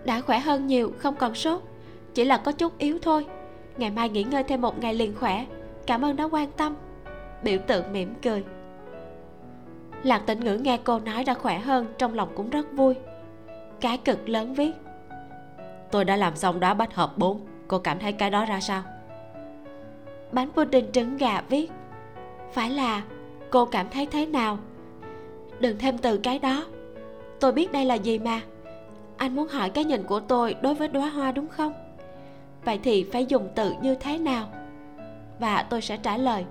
đã 0.05 0.21
khỏe 0.21 0.39
hơn 0.39 0.67
nhiều, 0.67 0.93
không 0.97 1.15
còn 1.15 1.35
sốt, 1.35 1.61
chỉ 2.13 2.25
là 2.25 2.37
có 2.37 2.51
chút 2.51 2.77
yếu 2.77 2.99
thôi. 3.01 3.25
Ngày 3.77 3.89
mai 3.89 4.09
nghỉ 4.09 4.23
ngơi 4.23 4.43
thêm 4.43 4.61
một 4.61 4.79
ngày 4.79 4.93
liền 4.93 5.15
khỏe 5.15 5.45
cảm 5.91 6.05
ơn 6.05 6.15
đã 6.15 6.23
quan 6.31 6.51
tâm. 6.51 6.75
Biểu 7.43 7.59
tượng 7.67 7.93
mỉm 7.93 8.13
cười. 8.23 8.43
Lạc 10.03 10.19
tĩnh 10.25 10.39
ngữ 10.39 10.57
nghe 10.57 10.79
cô 10.83 10.99
nói 10.99 11.23
đã 11.23 11.33
khỏe 11.33 11.59
hơn 11.59 11.85
trong 11.97 12.13
lòng 12.13 12.29
cũng 12.35 12.49
rất 12.49 12.71
vui. 12.73 12.95
Cái 13.81 13.97
cực 13.97 14.29
lớn 14.29 14.53
viết. 14.53 14.71
Tôi 15.91 16.05
đã 16.05 16.15
làm 16.15 16.35
xong 16.35 16.59
đá 16.59 16.73
bách 16.73 16.95
hợp 16.95 17.17
4 17.17 17.41
cô 17.67 17.79
cảm 17.79 17.99
thấy 17.99 18.13
cái 18.13 18.29
đó 18.29 18.45
ra 18.45 18.59
sao? 18.59 18.83
Bánh 20.31 20.51
pudding 20.51 20.91
trứng 20.91 21.17
gà 21.17 21.41
viết. 21.49 21.71
Phải 22.51 22.69
là 22.69 23.01
cô 23.49 23.65
cảm 23.65 23.89
thấy 23.89 24.05
thế 24.05 24.25
nào? 24.25 24.57
Đừng 25.59 25.77
thêm 25.77 25.97
từ 25.97 26.17
cái 26.17 26.39
đó. 26.39 26.65
Tôi 27.39 27.51
biết 27.51 27.71
đây 27.71 27.85
là 27.85 27.95
gì 27.95 28.19
mà. 28.19 28.41
Anh 29.17 29.35
muốn 29.35 29.47
hỏi 29.47 29.69
cái 29.69 29.85
nhìn 29.85 30.03
của 30.03 30.19
tôi 30.19 30.55
đối 30.61 30.73
với 30.73 30.87
đóa 30.87 31.09
hoa 31.09 31.31
đúng 31.31 31.47
không? 31.47 31.73
Vậy 32.65 32.79
thì 32.83 33.03
phải 33.11 33.25
dùng 33.25 33.49
từ 33.55 33.73
như 33.81 33.95
thế 33.95 34.17
nào 34.17 34.47
và 35.41 35.63
tôi 35.69 35.81
sẽ 35.81 35.97
trả 35.97 36.17
lời, 36.17 36.45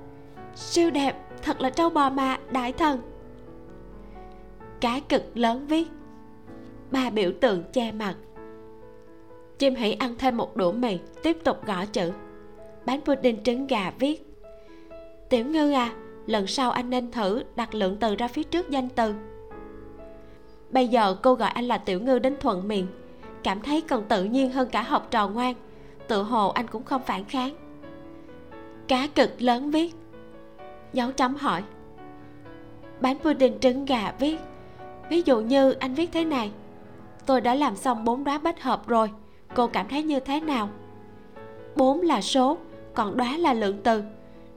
siêu 0.55 0.91
đẹp, 0.91 1.17
thật 1.43 1.61
là 1.61 1.71
trâu 1.71 1.91
bò 1.91 2.11
mà, 2.11 2.39
đại 2.51 2.73
thần. 2.73 3.01
Cá 4.81 5.01
cực 5.09 5.37
lớn 5.37 5.67
viết, 5.67 5.89
ba 6.91 7.11
biểu 7.11 7.33
tượng 7.41 7.63
che 7.73 7.93
mặt. 7.93 8.15
Chim 9.59 9.75
hỉ 9.75 9.93
ăn 9.93 10.15
thêm 10.19 10.37
một 10.37 10.57
đũa 10.57 10.73
mì, 10.73 10.99
tiếp 11.23 11.37
tục 11.45 11.67
gõ 11.67 11.85
chữ. 11.93 12.13
Bánh 12.87 13.01
pudding 13.01 13.43
trứng 13.43 13.67
gà 13.67 13.93
viết, 13.99 14.37
tiểu 15.29 15.47
ngư 15.47 15.73
à 15.73 15.93
lần 16.27 16.47
sau 16.47 16.71
anh 16.71 16.91
nên 16.91 17.11
thử 17.11 17.43
đặt 17.57 17.75
lượng 17.75 17.97
từ 18.01 18.17
ra 18.17 18.29
phía 18.29 18.43
trước 18.43 18.71
danh 18.71 18.89
từ. 18.89 19.15
Bây 20.71 20.89
giờ 20.89 21.17
cô 21.23 21.35
gọi 21.35 21.51
anh 21.51 21.65
là 21.65 21.79
tiểu 21.79 22.01
ngư 22.01 22.19
đến 22.19 22.37
thuận 22.41 22.69
miệng, 22.69 22.87
cảm 23.43 23.61
thấy 23.61 23.81
còn 23.81 24.05
tự 24.09 24.25
nhiên 24.25 24.53
hơn 24.53 24.69
cả 24.73 24.83
học 24.83 25.09
trò 25.11 25.29
ngoan, 25.29 25.55
tự 26.09 26.23
hồ 26.23 26.49
anh 26.49 26.67
cũng 26.67 26.85
không 26.85 27.03
phản 27.03 27.25
kháng 27.25 27.70
cá 28.91 29.07
cực 29.15 29.43
lớn 29.43 29.71
viết. 29.71 29.95
Dấu 30.93 31.13
chấm 31.13 31.35
hỏi. 31.35 31.63
Bánh 33.01 33.19
pudding 33.19 33.59
trứng 33.59 33.85
gà 33.85 34.13
viết. 34.19 34.39
Ví 35.09 35.23
dụ 35.25 35.41
như 35.41 35.73
anh 35.73 35.95
viết 35.95 36.11
thế 36.13 36.25
này. 36.25 36.51
Tôi 37.27 37.41
đã 37.41 37.55
làm 37.55 37.77
xong 37.77 38.05
bốn 38.05 38.25
đóa 38.25 38.39
bách 38.39 38.63
hợp 38.63 38.89
rồi. 38.89 39.11
Cô 39.55 39.67
cảm 39.67 39.89
thấy 39.89 40.03
như 40.03 40.21
thế 40.21 40.41
nào? 40.41 40.69
Bốn 41.77 42.01
là 42.01 42.21
số, 42.21 42.59
còn 42.95 43.17
đóa 43.17 43.37
là 43.37 43.53
lượng 43.53 43.79
từ. 43.83 44.03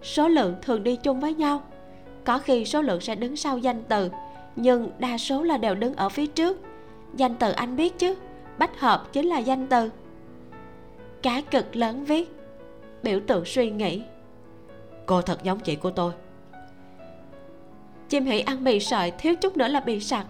Số 0.02 0.28
lượng 0.28 0.56
thường 0.62 0.84
đi 0.84 0.96
chung 0.96 1.20
với 1.20 1.34
nhau. 1.34 1.62
Có 2.24 2.40
khi 2.40 2.66
số 2.66 2.82
lượng 2.82 3.02
sẽ 3.02 3.16
đứng 3.16 3.36
sau 3.36 3.58
danh 3.58 3.84
từ, 3.88 4.10
nhưng 4.56 4.92
đa 5.00 5.18
số 5.18 5.44
là 5.44 5.58
đều 5.58 5.76
đứng 5.76 5.96
ở 5.96 6.10
phía 6.10 6.28
trước. 6.28 6.62
Danh 7.14 7.36
từ 7.36 7.52
anh 7.52 7.76
biết 7.76 8.00
chứ, 8.00 8.16
bách 8.58 8.80
hợp 8.80 9.14
chính 9.14 9.26
là 9.26 9.38
danh 9.38 9.68
từ. 9.68 9.90
Cá 11.22 11.42
cực 11.42 11.76
lớn 11.76 12.06
viết. 12.06 12.36
Biểu 13.04 13.20
tượng 13.28 13.46
suy 13.46 13.72
nghĩ 13.72 14.02
cô 15.06 15.22
thật 15.22 15.44
giống 15.44 15.60
chị 15.60 15.76
của 15.76 15.92
tôi. 15.92 16.14
Chim 18.10 18.26
hỉ 18.26 18.40
ăn 18.40 18.64
mì 18.64 18.80
sợi 18.80 19.12
thiếu 19.12 19.36
chút 19.36 19.58
nữa 19.58 19.68
là 19.68 19.80
bị 19.80 20.00
sặc. 20.00 20.26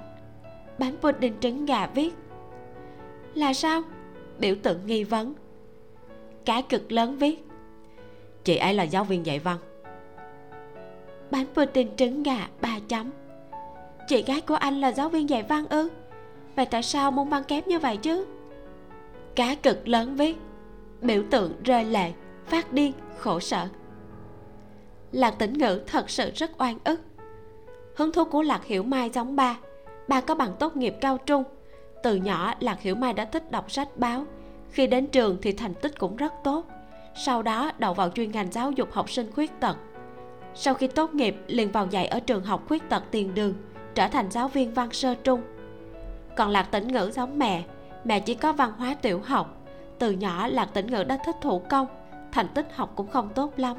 Bánh 0.78 0.98
pudding 1.02 1.40
trứng 1.40 1.66
gà 1.66 1.88
viết. 1.88 2.16
Là 3.34 3.54
sao? 3.54 3.82
Biểu 4.40 4.56
tượng 4.64 4.86
nghi 4.86 5.04
vấn. 5.04 5.34
Cá 6.46 6.62
cực 6.62 6.92
lớn 6.92 7.18
viết. 7.18 7.48
Chị 8.44 8.58
ấy 8.58 8.74
là 8.74 8.84
giáo 8.84 9.04
viên 9.04 9.26
dạy 9.26 9.40
văn. 9.40 9.58
Bánh 11.32 11.46
pudding 11.54 11.96
trứng 11.96 12.24
gà 12.24 12.48
ba 12.62 12.80
chấm. 12.88 13.12
Chị 14.08 14.24
gái 14.24 14.42
của 14.42 14.56
anh 14.56 14.82
là 14.82 14.92
giáo 14.92 15.10
viên 15.10 15.30
dạy 15.30 15.44
văn 15.44 15.66
ư? 15.70 15.90
Vậy 16.56 16.66
tại 16.66 16.84
sao 16.84 17.12
muốn 17.12 17.30
băng 17.30 17.44
kép 17.44 17.68
như 17.68 17.80
vậy 17.80 17.98
chứ? 17.98 18.26
Cá 19.36 19.56
cực 19.56 19.88
lớn 19.88 20.16
viết. 20.16 20.38
Biểu 21.02 21.24
tượng 21.32 21.54
rơi 21.64 21.86
lệ, 21.86 22.12
phát 22.46 22.74
điên, 22.74 22.92
khổ 23.18 23.40
sở 23.40 23.68
lạc 25.14 25.32
tĩnh 25.32 25.54
ngữ 25.54 25.82
thật 25.88 26.10
sự 26.10 26.32
rất 26.36 26.52
oan 26.62 26.78
ức. 26.84 27.02
Hứng 27.96 28.12
thú 28.12 28.26
của 28.26 28.42
lạc 28.42 28.66
hiểu 28.66 28.84
mai 28.84 29.10
giống 29.10 29.36
ba. 29.36 29.58
Ba 30.08 30.22
có 30.22 30.36
bằng 30.36 30.54
tốt 30.60 30.76
nghiệp 30.76 30.96
cao 31.02 31.18
trung. 31.18 31.44
Từ 32.04 32.16
nhỏ, 32.16 32.54
lạc 32.60 32.82
hiểu 32.82 32.96
mai 32.96 33.14
đã 33.14 33.26
thích 33.26 33.52
đọc 33.52 33.72
sách 33.72 33.98
báo. 33.98 34.26
Khi 34.72 34.88
đến 34.88 35.08
trường 35.08 35.38
thì 35.42 35.52
thành 35.52 35.74
tích 35.74 36.00
cũng 36.00 36.16
rất 36.16 36.34
tốt. 36.44 36.66
Sau 37.16 37.42
đó, 37.42 37.72
đậu 37.78 37.94
vào 37.94 38.10
chuyên 38.10 38.32
ngành 38.32 38.52
giáo 38.52 38.72
dục 38.72 38.92
học 38.92 39.10
sinh 39.10 39.32
khuyết 39.32 39.60
tật. 39.60 39.78
Sau 40.56 40.74
khi 40.74 40.88
tốt 40.88 41.14
nghiệp, 41.14 41.36
liền 41.48 41.72
vào 41.72 41.88
dạy 41.90 42.06
ở 42.06 42.20
trường 42.20 42.44
học 42.44 42.68
khuyết 42.68 42.90
tật 42.90 43.04
tiền 43.12 43.34
đường, 43.36 43.54
trở 43.96 44.08
thành 44.08 44.32
giáo 44.32 44.48
viên 44.48 44.74
văn 44.74 44.92
sơ 44.92 45.16
trung. 45.16 45.42
Còn 46.38 46.50
lạc 46.50 46.64
tĩnh 46.64 46.88
ngữ 46.88 47.12
giống 47.14 47.40
mẹ. 47.40 47.64
Mẹ 48.04 48.20
chỉ 48.20 48.36
có 48.36 48.54
văn 48.54 48.72
hóa 48.78 48.96
tiểu 49.02 49.22
học. 49.26 49.58
Từ 50.00 50.12
nhỏ, 50.12 50.48
lạc 50.48 50.70
tĩnh 50.74 50.88
ngữ 50.88 51.04
đã 51.04 51.18
thích 51.26 51.36
thủ 51.42 51.62
công. 51.70 51.88
Thành 52.32 52.48
tích 52.54 52.68
học 52.76 52.94
cũng 52.96 53.08
không 53.08 53.30
tốt 53.36 53.54
lắm 53.58 53.78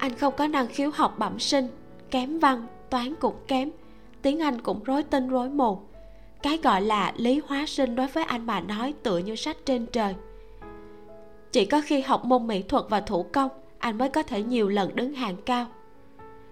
anh 0.00 0.16
không 0.16 0.34
có 0.36 0.46
năng 0.46 0.66
khiếu 0.66 0.90
học 0.94 1.18
bẩm 1.18 1.38
sinh, 1.38 1.68
kém 2.10 2.38
văn, 2.38 2.66
toán 2.90 3.14
cũng 3.14 3.34
kém, 3.46 3.70
tiếng 4.22 4.42
anh 4.42 4.60
cũng 4.60 4.84
rối 4.84 5.02
tinh 5.02 5.28
rối 5.28 5.50
mù. 5.50 5.78
Cái 6.42 6.58
gọi 6.62 6.82
là 6.82 7.12
lý 7.16 7.40
hóa 7.46 7.64
sinh 7.66 7.94
đối 7.96 8.06
với 8.06 8.24
anh 8.24 8.46
mà 8.46 8.60
nói 8.60 8.94
tựa 9.02 9.18
như 9.18 9.36
sách 9.36 9.56
trên 9.64 9.86
trời. 9.86 10.14
Chỉ 11.52 11.64
có 11.64 11.82
khi 11.84 12.00
học 12.00 12.24
môn 12.24 12.46
mỹ 12.46 12.62
thuật 12.62 12.84
và 12.88 13.00
thủ 13.00 13.22
công, 13.22 13.50
anh 13.78 13.98
mới 13.98 14.08
có 14.08 14.22
thể 14.22 14.42
nhiều 14.42 14.68
lần 14.68 14.96
đứng 14.96 15.14
hàng 15.14 15.36
cao. 15.46 15.66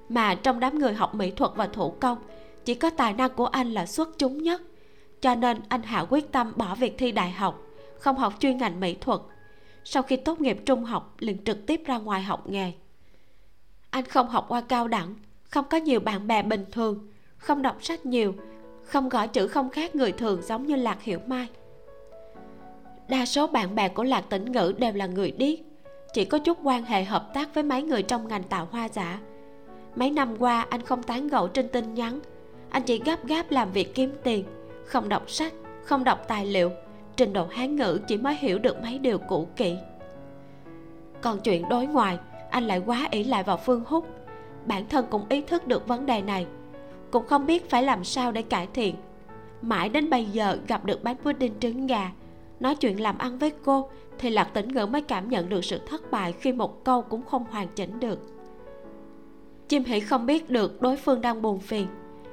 Mà 0.08 0.34
trong 0.34 0.60
đám 0.60 0.78
người 0.78 0.94
học 0.94 1.14
mỹ 1.14 1.30
thuật 1.30 1.50
và 1.54 1.66
thủ 1.66 1.90
công, 2.00 2.18
chỉ 2.64 2.74
có 2.74 2.90
tài 2.90 3.12
năng 3.12 3.30
của 3.30 3.46
anh 3.46 3.72
là 3.72 3.86
xuất 3.86 4.18
chúng 4.18 4.42
nhất. 4.42 4.62
Cho 5.20 5.34
nên 5.34 5.60
anh 5.68 5.82
hạ 5.82 6.06
quyết 6.10 6.32
tâm 6.32 6.52
bỏ 6.56 6.74
việc 6.74 6.98
thi 6.98 7.12
đại 7.12 7.30
học, 7.30 7.62
không 7.98 8.16
học 8.16 8.34
chuyên 8.38 8.58
ngành 8.58 8.80
mỹ 8.80 8.96
thuật. 9.00 9.20
Sau 9.84 10.02
khi 10.02 10.16
tốt 10.16 10.40
nghiệp 10.40 10.58
trung 10.66 10.84
học, 10.84 11.14
liền 11.18 11.44
trực 11.44 11.66
tiếp 11.66 11.82
ra 11.86 11.98
ngoài 11.98 12.22
học 12.22 12.48
nghề 12.48 12.72
anh 13.90 14.04
không 14.04 14.28
học 14.28 14.44
qua 14.48 14.60
cao 14.60 14.88
đẳng, 14.88 15.14
không 15.50 15.64
có 15.70 15.76
nhiều 15.76 16.00
bạn 16.00 16.26
bè 16.26 16.42
bình 16.42 16.64
thường, 16.72 17.08
không 17.36 17.62
đọc 17.62 17.84
sách 17.84 18.06
nhiều, 18.06 18.34
không 18.84 19.08
gõ 19.08 19.26
chữ 19.26 19.48
không 19.48 19.70
khác 19.70 19.94
người 19.94 20.12
thường 20.12 20.42
giống 20.42 20.66
như 20.66 20.76
lạc 20.76 21.02
hiểu 21.02 21.18
mai. 21.26 21.48
Đa 23.08 23.26
số 23.26 23.46
bạn 23.46 23.74
bè 23.74 23.88
của 23.88 24.04
lạc 24.04 24.24
tĩnh 24.28 24.52
ngữ 24.52 24.74
đều 24.78 24.92
là 24.92 25.06
người 25.06 25.30
điếc, 25.30 25.58
chỉ 26.12 26.24
có 26.24 26.38
chút 26.38 26.58
quan 26.62 26.84
hệ 26.84 27.04
hợp 27.04 27.30
tác 27.34 27.54
với 27.54 27.64
mấy 27.64 27.82
người 27.82 28.02
trong 28.02 28.28
ngành 28.28 28.42
tạo 28.42 28.68
hoa 28.70 28.88
giả. 28.88 29.20
Mấy 29.96 30.10
năm 30.10 30.36
qua, 30.38 30.66
anh 30.70 30.82
không 30.82 31.02
tán 31.02 31.28
gẫu 31.28 31.48
trên 31.48 31.68
tin 31.68 31.94
nhắn, 31.94 32.20
anh 32.70 32.82
chỉ 32.82 33.02
gấp 33.04 33.26
gáp 33.26 33.50
làm 33.50 33.72
việc 33.72 33.94
kiếm 33.94 34.14
tiền, 34.22 34.44
không 34.84 35.08
đọc 35.08 35.30
sách, 35.30 35.52
không 35.84 36.04
đọc 36.04 36.28
tài 36.28 36.46
liệu, 36.46 36.70
trình 37.16 37.32
độ 37.32 37.46
hán 37.50 37.76
ngữ 37.76 38.00
chỉ 38.06 38.16
mới 38.16 38.34
hiểu 38.34 38.58
được 38.58 38.82
mấy 38.82 38.98
điều 38.98 39.18
cũ 39.18 39.48
kỹ. 39.56 39.76
Còn 41.20 41.40
chuyện 41.40 41.68
đối 41.68 41.86
ngoại 41.86 42.18
anh 42.50 42.64
lại 42.64 42.82
quá 42.86 43.08
ỷ 43.10 43.24
lại 43.24 43.42
vào 43.42 43.56
phương 43.56 43.84
húc. 43.86 44.06
Bản 44.66 44.88
thân 44.88 45.06
cũng 45.10 45.26
ý 45.28 45.40
thức 45.40 45.66
được 45.66 45.88
vấn 45.88 46.06
đề 46.06 46.22
này. 46.22 46.46
Cũng 47.10 47.26
không 47.26 47.46
biết 47.46 47.70
phải 47.70 47.82
làm 47.82 48.04
sao 48.04 48.32
để 48.32 48.42
cải 48.42 48.68
thiện. 48.74 48.94
Mãi 49.62 49.88
đến 49.88 50.10
bây 50.10 50.24
giờ 50.24 50.58
gặp 50.68 50.84
được 50.84 51.02
bánh 51.02 51.16
pudding 51.16 51.54
trứng 51.60 51.86
gà, 51.86 52.10
nói 52.60 52.74
chuyện 52.74 53.00
làm 53.00 53.18
ăn 53.18 53.38
với 53.38 53.52
cô 53.64 53.88
thì 54.18 54.30
lạc 54.30 54.44
tĩnh 54.44 54.68
ngữ 54.68 54.86
mới 54.86 55.02
cảm 55.02 55.28
nhận 55.28 55.48
được 55.48 55.64
sự 55.64 55.80
thất 55.86 56.10
bại 56.10 56.32
khi 56.32 56.52
một 56.52 56.84
câu 56.84 57.02
cũng 57.02 57.22
không 57.22 57.44
hoàn 57.50 57.68
chỉnh 57.74 58.00
được. 58.00 58.18
Chim 59.68 59.84
hỉ 59.84 60.00
không 60.00 60.26
biết 60.26 60.50
được 60.50 60.82
đối 60.82 60.96
phương 60.96 61.20
đang 61.20 61.42
buồn 61.42 61.60
phiền. 61.60 61.86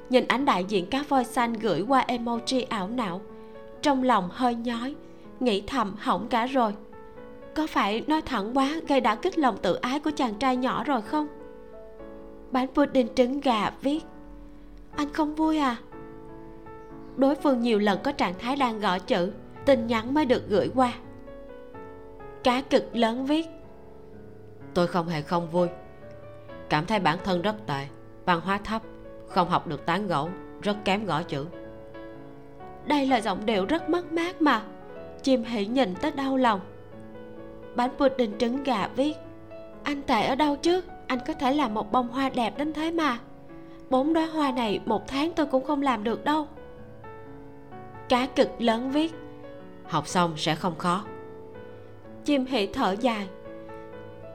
Nhìn 0.09 0.27
ảnh 0.27 0.45
đại 0.45 0.65
diện 0.67 0.85
cá 0.85 1.03
voi 1.09 1.23
xanh 1.23 1.53
gửi 1.53 1.81
qua 1.81 2.05
emoji 2.07 2.65
ảo 2.69 2.87
não, 2.87 3.21
trong 3.81 4.03
lòng 4.03 4.29
hơi 4.31 4.55
nhói, 4.55 4.95
nghĩ 5.39 5.63
thầm 5.67 5.95
hỏng 5.97 6.27
cả 6.27 6.45
rồi 6.45 6.73
có 7.55 7.67
phải 7.67 8.03
nói 8.07 8.21
thẳng 8.21 8.57
quá 8.57 8.69
gây 8.87 9.01
đã 9.01 9.15
kích 9.15 9.37
lòng 9.37 9.57
tự 9.61 9.75
ái 9.75 9.99
của 9.99 10.11
chàng 10.15 10.33
trai 10.33 10.57
nhỏ 10.57 10.83
rồi 10.83 11.01
không? 11.01 11.27
Bánh 12.51 12.67
pudding 12.67 13.15
trứng 13.15 13.39
gà 13.39 13.69
viết. 13.81 14.03
Anh 14.95 15.13
không 15.13 15.35
vui 15.35 15.57
à? 15.57 15.75
Đối 17.17 17.35
phương 17.35 17.61
nhiều 17.61 17.79
lần 17.79 17.99
có 18.03 18.11
trạng 18.11 18.33
thái 18.39 18.55
đang 18.55 18.79
gõ 18.79 18.99
chữ 18.99 19.31
tin 19.65 19.87
nhắn 19.87 20.13
mới 20.13 20.25
được 20.25 20.49
gửi 20.49 20.69
qua. 20.75 20.93
Cá 22.43 22.61
cực 22.61 22.95
lớn 22.95 23.25
viết. 23.25 23.45
Tôi 24.73 24.87
không 24.87 25.07
hề 25.07 25.21
không 25.21 25.51
vui. 25.51 25.67
Cảm 26.69 26.85
thấy 26.85 26.99
bản 26.99 27.17
thân 27.23 27.41
rất 27.41 27.55
tệ 27.67 27.87
văn 28.25 28.41
hóa 28.41 28.59
thấp 28.63 28.81
không 29.27 29.49
học 29.49 29.67
được 29.67 29.85
tán 29.85 30.07
gẫu 30.07 30.29
rất 30.61 30.77
kém 30.85 31.05
gõ 31.05 31.23
chữ. 31.23 31.45
Đây 32.85 33.05
là 33.05 33.21
giọng 33.21 33.45
điệu 33.45 33.65
rất 33.65 33.89
mất 33.89 34.11
mát 34.11 34.41
mà. 34.41 34.63
Chim 35.21 35.43
hỉ 35.43 35.65
nhìn 35.65 35.95
tới 36.01 36.11
đau 36.11 36.37
lòng 36.37 36.59
bánh 37.75 37.91
pudding 37.97 38.37
trứng 38.37 38.63
gà 38.63 38.87
viết. 38.87 39.13
Anh 39.83 40.01
tệ 40.01 40.25
ở 40.25 40.35
đâu 40.35 40.55
chứ? 40.55 40.81
Anh 41.07 41.19
có 41.27 41.33
thể 41.33 41.53
làm 41.53 41.73
một 41.73 41.91
bông 41.91 42.07
hoa 42.07 42.29
đẹp 42.29 42.57
đến 42.57 42.73
thế 42.73 42.91
mà. 42.91 43.17
Bốn 43.89 44.13
đóa 44.13 44.25
hoa 44.25 44.51
này 44.51 44.79
một 44.85 45.07
tháng 45.07 45.31
tôi 45.31 45.45
cũng 45.45 45.63
không 45.63 45.81
làm 45.81 46.03
được 46.03 46.23
đâu. 46.23 46.47
Cá 48.09 48.25
cực 48.25 48.49
lớn 48.59 48.91
viết. 48.91 49.13
Học 49.85 50.07
xong 50.07 50.33
sẽ 50.37 50.55
không 50.55 50.77
khó. 50.77 51.03
Chim 52.25 52.45
hỉ 52.45 52.67
thở 52.67 52.95
dài. 52.99 53.27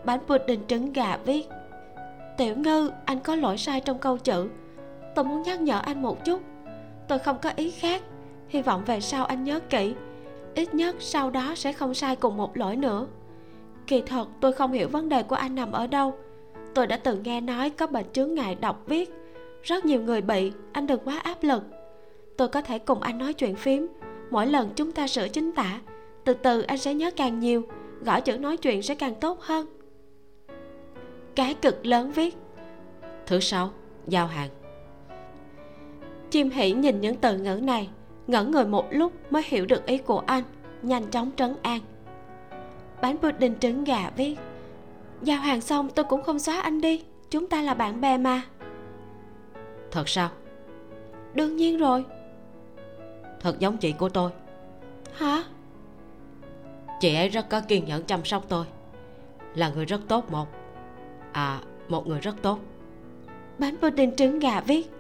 Bánh 0.05 0.21
pudding 0.27 0.67
trứng 0.67 0.93
gà 0.93 1.17
viết. 1.25 1.49
Tiểu 2.39 2.57
ngư 2.57 2.91
anh 3.05 3.21
có 3.21 3.35
lỗi 3.35 3.59
sai 3.59 3.81
trong 3.81 3.99
câu 3.99 4.19
chữ. 4.19 4.49
Tôi 5.15 5.25
muốn 5.25 5.43
nhắc 5.43 5.61
nhở 5.61 5.81
anh 5.85 6.03
một 6.03 6.25
chút. 6.25 6.41
Tôi 7.09 7.19
không 7.19 7.37
có 7.43 7.51
ý 7.57 7.71
khác. 7.71 8.03
Hy 8.49 8.63
vọng 8.63 8.83
về 8.87 9.01
sau 9.01 9.25
anh 9.25 9.45
nhớ 9.45 9.61
kỹ. 9.61 9.95
Ít 10.55 10.75
nhất 10.75 10.97
sau 10.99 11.31
đó 11.31 11.53
sẽ 11.57 11.73
không 11.73 11.95
sai 11.95 12.17
cùng 12.17 12.37
một 12.37 12.57
lỗi 12.57 12.77
nữa 12.77 13.07
kỳ 13.91 14.03
thật 14.07 14.29
tôi 14.41 14.53
không 14.53 14.73
hiểu 14.73 14.89
vấn 14.89 15.09
đề 15.09 15.23
của 15.23 15.37
anh 15.37 15.55
nằm 15.55 15.73
ở 15.73 15.87
đâu. 15.87 16.15
Tôi 16.75 16.87
đã 16.87 16.97
từng 16.97 17.23
nghe 17.23 17.41
nói 17.41 17.71
có 17.71 17.87
bệnh 17.87 18.07
chướng 18.13 18.35
ngại 18.35 18.55
đọc 18.55 18.83
viết. 18.87 19.11
Rất 19.63 19.85
nhiều 19.85 20.03
người 20.03 20.21
bị 20.21 20.53
anh 20.73 20.87
đừng 20.87 21.01
quá 21.05 21.19
áp 21.19 21.39
lực. 21.43 21.63
Tôi 22.37 22.49
có 22.49 22.63
thể 22.63 22.79
cùng 22.79 23.01
anh 23.01 23.19
nói 23.19 23.33
chuyện 23.33 23.55
phím. 23.55 23.87
Mỗi 24.31 24.47
lần 24.47 24.71
chúng 24.77 24.93
ta 24.93 25.07
sửa 25.07 25.29
chính 25.29 25.53
tả 25.53 25.81
từ 26.25 26.35
từ 26.35 26.63
anh 26.63 26.79
sẽ 26.79 26.95
nhớ 26.95 27.11
càng 27.17 27.39
nhiều 27.39 27.63
gõ 28.05 28.21
chữ 28.21 28.39
nói 28.39 28.57
chuyện 28.57 28.83
sẽ 28.83 28.95
càng 28.95 29.15
tốt 29.15 29.41
hơn. 29.41 29.67
Cái 31.35 31.55
cực 31.55 31.87
lớn 31.87 32.13
viết. 32.13 32.37
Thứ 33.27 33.41
sáu 33.41 33.71
giao 34.09 34.27
hàng. 34.27 34.49
Chim 36.31 36.51
hỉ 36.51 36.73
nhìn 36.73 37.01
những 37.01 37.17
từ 37.17 37.39
ngữ 37.39 37.61
này 37.63 37.89
ngẩn 38.27 38.51
người 38.51 38.65
một 38.65 38.87
lúc 38.91 39.13
mới 39.31 39.43
hiểu 39.47 39.67
được 39.67 39.87
ý 39.87 39.99
của 39.99 40.23
anh 40.27 40.45
nhanh 40.83 41.11
chóng 41.11 41.31
trấn 41.37 41.57
an 41.63 41.81
bánh 43.03 43.19
pudding 43.19 43.59
trứng 43.59 43.85
gà 43.85 44.11
viết 44.17 44.37
giao 45.23 45.41
hàng 45.41 45.61
xong 45.61 45.89
tôi 45.95 46.05
cũng 46.05 46.23
không 46.23 46.39
xóa 46.39 46.61
anh 46.61 46.81
đi. 46.81 47.05
Chúng 47.31 47.47
ta 47.47 47.63
là 47.63 47.75
bạn 47.75 48.01
bè 48.01 48.19
mà. 48.19 48.43
Thật 49.91 50.09
sao? 50.09 50.31
Đương 51.35 51.57
nhiên 51.57 51.79
rồi. 51.79 52.05
Thật 53.41 53.59
giống 53.59 53.77
chị 53.77 53.93
của 53.93 54.09
tôi. 54.09 54.31
Hả? 55.15 55.45
Chị 57.01 57.15
ấy 57.15 57.29
rất 57.29 57.49
có 57.49 57.61
kiên 57.61 57.85
nhẫn 57.85 58.05
chăm 58.05 58.25
sóc 58.25 58.45
tôi. 58.49 58.67
Là 59.55 59.69
người 59.69 59.85
rất 59.85 60.01
tốt 60.09 60.31
một. 60.31 60.49
À 61.33 61.61
một 61.89 62.07
người 62.07 62.21
rất 62.21 62.35
tốt. 62.43 62.59
Bánh 63.59 63.77
pudding 63.77 64.17
trứng 64.17 64.39
gà 64.39 64.61
viết. 64.61 64.91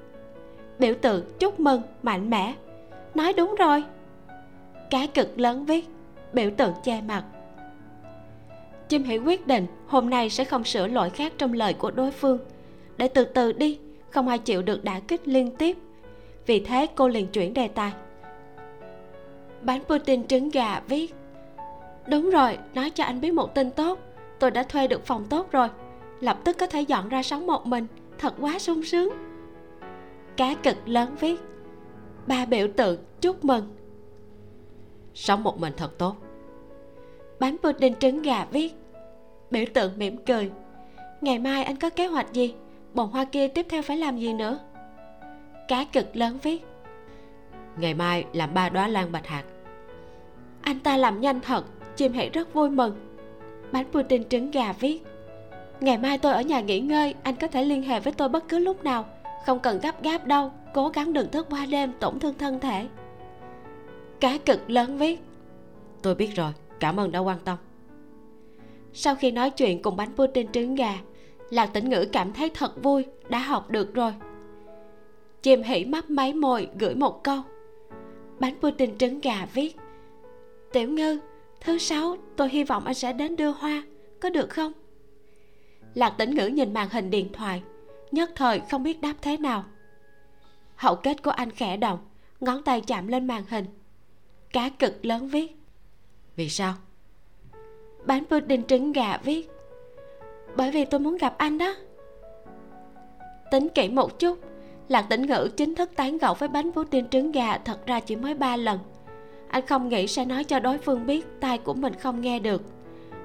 Biểu 0.78 0.94
tượng 1.02 1.24
chúc 1.38 1.60
mừng 1.60 1.82
mạnh 2.02 2.30
mẽ. 2.30 2.54
Nói 3.14 3.32
đúng 3.32 3.54
rồi. 3.58 3.84
Cá 4.90 5.06
cực 5.14 5.38
lớn 5.38 5.64
viết. 5.64 5.88
Biểu 6.32 6.50
tượng 6.56 6.74
che 6.84 7.00
mặt 7.00 7.24
chim 8.90 9.04
hỉ 9.04 9.18
quyết 9.18 9.46
định 9.46 9.66
hôm 9.86 10.10
nay 10.10 10.30
sẽ 10.30 10.44
không 10.44 10.64
sửa 10.64 10.86
lỗi 10.86 11.10
khác 11.10 11.32
trong 11.38 11.52
lời 11.52 11.74
của 11.74 11.90
đối 11.90 12.10
phương. 12.10 12.38
Để 12.96 13.08
từ 13.08 13.24
từ 13.24 13.52
đi 13.52 13.78
không 14.10 14.28
ai 14.28 14.38
chịu 14.38 14.62
được 14.62 14.84
đả 14.84 15.00
kích 15.00 15.28
liên 15.28 15.56
tiếp. 15.56 15.76
Vì 16.46 16.60
thế 16.60 16.86
cô 16.94 17.08
liền 17.08 17.26
chuyển 17.26 17.54
đề 17.54 17.68
tài. 17.68 17.92
Bánh 19.62 19.82
pudding 19.84 20.26
trứng 20.26 20.50
gà 20.50 20.80
viết 20.88 21.14
đúng 22.08 22.30
rồi 22.30 22.58
nói 22.74 22.90
cho 22.90 23.04
anh 23.04 23.20
biết 23.20 23.32
một 23.32 23.54
tin 23.54 23.70
tốt. 23.70 23.98
Tôi 24.38 24.50
đã 24.50 24.62
thuê 24.62 24.86
được 24.86 25.06
phòng 25.06 25.24
tốt 25.30 25.52
rồi. 25.52 25.68
Lập 26.20 26.38
tức 26.44 26.58
có 26.58 26.66
thể 26.66 26.80
dọn 26.80 27.08
ra 27.08 27.22
sống 27.22 27.46
một 27.46 27.66
mình. 27.66 27.86
Thật 28.18 28.34
quá 28.40 28.58
sung 28.58 28.82
sướng. 28.82 29.12
Cá 30.36 30.54
cực 30.54 30.88
lớn 30.88 31.16
viết 31.20 31.40
ba 32.26 32.44
biểu 32.44 32.68
tượng 32.76 33.00
chúc 33.20 33.44
mừng. 33.44 33.74
Sống 35.14 35.42
một 35.42 35.60
mình 35.60 35.72
thật 35.76 35.98
tốt. 35.98 36.16
Bánh 37.40 37.56
pudding 37.62 37.94
trứng 37.94 38.22
gà 38.22 38.44
viết 38.44 38.79
biểu 39.50 39.64
tượng 39.74 39.92
mỉm 39.98 40.16
cười. 40.26 40.50
Ngày 41.20 41.38
mai 41.38 41.64
anh 41.64 41.76
có 41.76 41.90
kế 41.90 42.06
hoạch 42.06 42.32
gì? 42.32 42.54
Bồn 42.94 43.10
hoa 43.10 43.24
kia 43.24 43.48
tiếp 43.48 43.66
theo 43.68 43.82
phải 43.82 43.96
làm 43.96 44.18
gì 44.18 44.32
nữa? 44.32 44.58
Cá 45.68 45.84
cực 45.84 46.16
lớn 46.16 46.38
viết. 46.42 46.64
Ngày 47.76 47.94
mai 47.94 48.24
làm 48.32 48.54
ba 48.54 48.68
đóa 48.68 48.88
lan 48.88 49.12
bạch 49.12 49.26
hạt. 49.26 49.44
Anh 50.62 50.80
ta 50.80 50.96
làm 50.96 51.20
nhanh 51.20 51.40
thật 51.40 51.64
chim 51.96 52.12
hãy 52.12 52.30
rất 52.30 52.54
vui 52.54 52.70
mừng. 52.70 53.16
Bánh 53.72 53.86
pudding 53.92 54.28
trứng 54.28 54.50
gà 54.50 54.72
viết. 54.72 55.02
Ngày 55.80 55.98
mai 55.98 56.18
tôi 56.18 56.32
ở 56.32 56.42
nhà 56.42 56.60
nghỉ 56.60 56.80
ngơi 56.80 57.14
anh 57.22 57.34
có 57.36 57.46
thể 57.46 57.64
liên 57.64 57.82
hệ 57.82 58.00
với 58.00 58.12
tôi 58.12 58.28
bất 58.28 58.48
cứ 58.48 58.58
lúc 58.58 58.84
nào. 58.84 59.04
Không 59.46 59.58
cần 59.58 59.80
gấp 59.80 60.02
gáp 60.02 60.26
đâu 60.26 60.52
cố 60.74 60.88
gắng 60.88 61.12
đừng 61.12 61.30
thức 61.30 61.46
qua 61.50 61.66
đêm 61.66 61.92
tổn 62.00 62.18
thương 62.18 62.38
thân 62.38 62.60
thể. 62.60 62.86
Cá 64.20 64.38
cực 64.38 64.70
lớn 64.70 64.98
viết. 64.98 65.20
Tôi 66.02 66.14
biết 66.14 66.30
rồi 66.34 66.52
cảm 66.80 67.00
ơn 67.00 67.12
đã 67.12 67.18
quan 67.18 67.38
tâm 67.44 67.58
sau 68.92 69.14
khi 69.14 69.30
nói 69.30 69.50
chuyện 69.50 69.82
cùng 69.82 69.96
bánh 69.96 70.16
pudding 70.16 70.52
trứng 70.52 70.74
gà 70.74 70.98
lạc 71.50 71.66
tĩnh 71.66 71.88
ngữ 71.88 72.06
cảm 72.12 72.32
thấy 72.32 72.50
thật 72.54 72.82
vui, 72.82 73.06
đã 73.28 73.38
học 73.38 73.70
được 73.70 73.94
rồi. 73.94 74.14
Chim 75.42 75.62
hỉ 75.62 75.84
mắt 75.84 76.10
máy 76.10 76.32
môi 76.32 76.68
gửi 76.78 76.94
một 76.94 77.24
câu. 77.24 77.42
Bánh 78.38 78.54
pudding 78.60 78.98
trứng 78.98 79.20
gà 79.20 79.46
viết, 79.54 79.76
tiểu 80.72 80.88
ngư, 80.88 81.18
thứ 81.60 81.78
sáu, 81.78 82.16
tôi 82.36 82.48
hy 82.48 82.64
vọng 82.64 82.84
anh 82.84 82.94
sẽ 82.94 83.12
đến 83.12 83.36
đưa 83.36 83.50
hoa, 83.50 83.82
có 84.20 84.30
được 84.30 84.50
không? 84.50 84.72
Lạc 85.94 86.10
tĩnh 86.10 86.34
ngữ 86.34 86.46
nhìn 86.46 86.74
màn 86.74 86.88
hình 86.90 87.10
điện 87.10 87.32
thoại, 87.32 87.62
nhất 88.10 88.30
thời 88.34 88.60
không 88.70 88.82
biết 88.82 89.00
đáp 89.00 89.14
thế 89.22 89.36
nào. 89.36 89.64
Hậu 90.76 90.96
kết 90.96 91.22
của 91.22 91.30
anh 91.30 91.50
khẽ 91.50 91.76
động, 91.76 91.98
ngón 92.40 92.62
tay 92.62 92.80
chạm 92.80 93.06
lên 93.06 93.26
màn 93.26 93.44
hình. 93.48 93.64
Cá 94.52 94.68
cực 94.68 95.04
lớn 95.04 95.28
viết, 95.28 95.56
vì 96.36 96.48
sao? 96.48 96.74
Bánh 98.04 98.24
pudding 98.24 98.64
trứng 98.64 98.92
gà 98.92 99.16
viết 99.16 99.50
bởi 100.56 100.70
vì 100.70 100.84
tôi 100.84 101.00
muốn 101.00 101.16
gặp 101.16 101.34
anh 101.38 101.58
đó. 101.58 101.74
Tính 103.50 103.68
kỹ 103.68 103.88
một 103.88 104.18
chút, 104.18 104.38
lạc 104.88 105.02
tĩnh 105.02 105.26
ngữ 105.26 105.48
chính 105.56 105.74
thức 105.74 105.90
tán 105.96 106.18
gẫu 106.18 106.34
với 106.34 106.48
bánh 106.48 106.70
vú 106.70 106.84
tiên 106.84 107.08
trứng 107.08 107.32
gà 107.32 107.58
thật 107.58 107.86
ra 107.86 108.00
chỉ 108.00 108.16
mới 108.16 108.34
ba 108.34 108.56
lần. 108.56 108.78
Anh 109.48 109.66
không 109.66 109.88
nghĩ 109.88 110.06
sẽ 110.06 110.24
nói 110.24 110.44
cho 110.44 110.60
đối 110.60 110.78
phương 110.78 111.06
biết 111.06 111.26
tai 111.40 111.58
của 111.58 111.74
mình 111.74 111.94
không 111.94 112.20
nghe 112.20 112.38
được. 112.38 112.62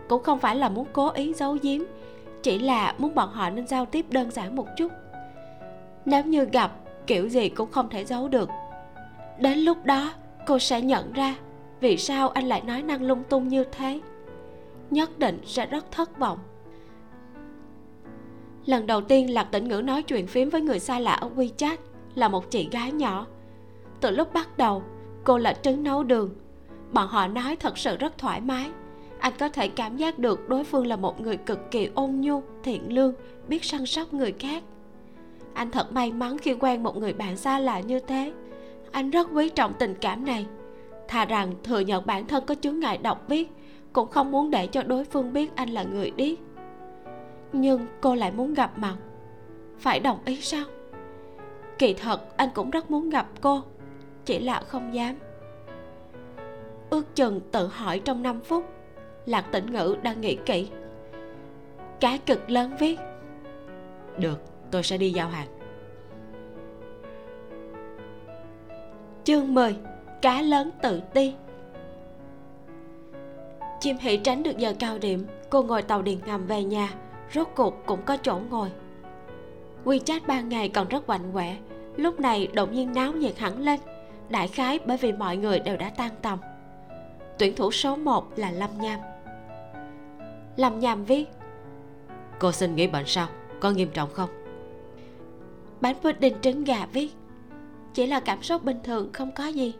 Cũng 0.09 0.23
không 0.23 0.39
phải 0.39 0.55
là 0.55 0.69
muốn 0.69 0.87
cố 0.93 1.09
ý 1.09 1.33
giấu 1.33 1.57
giếm, 1.61 1.81
chỉ 2.43 2.59
là 2.59 2.95
muốn 2.97 3.15
bọn 3.15 3.29
họ 3.29 3.49
nên 3.49 3.67
giao 3.67 3.85
tiếp 3.85 4.05
đơn 4.09 4.31
giản 4.31 4.55
một 4.55 4.67
chút. 4.77 4.91
Nếu 6.05 6.23
như 6.23 6.45
gặp, 6.45 6.71
kiểu 7.07 7.29
gì 7.29 7.49
cũng 7.49 7.71
không 7.71 7.89
thể 7.89 8.05
giấu 8.05 8.27
được. 8.27 8.49
Đến 9.39 9.59
lúc 9.59 9.85
đó, 9.85 10.11
cô 10.45 10.59
sẽ 10.59 10.81
nhận 10.81 11.13
ra 11.13 11.35
vì 11.79 11.97
sao 11.97 12.29
anh 12.29 12.45
lại 12.47 12.61
nói 12.61 12.81
năng 12.81 13.03
lung 13.03 13.23
tung 13.29 13.47
như 13.47 13.63
thế 13.63 13.99
nhất 14.91 15.19
định 15.19 15.39
sẽ 15.45 15.65
rất 15.65 15.91
thất 15.91 16.19
vọng. 16.19 16.39
Lần 18.65 18.87
đầu 18.87 19.01
tiên 19.01 19.33
lạc 19.33 19.43
tĩnh 19.43 19.67
ngữ 19.67 19.81
nói 19.81 20.03
chuyện 20.03 20.27
phím 20.27 20.49
với 20.49 20.61
người 20.61 20.79
xa 20.79 20.99
lạ 20.99 21.13
ở 21.13 21.29
wechat 21.35 21.77
là 22.15 22.27
một 22.27 22.51
chị 22.51 22.69
gái 22.71 22.91
nhỏ. 22.91 23.27
Từ 24.01 24.11
lúc 24.11 24.33
bắt 24.33 24.57
đầu, 24.57 24.83
cô 25.23 25.37
là 25.37 25.53
trứng 25.53 25.83
nấu 25.83 26.03
đường. 26.03 26.29
Bọn 26.91 27.07
họ 27.07 27.27
nói 27.27 27.55
thật 27.55 27.77
sự 27.77 27.97
rất 27.97 28.17
thoải 28.17 28.41
mái. 28.41 28.69
Anh 29.19 29.33
có 29.39 29.49
thể 29.49 29.67
cảm 29.67 29.97
giác 29.97 30.19
được 30.19 30.49
đối 30.49 30.63
phương 30.63 30.87
là 30.87 30.95
một 30.95 31.21
người 31.21 31.37
cực 31.37 31.71
kỳ 31.71 31.89
ôn 31.95 32.11
nhu, 32.21 32.43
thiện 32.63 32.93
lương, 32.93 33.13
biết 33.47 33.63
săn 33.63 33.85
sóc 33.85 34.13
người 34.13 34.31
khác. 34.31 34.63
Anh 35.53 35.71
thật 35.71 35.91
may 35.93 36.11
mắn 36.11 36.37
khi 36.37 36.53
quen 36.59 36.83
một 36.83 36.97
người 36.97 37.13
bạn 37.13 37.37
xa 37.37 37.59
lạ 37.59 37.79
như 37.79 37.99
thế. 37.99 38.33
Anh 38.91 39.09
rất 39.09 39.27
quý 39.33 39.49
trọng 39.49 39.73
tình 39.73 39.95
cảm 40.01 40.25
này. 40.25 40.45
Thà 41.07 41.25
rằng 41.25 41.53
thừa 41.63 41.79
nhận 41.79 42.05
bản 42.05 42.27
thân 42.27 42.43
có 42.45 42.55
chướng 42.55 42.79
ngại 42.79 42.97
đọc 42.97 43.23
viết 43.27 43.51
cũng 43.95 44.09
không 44.09 44.31
muốn 44.31 44.51
để 44.51 44.67
cho 44.67 44.83
đối 44.83 45.03
phương 45.03 45.33
biết 45.33 45.55
anh 45.55 45.69
là 45.69 45.83
người 45.83 46.11
điếc. 46.11 46.37
Nhưng 47.53 47.85
cô 48.01 48.15
lại 48.15 48.31
muốn 48.31 48.53
gặp 48.53 48.77
mặt. 48.77 48.95
Phải 49.77 49.99
đồng 49.99 50.19
ý 50.25 50.41
sao? 50.41 50.63
Kỳ 51.77 51.93
thật, 51.93 52.37
anh 52.37 52.49
cũng 52.53 52.69
rất 52.69 52.91
muốn 52.91 53.09
gặp 53.09 53.27
cô, 53.41 53.61
chỉ 54.25 54.39
là 54.39 54.61
không 54.67 54.93
dám. 54.93 55.15
Ước 56.89 57.15
chừng 57.15 57.39
tự 57.51 57.67
hỏi 57.67 57.99
trong 57.99 58.23
5 58.23 58.39
phút, 58.39 58.65
lạc 59.25 59.41
tĩnh 59.51 59.71
ngữ 59.71 59.97
đang 60.03 60.21
nghĩ 60.21 60.37
kỹ. 60.45 60.69
Cá 61.99 62.17
cực 62.17 62.49
lớn 62.49 62.71
viết. 62.79 62.99
Được, 64.17 64.41
tôi 64.71 64.83
sẽ 64.83 64.97
đi 64.97 65.11
giao 65.11 65.29
hàng. 65.29 65.47
Chương 69.23 69.53
10 69.53 69.75
cá 70.21 70.41
lớn 70.41 70.69
tự 70.81 71.01
ti 71.13 71.33
chim 73.79 73.97
hỷ 73.97 74.17
tránh 74.17 74.43
được 74.43 74.57
giờ 74.57 74.73
cao 74.79 74.97
điểm 74.97 75.25
cô 75.49 75.63
ngồi 75.63 75.81
tàu 75.81 76.01
điện 76.01 76.19
ngầm 76.25 76.45
về 76.45 76.63
nhà 76.63 76.93
rốt 77.33 77.47
cuộc 77.55 77.85
cũng 77.85 78.01
có 78.05 78.17
chỗ 78.17 78.39
ngồi. 78.49 78.69
WeChat 79.85 80.19
ban 80.27 80.49
ngày 80.49 80.69
còn 80.69 80.87
rất 80.87 81.07
quạnh 81.07 81.31
quẹ 81.33 81.57
lúc 81.95 82.19
này 82.19 82.47
đột 82.53 82.71
nhiên 82.71 82.93
náo 82.93 83.13
nhiệt 83.13 83.37
hẳn 83.37 83.61
lên 83.61 83.79
đại 84.29 84.47
khái 84.47 84.79
bởi 84.85 84.97
vì 84.97 85.11
mọi 85.11 85.37
người 85.37 85.59
đều 85.59 85.77
đã 85.77 85.89
tan 85.89 86.11
tầm. 86.21 86.39
Tuyển 87.37 87.55
thủ 87.55 87.71
số 87.71 87.95
1 87.95 88.31
là 88.35 88.51
lâm 88.51 88.69
nham. 88.79 88.99
Lâm 90.55 90.79
nham 90.79 91.05
viết 91.05 91.29
cô 92.39 92.51
xin 92.51 92.75
nghỉ 92.75 92.87
bệnh 92.87 93.05
sao? 93.05 93.27
Có 93.59 93.71
nghiêm 93.71 93.89
trọng 93.93 94.13
không? 94.13 94.29
Bánh 95.81 95.95
pudding 96.01 96.41
trứng 96.41 96.63
gà 96.63 96.85
viết 96.85 97.11
chỉ 97.93 98.07
là 98.07 98.19
cảm 98.19 98.43
xúc 98.43 98.63
bình 98.63 98.79
thường 98.83 99.09
không 99.13 99.31
có 99.35 99.47
gì. 99.47 99.73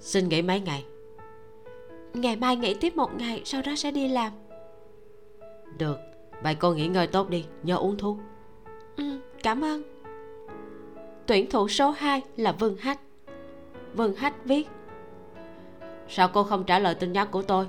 Xin 0.00 0.28
nghỉ 0.28 0.42
mấy 0.42 0.60
ngày 0.60 0.84
ngày 2.14 2.36
mai 2.36 2.56
nghỉ 2.56 2.74
tiếp 2.74 2.96
một 2.96 3.14
ngày 3.14 3.42
sau 3.44 3.62
đó 3.62 3.72
sẽ 3.76 3.90
đi 3.90 4.08
làm. 4.08 4.32
Được 5.78 5.98
vậy 6.42 6.54
cô 6.54 6.74
nghỉ 6.74 6.88
ngơi 6.88 7.06
tốt 7.06 7.28
đi 7.28 7.44
nhớ 7.62 7.76
uống 7.76 7.98
thuốc. 7.98 8.16
Ừ 8.96 9.20
cảm 9.42 9.64
ơn. 9.64 9.82
Tuyển 11.26 11.50
thủ 11.50 11.68
số 11.68 11.90
2 11.90 12.22
là 12.36 12.52
vương 12.52 12.76
hách. 12.76 13.00
Vương 13.94 14.14
hách 14.14 14.44
viết 14.44 14.68
sao 16.08 16.28
cô 16.28 16.44
không 16.44 16.64
trả 16.64 16.78
lời 16.78 16.94
tin 16.94 17.12
nhắn 17.12 17.28
của 17.30 17.42
tôi? 17.42 17.68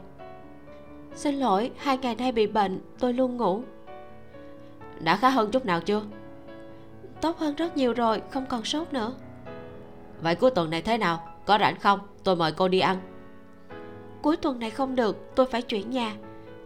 Xin 1.15 1.35
lỗi 1.35 1.72
hai 1.77 1.97
ngày 1.97 2.15
nay 2.15 2.31
bị 2.31 2.47
bệnh 2.47 2.81
tôi 2.99 3.13
luôn 3.13 3.38
ngủ. 3.38 3.61
Đã 4.99 5.18
khá 5.18 5.30
hơn 5.30 5.51
chút 5.51 5.65
nào 5.65 5.81
chưa? 5.81 6.01
Tốt 7.22 7.38
hơn 7.38 7.55
rất 7.55 7.77
nhiều 7.77 7.93
rồi 7.93 8.22
không 8.30 8.45
còn 8.45 8.63
sốt 8.63 8.93
nữa. 8.93 9.13
Vậy 10.22 10.35
cuối 10.35 10.51
tuần 10.51 10.69
này 10.69 10.81
thế 10.81 10.97
nào? 10.97 11.27
Có 11.45 11.57
rảnh 11.57 11.80
không? 11.80 11.99
Tôi 12.23 12.35
mời 12.35 12.51
cô 12.51 12.68
đi 12.68 12.80
ăn 12.80 13.10
cuối 14.22 14.38
tuần 14.38 14.60
này 14.60 14.69
không 14.69 14.95
được 14.95 15.35
tôi 15.35 15.45
phải 15.45 15.61
chuyển 15.61 15.89
nhà. 15.89 16.14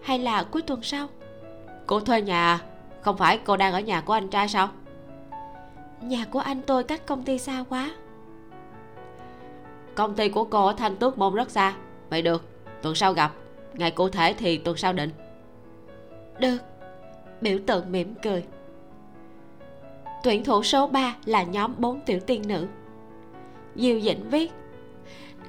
Hay 0.01 0.19
là 0.19 0.43
cuối 0.43 0.61
tuần 0.61 0.83
sau? 0.83 1.07
Cô 1.85 1.99
thuê 1.99 2.21
nhà 2.21 2.59
không 3.01 3.17
phải 3.17 3.39
cô 3.45 3.57
đang 3.57 3.73
ở 3.73 3.79
nhà 3.79 4.01
của 4.01 4.13
anh 4.13 4.29
trai 4.29 4.47
sao? 4.47 4.69
Nhà 6.01 6.25
của 6.31 6.39
anh 6.39 6.61
tôi 6.61 6.83
cách 6.83 7.05
công 7.05 7.23
ty 7.23 7.37
xa 7.37 7.63
quá. 7.69 7.91
Công 9.95 10.15
ty 10.15 10.29
của 10.29 10.43
cô 10.43 10.65
ở 10.65 10.73
thanh 10.77 10.95
tước 10.95 11.17
môn 11.17 11.35
rất 11.35 11.51
xa. 11.51 11.73
Vậy 12.09 12.21
được 12.21 12.43
tuần 12.81 12.95
sau 12.95 13.13
gặp. 13.13 13.31
Ngày 13.73 13.91
cụ 13.91 14.09
thể 14.09 14.33
thì 14.37 14.57
tuần 14.57 14.77
sau 14.77 14.93
định. 14.93 15.09
Được. 16.39 16.57
Biểu 17.41 17.57
tượng 17.67 17.91
mỉm 17.91 18.13
cười. 18.23 18.43
Tuyển 20.23 20.43
thủ 20.43 20.63
số 20.63 20.87
3 20.87 21.15
là 21.25 21.43
nhóm 21.43 21.73
bốn 21.77 21.99
tiểu 21.99 22.19
tiên 22.19 22.41
nữ. 22.47 22.67
Diêu 23.75 23.99
dĩnh 23.99 24.29
viết 24.29 24.51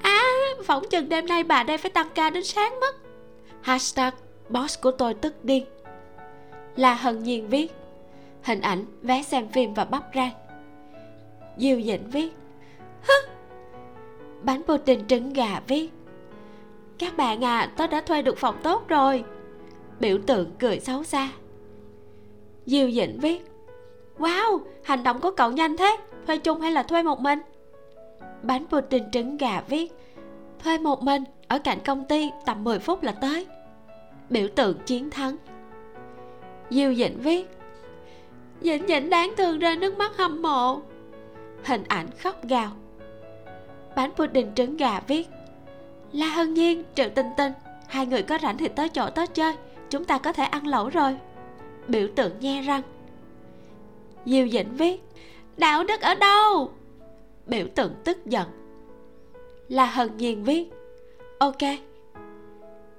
à 0.07 0.23
phỏng 0.65 0.89
chừng 0.91 1.09
đêm 1.09 1.27
nay 1.27 1.43
bà 1.45 1.63
đây 1.63 1.79
phải 1.79 1.91
tăng 1.91 2.09
ca 2.15 2.31
đến 2.31 2.45
sáng 2.45 2.81
mất. 2.81 2.97
Hashtag 3.61 4.15
boss 4.49 4.81
của 4.81 4.91
tôi 4.91 5.15
tức 5.15 5.45
điên. 5.45 5.65
Là 6.77 6.95
hân 6.95 7.23
nhiên 7.23 7.49
viết, 7.49 7.73
hình 8.43 8.61
ảnh 8.61 8.85
vé 9.03 9.23
xem 9.23 9.49
phim 9.49 9.75
và 9.75 9.85
bắp 9.85 10.03
rang. 10.15 10.31
Diêu 11.59 11.83
dĩnh 11.83 12.11
viết 12.11 12.33
bánh 13.09 13.25
bánh 14.43 14.63
pudding 14.63 15.07
trứng 15.07 15.33
gà 15.33 15.61
viết, 15.67 15.91
các 16.99 17.17
bạn 17.17 17.45
à 17.45 17.73
tôi 17.77 17.89
đã 17.89 18.01
thuê 18.01 18.23
được 18.23 18.39
phòng 18.39 18.57
tốt 18.63 18.89
rồi. 18.89 19.25
Biểu 20.01 20.19
tượng 20.27 20.51
cười 20.59 20.81
xấu 20.81 21.05
xa. 21.05 21.29
Diêu 22.67 22.91
dĩnh 22.91 23.21
viết, 23.21 23.45
wow, 24.19 24.61
hành 24.83 25.03
động 25.03 25.21
của 25.21 25.31
cậu 25.31 25.51
nhanh 25.51 25.77
thế, 25.77 25.97
thuê 26.27 26.39
chung 26.39 26.61
hay 26.61 26.73
là 26.73 26.83
thuê 26.83 27.03
một 27.03 27.21
mình? 27.21 27.39
Bánh 28.43 28.67
pudding 28.67 29.11
trứng 29.11 29.37
gà 29.37 29.61
viết. 29.69 29.93
Thuê 30.59 30.79
một 30.79 31.03
mình, 31.03 31.25
ở 31.49 31.59
cạnh 31.59 31.79
công 31.85 32.05
ty, 32.05 32.31
tầm 32.45 32.65
10 32.65 32.79
phút 32.79 33.03
là 33.03 33.13
tới. 33.13 33.47
Biểu 34.31 34.49
tượng 34.57 34.79
chiến 34.87 35.11
thắng. 35.11 35.37
Diêu 36.71 36.95
dĩnh 36.95 37.21
viết. 37.21 37.51
Dĩnh 38.61 38.87
dĩnh 38.87 39.11
đáng 39.11 39.33
thương 39.37 39.59
rơi 39.59 39.77
nước 39.77 39.99
mắt 39.99 40.17
hâm 40.17 40.43
mộ. 40.43 40.81
Hình 41.65 41.85
ảnh 41.89 42.07
khóc 42.19 42.45
gào. 42.49 42.71
Bánh 43.97 44.13
pudding 44.13 44.55
trứng 44.55 44.77
gà 44.77 45.01
viết. 45.01 45.29
La 46.13 46.27
hân 46.27 46.55
nhiên, 46.55 46.83
triệu 46.95 47.09
tinh 47.09 47.27
tinh, 47.37 47.53
hai 47.89 48.07
người 48.07 48.23
có 48.23 48.39
rảnh 48.43 48.59
thì 48.59 48.69
tới 48.69 48.89
chỗ 48.89 49.11
tớ 49.11 49.27
chơi, 49.27 49.55
chúng 49.91 50.05
ta 50.05 50.19
có 50.19 50.33
thể 50.33 50.45
ăn 50.45 50.67
lẩu 50.67 50.89
rồi. 50.89 51.17
Biểu 51.89 52.09
tượng 52.17 52.41
nhe 52.41 52.63
răng. 52.63 52.83
Diêu 54.25 54.49
dĩnh 54.49 54.77
viết. 54.77 55.03
Đạo 55.57 55.85
đức 55.85 56.01
ở 56.01 56.15
đâu? 56.15 56.71
Biểu 57.47 57.67
tượng 57.75 57.95
tức 58.05 58.27
giận. 58.27 58.49
Là 59.69 59.87
hân 59.87 60.17
nhiên 60.17 60.45
viết, 60.45 60.71
ok. 61.39 61.63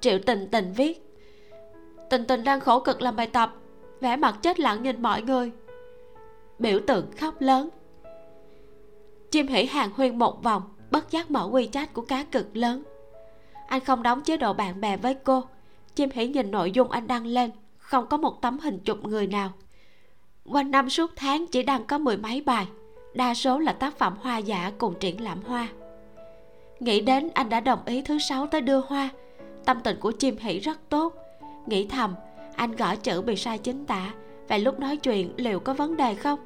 Triệu 0.00 0.18
tình 0.26 0.48
tình 0.50 0.72
viết, 0.72 1.16
tình 2.10 2.24
tình 2.24 2.44
đang 2.44 2.60
khổ 2.60 2.80
cực 2.80 3.02
làm 3.02 3.16
bài 3.16 3.26
tập, 3.26 3.54
vẻ 4.00 4.16
mặt 4.16 4.38
chết 4.42 4.60
lặng 4.60 4.82
nhìn 4.82 5.02
mọi 5.02 5.22
người. 5.22 5.52
Biểu 6.58 6.80
tượng 6.86 7.10
khóc 7.16 7.34
lớn. 7.40 7.68
Chim 9.30 9.46
hỉ 9.46 9.64
hàng 9.64 9.90
huyên 9.94 10.18
một 10.18 10.42
vòng, 10.42 10.62
bất 10.90 11.10
giác 11.10 11.30
mở 11.30 11.48
wechat 11.52 11.86
của 11.92 12.02
cá 12.02 12.24
cực 12.24 12.56
lớn. 12.56 12.82
Anh 13.66 13.84
không 13.84 14.02
đóng 14.02 14.20
chế 14.20 14.36
độ 14.36 14.52
bạn 14.52 14.80
bè 14.80 14.96
với 14.96 15.14
cô. 15.14 15.44
Chim 15.94 16.10
hỉ 16.12 16.28
nhìn 16.28 16.50
nội 16.50 16.70
dung 16.70 16.90
anh 16.90 17.06
đăng 17.06 17.26
lên, 17.26 17.50
không 17.78 18.06
có 18.06 18.16
một 18.16 18.42
tấm 18.42 18.58
hình 18.58 18.78
chụp 18.84 18.98
người 19.02 19.26
nào. 19.26 19.52
Quanh 20.44 20.70
năm 20.70 20.90
suốt 20.90 21.10
tháng 21.16 21.46
chỉ 21.46 21.62
đăng 21.62 21.84
có 21.84 21.98
mười 21.98 22.16
mấy 22.16 22.40
bài 22.40 22.66
đa 23.14 23.34
số 23.34 23.58
là 23.58 23.72
tác 23.72 23.98
phẩm 23.98 24.16
hoa 24.20 24.38
giả 24.38 24.72
cùng 24.78 24.94
triển 25.00 25.20
lãm 25.20 25.42
hoa. 25.42 25.68
Nghĩ 26.80 27.00
đến 27.00 27.30
anh 27.34 27.48
đã 27.48 27.60
đồng 27.60 27.84
ý 27.86 28.02
thứ 28.02 28.18
sáu 28.18 28.46
tới 28.46 28.60
đưa 28.60 28.80
hoa. 28.80 29.08
Tâm 29.64 29.80
tình 29.80 30.00
của 30.00 30.12
chim 30.12 30.36
hỉ 30.36 30.58
rất 30.58 30.78
tốt. 30.88 31.14
Nghĩ 31.66 31.86
thầm, 31.86 32.14
anh 32.56 32.76
gõ 32.76 32.96
chữ 32.96 33.22
bị 33.22 33.36
sai 33.36 33.58
chính 33.58 33.86
tả 33.86 34.12
và 34.48 34.56
lúc 34.56 34.80
nói 34.80 34.96
chuyện 34.96 35.32
liệu 35.36 35.60
có 35.60 35.74
vấn 35.74 35.96
đề 35.96 36.14
không? 36.14 36.38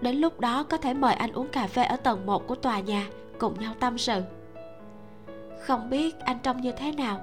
Đến 0.00 0.16
lúc 0.16 0.40
đó 0.40 0.62
có 0.62 0.76
thể 0.76 0.94
mời 0.94 1.14
anh 1.14 1.32
uống 1.32 1.48
cà 1.48 1.66
phê 1.66 1.84
ở 1.84 1.96
tầng 1.96 2.26
1 2.26 2.46
của 2.46 2.54
tòa 2.54 2.80
nhà 2.80 3.06
cùng 3.38 3.60
nhau 3.60 3.74
tâm 3.80 3.98
sự. 3.98 4.22
Không 5.60 5.90
biết 5.90 6.20
anh 6.20 6.38
trông 6.42 6.60
như 6.60 6.72
thế 6.72 6.92
nào. 6.92 7.20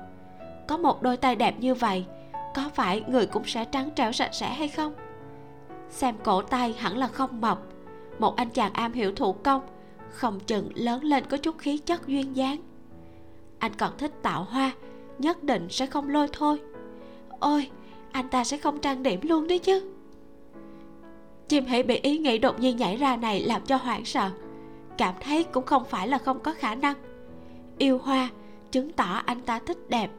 Có 0.68 0.78
một 0.78 1.02
đôi 1.02 1.18
tay 1.18 1.36
đẹp 1.36 1.56
như 1.60 1.76
vậy, 1.76 2.06
có 2.56 2.70
phải 2.74 3.04
người 3.08 3.26
cũng 3.26 3.46
sẽ 3.46 3.66
trắng 3.66 3.90
trẻo 3.96 4.12
sạch 4.12 4.34
sẽ 4.34 4.50
hay 4.50 4.68
không? 4.68 4.94
Xem 5.90 6.16
cổ 6.24 6.42
tay 6.42 6.76
hẳn 6.80 6.98
là 6.98 7.08
không 7.08 7.42
mập 7.42 7.60
một 8.20 8.36
anh 8.36 8.50
chàng 8.50 8.74
am 8.74 8.94
hiểu 8.94 9.12
thủ 9.16 9.34
công, 9.34 9.62
không 10.10 10.40
chừng 10.40 10.70
lớn 10.76 11.04
lên 11.04 11.24
có 11.30 11.38
chút 11.38 11.58
khí 11.58 11.78
chất 11.78 12.08
duyên 12.08 12.36
dáng. 12.36 12.58
Anh 13.60 13.72
còn 13.78 13.98
thích 13.98 14.12
tạo 14.22 14.44
hoa, 14.44 14.72
nhất 15.20 15.44
định 15.44 15.68
sẽ 15.70 15.86
không 15.86 16.10
lôi 16.10 16.28
thôi. 16.34 16.62
Ôi, 17.40 17.70
anh 18.12 18.30
ta 18.30 18.44
sẽ 18.44 18.58
không 18.58 18.80
trang 18.80 19.04
điểm 19.04 19.20
luôn 19.24 19.48
đấy 19.48 19.60
chứ. 19.60 19.92
Chim 21.48 21.66
hãy 21.66 21.84
bị 21.84 21.96
ý 21.96 22.18
nghĩ 22.18 22.38
đột 22.38 22.60
nhiên 22.60 22.78
nhảy 22.78 22.98
ra 22.98 23.16
này 23.16 23.40
làm 23.40 23.62
cho 23.66 23.76
hoảng 23.76 24.06
sợ. 24.06 24.30
Cảm 24.98 25.16
thấy 25.22 25.44
cũng 25.44 25.66
không 25.66 25.86
phải 25.86 26.08
là 26.08 26.18
không 26.18 26.40
có 26.40 26.54
khả 26.54 26.76
năng. 26.76 26.96
Yêu 27.78 27.98
hoa 27.98 28.30
chứng 28.72 28.92
tỏ 28.92 29.22
anh 29.26 29.42
ta 29.42 29.60
thích 29.60 29.90
đẹp. 29.90 30.12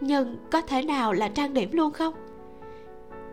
Nhưng 0.00 0.36
có 0.50 0.60
thể 0.60 0.82
nào 0.82 1.12
là 1.12 1.28
trang 1.28 1.54
điểm 1.54 1.72
luôn 1.72 1.92
không? 1.92 2.14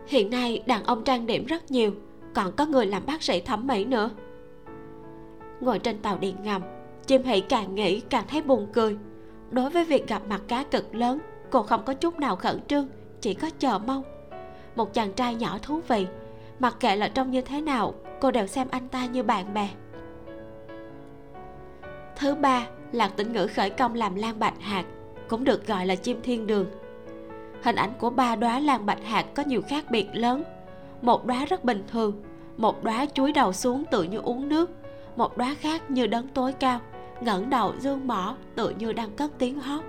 Hiện 0.06 0.30
nay 0.30 0.62
đàn 0.66 0.84
ông 0.84 1.04
trang 1.04 1.26
điểm 1.26 1.46
rất 1.46 1.70
nhiều 1.70 1.92
còn 2.34 2.52
có 2.52 2.66
người 2.66 2.86
làm 2.86 3.06
bác 3.06 3.22
sĩ 3.22 3.40
thẩm 3.40 3.66
mỹ 3.66 3.84
nữa. 3.84 4.10
Ngồi 5.60 5.78
trên 5.78 5.98
tàu 5.98 6.18
điện 6.18 6.36
ngầm 6.42 6.62
chim 7.06 7.22
hỷ 7.22 7.40
càng 7.40 7.74
nghĩ 7.74 8.00
càng 8.00 8.24
thấy 8.28 8.42
buồn 8.42 8.66
cười. 8.72 8.96
Đối 9.50 9.70
với 9.70 9.84
việc 9.84 10.08
gặp 10.08 10.22
mặt 10.28 10.40
cá 10.48 10.64
cực 10.64 10.94
lớn, 10.94 11.18
cô 11.50 11.62
không 11.62 11.84
có 11.84 11.94
chút 11.94 12.18
nào 12.18 12.36
khẩn 12.36 12.60
trương, 12.66 12.88
chỉ 13.20 13.34
có 13.34 13.50
chờ 13.58 13.78
mong. 13.78 14.02
Một 14.76 14.94
chàng 14.94 15.12
trai 15.12 15.34
nhỏ 15.34 15.58
thú 15.62 15.80
vị, 15.88 16.06
mặc 16.58 16.76
kệ 16.80 16.96
là 16.96 17.08
trông 17.08 17.30
như 17.30 17.40
thế 17.40 17.60
nào, 17.60 17.94
cô 18.20 18.30
đều 18.30 18.46
xem 18.46 18.68
anh 18.70 18.88
ta 18.88 19.06
như 19.06 19.22
bạn 19.22 19.54
bè. 19.54 19.68
Thứ 22.16 22.34
ba 22.34 22.66
lạc 22.92 23.16
tĩnh 23.16 23.32
ngữ 23.32 23.46
khởi 23.46 23.70
công 23.70 23.94
làm 23.94 24.14
lan 24.14 24.38
bạch 24.38 24.60
hạt 24.60 24.84
cũng 25.28 25.44
được 25.44 25.66
gọi 25.66 25.86
là 25.86 25.94
chim 25.94 26.20
thiên 26.22 26.46
đường. 26.46 26.66
Hình 27.62 27.76
ảnh 27.76 27.92
của 27.98 28.10
ba 28.10 28.36
đóa 28.36 28.60
lan 28.60 28.86
bạch 28.86 29.04
hạt 29.04 29.26
có 29.34 29.42
nhiều 29.42 29.62
khác 29.68 29.84
biệt 29.90 30.06
lớn 30.12 30.42
một 31.02 31.26
đóa 31.26 31.44
rất 31.44 31.64
bình 31.64 31.84
thường. 31.88 32.22
Một 32.56 32.84
đóa 32.84 33.06
chuối 33.14 33.32
đầu 33.32 33.52
xuống 33.52 33.84
tự 33.90 34.02
như 34.02 34.18
uống 34.18 34.48
nước. 34.48 34.70
Một 35.16 35.36
đóa 35.36 35.54
khác 35.60 35.90
như 35.90 36.06
đấng 36.06 36.28
tối 36.28 36.52
cao, 36.52 36.80
ngẩng 37.20 37.50
đầu 37.50 37.72
dương 37.78 38.06
mỏ 38.06 38.36
tự 38.54 38.70
như 38.70 38.92
đang 38.92 39.10
cất 39.10 39.30
tiếng 39.38 39.60
hót. 39.60 39.84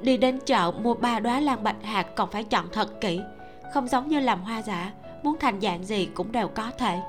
Đi 0.00 0.16
đến 0.16 0.38
chợ 0.44 0.72
mua 0.82 0.94
ba 0.94 1.20
đóa 1.20 1.40
lan 1.40 1.64
bạch 1.64 1.82
hạt 1.82 2.02
còn 2.16 2.30
phải 2.30 2.44
chọn 2.44 2.66
thật 2.72 3.00
kỹ, 3.00 3.20
không 3.74 3.88
giống 3.88 4.08
như 4.08 4.20
làm 4.20 4.42
hoa 4.42 4.62
giả, 4.62 4.92
muốn 5.22 5.36
thành 5.40 5.60
dạng 5.60 5.84
gì 5.84 6.06
cũng 6.14 6.32
đều 6.32 6.48
có 6.48 6.70
thể. 6.78 7.00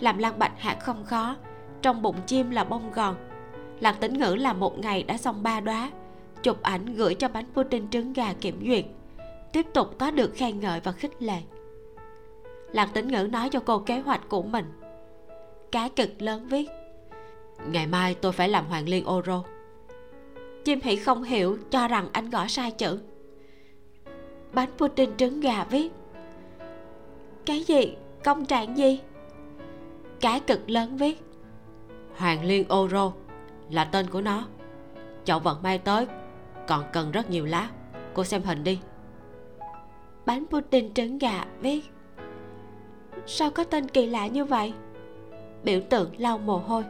Làm 0.00 0.18
lan 0.18 0.38
bạch 0.38 0.60
hạt 0.60 0.76
không 0.80 1.04
khó, 1.04 1.36
trong 1.82 2.02
bụng 2.02 2.16
chim 2.26 2.50
là 2.50 2.64
bông 2.64 2.92
gòn. 2.92 3.14
Lạc 3.80 4.00
tĩnh 4.00 4.18
ngữ 4.18 4.34
làm 4.34 4.60
một 4.60 4.78
ngày 4.78 5.02
đã 5.02 5.16
xong 5.16 5.42
ba 5.42 5.60
đóa, 5.60 5.90
chụp 6.42 6.62
ảnh 6.62 6.94
gửi 6.94 7.14
cho 7.14 7.28
bánh 7.28 7.46
pudding 7.54 7.88
trứng 7.90 8.12
gà 8.12 8.32
kiểm 8.32 8.60
duyệt 8.66 8.84
tiếp 9.52 9.66
tục 9.74 9.98
có 9.98 10.10
được 10.10 10.32
khen 10.34 10.60
ngợi 10.60 10.80
và 10.80 10.92
khích 10.92 11.22
lệ. 11.22 11.42
Lạc 12.72 12.90
tĩnh 12.94 13.08
ngữ 13.08 13.28
nói 13.32 13.48
cho 13.48 13.60
cô 13.66 13.78
kế 13.78 14.00
hoạch 14.00 14.28
của 14.28 14.42
mình. 14.42 14.64
Cá 15.72 15.88
cực 15.88 16.22
lớn 16.22 16.48
viết, 16.48 16.68
ngày 17.66 17.86
mai 17.86 18.14
tôi 18.14 18.32
phải 18.32 18.48
làm 18.48 18.66
hoàng 18.66 18.88
liên 18.88 19.08
oro. 19.08 19.42
Chim 20.64 20.80
hỉ 20.82 20.96
không 20.96 21.22
hiểu 21.22 21.58
cho 21.70 21.88
rằng 21.88 22.08
anh 22.12 22.30
gõ 22.30 22.46
sai 22.46 22.70
chữ. 22.70 23.00
Bánh 24.52 24.70
pudding 24.78 25.16
trứng 25.16 25.40
gà 25.40 25.64
viết, 25.64 25.92
cái 27.46 27.62
gì? 27.62 27.96
Công 28.24 28.44
trạng 28.44 28.76
gì? 28.76 29.00
Cá 30.20 30.38
cực 30.38 30.70
lớn 30.70 30.96
viết, 30.96 31.22
hoàng 32.16 32.44
liên 32.44 32.64
oro 32.72 33.12
là 33.70 33.84
tên 33.84 34.10
của 34.10 34.20
nó. 34.20 34.46
Chậu 35.24 35.38
vận 35.38 35.62
may 35.62 35.78
tới, 35.78 36.06
còn 36.68 36.84
cần 36.92 37.10
rất 37.10 37.30
nhiều 37.30 37.46
lá. 37.46 37.70
Cô 38.14 38.24
xem 38.24 38.42
hình 38.42 38.64
đi 38.64 38.78
bánh 40.30 40.44
pudding 40.50 40.94
trứng 40.94 41.18
gà 41.18 41.44
viết 41.60 41.80
sao 43.26 43.50
có 43.50 43.64
tên 43.64 43.88
kỳ 43.88 44.06
lạ 44.06 44.26
như 44.26 44.44
vậy? 44.44 44.72
Biểu 45.62 45.80
tượng 45.90 46.10
lau 46.18 46.38
mồ 46.38 46.56
hôi. 46.56 46.84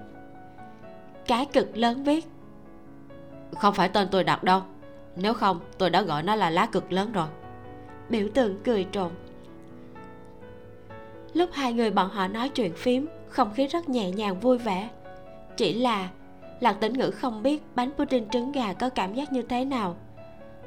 Cái 1.26 1.46
cực 1.46 1.76
lớn 1.76 2.04
viết. 2.04 2.26
Không 3.58 3.74
phải 3.74 3.88
tên 3.88 4.08
tôi 4.10 4.24
đặt 4.24 4.44
đâu. 4.44 4.62
Nếu 5.16 5.34
không 5.34 5.60
tôi 5.78 5.90
đã 5.90 6.02
gọi 6.02 6.22
nó 6.22 6.34
là 6.34 6.50
lá 6.50 6.66
cực 6.66 6.92
lớn 6.92 7.12
rồi. 7.12 7.26
Biểu 8.08 8.28
tượng 8.34 8.58
cười 8.64 8.86
trộn. 8.92 9.10
Lúc 11.34 11.50
hai 11.52 11.72
người 11.72 11.90
bọn 11.90 12.10
họ 12.10 12.28
nói 12.28 12.48
chuyện 12.48 12.72
phím 12.76 13.06
không 13.28 13.54
khí 13.54 13.66
rất 13.66 13.88
nhẹ 13.88 14.10
nhàng 14.10 14.40
vui 14.40 14.58
vẻ. 14.58 14.88
Chỉ 15.56 15.74
là 15.74 16.08
lạc 16.60 16.72
tĩnh 16.72 16.92
ngữ 16.92 17.10
không 17.10 17.42
biết 17.42 17.62
bánh 17.74 17.90
pudding 17.96 18.28
trứng 18.28 18.52
gà 18.52 18.72
có 18.72 18.88
cảm 18.88 19.14
giác 19.14 19.32
như 19.32 19.42
thế 19.42 19.64
nào. 19.64 19.96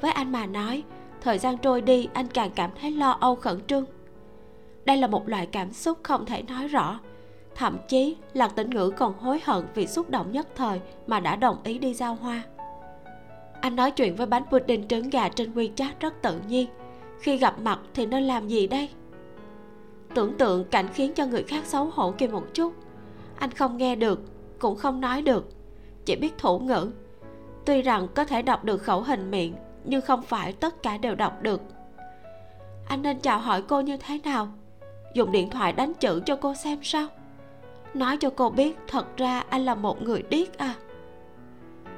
Với 0.02 0.12
anh 0.12 0.32
mà 0.32 0.46
nói 0.46 0.84
thời 1.24 1.40
gian 1.40 1.58
trôi 1.58 1.82
đi, 1.82 2.08
anh 2.14 2.28
càng 2.28 2.52
cảm 2.56 2.70
thấy 2.82 2.92
lo 2.92 3.12
âu 3.12 3.36
khẩn 3.36 3.60
trương. 3.68 3.86
Đây 4.86 4.98
là 4.98 5.08
một 5.08 5.30
loại 5.30 5.46
cảm 5.46 5.74
xúc 5.74 5.98
không 6.04 6.26
thể 6.26 6.42
nói 6.42 6.68
rõ, 6.68 7.00
thậm 7.56 7.78
chí 7.88 8.16
lạc 8.34 8.56
tĩnh 8.56 8.70
ngữ 8.70 8.92
còn 8.98 9.14
hối 9.14 9.40
hận 9.44 9.66
vì 9.76 9.88
xúc 9.88 10.10
động 10.10 10.32
nhất 10.32 10.48
thời 10.56 10.80
mà 11.08 11.20
đã 11.20 11.36
đồng 11.36 11.58
ý 11.64 11.78
đi 11.78 11.94
giao 11.94 12.16
hoa. 12.16 12.44
Anh 13.62 13.76
nói 13.76 13.92
chuyện 13.92 14.16
với 14.16 14.28
bánh 14.28 14.44
pudding 14.52 14.88
trứng 14.88 15.10
gà 15.10 15.30
trên 15.30 15.54
wechat 15.54 15.92
rất 16.00 16.22
tự 16.22 16.40
nhiên, 16.48 16.68
khi 17.20 17.38
gặp 17.38 17.60
mặt 17.60 17.80
thì 17.94 18.06
nên 18.06 18.24
làm 18.24 18.48
gì 18.48 18.68
đây? 18.68 18.90
Tưởng 20.16 20.38
tượng 20.38 20.64
cảnh 20.64 20.88
khiến 20.94 21.14
cho 21.14 21.26
người 21.26 21.44
khác 21.44 21.66
xấu 21.66 21.86
hổ 21.86 22.12
kia 22.12 22.28
một 22.28 22.44
chút, 22.54 22.74
anh 23.38 23.52
không 23.52 23.78
nghe 23.78 23.96
được, 23.96 24.22
cũng 24.60 24.76
không 24.78 25.02
nói 25.02 25.22
được, 25.22 25.50
chỉ 26.06 26.16
biết 26.16 26.38
thủ 26.38 26.60
ngữ. 26.60 26.92
Tuy 27.66 27.82
rằng 27.82 28.08
có 28.16 28.26
thể 28.26 28.42
đọc 28.42 28.64
được 28.64 28.78
khẩu 28.78 29.02
hình 29.02 29.32
miệng 29.32 29.56
nhưng 29.84 30.02
không 30.02 30.22
phải 30.22 30.54
tất 30.54 30.84
cả 30.84 30.98
đều 30.98 31.16
đọc 31.16 31.42
được. 31.42 31.62
Anh 32.88 33.02
nên 33.02 33.20
chào 33.20 33.40
hỏi 33.40 33.64
cô 33.68 33.82
như 33.82 33.98
thế 33.98 34.20
nào? 34.24 34.48
Dùng 35.14 35.32
điện 35.32 35.50
thoại 35.50 35.74
đánh 35.74 35.94
chữ 35.94 36.22
cho 36.26 36.36
cô 36.36 36.54
xem 36.54 36.80
sao. 36.84 37.08
Nói 37.94 38.18
cho 38.18 38.30
cô 38.30 38.50
biết, 38.50 38.78
thật 38.88 39.18
ra 39.18 39.44
anh 39.50 39.66
là 39.66 39.76
một 39.76 40.02
người 40.02 40.24
điếc 40.30 40.58
à. 40.58 40.74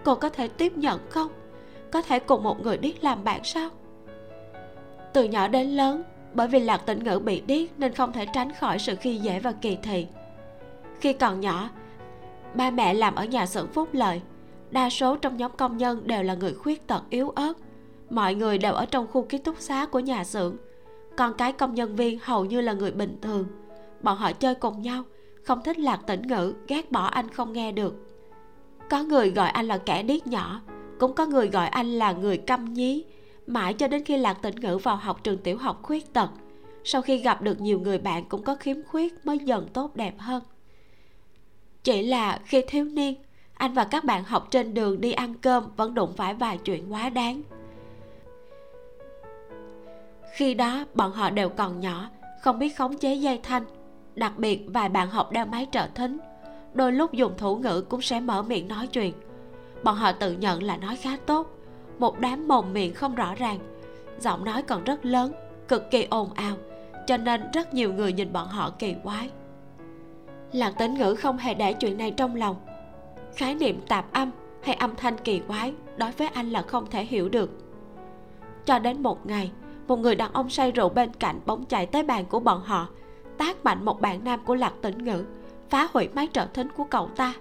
Cô 0.03 0.16
có 0.16 0.30
thể 0.30 0.48
tiếp 0.48 0.78
nhận 0.78 0.99
không? 1.10 1.28
Có 1.91 2.02
thể 2.02 2.20
cùng 2.20 2.44
một 2.44 2.62
người 2.62 2.78
điếc 2.78 3.03
làm 3.03 3.24
bạn 3.24 3.44
sao? 3.44 3.70
Từ 5.14 5.24
nhỏ 5.24 5.48
đến 5.48 5.68
lớn, 5.68 6.03
bởi 6.34 6.48
vì 6.48 6.60
lạc 6.60 6.78
tĩnh 6.78 7.03
ngữ 7.03 7.20
bị 7.20 7.41
điếc 7.41 7.80
nên 7.80 7.94
không 7.94 8.12
thể 8.12 8.26
tránh 8.26 8.53
khỏi 8.53 8.80
sự 8.80 8.95
khi 8.95 9.16
dễ 9.16 9.40
và 9.40 9.52
kỳ 9.52 9.78
thị. 9.84 10.07
Khi 10.99 11.14
còn 11.14 11.40
nhỏ, 11.40 11.70
ba 12.53 12.72
mẹ 12.72 12.94
làm 12.94 13.16
ở 13.16 13.26
nhà 13.26 13.45
xưởng 13.45 13.68
phúc 13.68 13.90
lợi, 13.91 14.22
đa 14.72 14.90
số 14.90 15.16
trong 15.16 15.38
nhóm 15.38 15.52
công 15.57 15.78
nhân 15.78 16.07
đều 16.07 16.24
là 16.24 16.34
người 16.34 16.53
khuyết 16.53 16.88
tật 16.88 17.03
yếu 17.10 17.30
ớt 17.30 17.53
mọi 18.10 18.36
người 18.36 18.57
đều 18.57 18.73
ở 18.73 18.86
trong 18.86 19.07
khu 19.07 19.22
ký 19.22 19.38
túc 19.38 19.56
xá 19.60 19.86
của 19.86 19.99
nhà 19.99 20.23
xưởng. 20.23 20.57
Con 21.18 21.34
cái 21.38 21.52
công 21.52 21.73
nhân 21.73 21.95
viên 21.95 22.19
hầu 22.22 22.45
như 22.45 22.61
là 22.61 22.73
người 22.73 22.91
bình 22.91 23.18
thường. 23.22 23.48
Bọn 24.02 24.18
họ 24.18 24.32
chơi 24.32 24.56
cùng 24.56 24.82
nhau, 24.82 25.03
không 25.44 25.64
thích 25.64 25.80
lạc 25.80 25.99
tĩnh 26.07 26.22
ngữ, 26.27 26.53
ghét 26.68 26.91
bỏ 26.91 27.06
anh 27.06 27.30
không 27.30 27.53
nghe 27.53 27.72
được. 27.72 27.95
Có 28.90 29.03
người 29.03 29.30
gọi 29.30 29.49
anh 29.49 29.65
là 29.65 29.77
kẻ 29.77 30.03
điếc 30.03 30.27
nhỏ, 30.27 30.61
cũng 30.99 31.14
có 31.14 31.26
người 31.26 31.48
gọi 31.48 31.68
anh 31.68 31.88
là 31.88 32.11
người 32.11 32.38
câm 32.38 32.73
nhí. 32.73 33.03
Mãi 33.48 33.73
cho 33.73 33.88
đến 33.88 34.03
khi 34.03 34.18
lạc 34.18 34.34
tĩnh 34.41 34.56
ngữ 34.56 34.77
vào 34.77 34.95
học 34.95 35.23
trường 35.23 35.38
tiểu 35.38 35.57
học 35.57 35.80
khuyết 35.84 36.14
tật, 36.14 36.30
sau 36.84 37.02
khi 37.02 37.18
gặp 37.18 37.41
được 37.41 37.61
nhiều 37.61 37.80
người 37.80 37.98
bạn 37.98 38.26
cũng 38.30 38.44
có 38.44 38.56
khiếm 38.56 38.77
khuyết 38.84 39.26
mới 39.26 39.40
dần 39.40 39.68
tốt 39.73 39.95
đẹp 39.95 40.15
hơn. 40.19 40.44
Chỉ 41.84 42.03
là 42.03 42.40
khi 42.45 42.64
thiếu 42.68 42.86
niên, 42.86 43.15
anh 43.53 43.73
và 43.73 43.84
các 43.84 44.03
bạn 44.03 44.23
học 44.23 44.48
trên 44.52 44.73
đường 44.73 45.02
đi 45.02 45.11
ăn 45.11 45.34
cơm 45.34 45.64
vẫn 45.77 45.94
đụng 45.94 46.14
phải 46.18 46.34
vài 46.34 46.57
chuyện 46.57 46.94
quá 46.94 47.10
đáng 47.10 47.41
khi 50.36 50.53
đó, 50.53 50.86
bọn 50.94 51.12
họ 51.12 51.30
đều 51.30 51.49
còn 51.49 51.80
nhỏ, 51.80 52.10
không 52.41 52.60
biết 52.60 52.78
khống 52.78 52.98
chế 52.98 53.14
dây 53.14 53.40
thanh. 53.44 53.64
Đặc 54.16 54.38
biệt, 54.38 54.66
vài 54.68 54.90
bạn 54.90 55.10
học 55.10 55.32
đeo 55.32 55.45
máy 55.45 55.68
trợ 55.72 55.88
thính. 55.95 56.18
Đôi 56.74 56.91
lúc 56.91 57.14
dùng 57.14 57.34
thủ 57.38 57.56
ngữ 57.56 57.82
cũng 57.82 58.02
sẽ 58.02 58.20
mở 58.20 58.41
miệng 58.41 58.68
nói 58.68 58.88
chuyện. 58.88 59.14
Bọn 59.84 59.95
họ 59.95 60.12
tự 60.12 60.32
nhận 60.32 60.64
là 60.64 60.78
nói 60.78 60.95
khá 60.95 61.18
tốt. 61.26 61.48
Một 61.99 62.20
đám 62.20 62.48
mồm 62.48 62.74
miệng 62.74 62.94
không 62.94 63.16
rõ 63.16 63.36
ràng. 63.36 63.60
Giọng 64.20 64.45
nói 64.45 64.62
còn 64.62 64.84
rất 64.84 65.06
lớn, 65.06 65.34
cực 65.68 65.91
kỳ 65.91 66.07
ồn 66.10 66.34
ào, 66.34 66.56
cho 67.07 67.18
nên 67.18 67.41
rất 67.53 67.74
nhiều 67.74 67.94
người 67.94 68.14
nhìn 68.14 68.34
bọn 68.34 68.48
họ 68.48 68.72
kỳ 68.80 68.95
quái. 69.03 69.30
Lạc 70.52 70.72
tính 70.72 70.94
ngữ 70.94 71.16
không 71.16 71.38
hề 71.38 71.53
để 71.53 71.74
chuyện 71.74 71.98
này 71.98 72.12
trong 72.12 72.36
lòng. 72.36 72.56
Khái 73.36 73.56
niệm 73.56 73.82
tạp 73.88 74.14
âm 74.14 74.32
hay 74.64 74.76
âm 74.76 74.95
thanh 74.95 75.18
kỳ 75.18 75.40
quái 75.40 75.74
đối 75.98 76.12
với 76.12 76.28
anh 76.28 76.49
là 76.49 76.62
không 76.62 76.90
thể 76.90 77.06
hiểu 77.06 77.30
được. 77.30 77.52
Cho 78.66 78.80
đến 78.80 79.03
một 79.03 79.26
ngày 79.26 79.52
một 79.88 79.99
người 79.99 80.16
đàn 80.16 80.34
ông 80.34 80.49
say 80.49 80.72
rượu 80.72 80.90
bên 80.90 81.14
cạnh 81.14 81.40
bỗng 81.45 81.66
chạy 81.66 81.86
tới 81.86 82.03
bàn 82.03 82.26
của 82.26 82.40
bọn 82.40 82.62
họ. 82.66 82.88
Tác 83.38 83.66
mạnh 83.66 83.86
một 83.86 84.02
bạn 84.02 84.24
nam 84.24 84.40
của 84.45 84.56
lạc 84.56 84.74
tĩnh 84.82 84.98
ngữ, 84.98 85.24
phá 85.70 85.88
hủy 85.94 86.07
máy 86.14 86.28
trợ 86.34 86.48
thính 86.53 86.68
của 86.70 86.84
cậu 86.84 87.10
ta. 87.16 87.34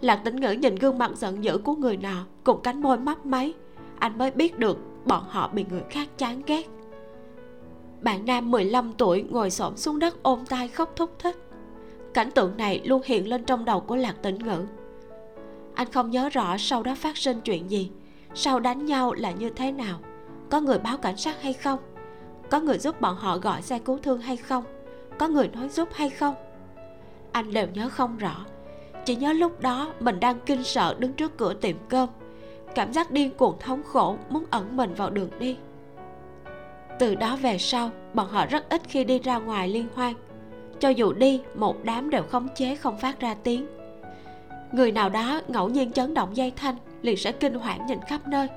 Lạc 0.00 0.16
tĩnh 0.24 0.36
ngữ 0.36 0.50
nhìn 0.50 0.74
gương 0.76 0.98
mặt 0.98 1.10
giận 1.14 1.44
dữ 1.44 1.58
của 1.58 1.74
người 1.74 1.96
nọ 1.96 2.24
cùng 2.44 2.60
cánh 2.62 2.82
môi 2.82 2.98
mấp 2.98 3.26
máy. 3.26 3.54
Anh 3.98 4.18
mới 4.18 4.30
biết 4.30 4.58
được 4.58 4.78
bọn 5.04 5.24
họ 5.28 5.48
bị 5.48 5.64
người 5.70 5.82
khác 5.90 6.08
chán 6.18 6.42
ghét. 6.46 6.66
Bạn 8.00 8.26
nam 8.26 8.50
15 8.50 8.92
tuổi 8.98 9.24
ngồi 9.30 9.50
xổm 9.50 9.76
xuống 9.76 9.98
đất 9.98 10.22
ôm 10.22 10.44
tay 10.48 10.68
khóc 10.68 10.92
thúc 10.96 11.10
thích. 11.18 11.36
Cảnh 12.14 12.30
tượng 12.30 12.56
này 12.56 12.80
luôn 12.84 13.02
hiện 13.04 13.28
lên 13.28 13.44
trong 13.44 13.64
đầu 13.64 13.80
của 13.80 13.96
lạc 13.96 14.14
tĩnh 14.22 14.38
ngữ. 14.38 14.64
Anh 15.74 15.92
không 15.92 16.10
nhớ 16.10 16.28
rõ 16.28 16.56
sau 16.58 16.82
đó 16.82 16.94
phát 16.94 17.16
sinh 17.16 17.40
chuyện 17.40 17.70
gì, 17.70 17.90
sau 18.34 18.60
đánh 18.60 18.86
nhau 18.86 19.12
là 19.12 19.30
như 19.30 19.50
thế 19.50 19.72
nào 19.72 19.98
có 20.50 20.60
người 20.60 20.78
báo 20.78 20.96
cảnh 20.96 21.16
sát 21.16 21.42
hay 21.42 21.52
không? 21.52 21.78
Có 22.50 22.60
người 22.60 22.78
giúp 22.78 23.00
bọn 23.00 23.16
họ 23.16 23.38
gọi 23.38 23.62
xe 23.62 23.78
cứu 23.78 23.98
thương 24.02 24.20
hay 24.20 24.36
không? 24.36 24.64
Có 25.18 25.28
người 25.28 25.48
nói 25.48 25.68
giúp 25.68 25.88
hay 25.92 26.10
không? 26.10 26.34
Anh 27.32 27.52
đều 27.52 27.66
nhớ 27.74 27.88
không 27.88 28.18
rõ. 28.18 28.44
Chỉ 29.04 29.16
nhớ 29.16 29.32
lúc 29.32 29.60
đó 29.60 29.92
mình 30.00 30.20
đang 30.20 30.40
kinh 30.46 30.64
sợ 30.64 30.96
đứng 30.98 31.12
trước 31.12 31.36
cửa 31.36 31.54
tiệm 31.54 31.76
cơm. 31.88 32.08
Cảm 32.74 32.92
giác 32.92 33.10
điên 33.10 33.30
cuồng 33.30 33.58
thống 33.60 33.82
khổ 33.82 34.16
muốn 34.30 34.44
ẩn 34.50 34.76
mình 34.76 34.94
vào 34.94 35.10
đường 35.10 35.30
đi. 35.38 35.56
Từ 36.98 37.14
đó 37.14 37.36
về 37.42 37.58
sau, 37.58 37.90
bọn 38.14 38.28
họ 38.28 38.46
rất 38.46 38.68
ít 38.68 38.82
khi 38.88 39.04
đi 39.04 39.18
ra 39.18 39.38
ngoài 39.38 39.68
liên 39.68 39.86
hoan. 39.94 40.14
Cho 40.80 40.88
dù 40.88 41.12
đi, 41.12 41.42
một 41.54 41.76
đám 41.84 42.10
đều 42.10 42.22
khống 42.22 42.48
chế 42.54 42.76
không 42.76 42.98
phát 42.98 43.20
ra 43.20 43.34
tiếng. 43.42 43.66
Người 44.72 44.92
nào 44.92 45.08
đó 45.08 45.40
ngẫu 45.48 45.68
nhiên 45.68 45.92
chấn 45.92 46.14
động 46.14 46.36
dây 46.36 46.52
thanh 46.56 46.76
liền 47.02 47.16
sẽ 47.16 47.32
kinh 47.32 47.54
hoảng 47.54 47.86
nhìn 47.86 47.98
khắp 48.00 48.28
nơi 48.28 48.48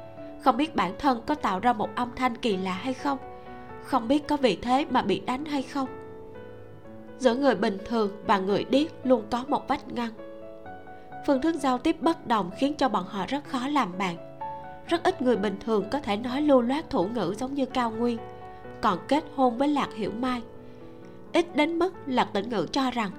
không 0.42 0.58
biết 0.58 0.76
bản 0.76 0.94
thân 1.00 1.22
có 1.26 1.36
tạo 1.36 1.60
ra 1.60 1.74
một 1.74 1.90
âm 1.96 2.10
thanh 2.16 2.36
kỳ 2.38 2.58
lạ 2.58 2.74
hay 2.74 2.94
không? 2.94 3.18
Không 3.84 4.08
biết 4.08 4.28
có 4.28 4.38
vì 4.38 4.56
thế 4.56 4.86
mà 4.90 5.02
bị 5.02 5.20
đánh 5.20 5.46
hay 5.46 5.62
không? 5.62 5.88
Giữa 7.18 7.36
người 7.36 7.56
bình 7.56 7.78
thường 7.86 8.12
và 8.28 8.38
người 8.38 8.64
điếc 8.64 8.92
luôn 9.04 9.24
có 9.32 9.44
một 9.48 9.68
vách 9.68 9.88
ngăn. 9.88 10.10
Phương 11.28 11.42
thức 11.42 11.56
giao 11.56 11.78
tiếp 11.78 12.02
bất 12.02 12.28
đồng 12.28 12.52
khiến 12.60 12.74
cho 12.74 12.90
bọn 12.90 13.06
họ 13.08 13.26
rất 13.28 13.44
khó 13.44 13.68
làm 13.68 13.98
bạn. 13.98 14.16
Rất 14.88 15.04
ít 15.04 15.22
người 15.22 15.38
bình 15.38 15.58
thường 15.66 15.86
có 15.92 16.00
thể 16.00 16.18
nói 16.18 16.42
lưu 16.42 16.62
loát 16.62 16.90
thủ 16.90 17.08
ngữ 17.08 17.34
giống 17.38 17.54
như 17.54 17.66
cao 17.66 17.92
nguyên, 17.92 18.18
còn 18.82 19.00
kết 19.08 19.24
hôn 19.36 19.58
với 19.58 19.68
lạc 19.68 19.90
hiểu 19.96 20.12
mai. 20.20 20.42
Ít 21.34 21.56
đến 21.56 21.80
mức 21.80 21.94
lạc 22.06 22.30
tĩnh 22.34 22.50
ngữ 22.50 22.68
cho 22.72 22.92
rằng 22.92 23.12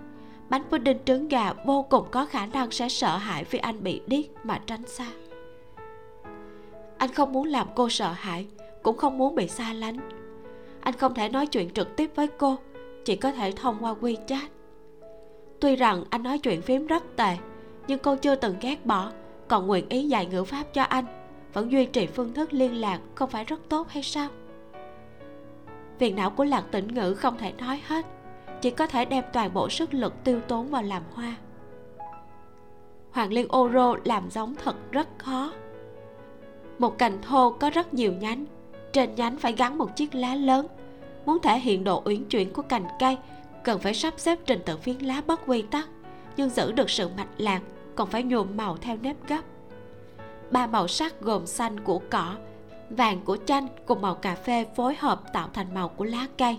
bánh 0.48 0.62
pudding 0.70 0.98
trứng 1.05 1.28
gà 1.28 1.52
vô 1.52 1.82
cùng 1.82 2.06
có 2.10 2.26
khả 2.26 2.47
năng 2.47 2.70
sẽ 2.70 2.88
sợ 2.88 3.16
hãi 3.16 3.44
vì 3.51 3.59
anh 3.59 3.82
bị 3.82 4.02
điếc 4.06 4.24
mà 4.44 4.60
tránh 4.66 4.86
xa 4.86 5.06
anh 7.01 7.12
không 7.12 7.32
muốn 7.32 7.47
làm 7.47 7.66
cô 7.74 7.89
sợ 7.89 8.12
hãi, 8.12 8.47
cũng 8.82 8.97
không 8.97 9.18
muốn 9.18 9.35
bị 9.35 9.48
xa 9.48 9.72
lánh. 9.72 9.97
Anh 10.81 10.94
không 10.94 11.14
thể 11.14 11.28
nói 11.28 11.47
chuyện 11.47 11.70
trực 11.70 11.97
tiếp 11.97 12.10
với 12.14 12.27
cô, 12.27 12.56
chỉ 13.05 13.16
có 13.16 13.32
thể 13.32 13.52
thông 13.52 13.77
qua 13.81 13.94
wechat. 14.01 14.47
Tuy 15.60 15.77
rằng 15.77 16.05
anh 16.10 16.22
nói 16.22 16.39
chuyện 16.39 16.62
phím 16.62 16.86
rất 16.86 17.16
tệ, 17.16 17.36
nhưng 17.86 17.98
cô 17.98 18.16
chưa 18.16 18.35
từng 18.35 18.56
ghét 18.60 18.86
bỏ, 18.86 19.12
còn 19.48 19.66
nguyện 19.66 19.89
ý 19.89 20.09
dạy 20.09 20.27
ngữ 20.27 20.44
pháp 20.44 20.64
cho 20.72 20.82
anh, 20.82 21.05
vẫn 21.52 21.72
duy 21.72 21.86
trì 21.86 22.06
phương 22.06 22.35
thức 22.35 22.52
liên 22.52 22.81
lạc 22.81 23.01
không 23.14 23.31
phải 23.31 23.44
rất 23.44 23.60
tốt 23.68 23.89
hay 23.89 24.02
sao? 24.02 24.28
Phiền 25.98 26.16
não 26.16 26.31
của 26.31 26.44
lạc 26.44 26.64
tĩnh 26.70 26.94
ngữ 26.94 27.14
không 27.14 27.39
thể 27.39 27.52
nói 27.52 27.81
hết, 27.86 28.06
chỉ 28.60 28.70
có 28.70 28.86
thể 28.86 29.05
đem 29.05 29.24
toàn 29.32 29.55
bộ 29.55 29.68
sức 29.68 29.94
lực 29.94 30.24
tiêu 30.24 30.40
tốn 30.48 30.70
vào 30.70 30.82
làm 30.82 31.02
hoa. 31.14 31.35
Hoàng 33.10 33.32
liên 33.32 33.47
ô 33.48 33.70
rô 33.72 33.97
làm 34.05 34.31
giống 34.31 34.55
thật 34.55 34.77
rất 34.93 35.09
khó 35.18 35.52
một 36.81 36.98
cành 36.98 37.23
thô 37.23 37.51
có 37.51 37.70
rất 37.70 37.94
nhiều 37.94 38.12
nhánh. 38.12 38.44
Trên 38.93 39.15
nhánh 39.15 39.36
phải 39.36 39.52
gắn 39.52 39.78
một 39.78 39.97
chiếc 39.97 40.15
lá 40.15 40.35
lớn. 40.35 40.66
Muốn 41.27 41.39
thể 41.43 41.59
hiện 41.59 41.85
độ 41.85 42.02
uyển 42.05 42.24
chuyển 42.24 42.52
của 42.52 42.62
cành 42.62 42.85
cây, 42.98 43.16
cần 43.65 43.78
phải 43.78 43.94
sắp 43.94 44.15
xếp 44.16 44.39
trình 44.47 44.61
tự 44.66 44.77
phiến 44.77 44.98
lá 44.98 45.23
bất 45.27 45.40
quy 45.47 45.62
tắc. 45.62 45.89
Nhưng 46.36 46.48
giữ 46.51 46.73
được 46.73 46.90
sự 46.90 47.09
mạch 47.16 47.28
lạc, 47.39 47.61
còn 47.97 48.09
phải 48.09 48.23
nhuộm 48.23 48.57
màu 48.57 48.77
theo 48.77 48.97
nếp 49.02 49.16
gấp. 49.28 49.40
Ba 50.51 50.66
màu 50.66 50.89
sắc 50.89 51.20
gồm 51.20 51.47
xanh 51.47 51.81
của 51.81 52.01
cỏ, 52.11 52.35
vàng 52.90 53.20
của 53.24 53.36
chanh 53.47 53.69
cùng 53.86 54.01
màu 54.01 54.15
cà 54.15 54.35
phê 54.35 54.66
phối 54.77 54.94
hợp 54.98 55.23
tạo 55.32 55.48
thành 55.52 55.74
màu 55.74 55.89
của 55.89 56.05
lá 56.05 56.27
cây. 56.39 56.59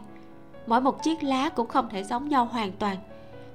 Mỗi 0.68 0.82
một 0.82 1.04
chiếc 1.04 1.24
lá 1.24 1.50
cũng 1.50 1.68
không 1.68 1.90
thể 1.90 2.04
giống 2.04 2.30
nhau 2.30 2.46
hoàn 2.46 2.72
toàn. 2.72 2.98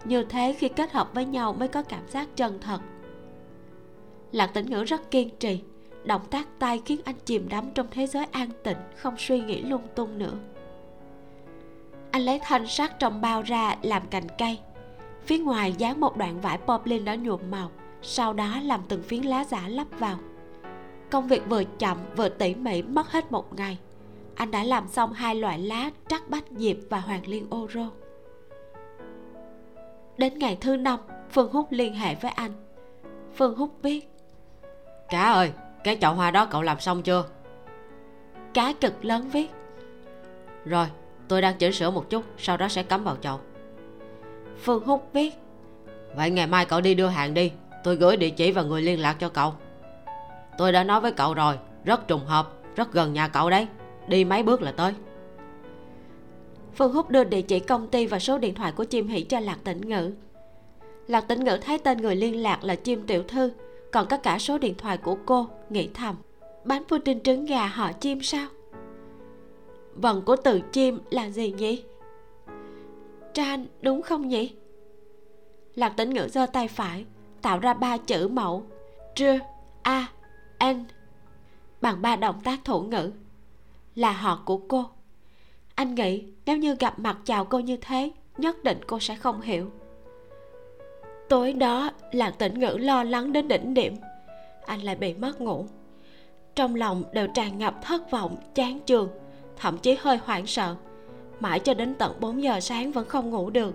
Như 0.05 0.25
thế 0.25 0.57
khi 0.59 0.69
kết 0.69 0.93
hợp 0.93 1.15
với 1.15 1.25
nhau 1.25 1.53
mới 1.53 1.69
có 1.69 1.83
cảm 1.83 2.09
giác 2.09 2.29
chân 2.37 2.59
thật. 2.61 2.81
Lạc 4.33 4.47
tĩnh 4.47 4.71
ngữ 4.71 4.85
rất 4.85 5.11
kiên 5.11 5.31
trì 5.39 5.61
động 6.07 6.27
tác 6.31 6.49
tay 6.59 6.83
khiến 6.85 7.01
anh 7.05 7.15
chìm 7.25 7.49
đắm 7.49 7.71
trong 7.75 7.87
thế 7.91 8.07
giới 8.07 8.27
an 8.33 8.49
tịnh, 8.63 8.77
không 8.97 9.15
suy 9.19 9.41
nghĩ 9.41 9.63
lung 9.63 9.83
tung 9.95 10.19
nữa. 10.19 10.35
Anh 12.11 12.23
lấy 12.23 12.41
thanh 12.43 12.67
sắt 12.67 12.99
trong 12.99 13.21
bao 13.21 13.43
ra 13.43 13.77
làm 13.83 14.07
cành 14.07 14.27
cây. 14.39 14.59
Phía 15.23 15.39
ngoài 15.39 15.73
dán 15.79 16.01
một 16.01 16.17
đoạn 16.17 16.41
vải 16.41 16.59
poplin 16.59 17.05
đã 17.05 17.15
nhuộm 17.15 17.41
màu, 17.51 17.71
sau 18.03 18.33
đó 18.33 18.57
làm 18.63 18.81
từng 18.89 19.03
phiến 19.03 19.23
lá 19.23 19.45
giả 19.45 19.69
lắp 19.69 19.87
vào. 19.99 20.19
Công 21.11 21.29
việc 21.29 21.43
vừa 21.49 21.65
chậm 21.65 21.99
vừa 22.17 22.29
tỉ 22.29 22.55
mỉ 22.55 22.83
mất 22.83 23.11
hết 23.11 23.33
một 23.33 23.55
ngày. 23.57 23.79
Anh 24.35 24.51
đã 24.51 24.65
làm 24.65 24.89
xong 24.89 25.13
hai 25.13 25.35
loại 25.35 25.59
lá 25.59 25.91
trắc 26.09 26.31
bách 26.31 26.45
diệp 26.51 26.77
và 26.91 27.01
hoàng 27.01 27.27
liên 27.27 27.47
ô 27.51 27.69
rô. 27.75 27.85
Đến 30.19 30.39
ngày 30.39 30.59
thứ 30.61 30.77
năm, 30.77 30.99
phương 31.31 31.53
húc 31.53 31.73
liên 31.73 31.95
hệ 31.95 32.15
với 32.15 32.31
anh. 32.31 32.53
Phương 33.35 33.57
húc 33.57 33.71
viết 33.83 34.09
cá 35.09 35.33
ơi 35.33 35.53
cái 35.87 35.99
chậu 36.01 36.15
hoa 36.15 36.31
đó 36.31 36.47
cậu 36.47 36.63
làm 36.63 36.81
xong 36.81 37.03
chưa? 37.03 37.25
Cá 38.55 38.73
cực 38.81 39.05
lớn 39.05 39.31
viết. 39.33 39.51
Rồi 40.65 40.87
tôi 41.29 41.43
đang 41.43 41.57
chỉnh 41.59 41.73
sửa 41.73 41.91
một 41.91 42.11
chút 42.11 42.25
sau 42.39 42.57
đó 42.57 42.69
sẽ 42.69 42.83
cắm 42.83 43.05
vào 43.05 43.17
chậu. 43.17 43.41
Phương 44.63 44.85
húc 44.85 45.09
viết. 45.13 45.35
Vậy 46.17 46.31
ngày 46.31 46.47
mai 46.47 46.67
cậu 46.67 46.81
đi 46.81 46.95
đưa 46.95 47.07
hàng 47.07 47.35
đi 47.35 47.53
tôi 47.85 47.97
gửi 47.97 48.17
địa 48.17 48.31
chỉ 48.31 48.53
và 48.53 48.63
người 48.63 48.83
liên 48.83 49.01
lạc 49.01 49.17
cho 49.21 49.29
cậu. 49.29 49.55
Tôi 50.59 50.73
đã 50.73 50.85
nói 50.85 51.01
với 51.01 51.13
cậu 51.13 51.35
rồi 51.35 51.59
rất 51.85 52.09
trùng 52.09 52.27
hợp 52.27 52.53
rất 52.77 52.93
gần 52.93 53.13
nhà 53.13 53.29
cậu 53.29 53.51
đấy. 53.51 53.67
Đi 54.09 54.25
mấy 54.25 54.43
bước 54.43 54.63
là 54.63 54.73
tới. 54.73 54.95
Phương 56.75 56.93
húc 56.93 57.11
đưa 57.11 57.25
địa 57.25 57.43
chỉ 57.43 57.61
công 57.61 57.89
ty 57.89 58.07
và 58.07 58.19
số 58.19 58.39
điện 58.39 58.55
thoại 58.55 58.73
của 58.73 58.85
chim 58.85 59.09
hỷ 59.09 59.23
cho 59.23 59.41
lạc 59.41 59.59
tĩnh 59.65 59.81
ngữ. 59.81 60.13
Lạc 61.07 61.29
tĩnh 61.29 61.45
ngữ 61.45 61.59
thấy 61.63 61.79
tên 61.79 61.99
người 61.99 62.17
liên 62.17 62.43
lạc 62.43 62.65
là 62.65 62.75
chim 62.75 63.07
tiểu 63.07 63.23
thư 63.23 63.51
còn 63.97 64.07
có 64.09 64.17
cả 64.17 64.39
số 64.39 64.59
điện 64.59 64.75
thoại 64.79 64.99
của 64.99 65.17
cô, 65.27 65.49
nghĩ 65.71 65.91
thầm. 65.95 66.17
Bánh 66.65 66.85
pudding 66.85 67.21
trứng 67.21 67.45
gà 67.45 67.67
họ 67.67 67.93
chim 67.93 68.23
sao? 68.23 68.49
Vần 69.95 70.23
của 70.27 70.37
từ 70.37 70.61
chim 70.61 71.01
là 71.11 71.31
gì 71.31 71.53
nhỉ? 71.53 71.85
Tran, 73.35 73.67
đúng 73.83 74.03
không 74.03 74.29
nhỉ? 74.29 74.55
Lạc 75.75 75.89
tĩnh 75.97 76.11
ngữ 76.11 76.29
giơ 76.29 76.47
tay 76.47 76.69
phải, 76.69 77.05
tạo 77.43 77.59
ra 77.59 77.75
ba 77.75 77.97
chữ 77.97 78.29
mẫu. 78.29 78.67
Tr, 79.15 79.23
a, 79.83 80.07
n. 80.65 80.85
Bằng 81.81 82.03
ba 82.03 82.17
động 82.17 82.41
tác 82.45 82.61
thủ 82.65 82.83
ngữ. 82.83 83.13
Là 83.95 84.13
họ 84.13 84.43
của 84.45 84.61
cô. 84.69 84.85
Anh 85.75 85.95
nghĩ, 85.95 86.25
nếu 86.47 86.57
như 86.57 86.77
gặp 86.81 86.99
mặt 86.99 87.19
chào 87.25 87.45
cô 87.45 87.59
như 87.59 87.77
thế, 87.77 88.11
nhất 88.39 88.65
định 88.65 88.79
cô 88.87 89.01
sẽ 89.01 89.15
không 89.15 89.41
hiểu 89.41 89.71
tối 91.29 91.53
đó 91.53 91.91
lạc 92.13 92.39
tĩnh 92.39 92.61
ngữ 92.61 92.77
lo 92.81 93.05
lắng 93.05 93.33
đến 93.33 93.49
đỉnh 93.49 93.75
điểm. 93.75 93.97
Anh 94.67 94.81
lại 94.81 94.97
bị 94.97 95.15
mất 95.15 95.41
ngủ. 95.41 95.67
Trong 96.55 96.75
lòng 96.75 97.05
đều 97.13 97.27
tràn 97.27 97.59
ngập 97.59 97.83
thất 97.83 98.11
vọng, 98.11 98.37
chán 98.55 98.79
chường, 98.87 99.09
thậm 99.57 99.79
chí 99.79 99.97
hơi 100.01 100.17
hoảng 100.17 100.47
sợ. 100.47 100.77
Mãi 101.41 101.61
cho 101.61 101.75
đến 101.75 101.95
tận 101.95 102.13
4 102.21 102.43
giờ 102.43 102.61
sáng 102.61 102.93
vẫn 102.93 103.09
không 103.09 103.31
ngủ 103.31 103.51
được, 103.51 103.75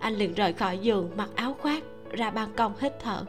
anh 0.00 0.14
liền 0.14 0.34
rời 0.34 0.52
khỏi 0.52 0.78
giường 0.78 1.10
mặc 1.16 1.30
áo 1.34 1.54
khoác, 1.60 1.84
ra 2.10 2.30
ban 2.30 2.52
công 2.56 2.72
hít 2.80 2.92
thở. 3.00 3.24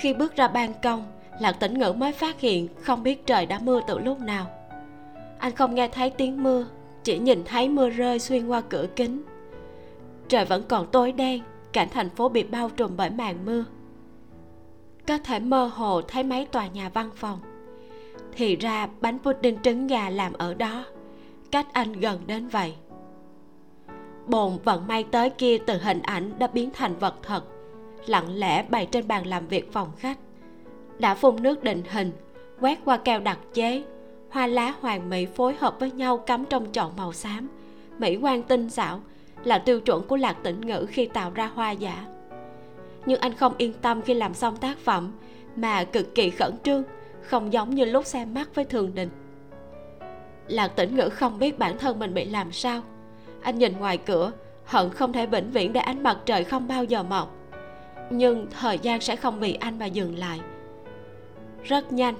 Khi 0.00 0.14
bước 0.14 0.36
ra 0.36 0.48
ban 0.48 0.72
công 0.82 1.04
lạc 1.40 1.52
tĩnh 1.52 1.78
ngữ 1.78 1.92
mới 1.92 2.12
phát 2.12 2.40
hiện 2.40 2.68
không 2.82 3.02
biết 3.02 3.26
trời 3.26 3.46
đã 3.46 3.58
mưa 3.58 3.80
từ 3.86 3.98
lúc 3.98 4.20
nào. 4.20 4.46
Anh 5.38 5.54
không 5.54 5.74
nghe 5.74 5.88
thấy 5.88 6.10
tiếng 6.10 6.42
mưa, 6.42 6.66
chỉ 7.04 7.18
nhìn 7.18 7.44
thấy 7.44 7.68
mưa 7.68 7.90
rơi 7.90 8.18
xuyên 8.18 8.46
qua 8.46 8.60
cửa 8.60 8.86
kính. 8.96 9.22
Trời 10.28 10.44
vẫn 10.44 10.62
còn 10.68 10.86
tối 10.86 11.12
đen 11.12 11.42
cảnh 11.74 11.88
thành 11.90 12.10
phố 12.10 12.28
bị 12.28 12.42
bao 12.42 12.70
trùm 12.70 12.96
bởi 12.96 13.10
màn 13.10 13.44
mưa. 13.46 13.64
Có 15.06 15.18
thể 15.18 15.40
mơ 15.40 15.70
hồ 15.74 16.02
thấy 16.02 16.22
mấy 16.22 16.44
tòa 16.44 16.66
nhà 16.66 16.88
văn 16.88 17.10
phòng. 17.14 17.38
Thì 18.32 18.56
ra 18.56 18.88
bánh 19.00 19.18
pudding 19.18 19.58
trứng 19.62 19.86
gà 19.86 20.10
làm 20.10 20.32
ở 20.32 20.54
đó. 20.54 20.84
Cách 21.50 21.66
anh 21.72 21.92
gần 21.92 22.20
đến 22.26 22.48
vậy. 22.48 22.74
Bồn 24.26 24.58
vận 24.64 24.86
may 24.86 25.04
tới 25.04 25.30
kia 25.30 25.58
từ 25.66 25.78
hình 25.78 26.02
ảnh 26.02 26.30
đã 26.38 26.46
biến 26.46 26.70
thành 26.74 26.96
vật 26.96 27.14
thật. 27.22 27.44
Lặng 28.06 28.34
lẽ 28.34 28.64
bày 28.68 28.86
trên 28.86 29.08
bàn 29.08 29.26
làm 29.26 29.46
việc 29.46 29.72
phòng 29.72 29.88
khách. 29.98 30.18
Đã 30.98 31.14
phun 31.14 31.42
nước 31.42 31.62
định 31.62 31.82
hình, 31.90 32.12
quét 32.60 32.78
qua 32.84 32.96
keo 32.96 33.20
đặc 33.20 33.38
chế. 33.54 33.82
Hoa 34.30 34.46
lá 34.46 34.74
hoàng 34.80 35.10
mỹ 35.10 35.26
phối 35.26 35.54
hợp 35.54 35.76
với 35.80 35.90
nhau 35.90 36.18
cắm 36.18 36.44
trong 36.44 36.72
chậu 36.72 36.90
màu 36.96 37.12
xám. 37.12 37.48
Mỹ 37.98 38.16
quan 38.16 38.42
tinh 38.42 38.70
xảo 38.70 39.00
là 39.44 39.58
tiêu 39.58 39.80
chuẩn 39.80 40.02
của 40.02 40.16
lạc 40.16 40.36
tĩnh 40.42 40.60
ngữ 40.60 40.86
khi 40.88 41.06
tạo 41.06 41.30
ra 41.34 41.46
hoa 41.46 41.70
giả. 41.70 42.04
Nhưng 43.06 43.20
anh 43.20 43.34
không 43.34 43.54
yên 43.58 43.72
tâm 43.72 44.02
khi 44.02 44.14
làm 44.14 44.34
xong 44.34 44.56
tác 44.56 44.78
phẩm, 44.78 45.12
mà 45.56 45.84
cực 45.84 46.14
kỳ 46.14 46.30
khẩn 46.30 46.52
trương, 46.62 46.82
không 47.22 47.52
giống 47.52 47.74
như 47.74 47.84
lúc 47.84 48.06
xem 48.06 48.34
mắt 48.34 48.54
với 48.54 48.64
thường 48.64 48.94
đình. 48.94 49.08
Lạc 50.48 50.68
tĩnh 50.68 50.96
ngữ 50.96 51.08
không 51.08 51.38
biết 51.38 51.58
bản 51.58 51.78
thân 51.78 51.98
mình 51.98 52.14
bị 52.14 52.24
làm 52.24 52.52
sao. 52.52 52.82
Anh 53.42 53.58
nhìn 53.58 53.76
ngoài 53.78 53.98
cửa, 53.98 54.32
hận 54.64 54.90
không 54.90 55.12
thể 55.12 55.26
vĩnh 55.26 55.50
viễn 55.50 55.72
để 55.72 55.80
ánh 55.80 56.02
mặt 56.02 56.18
trời 56.26 56.44
không 56.44 56.68
bao 56.68 56.84
giờ 56.84 57.02
mọc. 57.02 57.36
Nhưng 58.10 58.46
thời 58.60 58.78
gian 58.78 59.00
sẽ 59.00 59.16
không 59.16 59.40
vì 59.40 59.54
anh 59.54 59.78
mà 59.78 59.86
dừng 59.86 60.18
lại. 60.18 60.40
Rất 61.64 61.92
nhanh, 61.92 62.14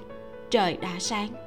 trời 0.49 0.77
đã 0.81 0.91
sáng. 0.99 1.44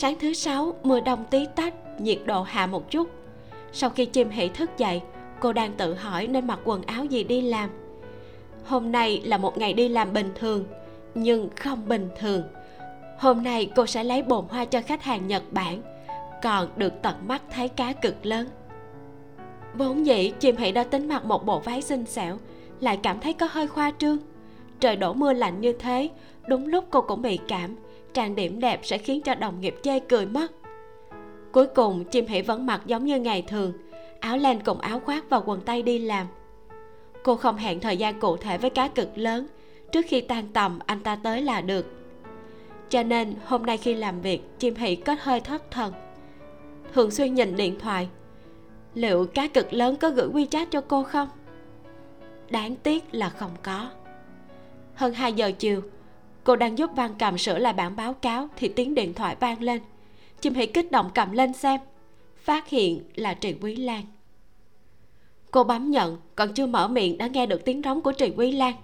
Sáng 0.00 0.14
thứ 0.20 0.32
sáu, 0.32 0.74
mưa 0.82 1.00
đông 1.00 1.24
tí 1.30 1.46
tách, 1.56 2.00
nhiệt 2.00 2.18
độ 2.26 2.42
hạ 2.42 2.66
một 2.66 2.90
chút. 2.90 3.08
Sau 3.72 3.90
khi 3.90 4.06
chim 4.06 4.30
hỉ 4.30 4.48
thức 4.48 4.70
dậy, 4.78 5.02
cô 5.40 5.52
đang 5.52 5.72
tự 5.72 5.94
hỏi 5.94 6.26
nên 6.26 6.46
mặc 6.46 6.58
quần 6.64 6.82
áo 6.82 7.04
gì 7.04 7.24
đi 7.24 7.40
làm. 7.40 7.70
Hôm 8.64 8.92
nay 8.92 9.22
là 9.24 9.38
một 9.38 9.58
ngày 9.58 9.72
đi 9.72 9.88
làm 9.88 10.12
bình 10.12 10.32
thường, 10.34 10.64
nhưng 11.14 11.48
không 11.56 11.88
bình 11.88 12.08
thường. 12.18 12.42
Hôm 13.18 13.42
nay 13.42 13.70
cô 13.76 13.86
sẽ 13.86 14.04
lấy 14.04 14.22
bồn 14.22 14.44
hoa 14.48 14.64
cho 14.64 14.80
khách 14.80 15.02
hàng 15.02 15.26
nhật 15.26 15.42
bản, 15.50 15.82
còn 16.42 16.68
được 16.76 16.92
tận 17.02 17.16
mắt 17.28 17.42
thấy 17.50 17.68
cá 17.68 17.92
cực 17.92 18.26
lớn. 18.26 18.48
Vốn 19.74 20.06
dĩ 20.06 20.32
chim 20.40 20.56
hỉ 20.56 20.72
đã 20.72 20.84
tính 20.84 21.08
mặc 21.08 21.24
một 21.24 21.46
bộ 21.46 21.58
váy 21.58 21.82
xinh 21.82 22.06
xẻo, 22.06 22.38
lại 22.80 22.98
cảm 23.02 23.20
thấy 23.20 23.32
có 23.32 23.48
hơi 23.50 23.66
khoa 23.66 23.92
trương. 23.98 24.18
Trời 24.80 24.96
đổ 24.96 25.12
mưa 25.12 25.32
lạnh 25.32 25.60
như 25.60 25.72
thế, 25.72 26.08
đúng 26.48 26.66
lúc 26.66 26.84
cô 26.90 27.00
cũng 27.00 27.22
bị 27.22 27.38
cảm 27.48 27.76
trang 28.18 28.34
điểm 28.34 28.60
đẹp 28.60 28.80
sẽ 28.82 28.98
khiến 28.98 29.22
cho 29.22 29.34
đồng 29.34 29.60
nghiệp 29.60 29.74
chê 29.82 30.00
cười 30.00 30.26
mất. 30.26 30.52
Cuối 31.52 31.66
cùng, 31.66 32.04
chim 32.04 32.26
hỉ 32.26 32.42
vẫn 32.42 32.66
mặc 32.66 32.82
giống 32.86 33.04
như 33.04 33.20
ngày 33.20 33.42
thường, 33.42 33.72
áo 34.20 34.36
len 34.36 34.60
cùng 34.64 34.80
áo 34.80 35.00
khoác 35.00 35.24
và 35.30 35.40
quần 35.46 35.60
tây 35.60 35.82
đi 35.82 35.98
làm. 35.98 36.26
Cô 37.22 37.36
không 37.36 37.56
hẹn 37.56 37.80
thời 37.80 37.96
gian 37.96 38.20
cụ 38.20 38.36
thể 38.36 38.58
với 38.58 38.70
cá 38.70 38.88
cực 38.88 39.18
lớn, 39.18 39.46
trước 39.92 40.06
khi 40.08 40.20
tan 40.20 40.52
tầm, 40.52 40.78
anh 40.86 41.00
ta 41.02 41.16
tới 41.16 41.42
là 41.42 41.60
được. 41.60 41.86
Cho 42.88 43.02
nên, 43.02 43.34
hôm 43.44 43.66
nay 43.66 43.76
khi 43.76 43.94
làm 43.94 44.20
việc, 44.20 44.58
chim 44.58 44.74
hỉ 44.74 44.96
có 44.96 45.16
hơi 45.20 45.40
thất 45.40 45.70
thần. 45.70 45.92
Thường 46.94 47.10
xuyên 47.10 47.34
nhìn 47.34 47.56
điện 47.56 47.78
thoại. 47.78 48.08
Liệu 48.94 49.26
cá 49.26 49.48
cực 49.48 49.72
lớn 49.72 49.96
có 49.96 50.10
gửi 50.10 50.28
wechat 50.28 50.66
cho 50.70 50.80
cô 50.80 51.02
không? 51.02 51.28
Đáng 52.50 52.76
tiếc 52.76 53.04
là 53.12 53.28
không 53.28 53.52
có. 53.62 53.90
Hơn 54.94 55.14
2 55.14 55.32
giờ 55.32 55.52
chiều 55.58 55.82
cô 56.48 56.56
đang 56.56 56.78
giúp 56.78 56.90
văn 56.96 57.14
cầm 57.18 57.38
sửa 57.38 57.58
lại 57.58 57.72
bản 57.72 57.96
báo 57.96 58.14
cáo 58.14 58.48
thì 58.56 58.68
tiếng 58.68 58.94
điện 58.94 59.14
thoại 59.14 59.36
vang 59.40 59.62
lên. 59.62 59.80
Chim 60.40 60.54
hỉ 60.54 60.66
kích 60.66 60.92
động 60.92 61.10
cầm 61.14 61.32
lên 61.32 61.52
xem. 61.52 61.80
Phát 62.36 62.68
hiện 62.68 63.02
là 63.14 63.34
trì 63.34 63.54
quý 63.60 63.76
lan. 63.76 64.02
Cô 65.50 65.64
bấm 65.64 65.90
nhận, 65.90 66.16
còn 66.36 66.52
chưa 66.52 66.66
mở 66.66 66.88
miệng 66.88 67.18
đã 67.18 67.26
nghe 67.26 67.46
được 67.46 67.64
tiếng 67.64 67.82
rống 67.82 68.00
của 68.00 68.12
trì 68.12 68.32
quý 68.36 68.52
lan. 68.52 68.74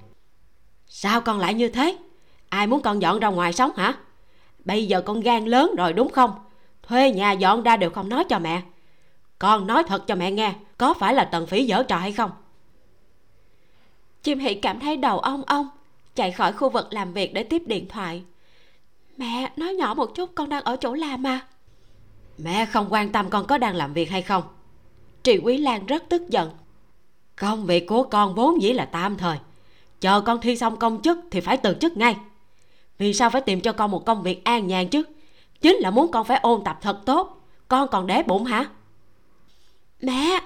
Sao 0.86 1.20
con 1.20 1.38
lại 1.38 1.54
như 1.54 1.68
thế? 1.68 1.96
Ai 2.48 2.66
muốn 2.66 2.82
con 2.82 3.02
dọn 3.02 3.20
ra 3.20 3.28
ngoài 3.28 3.52
sống 3.52 3.70
hả? 3.76 3.94
Bây 4.64 4.86
giờ 4.86 5.00
con 5.00 5.20
gan 5.20 5.44
lớn 5.44 5.74
rồi 5.78 5.92
đúng 5.92 6.08
không? 6.08 6.30
Thuê 6.82 7.10
nhà 7.10 7.32
dọn 7.32 7.62
ra 7.62 7.76
đều 7.76 7.90
không 7.90 8.08
nói 8.08 8.24
cho 8.28 8.38
mẹ. 8.38 8.62
Con 9.38 9.66
nói 9.66 9.82
thật 9.82 10.06
cho 10.06 10.14
mẹ 10.14 10.30
nghe, 10.30 10.52
có 10.78 10.94
phải 10.94 11.14
là 11.14 11.24
tần 11.24 11.46
phỉ 11.46 11.64
dở 11.64 11.82
trò 11.82 11.96
hay 11.96 12.12
không? 12.12 12.30
Chim 14.22 14.38
hỉ 14.38 14.54
cảm 14.54 14.80
thấy 14.80 14.96
đầu 14.96 15.18
ong 15.18 15.42
ong 15.46 15.68
chạy 16.14 16.32
khỏi 16.32 16.52
khu 16.52 16.70
vực 16.70 16.92
làm 16.92 17.12
việc 17.12 17.34
để 17.34 17.42
tiếp 17.42 17.62
điện 17.66 17.88
thoại. 17.88 18.22
Mẹ 19.16 19.52
nói 19.56 19.74
nhỏ 19.74 19.94
một 19.94 20.14
chút 20.14 20.30
con 20.34 20.48
đang 20.48 20.64
ở 20.64 20.76
chỗ 20.76 20.94
làm 20.94 21.22
mà 21.22 21.40
mẹ 22.38 22.66
không 22.66 22.86
quan 22.90 23.12
tâm 23.12 23.30
con 23.30 23.46
có 23.46 23.58
đang 23.58 23.74
làm 23.74 23.92
việc 23.92 24.10
hay 24.10 24.22
không. 24.22 24.42
Trị 25.22 25.38
quý 25.42 25.56
lan 25.56 25.86
rất 25.86 26.08
tức 26.08 26.22
giận. 26.28 26.50
Công 27.36 27.66
việc 27.66 27.86
của 27.86 28.02
con 28.02 28.34
vốn 28.34 28.62
dĩ 28.62 28.72
là 28.72 28.84
tạm 28.84 29.16
thời. 29.16 29.38
Chờ 30.00 30.20
con 30.20 30.40
thi 30.40 30.56
xong 30.56 30.76
công 30.76 31.02
chức 31.02 31.18
thì 31.30 31.40
phải 31.40 31.56
từ 31.56 31.76
chức 31.80 31.96
ngay. 31.96 32.16
Vì 32.98 33.14
sao 33.14 33.30
phải 33.30 33.40
tìm 33.40 33.60
cho 33.60 33.72
con 33.72 33.90
một 33.90 34.04
công 34.06 34.22
việc 34.22 34.44
an 34.44 34.66
nhàn 34.66 34.88
chứ? 34.88 35.02
Chính 35.60 35.76
là 35.76 35.90
muốn 35.90 36.10
con 36.10 36.24
phải 36.24 36.38
ôn 36.42 36.64
tập 36.64 36.78
thật 36.80 37.00
tốt. 37.06 37.40
Con 37.68 37.88
còn 37.88 38.06
để 38.06 38.22
bụng 38.22 38.44
hả? 38.44 38.68
Mẹ. 40.00 40.40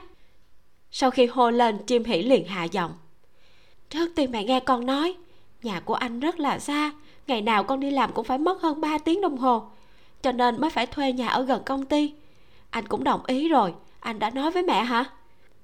Sau 0.91 1.11
khi 1.11 1.27
hô 1.27 1.51
lên 1.51 1.79
chim 1.87 2.05
hỉ 2.05 2.23
liền 2.23 2.47
hạ 2.47 2.65
giọng. 2.65 2.93
Trước 3.91 4.13
tiên 4.17 4.31
mẹ 4.31 4.45
nghe 4.45 4.61
con 4.61 4.87
nói 4.87 5.15
nhà 5.63 5.81
của 5.81 5.95
anh 5.95 6.21
rất 6.21 6.41
là 6.41 6.59
xa. 6.59 6.93
Ngày 7.27 7.43
nào 7.43 7.65
con 7.65 7.81
đi 7.81 7.91
làm 7.91 8.13
cũng 8.13 8.25
phải 8.25 8.39
mất 8.39 8.63
hơn 8.63 8.81
3 8.81 8.99
tiếng 8.99 9.21
đồng 9.21 9.37
hồ. 9.37 9.63
Cho 10.23 10.33
nên 10.33 10.61
mới 10.61 10.71
phải 10.71 10.87
thuê 10.87 11.13
nhà 11.13 11.29
ở 11.29 11.43
gần 11.43 11.63
công 11.67 11.85
ty. 11.85 12.13
Anh 12.71 12.89
cũng 12.89 13.05
đồng 13.05 13.25
ý 13.27 13.49
rồi. 13.49 13.75
Anh 14.01 14.19
đã 14.19 14.31
nói 14.31 14.51
với 14.51 14.63
mẹ 14.63 14.85
hả? 14.85 15.05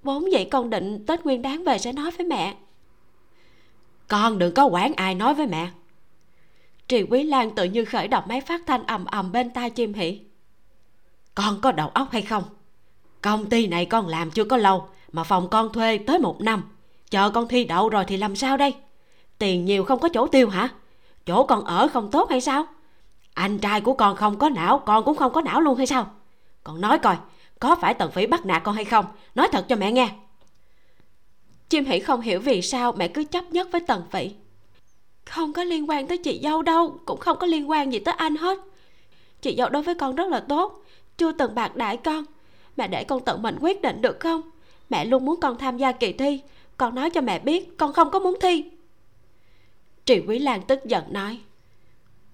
Vốn 0.03 0.33
dĩ 0.33 0.45
con 0.45 0.71
định 0.71 1.07
tết 1.07 1.25
nguyên 1.25 1.43
đáng 1.43 1.65
về 1.65 1.79
sẽ 1.79 1.93
nói 1.93 2.11
với 2.11 2.27
mẹ. 2.27 2.55
Con 4.09 4.39
đừng 4.39 4.55
có 4.55 4.65
quản 4.65 4.95
ai 4.95 5.15
nói 5.15 5.35
với 5.35 5.47
mẹ. 5.47 5.71
Trì 6.89 7.03
quý 7.03 7.23
lan 7.23 7.51
tự 7.51 7.65
như 7.65 7.85
khởi 7.85 8.09
động 8.09 8.25
máy 8.29 8.41
phát 8.41 8.61
thanh 8.67 8.87
ầm 8.87 9.05
ầm 9.05 9.33
bên 9.33 9.51
tai 9.51 9.71
chim 9.71 9.95
hỉ 9.95 10.21
con 11.35 11.61
có 11.61 11.73
đầu 11.73 11.89
óc 11.89 12.09
hay 12.13 12.23
không? 12.23 12.45
Công 13.21 13.49
ty 13.49 13.67
này 13.67 13.87
con 13.87 14.09
làm 14.09 14.31
chưa 14.31 14.45
có 14.45 14.57
lâu 14.57 14.89
mà 15.13 15.25
phòng 15.25 15.49
con 15.51 15.73
thuê 15.73 15.99
tới 15.99 16.19
một 16.19 16.41
năm. 16.41 16.63
Chờ 17.11 17.31
con 17.31 17.49
thi 17.49 17.65
đậu 17.65 17.89
rồi 17.89 18.05
thì 18.05 18.17
làm 18.17 18.37
sao 18.37 18.57
đây 18.57 18.75
tiền 19.39 19.65
nhiều 19.65 19.85
không 19.85 19.99
có 19.99 20.09
chỗ 20.09 20.27
tiêu 20.27 20.49
hả? 20.49 20.69
Chỗ 21.27 21.45
con 21.45 21.65
ở 21.65 21.89
không 21.89 22.11
tốt 22.11 22.31
hay 22.31 22.41
sao? 22.41 22.67
Anh 23.35 23.59
trai 23.59 23.81
của 23.81 23.93
con 23.93 24.17
không 24.17 24.39
có 24.39 24.49
não, 24.49 24.79
con 24.79 25.05
cũng 25.05 25.17
không 25.17 25.33
có 25.33 25.41
não 25.41 25.61
luôn 25.61 25.77
hay 25.77 25.87
sao? 25.87 26.11
Con 26.65 26.81
nói 26.81 26.99
coi, 26.99 27.17
có 27.61 27.77
phải 27.81 27.95
tần 27.95 28.11
phỉ 28.11 28.27
bắt 28.27 28.47
nạt 28.47 28.63
con 28.65 28.75
hay 28.75 28.85
không? 28.85 29.05
Nói 29.35 29.49
thật 29.53 29.65
cho 29.69 29.77
mẹ 29.77 29.93
nghe. 29.93 30.09
Chim 31.69 31.85
hỉ 31.85 32.01
không 32.01 32.21
hiểu 32.21 32.41
vì 32.41 32.63
sao 32.63 32.93
mẹ 32.93 33.09
cứ 33.09 33.25
chấp 33.25 33.45
nhất 33.45 33.69
với 33.73 33.81
tần 33.81 34.03
phỉ. 34.11 34.31
Không 35.25 35.53
có 35.53 35.65
liên 35.65 35.91
quan 35.91 36.07
tới 36.07 36.19
chị 36.19 36.41
dâu 36.43 36.63
đâu, 36.63 36.99
cũng 37.05 37.21
không 37.21 37.39
có 37.39 37.47
liên 37.47 37.71
quan 37.71 37.93
gì 37.93 37.99
tới 37.99 38.15
anh 38.15 38.37
hết. 38.37 38.59
Chị 39.43 39.57
dâu 39.57 39.69
đối 39.69 39.83
với 39.83 39.95
con 39.95 40.15
rất 40.15 40.29
là 40.29 40.41
tốt, 40.41 40.85
chưa 41.17 41.33
từng 41.33 41.55
bạc 41.55 41.77
đãi 41.77 41.97
con. 41.97 42.25
Mẹ 42.77 42.89
để 42.89 43.05
con 43.05 43.25
tự 43.25 43.37
mình 43.37 43.57
quyết 43.61 43.83
định 43.83 44.03
được 44.03 44.21
không? 44.21 44.43
Mẹ 44.91 45.05
luôn 45.05 45.25
muốn 45.25 45.41
con 45.41 45.59
tham 45.59 45.77
gia 45.77 45.93
kỳ 45.93 46.13
thi. 46.13 46.41
Con 46.77 46.95
nói 46.95 47.11
cho 47.11 47.21
mẹ 47.21 47.39
biết, 47.39 47.79
con 47.79 47.93
không 47.93 48.11
có 48.11 48.19
muốn 48.19 48.37
thi. 48.41 48.65
Trị 50.07 50.23
quý 50.27 50.39
lan 50.39 50.63
tức 50.63 50.85
giận 50.85 51.05
nói, 51.11 51.41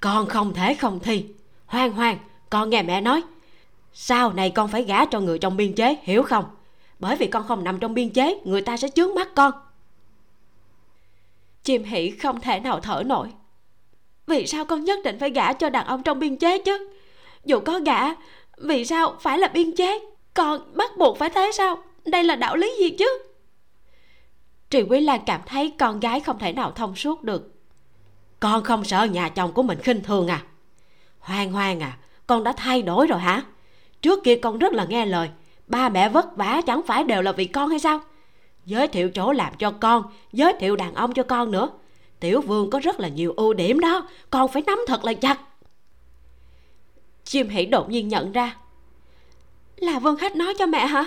con 0.00 0.26
không 0.26 0.54
thể 0.54 0.74
không 0.74 1.00
thi. 1.00 1.26
Hoang 1.66 1.92
hoang, 1.92 2.18
con 2.50 2.70
nghe 2.70 2.82
mẹ 2.82 3.00
nói. 3.00 3.22
Sau 3.92 4.32
này 4.32 4.50
con 4.50 4.68
phải 4.68 4.84
gả 4.84 5.04
cho 5.04 5.20
người 5.20 5.38
trong 5.38 5.56
biên 5.56 5.74
chế, 5.74 5.96
hiểu 6.02 6.22
không? 6.22 6.44
Bởi 6.98 7.16
vì 7.16 7.26
con 7.26 7.48
không 7.48 7.64
nằm 7.64 7.78
trong 7.78 7.94
biên 7.94 8.10
chế, 8.10 8.40
người 8.44 8.60
ta 8.60 8.76
sẽ 8.76 8.88
chướng 8.88 9.14
mắt 9.14 9.28
con. 9.34 9.52
Chim 11.62 11.84
hỷ 11.84 12.10
không 12.10 12.40
thể 12.40 12.60
nào 12.60 12.80
thở 12.80 13.02
nổi. 13.06 13.28
Vì 14.26 14.46
sao 14.46 14.64
con 14.64 14.84
nhất 14.84 14.98
định 15.04 15.18
phải 15.18 15.30
gả 15.30 15.52
cho 15.52 15.70
đàn 15.70 15.86
ông 15.86 16.02
trong 16.02 16.18
biên 16.18 16.36
chế 16.36 16.58
chứ? 16.58 16.88
Dù 17.44 17.60
có 17.60 17.80
gả, 17.80 18.14
vì 18.58 18.84
sao 18.84 19.16
phải 19.20 19.38
là 19.38 19.48
biên 19.48 19.76
chế? 19.76 19.98
Con 20.34 20.76
bắt 20.76 20.90
buộc 20.98 21.18
phải 21.18 21.30
thế 21.30 21.50
sao? 21.54 21.82
Đây 22.04 22.24
là 22.24 22.36
đạo 22.36 22.56
lý 22.56 22.72
gì 22.78 22.90
chứ? 22.98 23.18
Trì 24.70 24.82
quý 24.82 25.00
lan 25.00 25.20
cảm 25.26 25.40
thấy 25.46 25.72
con 25.78 26.00
gái 26.00 26.20
không 26.20 26.38
thể 26.38 26.52
nào 26.52 26.70
thông 26.70 26.96
suốt 26.96 27.22
được 27.22 27.59
con 28.40 28.64
không 28.64 28.84
sợ 28.84 29.04
nhà 29.04 29.28
chồng 29.28 29.52
của 29.52 29.62
mình 29.62 29.78
khinh 29.80 30.02
thường 30.02 30.28
à? 30.28 30.42
Hoang 31.18 31.52
hoang 31.52 31.80
à 31.80 31.98
con 32.26 32.44
đã 32.44 32.52
thay 32.56 32.82
đổi 32.82 33.06
rồi 33.06 33.20
hả? 33.20 33.42
Trước 34.02 34.24
kia 34.24 34.36
con 34.36 34.58
rất 34.58 34.72
là 34.72 34.84
nghe 34.84 35.06
lời, 35.06 35.30
ba 35.66 35.88
mẹ 35.88 36.08
vất 36.08 36.36
vả 36.36 36.62
chẳng 36.66 36.82
phải 36.86 37.04
đều 37.04 37.22
là 37.22 37.32
vì 37.32 37.44
con 37.44 37.68
hay 37.68 37.78
sao? 37.78 38.00
Giới 38.64 38.88
thiệu 38.88 39.10
chỗ 39.10 39.32
làm 39.32 39.54
cho 39.54 39.70
con, 39.70 40.02
giới 40.32 40.52
thiệu 40.60 40.76
đàn 40.76 40.94
ông 40.94 41.14
cho 41.14 41.22
con 41.22 41.50
nữa. 41.50 41.68
Tiểu 42.20 42.40
vương 42.40 42.70
có 42.70 42.78
rất 42.78 43.00
là 43.00 43.08
nhiều 43.08 43.34
ưu 43.36 43.54
điểm 43.54 43.80
đó, 43.80 44.08
con 44.30 44.48
phải 44.52 44.62
nắm 44.66 44.78
thật 44.86 45.04
là 45.04 45.12
chặt. 45.12 45.38
Chim 47.24 47.48
hỉ 47.48 47.66
đột 47.66 47.90
nhiên 47.90 48.08
nhận 48.08 48.32
ra. 48.32 48.56
Là 49.76 49.98
vương 49.98 50.16
khách 50.16 50.36
nói 50.36 50.54
cho 50.58 50.66
mẹ 50.66 50.86
hả? 50.86 51.04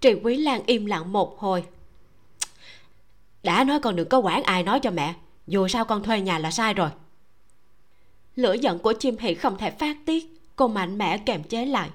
Trì 0.00 0.14
quý 0.14 0.36
lan 0.36 0.62
im 0.66 0.86
lặng 0.86 1.12
một 1.12 1.40
hồi. 1.40 1.64
Đã 3.42 3.64
nói 3.64 3.80
con 3.80 3.96
đừng 3.96 4.08
có 4.08 4.18
quản 4.18 4.42
ai 4.42 4.62
nói 4.62 4.80
cho 4.80 4.90
mẹ 4.90 5.14
dù 5.46 5.68
sao 5.68 5.84
con 5.84 6.02
thuê 6.02 6.20
nhà 6.20 6.38
là 6.38 6.50
sai 6.50 6.74
rồi. 6.74 6.90
Lửa 8.36 8.52
giận 8.52 8.78
của 8.78 8.92
chim 8.92 9.16
hỉ 9.18 9.34
không 9.34 9.58
thể 9.58 9.70
phát 9.70 9.96
tiết, 10.06 10.26
cô 10.56 10.68
mạnh 10.68 10.98
mẽ 10.98 11.18
kềm 11.18 11.42
chế 11.42 11.66
lại. 11.66 11.90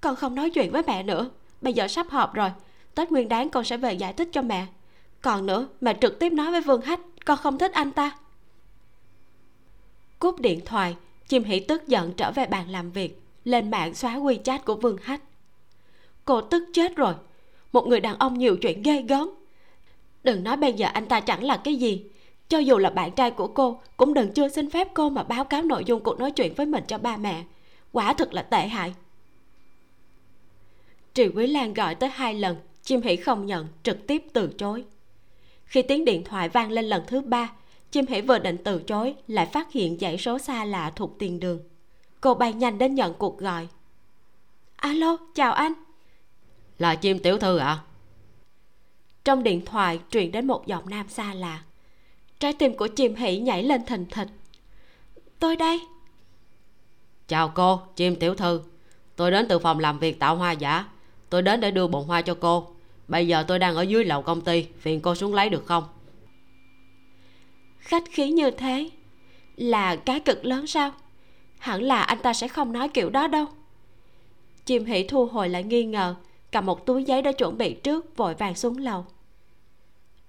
Con 0.00 0.16
không 0.16 0.34
nói 0.34 0.50
chuyện 0.50 0.72
với 0.72 0.82
mẹ 0.86 1.02
nữa, 1.02 1.30
bây 1.60 1.72
giờ 1.72 1.88
sắp 1.88 2.06
họp 2.10 2.34
rồi, 2.34 2.50
tết 2.94 3.12
nguyên 3.12 3.28
đáng 3.28 3.50
con 3.50 3.64
sẽ 3.64 3.76
về 3.76 3.92
giải 3.92 4.12
thích 4.12 4.28
cho 4.32 4.42
mẹ. 4.42 4.66
Còn 5.20 5.46
nữa, 5.46 5.68
mẹ 5.80 5.96
trực 6.00 6.18
tiếp 6.18 6.32
nói 6.32 6.50
với 6.50 6.60
vương 6.60 6.80
hách, 6.80 7.00
con 7.24 7.38
không 7.38 7.58
thích 7.58 7.72
anh 7.72 7.92
ta. 7.92 8.18
Cúp 10.18 10.40
điện 10.40 10.60
thoại, 10.64 10.96
chim 11.28 11.44
hỉ 11.44 11.60
tức 11.60 11.88
giận 11.88 12.12
trở 12.12 12.32
về 12.32 12.46
bàn 12.46 12.70
làm 12.70 12.90
việc, 12.90 13.22
lên 13.44 13.70
mạng 13.70 13.94
xóa 13.94 14.16
wechat 14.16 14.58
của 14.64 14.76
vương 14.76 14.96
hách. 15.02 15.20
Cô 16.24 16.40
tức 16.40 16.64
chết 16.72 16.96
rồi. 16.96 17.14
Một 17.72 17.86
người 17.86 18.00
đàn 18.00 18.18
ông 18.18 18.38
nhiều 18.38 18.56
chuyện 18.56 18.82
ghê 18.82 19.02
gớm. 19.02 19.30
Đừng 20.24 20.44
nói 20.44 20.56
bây 20.56 20.72
giờ 20.72 20.86
anh 20.92 21.06
ta 21.06 21.20
chẳng 21.20 21.44
là 21.44 21.56
cái 21.64 21.76
gì 21.76 22.04
cho 22.48 22.58
dù 22.58 22.78
là 22.78 22.90
bạn 22.90 23.12
trai 23.12 23.30
của 23.30 23.46
cô 23.46 23.80
cũng 23.96 24.14
đừng 24.14 24.32
chưa 24.32 24.48
xin 24.48 24.70
phép 24.70 24.88
cô 24.94 25.10
mà 25.10 25.22
báo 25.22 25.44
cáo 25.44 25.62
nội 25.62 25.84
dung 25.84 26.02
cuộc 26.02 26.18
nói 26.18 26.30
chuyện 26.30 26.54
với 26.54 26.66
mình 26.66 26.84
cho 26.88 26.98
ba 26.98 27.16
mẹ. 27.16 27.44
Quả 27.92 28.12
thực 28.12 28.34
là 28.34 28.42
tệ 28.42 28.66
hại. 28.66 28.94
Trì 31.14 31.28
quý 31.28 31.46
lan 31.46 31.74
gọi 31.74 31.94
tới 31.94 32.10
hai 32.10 32.34
lần 32.34 32.56
chim 32.82 33.02
hỷ 33.02 33.16
không 33.16 33.46
nhận 33.46 33.66
trực 33.82 34.06
tiếp 34.06 34.24
từ 34.32 34.48
chối. 34.58 34.84
Khi 35.64 35.82
tiếng 35.82 36.04
điện 36.04 36.24
thoại 36.24 36.48
vang 36.48 36.70
lên 36.70 36.84
lần 36.84 37.02
thứ 37.06 37.20
ba 37.20 37.52
chim 37.90 38.06
hỷ 38.06 38.20
vừa 38.20 38.38
định 38.38 38.56
từ 38.64 38.82
chối 38.82 39.14
lại 39.28 39.46
phát 39.46 39.72
hiện 39.72 39.98
dãy 40.00 40.18
số 40.18 40.38
xa 40.38 40.64
lạ 40.64 40.92
thuộc 40.96 41.18
tiền 41.18 41.40
đường. 41.40 41.60
Cô 42.20 42.34
bay 42.34 42.52
nhanh 42.52 42.78
đến 42.78 42.94
nhận 42.94 43.14
cuộc 43.14 43.38
gọi. 43.38 43.68
Alo 44.76 45.16
chào 45.34 45.52
anh. 45.52 45.72
Là 46.78 46.94
chim 46.94 47.18
tiểu 47.18 47.38
thư 47.38 47.58
ạ. 47.58 47.66
À? 47.66 47.82
trong 49.26 49.42
điện 49.42 49.64
thoại 49.64 50.00
truyền 50.10 50.32
đến 50.32 50.46
một 50.46 50.66
giọng 50.66 50.88
nam 50.88 51.08
xa 51.08 51.34
lạ 51.34 51.62
trái 52.40 52.52
tim 52.52 52.76
của 52.76 52.86
chim 52.86 53.14
hỷ 53.14 53.38
nhảy 53.38 53.62
lên 53.62 53.84
thình 53.84 54.06
thịch 54.10 54.28
tôi 55.38 55.56
đây. 55.56 55.80
Chào 57.28 57.48
cô 57.54 57.80
chim 57.96 58.16
tiểu 58.16 58.34
thư. 58.34 58.60
Tôi 59.16 59.30
đến 59.30 59.46
từ 59.48 59.58
phòng 59.58 59.78
làm 59.78 59.98
việc 59.98 60.20
tạo 60.20 60.36
hoa 60.36 60.52
giả. 60.52 60.84
Tôi 61.30 61.42
đến 61.42 61.60
để 61.60 61.70
đưa 61.70 61.86
bồn 61.86 62.06
hoa 62.06 62.22
cho 62.22 62.36
cô. 62.40 62.66
Bây 63.08 63.28
giờ 63.28 63.44
tôi 63.48 63.58
đang 63.58 63.76
ở 63.76 63.82
dưới 63.82 64.04
lầu 64.04 64.22
công 64.22 64.40
ty. 64.40 64.66
Phiền 64.78 65.00
cô 65.00 65.14
xuống 65.14 65.34
lấy 65.34 65.48
được 65.48 65.66
không? 65.66 65.84
Khách 67.78 68.04
khí 68.10 68.30
như 68.30 68.50
thế 68.50 68.90
là 69.56 69.96
cá 69.96 70.18
cực 70.18 70.44
lớn 70.44 70.66
sao? 70.66 70.92
Hẳn 71.58 71.82
là 71.82 72.02
anh 72.02 72.18
ta 72.18 72.34
sẽ 72.34 72.48
không 72.48 72.72
nói 72.72 72.88
kiểu 72.88 73.10
đó 73.10 73.28
đâu. 73.28 73.46
Chim 74.64 74.84
hỷ 74.84 75.04
thu 75.08 75.26
hồi 75.26 75.48
lại 75.48 75.62
nghi 75.62 75.84
ngờ 75.84 76.14
cầm 76.52 76.66
một 76.66 76.86
túi 76.86 77.04
giấy 77.04 77.22
đã 77.22 77.32
chuẩn 77.32 77.58
bị 77.58 77.74
trước 77.74 78.16
vội 78.16 78.34
vàng 78.34 78.54
xuống 78.54 78.78
lầu. 78.78 79.06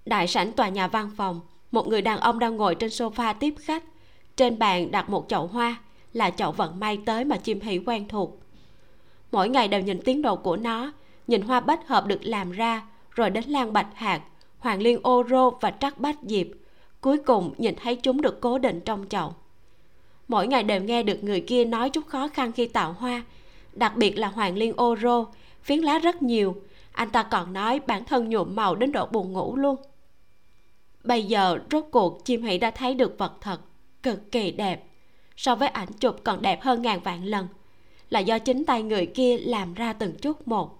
Đại 0.05 0.27
sảnh 0.27 0.51
tòa 0.51 0.69
nhà 0.69 0.88
văn 0.88 1.11
phòng 1.17 1.41
một 1.72 1.88
người 1.88 2.02
đàn 2.02 2.19
ông 2.19 2.39
đang 2.39 2.57
ngồi 2.57 2.76
trên 2.76 2.89
sofa 2.89 3.34
tiếp 3.39 3.53
khách. 3.60 3.84
Trên 4.35 4.60
bàn 4.60 4.91
đặt 4.91 5.10
một 5.10 5.26
chậu 5.30 5.48
hoa, 5.48 5.76
là 6.14 6.30
chậu 6.30 6.52
vận 6.52 6.80
may 6.80 6.99
tới 7.06 7.26
mà 7.26 7.38
chim 7.38 7.60
hỷ 7.61 7.80
quen 7.85 8.07
thuộc. 8.07 8.39
Mỗi 9.31 9.49
ngày 9.49 9.68
đều 9.68 9.81
nhìn 9.81 10.02
tiến 10.02 10.22
độ 10.22 10.35
của 10.35 10.57
nó, 10.57 10.91
nhìn 11.27 11.41
hoa 11.41 11.60
bách 11.60 11.88
hợp 11.88 12.06
được 12.06 12.19
làm 12.23 12.52
ra, 12.52 12.88
rồi 13.11 13.30
đến 13.30 13.44
lan 13.48 13.73
bạch 13.73 13.88
hạt 13.95 14.22
hoàng 14.60 14.81
liên 14.81 14.99
ô 15.03 15.23
rô 15.30 15.49
và 15.49 15.72
trắc 15.72 15.99
bách 15.99 16.18
diệp. 16.23 16.48
Cuối 17.02 17.18
cùng 17.18 17.53
nhìn 17.57 17.76
thấy 17.76 17.95
chúng 17.95 18.22
được 18.22 18.41
cố 18.41 18.57
định 18.57 18.81
trong 18.85 19.06
chậu. 19.10 19.34
Mỗi 20.27 20.48
ngày 20.48 20.64
đều 20.64 20.81
nghe 20.81 21.03
được 21.03 21.23
người 21.23 21.41
kia 21.41 21.65
nói 21.65 21.89
chút 21.89 22.07
khó 22.07 22.27
khăn 22.27 22.52
khi 22.52 22.68
tạo 22.68 22.94
hoa. 22.94 23.23
Đặc 23.73 23.98
biệt 23.98 24.18
là 24.18 24.27
hoàng 24.27 24.57
liên 24.57 24.73
ô 24.77 24.95
rô, 25.02 25.26
phiến 25.64 25.80
lá 25.80 25.99
rất 25.99 26.22
nhiều. 26.22 26.56
Anh 26.91 27.10
ta 27.10 27.23
còn 27.23 27.53
nói 27.53 27.80
bản 27.88 28.06
thân 28.06 28.30
nhuộm 28.30 28.56
màu 28.56 28.76
đến 28.76 28.91
độ 28.91 29.06
buồn 29.06 29.34
ngủ 29.34 29.56
luôn 29.56 29.76
bây 31.07 31.23
giờ 31.23 31.59
rốt 31.71 31.85
cuộc 31.91 32.25
chim 32.25 32.43
hỷ 32.43 32.57
đã 32.57 32.71
thấy 32.71 32.93
được 32.93 33.17
vật 33.17 33.34
thật, 33.41 33.59
cực 34.03 34.31
kỳ 34.31 34.51
đẹp. 34.51 34.84
So 35.38 35.55
với 35.55 35.67
ảnh 35.67 35.93
chụp 35.99 36.15
còn 36.23 36.41
đẹp 36.41 36.61
hơn 36.61 36.81
ngàn 36.81 36.99
vạn 36.99 37.25
lần. 37.25 37.47
Là 38.09 38.19
do 38.19 38.39
chính 38.39 38.65
tay 38.65 38.84
người 38.84 39.05
kia 39.05 39.38
làm 39.38 39.73
ra 39.73 39.93
từng 39.93 40.15
chút 40.21 40.47
một. 40.47 40.79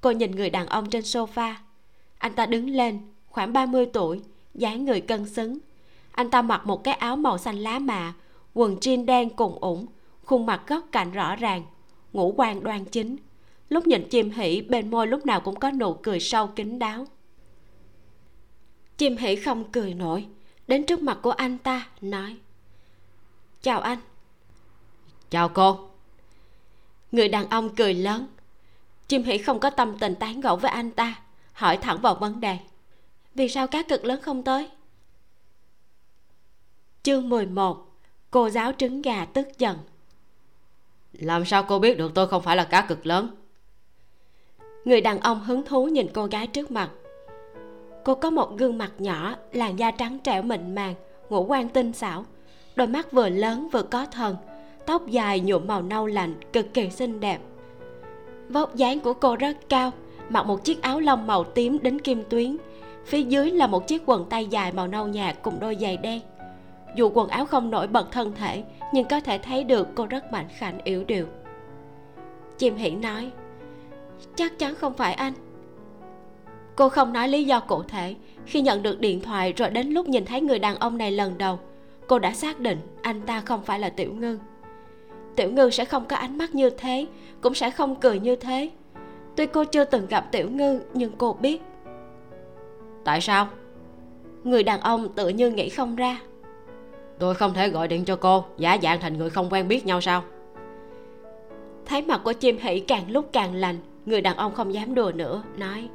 Cô 0.00 0.10
nhìn 0.10 0.30
người 0.30 0.50
đàn 0.50 0.66
ông 0.66 0.90
trên 0.90 1.02
sofa. 1.02 1.54
Anh 2.18 2.34
ta 2.34 2.46
đứng 2.46 2.70
lên, 2.70 3.00
khoảng 3.28 3.52
30 3.52 3.86
tuổi, 3.86 4.20
dáng 4.54 4.84
người 4.84 5.00
cân 5.00 5.28
xứng. 5.28 5.58
Anh 6.12 6.30
ta 6.30 6.42
mặc 6.42 6.66
một 6.66 6.84
cái 6.84 6.94
áo 6.94 7.16
màu 7.16 7.38
xanh 7.38 7.56
lá 7.56 7.78
mạ, 7.78 8.14
quần 8.54 8.76
jean 8.76 9.04
đen 9.04 9.30
cùng 9.30 9.58
ủng, 9.60 9.86
khuôn 10.24 10.46
mặt 10.46 10.62
góc 10.66 10.84
cạnh 10.92 11.12
rõ 11.12 11.36
ràng, 11.36 11.62
ngũ 12.12 12.34
quan 12.36 12.62
đoan 12.62 12.84
chính. 12.84 13.16
Lúc 13.68 13.86
nhìn 13.86 14.08
chim 14.08 14.30
hỉ 14.30 14.60
bên 14.60 14.90
môi 14.90 15.06
lúc 15.06 15.26
nào 15.26 15.40
cũng 15.40 15.56
có 15.56 15.70
nụ 15.70 15.94
cười 15.94 16.20
sâu 16.20 16.46
kín 16.46 16.78
đáo 16.78 17.06
chim 18.98 19.16
hỷ 19.16 19.36
không 19.36 19.72
cười 19.72 19.94
nổi. 19.94 20.26
Đến 20.66 20.86
trước 20.86 21.02
mặt 21.02 21.18
của 21.22 21.30
anh 21.30 21.58
ta 21.58 21.88
nói 22.00 22.36
chào 23.62 23.80
anh. 23.80 23.98
Chào 25.30 25.48
cô. 25.48 25.88
Người 27.12 27.28
đàn 27.28 27.48
ông 27.48 27.74
cười 27.76 27.94
lớn. 27.94 28.26
Chim 29.08 29.22
hỷ 29.22 29.38
không 29.38 29.60
có 29.60 29.70
tâm 29.70 29.98
tình 29.98 30.14
tán 30.14 30.40
gẫu 30.40 30.56
với 30.56 30.70
anh 30.70 30.90
ta 30.90 31.14
hỏi 31.52 31.76
thẳng 31.76 32.00
vào 32.00 32.14
vấn 32.14 32.40
đề 32.40 32.58
vì 33.34 33.48
sao 33.48 33.66
cá 33.66 33.82
cực 33.82 34.04
lớn 34.04 34.20
không 34.22 34.42
tới? 34.42 34.68
Chương 37.02 37.28
11 37.28 37.86
cô 38.30 38.50
giáo 38.50 38.72
trứng 38.78 39.02
gà 39.02 39.24
tức 39.24 39.48
giận. 39.58 39.78
Làm 41.12 41.44
sao 41.44 41.62
cô 41.62 41.78
biết 41.78 41.98
được 41.98 42.12
tôi 42.14 42.28
không 42.28 42.42
phải 42.42 42.56
là 42.56 42.64
cá 42.64 42.82
cực 42.82 43.06
lớn? 43.06 43.30
Người 44.84 45.00
đàn 45.00 45.20
ông 45.20 45.44
hứng 45.44 45.64
thú 45.64 45.86
nhìn 45.86 46.06
cô 46.14 46.26
gái 46.26 46.46
trước 46.46 46.70
mặt 46.70 46.90
cô 48.08 48.14
có 48.14 48.30
một 48.30 48.56
gương 48.56 48.78
mặt 48.78 48.92
nhỏ, 48.98 49.36
làn 49.52 49.78
da 49.78 49.90
trắng 49.90 50.18
trẻo 50.24 50.42
mịn 50.42 50.74
màng, 50.74 50.94
ngũ 51.28 51.44
quan 51.44 51.68
tinh 51.68 51.92
xảo. 51.92 52.24
Đôi 52.76 52.86
mắt 52.86 53.12
vừa 53.12 53.28
lớn 53.28 53.68
vừa 53.72 53.82
có 53.82 54.06
thần, 54.06 54.36
tóc 54.86 55.06
dài 55.06 55.40
nhuộm 55.40 55.66
màu 55.66 55.82
nâu 55.82 56.06
lạnh, 56.06 56.34
cực 56.52 56.74
kỳ 56.74 56.90
xinh 56.90 57.20
đẹp. 57.20 57.38
Vóc 58.48 58.74
dáng 58.74 59.00
của 59.00 59.12
cô 59.12 59.36
rất 59.36 59.56
cao, 59.68 59.90
mặc 60.28 60.46
một 60.46 60.64
chiếc 60.64 60.82
áo 60.82 61.00
lông 61.00 61.26
màu 61.26 61.44
tím 61.44 61.78
đến 61.82 62.00
kim 62.00 62.22
tuyến. 62.28 62.56
Phía 63.06 63.22
dưới 63.22 63.50
là 63.50 63.66
một 63.66 63.86
chiếc 63.86 64.02
quần 64.06 64.24
tay 64.24 64.46
dài 64.46 64.72
màu 64.72 64.86
nâu 64.86 65.06
nhạt 65.06 65.36
cùng 65.42 65.60
đôi 65.60 65.76
giày 65.80 65.96
đen. 65.96 66.20
Dù 66.94 67.10
quần 67.14 67.28
áo 67.28 67.46
không 67.46 67.70
nổi 67.70 67.86
bật 67.86 68.12
thân 68.12 68.32
thể, 68.34 68.64
nhưng 68.92 69.08
có 69.08 69.20
thể 69.20 69.38
thấy 69.38 69.64
được 69.64 69.88
cô 69.94 70.06
rất 70.06 70.32
mạnh 70.32 70.46
khảnh 70.56 70.78
yếu 70.84 71.04
điệu. 71.04 71.26
Chim 72.58 72.76
hỉ 72.76 72.90
nói, 72.90 73.30
chắc 74.36 74.58
chắn 74.58 74.74
không 74.74 74.94
phải 74.94 75.14
anh 75.14 75.32
cô 76.78 76.88
không 76.88 77.12
nói 77.12 77.28
lý 77.28 77.44
do 77.44 77.60
cụ 77.60 77.82
thể. 77.82 78.14
Khi 78.46 78.60
nhận 78.60 78.82
được 78.82 79.00
điện 79.00 79.20
thoại 79.20 79.52
rồi 79.56 79.70
đến 79.70 79.88
lúc 79.88 80.08
nhìn 80.08 80.24
thấy 80.24 80.40
người 80.40 80.58
đàn 80.58 80.76
ông 80.76 80.98
này 80.98 81.10
lần 81.12 81.38
đầu 81.38 81.58
cô 82.06 82.18
đã 82.18 82.32
xác 82.32 82.60
định 82.60 82.78
anh 83.02 83.20
ta 83.20 83.40
không 83.40 83.62
phải 83.62 83.78
là 83.78 83.88
tiểu 83.88 84.12
ngư. 84.12 84.38
Tiểu 85.36 85.50
ngư 85.52 85.70
sẽ 85.70 85.84
không 85.84 86.04
có 86.04 86.16
ánh 86.16 86.38
mắt 86.38 86.54
như 86.54 86.70
thế 86.70 87.06
cũng 87.40 87.54
sẽ 87.54 87.70
không 87.70 87.96
cười 87.96 88.20
như 88.20 88.36
thế. 88.36 88.70
Tuy 89.36 89.46
cô 89.46 89.64
chưa 89.64 89.84
từng 89.84 90.06
gặp 90.06 90.32
tiểu 90.32 90.50
ngư 90.50 90.80
nhưng 90.94 91.12
cô 91.18 91.32
biết. 91.32 91.62
Tại 93.04 93.20
sao? 93.20 93.48
Người 94.44 94.62
đàn 94.62 94.80
ông 94.80 95.08
tự 95.14 95.28
như 95.28 95.50
nghĩ 95.50 95.68
không 95.68 95.96
ra. 95.96 96.20
Tôi 97.18 97.34
không 97.34 97.54
thể 97.54 97.68
gọi 97.68 97.88
điện 97.88 98.04
cho 98.04 98.16
cô 98.16 98.44
giả 98.58 98.78
dạng 98.82 99.00
thành 99.00 99.18
người 99.18 99.30
không 99.30 99.48
quen 99.50 99.68
biết 99.68 99.86
nhau 99.86 100.00
sao? 100.00 100.22
Thấy 101.86 102.02
mặt 102.02 102.20
của 102.24 102.32
chim 102.32 102.58
hỷ 102.60 102.80
càng 102.80 103.10
lúc 103.10 103.28
càng 103.32 103.54
lành 103.54 103.76
người 104.06 104.20
đàn 104.20 104.36
ông 104.36 104.54
không 104.54 104.74
dám 104.74 104.94
đùa 104.94 105.12
nữa 105.14 105.42
nói 105.56 105.88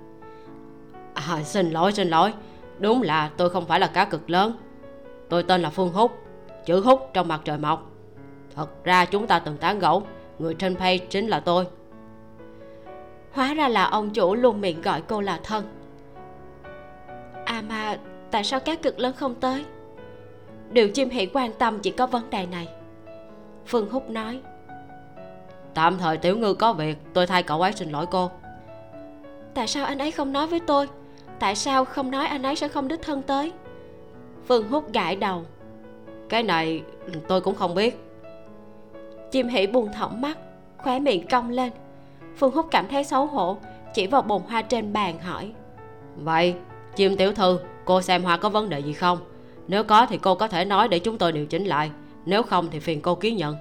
à, 1.13 1.43
xin 1.43 1.71
lỗi 1.71 1.91
xin 1.91 2.09
lỗi. 2.09 2.33
Đúng 2.79 3.01
là 3.01 3.29
tôi 3.37 3.49
không 3.49 3.65
phải 3.65 3.79
là 3.79 3.87
cá 3.87 4.05
cực 4.05 4.29
lớn. 4.29 4.57
Tôi 5.29 5.43
tên 5.43 5.61
là 5.61 5.69
phương 5.69 5.93
húc 5.93 6.11
chữ 6.65 6.81
húc 6.81 7.09
trong 7.13 7.27
mặt 7.27 7.41
trời 7.43 7.57
mọc. 7.57 7.91
Thật 8.55 8.83
ra 8.83 9.05
chúng 9.05 9.27
ta 9.27 9.39
từng 9.39 9.57
tán 9.57 9.79
gẫu 9.79 10.03
người 10.39 10.53
trên 10.53 10.75
page 10.75 10.97
chính 10.97 11.27
là 11.27 11.39
tôi. 11.39 11.67
Hóa 13.31 13.53
ra 13.53 13.67
là 13.67 13.83
ông 13.83 14.09
chủ 14.09 14.35
luôn 14.35 14.61
miệng 14.61 14.81
gọi 14.81 15.01
cô 15.07 15.21
là 15.21 15.39
thân. 15.43 15.63
À 17.45 17.63
mà 17.69 17.97
tại 18.31 18.43
sao 18.43 18.59
cá 18.59 18.75
cực 18.75 18.99
lớn 18.99 19.13
không 19.17 19.35
tới? 19.35 19.65
Điều 20.71 20.89
chim 20.89 21.09
hỷ 21.09 21.25
quan 21.25 21.51
tâm 21.53 21.79
chỉ 21.79 21.91
có 21.91 22.07
vấn 22.07 22.29
đề 22.29 22.45
này. 22.45 22.67
Phương 23.65 23.89
húc 23.89 24.09
nói. 24.09 24.41
Tạm 25.73 25.97
thời 25.97 26.17
tiểu 26.17 26.37
ngư 26.37 26.53
có 26.53 26.73
việc 26.73 26.97
tôi 27.13 27.27
thay 27.27 27.43
cậu 27.43 27.61
ấy 27.61 27.71
xin 27.71 27.91
lỗi 27.91 28.05
cô. 28.11 28.31
Tại 29.53 29.67
sao 29.67 29.85
anh 29.85 29.97
ấy 29.97 30.11
không 30.11 30.33
nói 30.33 30.47
với 30.47 30.59
tôi? 30.59 30.87
Tại 31.39 31.55
sao 31.55 31.85
không 31.85 32.11
nói 32.11 32.27
anh 32.27 32.43
ấy 32.43 32.55
sẽ 32.55 32.67
không 32.67 32.87
đích 32.87 33.01
thân 33.01 33.21
tới? 33.21 33.51
Phương 34.47 34.69
hút 34.69 34.93
gãi 34.93 35.15
đầu. 35.15 35.45
Cái 36.29 36.43
này 36.43 36.83
tôi 37.27 37.41
cũng 37.41 37.55
không 37.55 37.75
biết. 37.75 37.99
Chim 39.31 39.47
hỉ 39.47 39.67
buồn 39.67 39.89
thõng 39.93 40.21
mắt, 40.21 40.37
khóe 40.77 40.99
miệng 40.99 41.27
cong 41.27 41.49
lên. 41.49 41.71
Phương 42.35 42.51
hút 42.51 42.65
cảm 42.71 42.87
thấy 42.87 43.03
xấu 43.03 43.25
hổ, 43.25 43.57
chỉ 43.93 44.07
vào 44.07 44.21
bồn 44.21 44.41
hoa 44.41 44.61
trên 44.61 44.93
bàn 44.93 45.19
hỏi. 45.19 45.51
Vậy, 46.15 46.55
chim 46.95 47.17
tiểu 47.17 47.33
thư, 47.33 47.59
cô 47.85 48.01
xem 48.01 48.23
hoa 48.23 48.37
có 48.37 48.49
vấn 48.49 48.69
đề 48.69 48.79
gì 48.79 48.93
không? 48.93 49.17
Nếu 49.67 49.83
có 49.83 50.05
thì 50.05 50.17
cô 50.17 50.35
có 50.35 50.47
thể 50.47 50.65
nói 50.65 50.87
để 50.87 50.99
chúng 50.99 51.17
tôi 51.17 51.31
điều 51.31 51.45
chỉnh 51.45 51.65
lại. 51.65 51.91
Nếu 52.25 52.43
không 52.43 52.67
thì 52.71 52.79
phiền 52.79 53.01
cô 53.01 53.15
ký 53.15 53.33
nhận. 53.33 53.55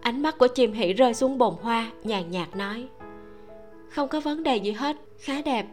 Ánh 0.00 0.22
mắt 0.22 0.38
của 0.38 0.46
chim 0.46 0.72
hỉ 0.72 0.92
rơi 0.92 1.14
xuống 1.14 1.38
bồn 1.38 1.54
hoa, 1.62 1.90
nhàn 2.04 2.30
nhạt 2.30 2.56
nói. 2.56 2.88
Không 3.88 4.08
có 4.08 4.20
vấn 4.20 4.42
đề 4.42 4.56
gì 4.56 4.72
hết, 4.72 4.96
khá 5.18 5.42
đẹp 5.44 5.66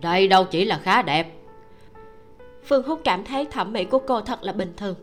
đây 0.00 0.28
đâu 0.28 0.44
chỉ 0.44 0.64
là 0.64 0.78
khá 0.78 1.02
đẹp. 1.02 1.32
Phương 2.64 2.82
húc 2.82 3.00
cảm 3.04 3.24
thấy 3.24 3.44
thẩm 3.44 3.72
mỹ 3.72 3.84
của 3.84 3.98
cô 3.98 4.20
thật 4.20 4.42
là 4.42 4.52
bình 4.52 4.72
thường. 4.76 4.94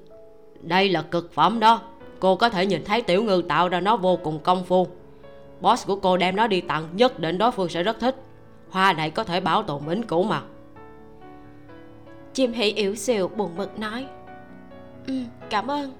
Đây 0.61 0.89
là 0.89 1.01
cực 1.01 1.33
phẩm 1.33 1.59
đó. 1.59 1.81
Cô 2.19 2.35
có 2.35 2.49
thể 2.49 2.65
nhìn 2.65 2.85
thấy 2.85 3.01
tiểu 3.01 3.23
ngư 3.23 3.43
tạo 3.49 3.69
ra 3.69 3.79
nó 3.79 3.97
vô 3.97 4.17
cùng 4.23 4.39
công 4.39 4.65
phu. 4.65 4.87
Boss 5.61 5.87
của 5.87 5.95
cô 5.95 6.17
đem 6.17 6.35
nó 6.35 6.47
đi 6.47 6.61
tặng 6.61 6.87
nhất 6.93 7.19
định 7.19 7.37
đối 7.37 7.51
phương 7.51 7.69
sẽ 7.69 7.83
rất 7.83 7.99
thích. 7.99 8.15
Hoa 8.69 8.93
này 8.93 9.09
có 9.09 9.23
thể 9.23 9.39
bảo 9.39 9.63
tồn 9.63 9.85
vĩnh 9.85 10.03
cửu 10.03 10.23
mà. 10.23 10.41
Chim 12.33 12.53
hỉ 12.53 12.71
yểu 12.71 12.95
xìu 12.95 13.27
buồn 13.27 13.57
bực 13.57 13.79
nói. 13.79 14.05
Ừ 15.07 15.13
cảm 15.49 15.67
ơn. 15.67 15.91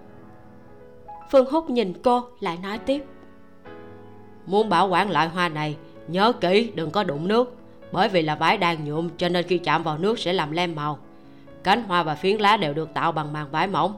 Phương 1.32 1.52
húc 1.52 1.70
nhìn 1.70 1.94
cô 2.04 2.24
lại 2.40 2.58
nói 2.64 2.78
tiếp. 2.78 3.04
Muốn 4.46 4.70
bảo 4.70 4.88
quản 4.88 5.10
lại 5.10 5.28
hoa 5.28 5.50
này 5.50 5.78
nhớ 6.08 6.32
kỹ 6.32 6.72
đừng 6.76 6.92
có 6.92 7.04
đụng 7.04 7.28
nước 7.28 7.57
bởi 7.92 8.10
vì 8.10 8.22
là 8.22 8.36
vải 8.36 8.58
đang 8.58 8.86
nhuộm 8.86 9.10
cho 9.18 9.30
nên 9.30 9.48
khi 9.48 9.58
chạm 9.58 9.84
vào 9.84 9.98
nước 9.98 10.20
sẽ 10.20 10.34
làm 10.34 10.52
lem 10.52 10.76
màu. 10.76 11.00
Cánh 11.64 11.84
hoa 11.84 12.04
và 12.04 12.16
phiến 12.16 12.38
lá 12.38 12.58
đều 12.58 12.74
được 12.74 12.94
tạo 12.94 13.12
bằng 13.12 13.34
màng 13.34 13.48
vải 13.52 13.68
mỏng. 13.68 13.94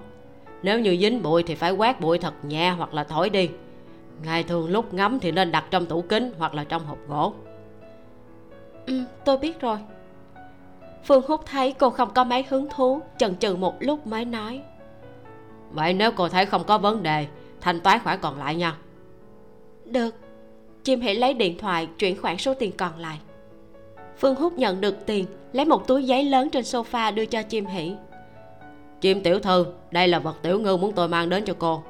Nếu 0.64 0.80
như 0.80 0.98
dính 1.02 1.24
bụi 1.24 1.44
thì 1.44 1.56
phải 1.56 1.72
quét 1.72 2.02
bụi 2.02 2.18
thật 2.18 2.34
nhẹ 2.46 2.70
hoặc 2.70 2.94
là 2.94 3.04
thổi 3.04 3.30
đi. 3.30 3.50
Ngày 4.24 4.44
thường 4.44 4.70
lúc 4.70 4.94
ngắm 4.94 5.20
thì 5.20 5.32
nên 5.32 5.52
đặt 5.52 5.66
trong 5.72 5.86
tủ 5.86 6.02
kính 6.02 6.32
hoặc 6.38 6.54
là 6.54 6.64
trong 6.64 6.86
hộp 6.86 6.98
gỗ. 7.08 7.34
Ừ 8.86 9.04
tôi 9.26 9.38
biết 9.38 9.62
rồi. 9.62 9.78
Phương 11.06 11.24
hút 11.28 11.42
thấy 11.46 11.74
cô 11.74 11.90
không 11.90 12.14
có 12.14 12.24
mấy 12.24 12.46
hứng 12.50 12.68
thú 12.76 13.02
chần 13.18 13.36
chừ 13.36 13.56
một 13.56 13.76
lúc 13.80 14.08
mới 14.08 14.26
nói. 14.26 14.62
Vậy 15.72 15.94
nếu 15.94 16.12
cô 16.12 16.30
thấy 16.30 16.46
không 16.46 16.64
có 16.64 16.78
vấn 16.78 17.04
đề 17.04 17.28
thanh 17.62 17.80
toán 17.80 18.00
khoản 18.04 18.20
còn 18.22 18.40
lại 18.40 18.56
nha. 18.56 18.76
Được. 19.86 20.16
Chim 20.84 21.02
hãy 21.02 21.16
lấy 21.16 21.34
điện 21.34 21.58
thoại 21.58 21.88
chuyển 22.00 22.22
khoản 22.22 22.38
số 22.38 22.54
tiền 22.54 22.72
còn 22.78 23.00
lại 23.00 23.20
phương 24.20 24.36
hút 24.36 24.58
nhận 24.58 24.82
được 24.82 25.06
tiền 25.06 25.26
lấy 25.54 25.66
một 25.66 25.88
túi 25.88 26.04
giấy 26.04 26.24
lớn 26.24 26.50
trên 26.50 26.64
sofa 26.64 27.14
đưa 27.14 27.26
cho 27.26 27.44
chim 27.44 27.66
hỷ. 27.66 27.96
Chim 29.02 29.24
tiểu 29.24 29.40
thư 29.40 29.66
đây 29.92 30.08
là 30.08 30.20
vật 30.20 30.36
tiểu 30.42 30.60
ngư 30.60 30.78
muốn 30.78 30.92
tôi 30.92 31.08
mang 31.08 31.30
đến 31.30 31.46
cho 31.46 31.54
cô. 31.60 31.84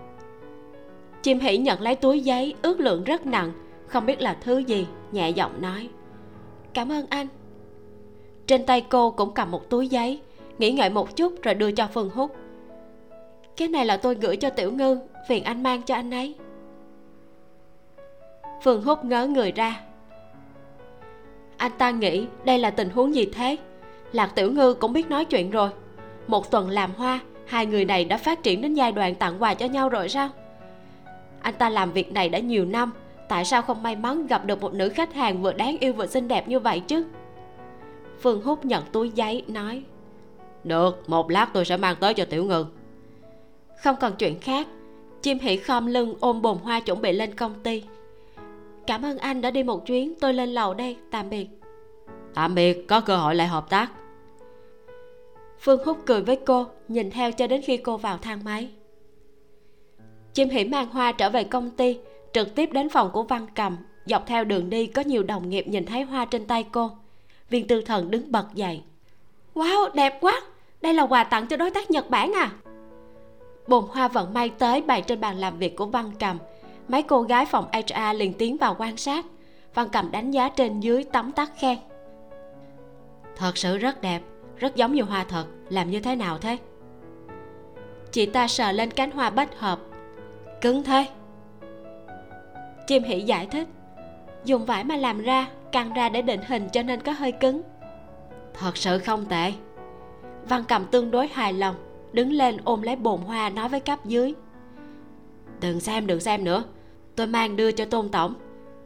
Chim 1.21 1.39
hỷ 1.39 1.57
nhận 1.57 1.81
lấy 1.81 1.95
túi 1.95 2.19
giấy 2.19 2.55
ước 2.61 2.79
lượng 2.79 3.03
rất 3.03 3.25
nặng 3.25 3.51
không 3.87 4.05
biết 4.05 4.21
là 4.21 4.37
thứ 4.41 4.57
gì 4.57 4.87
nhẹ 5.11 5.29
giọng 5.29 5.61
nói. 5.61 5.89
Cảm 6.73 6.91
ơn 6.91 7.05
anh. 7.09 7.27
Trên 8.47 8.65
tay 8.65 8.81
cô 8.89 9.11
cũng 9.11 9.33
cầm 9.33 9.51
một 9.51 9.69
túi 9.69 9.87
giấy 9.87 10.19
nghĩ 10.57 10.71
ngợi 10.71 10.89
một 10.89 11.15
chút 11.15 11.33
rồi 11.43 11.53
đưa 11.53 11.71
cho 11.71 11.87
phương 11.93 12.09
hút 12.09 12.31
cái 13.59 13.67
này 13.67 13.85
là 13.85 13.97
tôi 13.97 14.15
gửi 14.15 14.37
cho 14.37 14.49
tiểu 14.49 14.71
ngư 14.71 14.99
phiền 15.27 15.43
anh 15.43 15.63
mang 15.63 15.81
cho 15.81 15.95
anh 15.95 16.11
ấy. 16.11 16.35
Phương 18.63 18.83
hút 18.83 19.05
ngớ 19.05 19.27
người 19.27 19.51
ra 19.51 19.81
anh 21.59 21.71
ta 21.77 21.91
nghĩ 21.91 22.27
đây 22.45 22.59
là 22.59 22.69
tình 22.69 22.89
huống 22.89 23.15
gì 23.15 23.25
thế? 23.25 23.57
Lạc 24.11 24.35
tiểu 24.35 24.51
ngư 24.51 24.73
cũng 24.73 24.93
biết 24.93 25.09
nói 25.09 25.25
chuyện 25.25 25.51
rồi. 25.51 25.69
Một 26.27 26.51
tuần 26.51 26.69
làm 26.69 26.91
hoa, 26.97 27.19
hai 27.45 27.65
người 27.65 27.85
này 27.85 28.05
đã 28.05 28.17
phát 28.17 28.43
triển 28.43 28.61
đến 28.61 28.73
giai 28.73 28.91
đoạn 28.91 29.15
tặng 29.15 29.43
quà 29.43 29.53
cho 29.53 29.65
nhau 29.65 29.89
rồi 29.89 30.09
sao? 30.09 30.29
Anh 31.41 31.53
ta 31.53 31.69
làm 31.69 31.91
việc 31.91 32.13
này 32.13 32.29
đã 32.29 32.39
nhiều 32.39 32.65
năm, 32.65 32.91
tại 33.27 33.45
sao 33.45 33.61
không 33.61 33.83
may 33.83 33.95
mắn 33.95 34.27
gặp 34.27 34.45
được 34.45 34.61
một 34.61 34.73
nữ 34.73 34.89
khách 34.89 35.13
hàng 35.13 35.41
vừa 35.41 35.53
đáng 35.53 35.77
yêu 35.79 35.93
vừa 35.93 36.07
xinh 36.07 36.27
đẹp 36.27 36.47
như 36.47 36.59
vậy 36.59 36.79
chứ? 36.79 37.05
Phương 38.21 38.41
hút 38.41 38.65
nhận 38.65 38.83
túi 38.91 39.09
giấy, 39.09 39.43
nói, 39.47 39.83
được, 40.63 41.09
một 41.09 41.31
lát 41.31 41.49
tôi 41.53 41.65
sẽ 41.65 41.77
mang 41.77 41.95
tới 41.99 42.13
cho 42.13 42.25
tiểu 42.25 42.45
ngư. 42.45 42.65
Không 43.83 43.95
còn 43.99 44.15
chuyện 44.15 44.39
khác, 44.39 44.67
chim 45.21 45.39
hỉ 45.39 45.57
khom 45.57 45.85
lưng 45.85 46.15
ôm 46.19 46.41
bồn 46.41 46.57
hoa 46.57 46.79
chuẩn 46.79 47.01
bị 47.01 47.11
lên 47.11 47.35
công 47.35 47.53
ty 47.63 47.83
cảm 48.87 49.05
ơn 49.05 49.17
anh 49.17 49.41
đã 49.41 49.51
đi 49.51 49.63
một 49.63 49.85
chuyến 49.85 50.13
tôi 50.19 50.33
lên 50.33 50.49
lầu 50.49 50.73
đây 50.73 50.97
tạm 51.11 51.29
biệt. 51.29 51.47
Tạm 52.33 52.55
biệt 52.55 52.87
có 52.87 53.01
cơ 53.01 53.17
hội 53.17 53.35
lại 53.35 53.47
hợp 53.47 53.69
tác. 53.69 53.91
Phương 55.59 55.85
hút 55.85 55.97
cười 56.05 56.21
với 56.21 56.35
cô 56.45 56.65
nhìn 56.87 57.11
theo 57.11 57.31
cho 57.31 57.47
đến 57.47 57.61
khi 57.61 57.77
cô 57.77 57.97
vào 57.97 58.17
thang 58.17 58.43
máy. 58.43 58.69
Chim 60.33 60.49
hỉ 60.49 60.63
mang 60.63 60.89
hoa 60.89 61.11
trở 61.11 61.29
về 61.29 61.43
công 61.43 61.69
ty 61.69 61.97
trực 62.33 62.55
tiếp 62.55 62.69
đến 62.71 62.89
phòng 62.89 63.09
của 63.13 63.23
văn 63.23 63.47
cầm 63.55 63.77
dọc 64.05 64.27
theo 64.27 64.43
đường 64.43 64.69
đi 64.69 64.87
có 64.87 65.01
nhiều 65.01 65.23
đồng 65.23 65.49
nghiệp 65.49 65.67
nhìn 65.67 65.85
thấy 65.85 66.01
hoa 66.01 66.25
trên 66.25 66.45
tay 66.47 66.65
cô. 66.71 66.91
Viên 67.49 67.67
tư 67.67 67.81
thần 67.81 68.11
đứng 68.11 68.31
bật 68.31 68.45
dậy. 68.53 68.81
Wow 69.55 69.89
đẹp 69.93 70.17
quá! 70.21 70.41
Đây 70.81 70.93
là 70.93 71.03
quà 71.03 71.23
tặng 71.23 71.47
cho 71.47 71.57
đối 71.57 71.71
tác 71.71 71.91
nhật 71.91 72.09
bản 72.09 72.31
à? 72.35 72.51
Bồn 73.67 73.85
hoa 73.89 74.07
vận 74.07 74.33
may 74.33 74.49
tới 74.49 74.81
bày 74.81 75.01
trên 75.01 75.19
bàn 75.19 75.37
làm 75.37 75.57
việc 75.57 75.75
của 75.75 75.85
văn 75.85 76.11
cầm 76.19 76.37
mấy 76.89 77.03
cô 77.03 77.21
gái 77.21 77.45
phòng 77.45 77.67
hr 77.73 78.15
liền 78.17 78.33
tiến 78.33 78.57
vào 78.57 78.75
quan 78.79 78.97
sát. 78.97 79.25
Văn 79.73 79.89
cầm 79.91 80.11
đánh 80.11 80.31
giá 80.31 80.49
trên 80.49 80.79
dưới 80.79 81.03
tấm 81.03 81.31
tắc 81.31 81.51
khen. 81.57 81.77
Thật 83.35 83.57
sự 83.57 83.77
rất 83.77 84.01
đẹp 84.01 84.21
rất 84.57 84.75
giống 84.75 84.93
như 84.93 85.03
hoa 85.03 85.23
thật 85.23 85.45
làm 85.69 85.91
như 85.91 85.99
thế 85.99 86.15
nào 86.15 86.37
thế? 86.37 86.57
Chị 88.11 88.25
ta 88.25 88.47
sờ 88.47 88.71
lên 88.71 88.91
cánh 88.91 89.11
hoa 89.11 89.29
bách 89.29 89.59
hợp. 89.59 89.79
Cứng 90.61 90.83
thế. 90.83 91.05
Chim 92.87 93.03
hỉ 93.03 93.21
giải 93.21 93.47
thích. 93.47 93.67
Dùng 94.45 94.65
vải 94.65 94.83
mà 94.83 94.95
làm 94.95 95.21
ra 95.21 95.47
căng 95.71 95.93
ra 95.93 96.09
để 96.09 96.21
định 96.21 96.41
hình 96.47 96.69
cho 96.73 96.83
nên 96.83 97.01
có 97.01 97.11
hơi 97.11 97.31
cứng. 97.31 97.61
Thật 98.53 98.77
sự 98.77 98.99
không 98.99 99.25
tệ. 99.25 99.53
Văn 100.49 100.63
cầm 100.67 100.85
tương 100.85 101.11
đối 101.11 101.27
hài 101.27 101.53
lòng 101.53 101.75
đứng 102.11 102.31
lên 102.31 102.57
ôm 102.63 102.81
lấy 102.81 102.95
bồn 102.95 103.21
hoa 103.21 103.49
nói 103.49 103.69
với 103.69 103.79
cấp 103.79 104.05
dưới. 104.05 104.33
Đừng 105.61 105.79
xem 105.79 106.07
đừng 106.07 106.19
xem 106.19 106.43
nữa 106.43 106.63
tôi 107.19 107.27
mang 107.27 107.55
đưa 107.55 107.71
cho 107.71 107.85
tôn 107.85 108.09
tổng. 108.09 108.33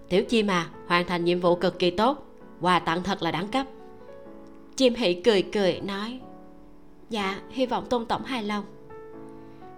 Tiểu 0.09 0.23
chim 0.23 0.47
à 0.47 0.69
hoàn 0.87 1.05
thành 1.05 1.25
nhiệm 1.25 1.39
vụ 1.39 1.55
cực 1.55 1.79
kỳ 1.79 1.91
tốt. 1.91 2.25
Quà 2.61 2.79
tặng 2.79 3.03
thật 3.03 3.23
là 3.23 3.31
đẳng 3.31 3.47
cấp. 3.47 3.65
Chim 4.75 4.93
hỉ 4.95 5.13
cười 5.13 5.41
cười, 5.41 5.81
nói 5.81 6.19
dạ 7.09 7.41
hy 7.49 7.65
vọng 7.65 7.85
tôn 7.89 8.05
tổng 8.05 8.23
hài 8.23 8.43
lòng. 8.43 8.63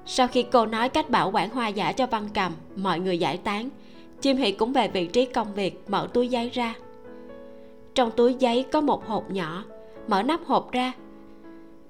Sau 0.06 0.28
khi 0.28 0.44
cô 0.44 0.66
nói 0.66 0.90
cách 0.90 1.10
bảo 1.10 1.32
quản 1.32 1.50
hoa 1.50 1.68
giả 1.68 1.92
cho 1.92 2.08
văn 2.08 2.30
cầm, 2.34 2.52
mọi 2.76 3.00
người 3.00 3.18
giải 3.18 3.38
tán. 3.38 3.70
Chim 4.22 4.38
hỉ 4.38 4.52
cũng 4.52 4.74
về 4.74 4.88
vị 4.88 5.08
trí 5.08 5.26
công 5.26 5.54
việc, 5.54 5.84
mở 5.88 6.08
túi 6.14 6.28
giấy 6.28 6.50
ra. 6.50 6.74
Trong 7.96 8.12
túi 8.12 8.34
giấy 8.34 8.66
có 8.72 8.82
một 8.82 9.08
hộp 9.08 9.32
nhỏ, 9.32 9.64
mở 10.08 10.24
nắp 10.24 10.46
hộp 10.46 10.72
ra. 10.72 10.94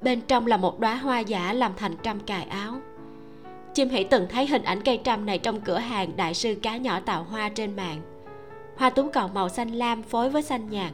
Bên 0.01 0.21
trong 0.21 0.47
là 0.47 0.57
một 0.57 0.79
đóa 0.79 0.95
hoa 0.95 1.19
giả 1.19 1.53
làm 1.53 1.71
thành 1.77 1.95
trăm 2.03 2.19
cài 2.19 2.43
áo 2.43 2.73
chim 3.75 3.89
hỉ 3.89 4.03
từng 4.03 4.27
thấy 4.29 4.47
hình 4.47 4.63
ảnh 4.63 4.81
cây 4.81 4.99
trăm 5.03 5.25
này 5.25 5.37
trong 5.37 5.61
cửa 5.61 5.77
hàng 5.77 6.17
đại 6.17 6.33
sư 6.33 6.55
cá 6.61 6.77
nhỏ 6.77 6.99
tạo 6.99 7.23
hoa 7.23 7.49
trên 7.49 7.75
mạng. 7.75 8.01
Hoa 8.77 8.89
tú 8.89 9.09
cầu 9.09 9.27
màu 9.27 9.49
xanh 9.49 9.71
lam 9.71 10.03
phối 10.03 10.29
với 10.29 10.41
xanh 10.41 10.69
nhạt, 10.69 10.91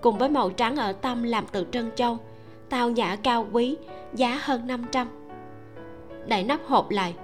cùng 0.00 0.18
với 0.18 0.28
màu 0.28 0.50
trắng 0.50 0.76
ở 0.76 0.92
tâm 0.92 1.22
làm 1.22 1.44
từ 1.52 1.66
trân 1.72 1.90
châu, 1.96 2.18
tao 2.68 2.90
nhã 2.90 3.16
cao 3.16 3.46
quý, 3.52 3.76
giá 4.14 4.40
hơn 4.42 4.66
500 4.66 5.08
đậy 6.26 6.44
nắp 6.44 6.60
hộp 6.66 6.90
lại. 6.90 7.14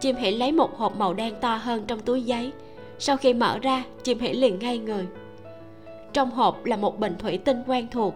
Chim 0.00 0.16
hỉ 0.16 0.30
lấy 0.30 0.52
một 0.52 0.78
hộp 0.78 0.96
màu 0.96 1.14
đen 1.14 1.34
to 1.40 1.56
hơn 1.56 1.84
trong 1.86 2.00
túi 2.00 2.22
giấy. 2.22 2.52
Sau 2.98 3.16
khi 3.16 3.34
mở 3.34 3.58
ra, 3.62 3.84
chim 4.02 4.18
hỉ 4.18 4.32
liền 4.32 4.58
ngay 4.58 4.78
người. 4.78 5.06
Trong 6.12 6.30
hộp 6.30 6.64
là 6.64 6.76
một 6.76 6.98
bình 6.98 7.14
thủy 7.18 7.38
tinh 7.38 7.62
quen 7.66 7.88
thuộc, 7.90 8.14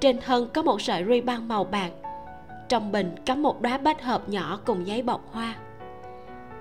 trên 0.00 0.20
thân 0.20 0.48
có 0.54 0.62
một 0.62 0.82
sợi 0.82 1.02
ruy 1.02 1.20
băng 1.20 1.48
màu 1.48 1.64
bạc 1.64 1.90
trong 2.70 2.92
bình 2.92 3.14
cắm 3.26 3.42
một 3.42 3.62
đóa 3.62 3.78
bách 3.78 4.02
hợp 4.02 4.28
nhỏ 4.28 4.60
cùng 4.66 4.86
giấy 4.86 5.02
bọc 5.02 5.32
hoa. 5.32 5.54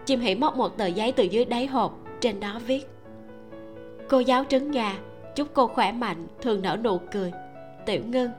Chim 0.05 0.19
hỉ 0.19 0.35
móc 0.35 0.57
một 0.57 0.77
tờ 0.77 0.85
giấy 0.85 1.11
từ 1.11 1.23
dưới 1.23 1.45
đáy 1.45 1.65
hộp, 1.65 1.97
trên 2.21 2.39
đó 2.39 2.59
viết, 2.65 2.87
cô 4.09 4.19
giáo 4.19 4.43
trứng 4.49 4.71
gà, 4.71 4.95
chúc 5.35 5.47
cô 5.53 5.67
khỏe 5.67 5.91
mạnh, 5.91 6.27
thường 6.41 6.61
nở 6.61 6.77
nụ 6.83 6.97
cười. 7.11 7.31
Tiểu 7.85 8.01
ngưng 8.05 8.29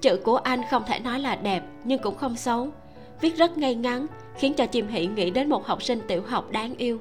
chữ 0.00 0.16
của 0.16 0.36
anh 0.36 0.60
không 0.70 0.82
thể 0.86 0.98
nói 0.98 1.20
là 1.20 1.36
đẹp 1.36 1.62
nhưng 1.84 2.02
cũng 2.02 2.16
không 2.16 2.36
xấu, 2.36 2.68
viết 3.20 3.36
rất 3.36 3.58
ngay 3.58 3.74
ngắn, 3.74 4.06
khiến 4.36 4.54
cho 4.54 4.66
chim 4.66 4.88
hỉ 4.88 5.06
nghĩ 5.06 5.30
đến 5.30 5.48
một 5.48 5.66
học 5.66 5.82
sinh 5.82 6.00
tiểu 6.08 6.22
học 6.26 6.50
đáng 6.50 6.74
yêu. 6.76 6.98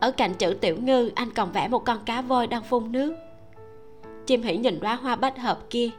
Ở 0.00 0.10
cạnh 0.10 0.34
chữ 0.34 0.56
tiểu 0.60 0.76
ngư, 0.80 1.10
anh 1.14 1.30
còn 1.30 1.52
vẽ 1.52 1.68
một 1.68 1.84
con 1.84 1.98
cá 2.04 2.22
voi 2.22 2.46
đang 2.46 2.62
phun 2.62 2.92
nước. 2.92 3.14
Chim 4.26 4.42
hỉ 4.42 4.56
nhìn 4.56 4.80
đóa 4.80 4.94
hoa 4.94 5.16
bách 5.16 5.38
hợp 5.38 5.58
kia 5.70 5.90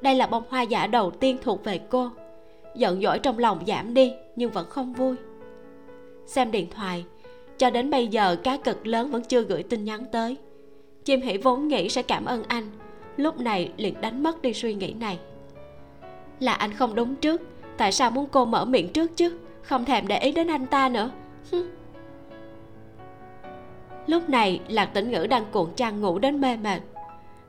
đây 0.00 0.14
là 0.14 0.26
bông 0.26 0.42
hoa 0.48 0.62
giả 0.62 0.86
đầu 0.86 1.10
tiên 1.10 1.38
thuộc 1.42 1.64
về 1.64 1.80
cô. 1.90 2.10
Giận 2.74 3.00
dỗi 3.02 3.18
trong 3.18 3.38
lòng 3.38 3.60
giảm 3.66 3.94
đi, 3.94 4.12
nhưng 4.36 4.50
vẫn 4.50 4.70
không 4.70 4.92
vui. 4.92 5.16
Xem 6.26 6.50
điện 6.50 6.66
thoại, 6.70 7.04
cho 7.58 7.70
đến 7.70 7.90
bây 7.90 8.06
giờ 8.06 8.36
cá 8.44 8.56
cực 8.56 8.86
lớn 8.86 9.10
vẫn 9.10 9.22
chưa 9.24 9.42
gửi 9.42 9.62
tin 9.62 9.84
nhắn 9.84 10.04
tới. 10.12 10.36
Chim 11.04 11.20
hỉ 11.20 11.36
vốn 11.36 11.68
nghĩ 11.68 11.88
sẽ 11.88 12.02
cảm 12.02 12.24
ơn 12.24 12.42
anh, 12.48 12.70
lúc 13.16 13.40
này 13.40 13.72
liền 13.76 14.00
đánh 14.00 14.22
mất 14.22 14.42
đi 14.42 14.52
suy 14.52 14.74
nghĩ 14.74 14.92
này. 14.92 15.18
Là 16.40 16.52
anh 16.52 16.72
không 16.72 16.94
đúng 16.94 17.16
trước, 17.16 17.42
tại 17.76 17.92
sao 17.92 18.10
muốn 18.10 18.26
cô 18.32 18.44
mở 18.44 18.64
miệng 18.64 18.88
trước 18.88 19.16
chứ? 19.16 19.38
Không 19.62 19.84
thèm 19.84 20.08
để 20.08 20.18
ý 20.18 20.32
đến 20.32 20.46
anh 20.46 20.66
ta 20.66 20.88
nữa. 20.88 21.10
Lúc 24.06 24.28
này, 24.28 24.60
lạc 24.68 24.86
tĩnh 24.86 25.10
ngữ 25.10 25.26
đang 25.30 25.44
cuộn 25.52 25.70
trăng 25.76 26.00
ngủ 26.00 26.18
đến 26.18 26.40
mê 26.40 26.56
mệt 26.56 26.80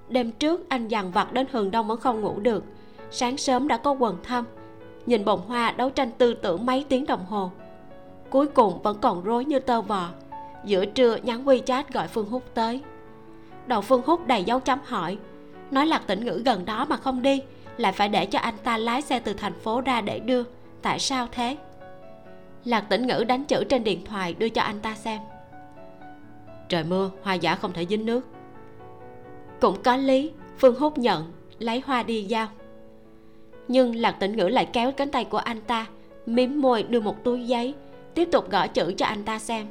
đêm 0.09 0.31
trước, 0.31 0.69
anh 0.69 0.87
dằn 0.87 1.11
vặt 1.11 1.33
đến 1.33 1.47
hừng 1.51 1.71
đông 1.71 1.87
vẫn 1.87 1.99
không 1.99 2.21
ngủ 2.21 2.39
được. 2.39 2.63
Sáng 3.11 3.37
sớm 3.37 3.67
đã 3.67 3.77
có 3.77 3.91
quần 3.91 4.17
thâm. 4.23 4.45
Nhìn 5.05 5.25
bồng 5.25 5.41
hoa 5.47 5.71
đấu 5.71 5.89
tranh 5.89 6.11
tư 6.17 6.33
tưởng 6.33 6.65
mấy 6.65 6.85
tiếng 6.89 7.05
đồng 7.05 7.25
hồ. 7.25 7.51
Cuối 8.29 8.47
cùng 8.47 8.81
vẫn 8.81 8.97
còn 9.01 9.23
rối 9.23 9.45
như 9.45 9.59
tơ 9.59 9.81
vò. 9.81 10.09
Giữa 10.65 10.85
trưa, 10.85 11.15
nhắn 11.23 11.45
wechat 11.45 11.83
gọi 11.93 12.07
phương 12.07 12.29
hút 12.29 12.43
tới. 12.53 12.81
Đầu 13.67 13.81
phương 13.81 14.01
hút 14.05 14.27
đầy 14.27 14.43
dấu 14.43 14.59
chấm 14.59 14.79
hỏi, 14.85 15.17
nói 15.71 15.87
lạc 15.87 16.07
tĩnh 16.07 16.25
ngữ 16.25 16.41
gần 16.45 16.65
đó 16.65 16.85
mà 16.89 16.97
không 16.97 17.21
đi, 17.21 17.41
lại 17.77 17.91
phải 17.91 18.09
để 18.09 18.25
cho 18.25 18.39
anh 18.39 18.55
ta 18.63 18.77
lái 18.77 19.01
xe 19.01 19.19
từ 19.19 19.33
thành 19.33 19.53
phố 19.53 19.81
ra 19.81 20.01
để 20.01 20.19
đưa, 20.19 20.43
tại 20.81 20.99
sao 20.99 21.27
thế? 21.31 21.57
Lạc 22.65 22.81
tĩnh 22.81 23.07
ngữ 23.07 23.23
đánh 23.27 23.43
chữ 23.43 23.63
trên 23.63 23.83
điện 23.83 24.05
thoại 24.05 24.33
đưa 24.33 24.49
cho 24.49 24.61
anh 24.61 24.79
ta 24.79 24.95
xem. 24.95 25.19
Trời 26.69 26.83
mưa, 26.83 27.11
hoa 27.23 27.33
giả 27.33 27.55
không 27.55 27.73
thể 27.73 27.85
dính 27.85 28.05
nước 28.05 28.25
cũng 29.61 29.83
có 29.83 29.97
lý, 29.97 30.31
phương 30.57 30.79
hút 30.79 30.97
nhận, 30.97 31.31
lấy 31.59 31.81
hoa 31.85 32.03
đi 32.03 32.23
giao. 32.23 32.47
Nhưng 33.67 33.95
lạc 33.95 34.11
tĩnh 34.11 34.37
ngữ 34.37 34.47
lại 34.47 34.69
kéo 34.73 34.91
cánh 34.91 35.11
tay 35.11 35.25
của 35.25 35.37
anh 35.37 35.61
ta, 35.61 35.85
mím 36.25 36.61
môi 36.61 36.83
đưa 36.83 36.99
một 36.99 37.23
túi 37.23 37.47
giấy, 37.47 37.73
tiếp 38.13 38.27
tục 38.31 38.51
gõ 38.51 38.67
chữ 38.67 38.93
cho 38.97 39.05
anh 39.05 39.23
ta 39.23 39.39
xem. 39.39 39.67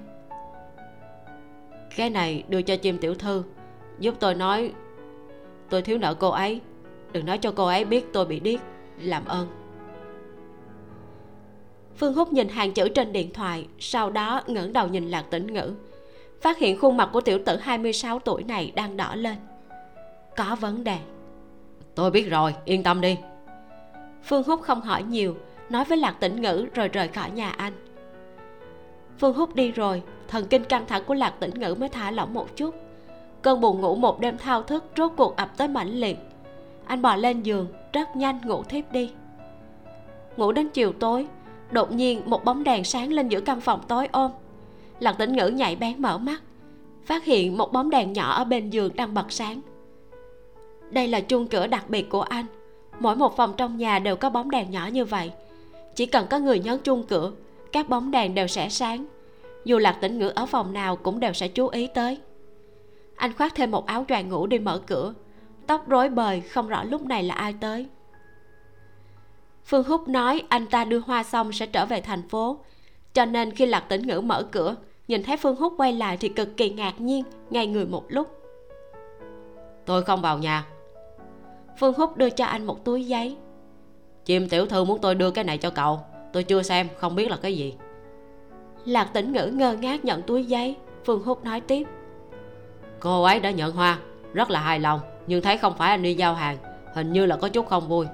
Cái 1.96 2.10
này 2.10 2.44
đưa 2.48 2.62
cho 2.62 2.76
chim 2.76 2.98
tiểu 2.98 3.14
thư, 3.14 3.42
giúp 3.98 4.14
tôi 4.20 4.34
nói, 4.34 4.72
tôi 5.70 5.82
thiếu 5.82 5.98
nợ 5.98 6.14
cô 6.14 6.28
ấy, 6.28 6.60
đừng 7.12 7.26
nói 7.26 7.38
cho 7.38 7.52
cô 7.52 7.66
ấy 7.66 7.84
biết 7.84 8.12
tôi 8.12 8.26
bị 8.26 8.40
điếc, 8.40 8.60
làm 9.00 9.24
ơn. 9.24 9.48
Phương 11.96 12.14
húc 12.14 12.32
nhìn 12.32 12.48
hàng 12.48 12.72
chữ 12.72 12.88
trên 12.88 13.12
điện 13.12 13.32
thoại, 13.32 13.66
sau 13.78 14.10
đó 14.10 14.42
ngẩng 14.46 14.72
đầu 14.72 14.88
nhìn 14.88 15.08
lạc 15.08 15.24
tĩnh 15.30 15.54
ngữ, 15.54 15.74
phát 16.40 16.58
hiện 16.58 16.78
khuôn 16.78 16.96
mặt 16.96 17.10
của 17.12 17.20
tiểu 17.20 17.38
tử 17.46 17.56
26 17.56 18.18
tuổi 18.18 18.42
này 18.42 18.72
đang 18.74 18.96
đỏ 18.96 19.14
lên 19.14 19.36
có 20.36 20.56
vấn 20.60 20.84
đề. 20.84 20.98
Tôi 21.94 22.10
biết 22.10 22.30
rồi 22.30 22.54
yên 22.64 22.82
tâm 22.82 23.00
đi. 23.00 23.18
Phương 24.24 24.42
húc 24.42 24.62
không 24.62 24.80
hỏi 24.80 25.02
nhiều 25.02 25.36
nói 25.70 25.84
với 25.84 25.98
lạc 25.98 26.16
tĩnh 26.20 26.42
ngữ 26.42 26.66
rồi 26.74 26.88
rời 26.88 27.08
khỏi 27.08 27.30
nhà 27.30 27.50
anh. 27.50 27.72
Phương 29.18 29.34
húc 29.34 29.54
đi 29.54 29.72
rồi 29.72 30.02
thần 30.28 30.46
kinh 30.46 30.64
căng 30.64 30.86
thẳng 30.86 31.02
của 31.06 31.14
lạc 31.14 31.34
tĩnh 31.40 31.60
ngữ 31.60 31.74
mới 31.74 31.88
thả 31.88 32.10
lỏng 32.10 32.34
một 32.34 32.56
chút. 32.56 32.74
Cơn 33.42 33.60
buồn 33.60 33.80
ngủ 33.80 33.94
một 33.96 34.20
đêm 34.20 34.38
thao 34.38 34.62
thức 34.62 34.84
rốt 34.96 35.12
cuộc 35.16 35.36
ập 35.36 35.56
tới 35.56 35.68
mãnh 35.68 36.00
liệt. 36.00 36.18
Anh 36.86 37.02
bò 37.02 37.16
lên 37.16 37.42
giường 37.42 37.66
rất 37.92 38.16
nhanh 38.16 38.40
ngủ 38.44 38.62
thiếp 38.62 38.92
đi. 38.92 39.10
Ngủ 40.36 40.52
đến 40.52 40.68
chiều 40.68 40.92
tối 40.92 41.26
đột 41.70 41.92
nhiên 41.92 42.22
một 42.26 42.44
bóng 42.44 42.64
đèn 42.64 42.84
sáng 42.84 43.12
lên 43.12 43.28
giữa 43.28 43.40
căn 43.40 43.60
phòng 43.60 43.80
tối 43.88 44.08
ôm 44.12 44.30
lạc 45.00 45.12
tĩnh 45.12 45.32
ngữ 45.32 45.48
nhạy 45.48 45.76
bén 45.76 46.02
mở 46.02 46.18
mắt 46.18 46.42
phát 47.04 47.24
hiện 47.24 47.56
một 47.56 47.72
bóng 47.72 47.90
đèn 47.90 48.12
nhỏ 48.12 48.30
ở 48.30 48.44
bên 48.44 48.70
giường 48.70 48.96
đang 48.96 49.14
bật 49.14 49.32
sáng 49.32 49.60
đây 50.90 51.08
là 51.08 51.20
chuông 51.20 51.46
cửa 51.46 51.66
đặc 51.66 51.90
biệt 51.90 52.08
của 52.10 52.22
anh. 52.22 52.46
Mỗi 53.00 53.16
một 53.16 53.36
phòng 53.36 53.54
trong 53.56 53.76
nhà 53.76 53.98
đều 53.98 54.16
có 54.16 54.30
bóng 54.30 54.50
đèn 54.50 54.70
nhỏ 54.70 54.88
như 54.92 55.04
vậy. 55.04 55.32
Chỉ 55.94 56.06
cần 56.06 56.26
có 56.30 56.38
người 56.38 56.58
nhấn 56.58 56.78
chuông 56.78 57.02
cửa, 57.02 57.32
các 57.72 57.88
bóng 57.88 58.10
đèn 58.10 58.34
đều 58.34 58.46
sẽ 58.46 58.68
sáng. 58.68 59.06
Dù 59.64 59.78
lạc 59.78 59.98
tĩnh 60.00 60.18
ngữ 60.18 60.28
ở 60.28 60.46
phòng 60.46 60.72
nào 60.72 60.96
cũng 60.96 61.20
đều 61.20 61.32
sẽ 61.32 61.48
chú 61.48 61.68
ý 61.68 61.86
tới. 61.86 62.18
Anh 63.16 63.32
khoác 63.32 63.54
thêm 63.54 63.70
một 63.70 63.86
áo 63.86 64.04
choàng 64.08 64.28
ngủ 64.28 64.46
đi 64.46 64.58
mở 64.58 64.80
cửa. 64.86 65.14
Tóc 65.66 65.88
rối 65.88 66.08
bời, 66.08 66.40
không 66.40 66.68
rõ 66.68 66.82
lúc 66.84 67.02
này 67.06 67.22
là 67.22 67.34
ai 67.34 67.54
tới. 67.60 67.86
Phương 69.64 69.84
húc 69.84 70.08
nói 70.08 70.42
anh 70.48 70.66
ta 70.66 70.84
đưa 70.84 70.98
hoa 70.98 71.22
xong 71.22 71.52
sẽ 71.52 71.66
trở 71.66 71.86
về 71.86 72.00
thành 72.00 72.28
phố. 72.28 72.58
Cho 73.14 73.24
nên 73.24 73.50
khi 73.50 73.66
lạc 73.66 73.80
tĩnh 73.80 74.06
ngữ 74.06 74.20
mở 74.20 74.42
cửa, 74.42 74.76
nhìn 75.08 75.22
thấy 75.22 75.36
phương 75.36 75.56
húc 75.56 75.74
quay 75.76 75.92
lại 75.92 76.16
thì 76.16 76.28
cực 76.28 76.56
kỳ 76.56 76.70
ngạc 76.70 77.00
nhiên 77.00 77.24
ngay 77.50 77.66
người 77.66 77.86
một 77.86 78.04
lúc. 78.08 78.28
Tôi 79.86 80.02
không 80.02 80.22
vào 80.22 80.38
nhà 80.38 80.64
phương 81.78 81.94
húc 81.94 82.16
đưa 82.16 82.30
cho 82.30 82.44
anh 82.44 82.66
một 82.66 82.84
túi 82.84 83.06
giấy. 83.06 83.36
Chim 84.24 84.48
tiểu 84.48 84.66
thư 84.66 84.84
muốn 84.84 84.98
tôi 85.00 85.14
đưa 85.14 85.30
cái 85.30 85.44
này 85.44 85.58
cho 85.58 85.70
cậu. 85.70 86.00
Tôi 86.32 86.42
chưa 86.42 86.62
xem 86.62 86.88
không 86.96 87.14
biết 87.14 87.30
là 87.30 87.36
cái 87.36 87.56
gì. 87.56 87.74
Lạc 88.84 89.04
tĩnh 89.12 89.32
ngữ 89.32 89.46
ngơ 89.46 89.72
ngác 89.72 90.04
nhận 90.04 90.22
túi 90.22 90.44
giấy. 90.44 90.76
Phương 91.04 91.22
húc 91.22 91.44
nói 91.44 91.60
tiếp. 91.60 91.86
Cô 93.00 93.22
ấy 93.22 93.40
đã 93.40 93.50
nhận 93.50 93.72
hoa 93.72 93.98
rất 94.34 94.50
là 94.50 94.60
hài 94.60 94.80
lòng 94.80 95.00
nhưng 95.26 95.42
thấy 95.42 95.58
không 95.58 95.74
phải 95.78 95.90
anh 95.90 96.02
đi 96.02 96.14
giao 96.14 96.34
hàng 96.34 96.56
hình 96.94 97.12
như 97.12 97.26
là 97.26 97.36
có 97.36 97.48
chút 97.48 97.68
không 97.68 97.88
vui. 97.88 98.06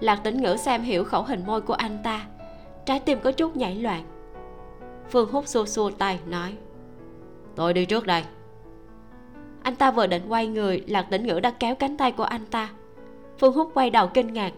Lạc 0.00 0.16
tĩnh 0.16 0.42
ngữ 0.42 0.56
xem 0.56 0.82
hiểu 0.82 1.04
khẩu 1.04 1.22
hình 1.22 1.46
môi 1.46 1.60
của 1.60 1.74
anh 1.74 1.98
ta. 2.04 2.26
Trái 2.84 3.00
tim 3.00 3.20
có 3.20 3.32
chút 3.32 3.56
nhảy 3.56 3.74
loạn. 3.74 4.04
Phương 5.10 5.32
húc 5.32 5.46
xua 5.46 5.66
xua 5.66 5.90
tay 5.90 6.18
nói. 6.26 6.54
Tôi 7.54 7.72
đi 7.72 7.84
trước 7.84 8.06
đây 8.06 8.22
anh 9.68 9.76
ta 9.76 9.90
vừa 9.90 10.06
định 10.06 10.22
quay 10.28 10.46
người, 10.46 10.82
lạc 10.86 11.02
tĩnh 11.10 11.26
ngữ 11.26 11.40
đã 11.40 11.50
kéo 11.50 11.74
cánh 11.74 11.96
tay 11.96 12.12
của 12.12 12.22
anh 12.22 12.46
ta. 12.50 12.68
Phương 13.38 13.52
húc 13.52 13.70
quay 13.74 13.90
đầu 13.90 14.06
kinh 14.06 14.32
ngạc. 14.32 14.52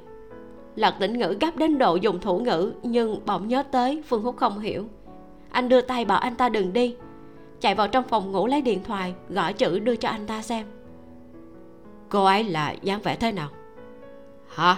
Lạc 0.76 0.96
tĩnh 1.00 1.18
ngữ 1.18 1.36
gấp 1.40 1.56
đến 1.56 1.78
độ 1.78 1.96
dùng 1.96 2.20
thủ 2.20 2.38
ngữ, 2.38 2.72
nhưng 2.82 3.20
bỗng 3.26 3.48
nhớ 3.48 3.62
tới 3.62 4.02
phương 4.06 4.22
húc 4.22 4.36
không 4.36 4.58
hiểu. 4.58 4.84
Anh 5.50 5.68
đưa 5.68 5.80
tay 5.80 6.04
bảo 6.04 6.18
anh 6.18 6.34
ta 6.34 6.48
đừng 6.48 6.72
đi. 6.72 6.96
Chạy 7.60 7.74
vào 7.74 7.88
trong 7.88 8.04
phòng 8.08 8.32
ngủ 8.32 8.46
lấy 8.46 8.62
điện 8.62 8.84
thoại, 8.84 9.14
gõ 9.28 9.52
chữ 9.52 9.78
đưa 9.78 9.96
cho 9.96 10.08
anh 10.08 10.26
ta 10.26 10.42
xem. 10.42 10.66
Cô 12.08 12.24
ấy 12.24 12.44
là 12.44 12.74
dáng 12.82 13.00
vẻ 13.02 13.16
thế 13.16 13.32
nào? 13.32 13.48
Hả? 14.48 14.76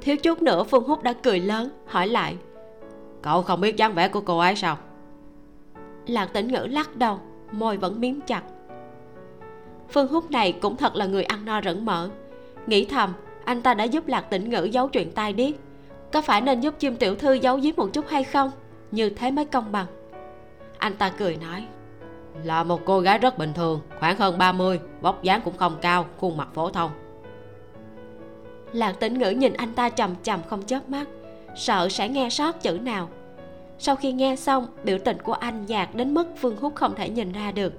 Thiếu 0.00 0.16
chút 0.16 0.42
nữa 0.42 0.64
phương 0.64 0.84
húc 0.84 1.02
đã 1.02 1.12
cười 1.12 1.40
lớn, 1.40 1.70
hỏi 1.86 2.08
lại. 2.08 2.36
Cậu 3.22 3.42
không 3.42 3.60
biết 3.60 3.76
dáng 3.76 3.94
vẻ 3.94 4.08
của 4.08 4.20
cô 4.20 4.38
ấy 4.38 4.56
sao? 4.56 4.78
Lạc 6.06 6.32
tĩnh 6.32 6.48
ngữ 6.48 6.66
lắc 6.70 6.96
đầu, 6.96 7.20
môi 7.52 7.76
vẫn 7.76 8.00
miếm 8.00 8.20
chặt 8.20 8.42
phương 9.92 10.08
húc 10.08 10.30
này 10.30 10.52
cũng 10.52 10.76
thật 10.76 10.96
là 10.96 11.06
người 11.06 11.24
ăn 11.24 11.44
no 11.44 11.60
rẫn 11.60 11.84
mỡ 11.84 12.08
nghĩ 12.66 12.84
thầm 12.84 13.12
anh 13.44 13.62
ta 13.62 13.74
đã 13.74 13.84
giúp 13.84 14.06
lạc 14.06 14.20
tĩnh 14.20 14.50
ngữ 14.50 14.64
giấu 14.64 14.88
chuyện 14.88 15.12
tai 15.12 15.32
điếc. 15.32 15.54
Có 16.12 16.20
phải 16.20 16.40
nên 16.40 16.60
giúp 16.60 16.74
chim 16.78 16.96
tiểu 16.96 17.14
thư 17.14 17.32
giấu 17.32 17.56
giếm 17.56 17.76
một 17.76 17.88
chút 17.92 18.08
hay 18.08 18.24
không? 18.24 18.50
Như 18.90 19.10
thế 19.10 19.30
mới 19.30 19.44
công 19.44 19.72
bằng. 19.72 19.86
Anh 20.78 20.96
ta 20.96 21.12
cười 21.18 21.36
nói. 21.36 21.66
Là 22.44 22.64
một 22.64 22.80
cô 22.84 23.00
gái 23.00 23.18
rất 23.18 23.38
bình 23.38 23.52
thường 23.52 23.80
khoảng 24.00 24.16
hơn 24.16 24.38
30 24.38 24.80
vóc 25.00 25.22
dáng 25.22 25.40
cũng 25.44 25.56
không 25.56 25.76
cao 25.82 26.06
khuôn 26.18 26.36
mặt 26.36 26.48
phổ 26.54 26.70
thông. 26.70 26.90
Lạc 28.72 28.92
tĩnh 29.00 29.18
ngữ 29.18 29.30
nhìn 29.30 29.52
anh 29.52 29.72
ta 29.72 29.88
chầm 29.88 30.14
chầm 30.22 30.40
không 30.48 30.62
chớp 30.62 30.88
mắt 30.88 31.08
sợ 31.56 31.88
sẽ 31.88 32.08
nghe 32.08 32.30
sót 32.30 32.62
chữ 32.62 32.78
nào. 32.82 33.08
Sau 33.78 33.96
khi 33.96 34.12
nghe 34.12 34.36
xong 34.36 34.66
biểu 34.84 34.98
tình 35.04 35.22
của 35.22 35.32
anh 35.32 35.66
nhạt 35.66 35.88
đến 35.94 36.14
mức 36.14 36.26
phương 36.36 36.56
húc 36.56 36.74
không 36.74 36.94
thể 36.94 37.08
nhìn 37.08 37.32
ra 37.32 37.52
được. 37.52 37.72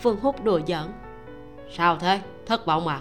Phương 0.00 0.20
húc 0.20 0.44
đùa 0.44 0.60
giỡn 0.66 0.84
sao 1.76 1.96
thế? 1.96 2.20
Thất 2.46 2.66
vọng 2.66 2.88
à? 2.88 3.00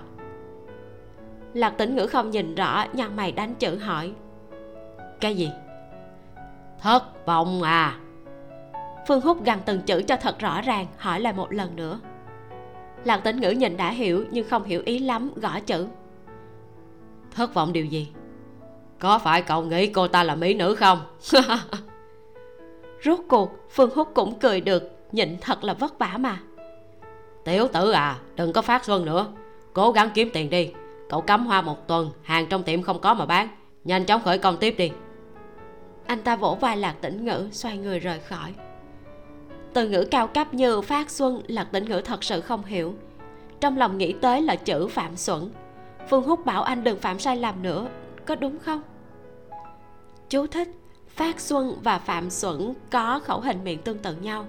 Lạc 1.53 1.69
tĩnh 1.77 1.95
ngữ 1.95 2.07
không 2.07 2.29
nhìn 2.29 2.55
rõ 2.55 2.85
nhăn 2.93 3.15
mày 3.15 3.31
đánh 3.31 3.55
chữ 3.55 3.77
hỏi. 3.77 4.13
Cái 5.19 5.35
gì? 5.35 5.51
Thất 6.81 7.25
vọng 7.25 7.61
à? 7.61 7.99
Phương 9.07 9.21
húc 9.21 9.43
gằn 9.43 9.59
từng 9.65 9.81
chữ 9.81 10.01
cho 10.07 10.17
thật 10.17 10.39
rõ 10.39 10.61
ràng 10.61 10.85
hỏi 10.97 11.19
lại 11.19 11.33
một 11.33 11.53
lần 11.53 11.75
nữa. 11.75 11.99
Lạc 13.03 13.17
tĩnh 13.17 13.41
ngữ 13.41 13.49
nhìn 13.49 13.77
đã 13.77 13.89
hiểu 13.89 14.25
nhưng 14.31 14.49
không 14.49 14.63
hiểu 14.63 14.81
ý 14.85 14.99
lắm 14.99 15.31
gõ 15.35 15.59
chữ. 15.59 15.87
Thất 17.31 17.53
vọng 17.53 17.73
điều 17.73 17.85
gì? 17.85 18.07
Có 18.99 19.19
phải 19.19 19.41
cậu 19.41 19.61
nghĩ 19.61 19.87
cô 19.87 20.07
ta 20.07 20.23
là 20.23 20.35
mỹ 20.35 20.53
nữ 20.53 20.75
không? 20.75 20.99
Rốt 23.03 23.19
cuộc 23.29 23.51
phương 23.69 23.95
húc 23.95 24.11
cũng 24.13 24.39
cười 24.39 24.61
được 24.61 24.91
nhịn 25.11 25.37
thật 25.41 25.63
là 25.63 25.73
vất 25.73 25.99
vả 25.99 26.17
mà 26.19 26.39
tiểu 27.43 27.67
tử 27.67 27.91
à 27.91 28.19
đừng 28.35 28.53
có 28.53 28.61
phát 28.61 28.85
xuân 28.85 29.05
nữa. 29.05 29.27
Cố 29.73 29.91
gắng 29.91 30.09
kiếm 30.13 30.29
tiền 30.33 30.49
đi. 30.49 30.71
Cậu 31.09 31.21
cắm 31.21 31.45
hoa 31.45 31.61
một 31.61 31.87
tuần, 31.87 32.11
hàng 32.23 32.47
trong 32.49 32.63
tiệm 32.63 32.81
không 32.81 32.99
có 32.99 33.13
mà 33.13 33.25
bán. 33.25 33.47
Nhanh 33.83 34.05
chóng 34.05 34.21
khởi 34.21 34.37
công 34.37 34.57
tiếp 34.57 34.75
đi. 34.77 34.91
Anh 36.05 36.21
ta 36.21 36.35
vỗ 36.35 36.57
vai 36.61 36.77
lạc 36.77 36.95
tĩnh 37.01 37.25
ngữ, 37.25 37.47
xoay 37.51 37.77
người 37.77 37.99
rời 37.99 38.19
khỏi. 38.19 38.53
Từ 39.73 39.89
ngữ 39.89 40.05
cao 40.11 40.27
cấp 40.27 40.53
như 40.53 40.81
phát 40.81 41.09
xuân, 41.09 41.41
lạc 41.47 41.67
tĩnh 41.71 41.85
ngữ 41.85 42.01
thật 42.01 42.23
sự 42.23 42.41
không 42.41 42.65
hiểu. 42.65 42.93
Trong 43.59 43.77
lòng 43.77 43.97
nghĩ 43.97 44.13
tới 44.21 44.41
là 44.41 44.55
chữ 44.55 44.87
phạm 44.87 45.15
xuẩn. 45.15 45.51
Phương 46.09 46.23
húc 46.23 46.45
bảo 46.45 46.63
anh 46.63 46.83
đừng 46.83 46.99
phạm 46.99 47.19
sai 47.19 47.37
lầm 47.37 47.61
nữa, 47.61 47.87
có 48.25 48.35
đúng 48.35 48.59
không? 48.59 48.81
Chú 50.29 50.47
thích, 50.47 50.69
phát 51.07 51.39
xuân 51.39 51.79
và 51.83 51.99
phạm 51.99 52.29
xuẩn 52.29 52.73
có 52.91 53.19
khẩu 53.23 53.39
hình 53.39 53.63
miệng 53.63 53.81
tương 53.81 53.97
tự 53.97 54.15
nhau. 54.15 54.45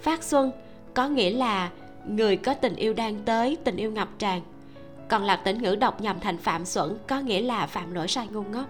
Phát 0.00 0.22
xuân 0.22 0.50
có 0.94 1.08
nghĩa 1.08 1.30
là 1.30 1.70
người 2.08 2.36
có 2.36 2.54
tình 2.54 2.76
yêu 2.76 2.94
đang 2.94 3.18
tới, 3.24 3.56
tình 3.64 3.76
yêu 3.76 3.90
ngập 3.90 4.08
tràn. 4.18 4.40
Còn 5.08 5.24
lạc 5.24 5.36
tĩnh 5.36 5.62
ngữ 5.62 5.76
đọc 5.76 6.00
nhầm 6.00 6.20
thành 6.20 6.38
phạm 6.38 6.64
xuẩn, 6.64 6.98
có 7.06 7.20
nghĩa 7.20 7.42
là 7.42 7.66
phạm 7.66 7.94
lỗi 7.94 8.08
sai 8.08 8.28
ngu 8.32 8.42
ngốc. 8.42 8.66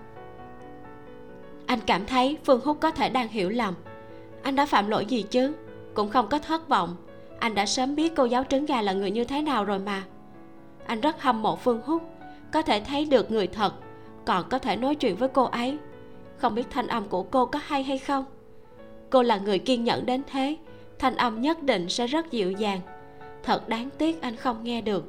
Anh 1.66 1.78
cảm 1.86 2.06
thấy 2.06 2.36
phương 2.44 2.60
húc 2.64 2.80
có 2.80 2.90
thể 2.90 3.08
đang 3.08 3.28
hiểu 3.28 3.48
lầm. 3.48 3.74
Anh 4.42 4.56
đã 4.56 4.66
phạm 4.66 4.88
lỗi 4.88 5.06
gì 5.06 5.22
chứ? 5.22 5.52
Cũng 5.94 6.10
không 6.10 6.28
có 6.28 6.38
thất 6.38 6.68
vọng. 6.68 6.96
Anh 7.38 7.54
đã 7.54 7.66
sớm 7.66 7.96
biết 7.96 8.12
cô 8.16 8.24
giáo 8.24 8.44
trứng 8.48 8.66
gà 8.66 8.82
là 8.82 8.92
người 8.92 9.10
như 9.10 9.24
thế 9.24 9.42
nào 9.42 9.64
rồi 9.64 9.78
mà. 9.78 10.02
Anh 10.86 11.00
rất 11.00 11.22
hâm 11.22 11.42
mộ 11.42 11.56
phương 11.56 11.80
húc. 11.84 12.02
Có 12.52 12.62
thể 12.62 12.80
thấy 12.80 13.04
được 13.04 13.30
người 13.30 13.46
thật, 13.46 13.74
còn 14.24 14.48
có 14.48 14.58
thể 14.58 14.76
nói 14.76 14.94
chuyện 14.94 15.16
với 15.16 15.28
cô 15.28 15.44
ấy. 15.44 15.78
Không 16.36 16.54
biết 16.54 16.66
thanh 16.70 16.86
âm 16.86 17.08
của 17.08 17.22
cô 17.22 17.46
có 17.46 17.60
hay 17.66 17.82
hay 17.82 17.98
không. 17.98 18.24
Cô 19.10 19.22
là 19.22 19.38
người 19.38 19.58
kiên 19.58 19.84
nhẫn 19.84 20.06
đến 20.06 20.22
thế, 20.26 20.56
thanh 20.98 21.16
âm 21.16 21.40
nhất 21.40 21.62
định 21.62 21.88
sẽ 21.88 22.06
rất 22.06 22.30
dịu 22.30 22.52
dàng 22.52 22.80
thật 23.48 23.68
đáng 23.68 23.88
tiếc 23.98 24.22
anh 24.22 24.36
không 24.36 24.64
nghe 24.64 24.80
được. 24.80 25.04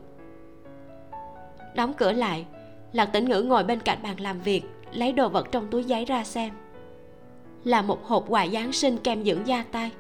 Đóng 1.76 1.94
cửa 1.94 2.12
lại, 2.12 2.46
lạc 2.94 3.06
tĩnh 3.06 3.30
ngữ 3.30 3.42
ngồi 3.42 3.64
bên 3.64 3.80
cạnh 3.80 3.98
bàn 4.04 4.20
làm 4.20 4.42
việc, 4.42 4.64
lấy 4.92 5.14
đồ 5.14 5.30
vật 5.30 5.48
trong 5.52 5.68
túi 5.72 5.84
giấy 5.84 6.06
ra 6.06 6.24
xem. 6.24 6.54
Là 7.64 7.82
một 7.82 8.06
hộp 8.06 8.26
quà 8.28 8.48
giáng 8.48 8.72
sinh 8.72 8.98
kem 8.98 9.24
dưỡng 9.24 9.48
da 9.48 9.64
tay. 9.72 9.92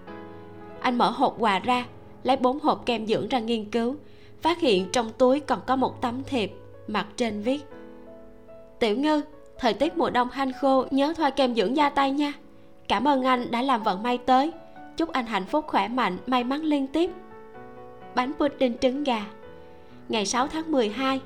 Anh 0.81 0.97
mở 0.97 1.09
hộp 1.09 1.35
quà 1.39 1.59
ra, 1.59 1.85
lấy 2.23 2.37
bốn 2.37 2.59
hộp 2.59 2.85
kem 2.85 3.07
dưỡng 3.07 3.27
ra 3.27 3.39
nghiên 3.39 3.65
cứu, 3.65 3.95
phát 4.41 4.59
hiện 4.59 4.89
trong 4.91 5.09
túi 5.17 5.39
còn 5.39 5.59
có 5.65 5.75
một 5.75 6.01
tấm 6.01 6.23
thiệp, 6.23 6.53
mặt 6.87 7.07
trên 7.15 7.41
viết. 7.41 7.61
Tiểu 8.79 8.97
ngư, 8.97 9.21
thời 9.57 9.73
tiết 9.73 9.97
mùa 9.97 10.09
đông 10.09 10.29
hanh 10.29 10.53
khô, 10.53 10.85
nhớ 10.91 11.13
thoa 11.17 11.29
kem 11.29 11.55
dưỡng 11.55 11.77
da 11.77 11.89
tay 11.89 12.11
nha. 12.11 12.33
Cảm 12.87 13.07
ơn 13.07 13.23
anh 13.23 13.51
đã 13.51 13.61
làm 13.61 13.83
vận 13.83 14.03
may 14.03 14.17
tới. 14.17 14.51
Chúc 14.97 15.09
anh 15.11 15.25
hạnh 15.25 15.45
phúc, 15.45 15.65
khỏe 15.67 15.87
mạnh, 15.87 16.17
may 16.27 16.43
mắn 16.43 16.61
liên 16.61 16.87
tiếp 16.87 17.11
bánh 18.19 18.33
pudding 18.33 18.77
trứng 18.77 19.03
gà. 19.03 19.25
Ngày 20.09 20.25
6 20.25 20.47
tháng 20.47 20.71
12 20.71 21.21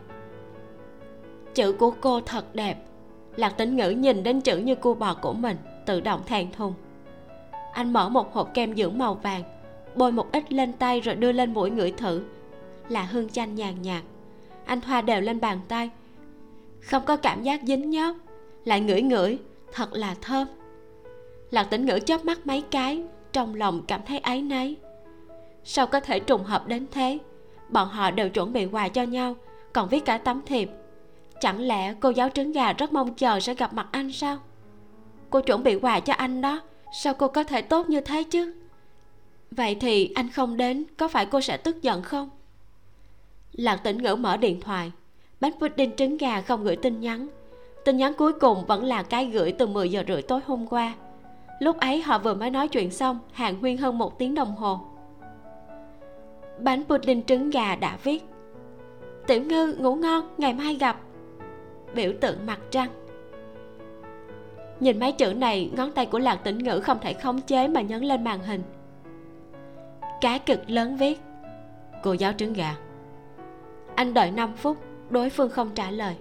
chữ 1.54 1.72
của 1.72 1.92
cô 2.02 2.22
thật 2.22 2.56
đẹp. 2.56 2.76
Lạc 3.36 3.50
tĩnh 3.50 3.76
ngữ 3.76 3.90
nhìn 3.90 4.24
đến 4.24 4.42
chữ 4.42 4.58
như 4.58 4.76
cua 4.76 4.94
bò 4.94 5.14
của 5.22 5.34
mình, 5.34 5.58
tự 5.86 6.02
động 6.02 6.22
thèn 6.26 6.52
thùng. 6.52 6.74
Anh 7.74 7.94
mở 7.94 8.10
một 8.10 8.34
hộp 8.34 8.54
kem 8.54 8.76
dưỡng 8.76 8.98
màu 8.98 9.14
vàng, 9.14 9.44
bôi 9.96 10.12
một 10.12 10.32
ít 10.32 10.54
lên 10.54 10.74
tay 10.74 11.02
rồi 11.02 11.16
đưa 11.16 11.32
lên 11.32 11.54
mũi 11.54 11.70
ngửi 11.70 11.92
thử. 11.92 12.24
Là 12.90 13.04
hương 13.04 13.30
chanh 13.30 13.56
nhàn 13.56 13.82
nhạt. 13.82 14.04
Anh 14.66 14.82
thoa 14.82 15.02
đều 15.02 15.22
lên 15.22 15.40
bàn 15.40 15.60
tay. 15.68 15.90
Không 16.82 17.04
có 17.06 17.16
cảm 17.16 17.44
giác 17.44 17.62
dính 17.64 17.90
nhớp, 17.90 18.16
lại 18.66 18.82
ngửi 18.82 19.02
ngửi, 19.02 19.40
thật 19.72 19.94
là 19.94 20.16
thơm. 20.22 20.48
Lạc 21.52 21.64
tĩnh 21.64 21.86
ngữ 21.86 22.00
chớp 22.06 22.26
mắt 22.26 22.48
mấy 22.48 22.64
cái, 22.72 23.04
trong 23.32 23.56
lòng 23.56 23.82
cảm 23.88 24.02
thấy 24.08 24.20
áy 24.20 24.42
náy 24.42 24.76
sao 25.64 25.88
có 25.88 26.00
thể 26.00 26.20
trùng 26.20 26.44
hợp 26.44 26.68
đến 26.68 26.86
thế? 26.92 27.18
Bọn 27.70 27.88
họ 27.88 28.12
đều 28.12 28.30
chuẩn 28.30 28.54
bị 28.54 28.66
quà 28.66 28.88
cho 28.88 29.04
nhau, 29.04 29.36
còn 29.74 29.90
viết 29.90 30.06
cả 30.06 30.18
tấm 30.18 30.42
thiệp. 30.46 30.70
Chẳng 31.42 31.60
lẽ 31.60 31.94
cô 32.00 32.10
giáo 32.10 32.30
trứng 32.30 32.52
gà 32.52 32.74
rất 32.74 32.94
mong 32.94 33.14
chờ 33.14 33.40
sẽ 33.40 33.56
gặp 33.56 33.74
mặt 33.74 33.88
anh 33.92 34.12
sao? 34.12 34.38
Cô 35.30 35.42
chuẩn 35.42 35.64
bị 35.64 35.76
quà 35.76 36.00
cho 36.00 36.14
anh 36.14 36.42
đó, 36.42 36.62
sao 37.02 37.14
cô 37.14 37.28
có 37.28 37.44
thể 37.44 37.62
tốt 37.62 37.90
như 37.90 38.02
thế 38.02 38.24
chứ? 38.24 38.54
Vậy 39.52 39.76
thì 39.76 40.12
anh 40.16 40.30
không 40.30 40.58
đến, 40.58 40.84
có 40.98 41.08
phải 41.08 41.26
cô 41.26 41.42
sẽ 41.42 41.58
tức 41.58 41.82
giận 41.82 42.02
không? 42.02 42.30
Lạc 43.52 43.76
tĩnh 43.76 43.98
ngữ 44.04 44.16
mở 44.16 44.38
điện 44.38 44.62
thoại. 44.62 44.92
Bánh 45.40 45.52
pudding 45.60 45.96
trứng 45.96 46.18
gà 46.18 46.42
không 46.42 46.64
gửi 46.64 46.76
tin 46.76 47.00
nhắn. 47.00 47.28
Tin 47.86 47.98
nhắn 47.98 48.14
cuối 48.18 48.34
cùng 48.34 48.66
vẫn 48.66 48.84
là 48.84 49.04
cái 49.04 49.26
gửi 49.26 49.52
từ 49.52 49.68
10 49.68 49.92
giờ 49.92 50.04
rưỡi 50.08 50.22
tối 50.22 50.40
hôm 50.46 50.68
qua. 50.68 50.94
Lúc 51.60 51.80
ấy 51.80 52.02
họ 52.02 52.20
vừa 52.20 52.34
mới 52.34 52.50
nói 52.50 52.68
chuyện 52.68 52.92
xong, 52.92 53.20
hàng 53.32 53.60
huyên 53.60 53.78
hơn 53.78 53.98
một 53.98 54.20
tiếng 54.20 54.36
đồng 54.36 54.56
hồ 54.56 54.80
bánh 56.60 56.84
pudding 56.84 57.24
trứng 57.24 57.50
gà 57.50 57.76
đã 57.76 57.98
viết. 58.04 58.24
Tiểu 59.28 59.44
ngư 59.44 59.74
ngủ 59.74 59.96
ngon, 59.96 60.30
ngày 60.38 60.54
mai 60.54 60.76
gặp. 60.76 61.00
Biểu 61.96 62.12
tượng 62.22 62.46
mặt 62.46 62.60
trăng. 62.70 62.90
Nhìn 64.80 65.00
mấy 65.00 65.12
chữ 65.12 65.34
này, 65.34 65.72
ngón 65.76 65.92
tay 65.92 66.06
của 66.06 66.20
lạc 66.20 66.36
tĩnh 66.36 66.58
ngữ 66.58 66.80
không 66.80 66.98
thể 67.02 67.14
khống 67.14 67.42
chế 67.42 67.68
mà 67.68 67.82
nhấn 67.82 68.04
lên 68.04 68.24
màn 68.24 68.40
hình. 68.40 68.62
Cá 70.22 70.38
cực 70.38 70.70
lớn 70.70 70.98
viết. 70.98 71.22
Cô 72.04 72.14
giáo 72.14 72.34
trứng 72.34 72.54
gà. 72.54 72.76
Anh 73.96 74.14
đợi 74.14 74.32
5 74.32 74.54
phút, 74.54 74.78
đối 75.10 75.30
phương 75.30 75.50
không 75.50 75.72
trả 75.76 75.92
lời. 75.92 76.16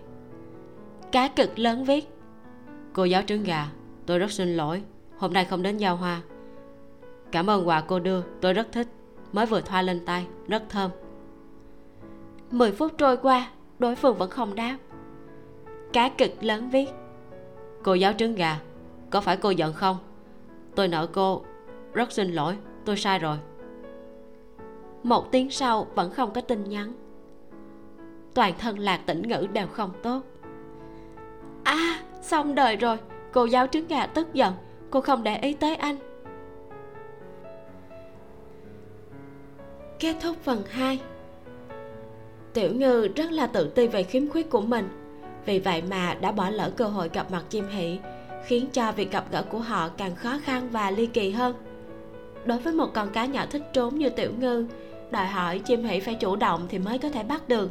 Cá 1.12 1.28
cực 1.28 1.58
lớn 1.58 1.84
viết. 1.84 2.08
Cô 2.92 3.04
giáo 3.04 3.22
trứng 3.22 3.44
gà, 3.44 3.66
tôi 4.06 4.18
rất 4.18 4.32
xin 4.32 4.56
lỗi. 4.56 4.82
Hôm 5.16 5.32
nay 5.32 5.44
không 5.44 5.62
đến 5.62 5.76
giao 5.76 5.96
hoa. 5.96 6.20
Cảm 7.32 7.50
ơn 7.50 7.68
quà 7.68 7.80
cô 7.80 7.98
đưa, 7.98 8.22
tôi 8.40 8.52
rất 8.52 8.72
thích 8.72 8.86
mới 9.32 9.46
vừa 9.46 9.60
thoa 9.60 9.82
lên 9.82 10.04
tay, 10.04 10.26
rất 10.48 10.62
thơm. 10.68 10.90
10 12.50 12.72
phút 12.72 12.92
trôi 12.98 13.16
qua, 13.16 13.50
đối 13.78 13.94
phương 13.94 14.16
vẫn 14.16 14.30
không 14.30 14.54
đáp. 14.54 14.76
Cá 15.92 16.08
cực 16.08 16.30
lớn 16.40 16.70
viết, 16.70 16.88
cô 17.82 17.94
giáo 17.94 18.12
trứng 18.12 18.34
gà, 18.34 18.60
có 19.10 19.20
phải 19.20 19.36
cô 19.36 19.50
giận 19.50 19.72
không? 19.72 19.96
Tôi 20.74 20.88
nợ 20.88 21.06
cô, 21.12 21.42
rất 21.92 22.12
xin 22.12 22.32
lỗi, 22.32 22.56
tôi 22.84 22.96
sai 22.96 23.18
rồi. 23.18 23.36
Một 25.02 25.32
tiếng 25.32 25.50
sau 25.50 25.86
vẫn 25.94 26.10
không 26.10 26.32
có 26.32 26.40
tin 26.40 26.64
nhắn. 26.64 26.92
Toàn 28.34 28.52
thân 28.58 28.78
lạc 28.78 29.00
tĩnh 29.06 29.22
ngữ 29.22 29.46
đều 29.52 29.66
không 29.66 29.90
tốt. 30.02 30.22
À 31.64 32.00
xong 32.22 32.54
đời 32.54 32.76
rồi, 32.76 32.98
cô 33.32 33.44
giáo 33.44 33.66
trứng 33.66 33.88
gà 33.88 34.06
tức 34.06 34.34
giận, 34.34 34.54
cô 34.90 35.00
không 35.00 35.22
để 35.22 35.36
ý 35.36 35.52
tới 35.52 35.76
anh. 35.76 35.96
Kết 40.02 40.16
thúc 40.20 40.36
phần 40.42 40.62
2 40.70 41.00
tiểu 42.54 42.74
ngư 42.74 43.08
rất 43.16 43.32
là 43.32 43.46
tự 43.46 43.68
ti 43.68 43.86
về 43.86 44.02
khiếm 44.02 44.28
khuyết 44.28 44.50
của 44.50 44.60
mình. 44.60 44.88
Vì 45.46 45.58
vậy 45.58 45.82
mà 45.90 46.14
đã 46.20 46.32
bỏ 46.32 46.50
lỡ 46.50 46.70
cơ 46.76 46.84
hội 46.84 47.10
gặp 47.12 47.30
mặt 47.30 47.44
chim 47.48 47.68
hỷ 47.68 47.98
khiến 48.44 48.66
cho 48.72 48.92
việc 48.92 49.12
gặp 49.12 49.24
gỡ 49.30 49.42
của 49.50 49.58
họ 49.58 49.88
càng 49.88 50.14
khó 50.14 50.38
khăn 50.44 50.68
và 50.70 50.90
ly 50.90 51.06
kỳ 51.06 51.30
hơn. 51.30 51.54
Đối 52.44 52.58
với 52.58 52.72
một 52.72 52.90
con 52.94 53.10
cá 53.10 53.26
nhỏ 53.26 53.44
thích 53.50 53.62
trốn 53.72 53.98
như 53.98 54.08
tiểu 54.08 54.32
ngư 54.38 54.66
đòi 55.10 55.26
hỏi 55.26 55.58
chim 55.58 55.84
hỷ 55.84 56.00
phải 56.00 56.14
chủ 56.14 56.36
động 56.36 56.66
thì 56.68 56.78
mới 56.78 56.98
có 56.98 57.08
thể 57.08 57.22
bắt 57.22 57.48
được. 57.48 57.70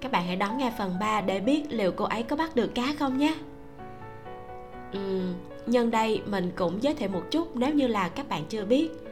Các 0.00 0.12
bạn 0.12 0.26
hãy 0.26 0.36
đón 0.36 0.58
nghe 0.58 0.72
phần 0.78 0.94
3 1.00 1.20
để 1.20 1.40
biết 1.40 1.62
liệu 1.70 1.92
cô 1.92 2.04
ấy 2.04 2.22
có 2.22 2.36
bắt 2.36 2.56
được 2.56 2.74
cá 2.74 2.94
không 2.98 3.18
nhé. 3.18 3.34
Uhm, 4.98 5.34
nhân 5.66 5.90
đây 5.90 6.22
mình 6.26 6.52
cũng 6.56 6.82
giới 6.82 6.94
thiệu 6.94 7.08
một 7.08 7.22
chút 7.30 7.56
nếu 7.56 7.74
như 7.74 7.86
là 7.86 8.08
các 8.08 8.28
bạn 8.28 8.44
chưa 8.48 8.64
biết 8.64 9.07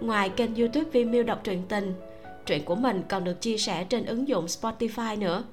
ngoài 0.00 0.28
kênh 0.28 0.54
youtube 0.54 0.90
Vimeo 0.90 1.22
đọc 1.22 1.40
truyện 1.44 1.62
tình. 1.68 1.94
Truyện 2.46 2.64
của 2.64 2.74
mình 2.74 3.02
còn 3.08 3.24
được 3.24 3.40
chia 3.40 3.58
sẻ 3.58 3.84
trên 3.84 4.06
ứng 4.06 4.28
dụng 4.28 4.46
Spotify 4.46 5.18
nữa. 5.18 5.44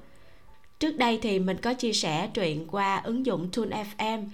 Trước 0.78 0.96
đây 0.96 1.18
thì 1.22 1.38
mình 1.38 1.56
có 1.62 1.74
chia 1.74 1.92
sẻ 1.92 2.30
truyện 2.34 2.66
qua 2.70 2.96
ứng 2.96 3.26
dụng 3.26 3.48
Tune 3.52 3.84
FM 3.96 4.24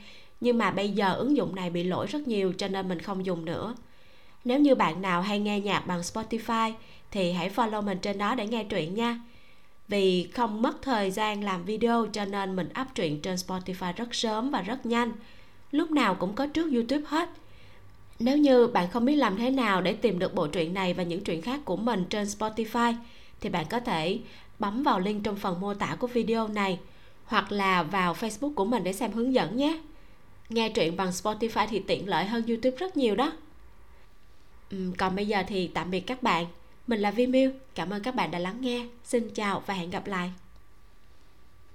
nhưng 0.41 0.59
mà 0.59 0.71
bây 0.71 0.91
giờ 0.91 1.15
ứng 1.15 1.37
dụng 1.37 1.55
này 1.55 1.71
bị 1.71 1.85
lỗi 1.85 2.07
rất 2.07 2.29
nhiều 2.29 2.53
cho 2.59 2.69
nên 2.69 2.89
mình 2.89 3.01
không 3.01 3.27
dùng 3.27 3.45
nữa. 3.45 3.75
Nếu 4.45 4.61
như 4.61 4.75
bạn 4.75 5.03
nào 5.03 5.23
hay 5.23 5.39
nghe 5.39 5.61
nhạc 5.61 5.87
bằng 5.87 6.01
Spotify 6.01 6.73
thì 7.11 7.33
hãy 7.33 7.51
follow 7.51 7.83
mình 7.83 7.99
trên 7.99 8.19
đó 8.19 8.35
để 8.35 8.47
nghe 8.47 8.65
truyện 8.65 8.95
nha. 8.95 9.21
Vì 9.89 10.29
không 10.35 10.63
mất 10.63 10.83
thời 10.83 11.11
gian 11.11 11.45
làm 11.45 11.65
video 11.65 12.07
cho 12.13 12.25
nên 12.25 12.57
mình 12.57 12.69
up 12.81 12.87
truyện 12.95 13.21
trên 13.21 13.35
Spotify 13.35 13.93
rất 13.93 14.15
sớm 14.15 14.51
và 14.51 14.63
rất 14.63 14.87
nhanh. 14.87 15.13
Lúc 15.71 15.91
nào 15.91 16.15
cũng 16.15 16.35
có 16.35 16.47
trước 16.47 16.73
YouTube 16.73 17.05
hết 17.07 17.29
nếu 18.19 18.39
như 18.39 18.67
bạn 18.67 18.91
không 18.91 19.05
biết 19.05 19.17
làm 19.17 19.37
thế 19.37 19.51
nào 19.51 19.83
để 19.83 19.93
tìm 19.93 20.19
được 20.19 20.35
bộ 20.35 20.47
truyện 20.47 20.75
này 20.75 20.95
và 20.95 21.03
những 21.03 21.25
truyện 21.25 21.43
khác 21.43 21.61
của 21.65 21.77
mình 21.77 22.05
trên 22.11 22.25
Spotify 22.25 22.95
thì 23.41 23.49
bạn 23.49 23.67
có 23.71 23.81
thể 23.81 24.19
bấm 24.59 24.83
vào 24.83 25.01
link 25.01 25.25
trong 25.25 25.37
phần 25.37 25.61
mô 25.61 25.75
tả 25.75 25.97
của 26.01 26.07
video 26.07 26.49
này 26.49 26.79
hoặc 27.25 27.53
là 27.53 27.83
vào 27.83 28.15
Facebook 28.15 28.55
của 28.55 28.65
mình 28.65 28.85
để 28.85 28.93
xem 28.93 29.13
hướng 29.13 29.35
dẫn 29.35 29.57
nhé. 29.57 29.81
Nghe 30.49 30.69
truyện 30.69 30.97
bằng 30.97 31.11
Spotify 31.11 31.67
thì 31.71 31.79
tiện 31.79 32.09
lợi 32.09 32.25
hơn 32.25 32.47
YouTube 32.47 32.77
rất 32.77 32.97
nhiều 32.97 33.15
đó. 33.15 33.33
Ừ, 34.71 34.93
còn 34.99 35.17
bây 35.17 35.27
giờ 35.27 35.43
thì 35.49 35.67
tạm 35.67 35.91
biệt 35.91 36.01
các 36.01 36.23
bạn. 36.23 36.47
Mình 36.87 37.01
là 37.01 37.11
Vi 37.11 37.27
Miu, 37.27 37.51
cảm 37.75 37.91
ơn 37.91 38.03
các 38.03 38.15
bạn 38.15 38.31
đã 38.31 38.39
lắng 38.39 38.61
nghe. 38.61 38.87
Xin 39.05 39.31
chào 39.35 39.63
và 39.67 39.75
hẹn 39.75 39.91
gặp 39.91 40.07
lại. 40.07 40.33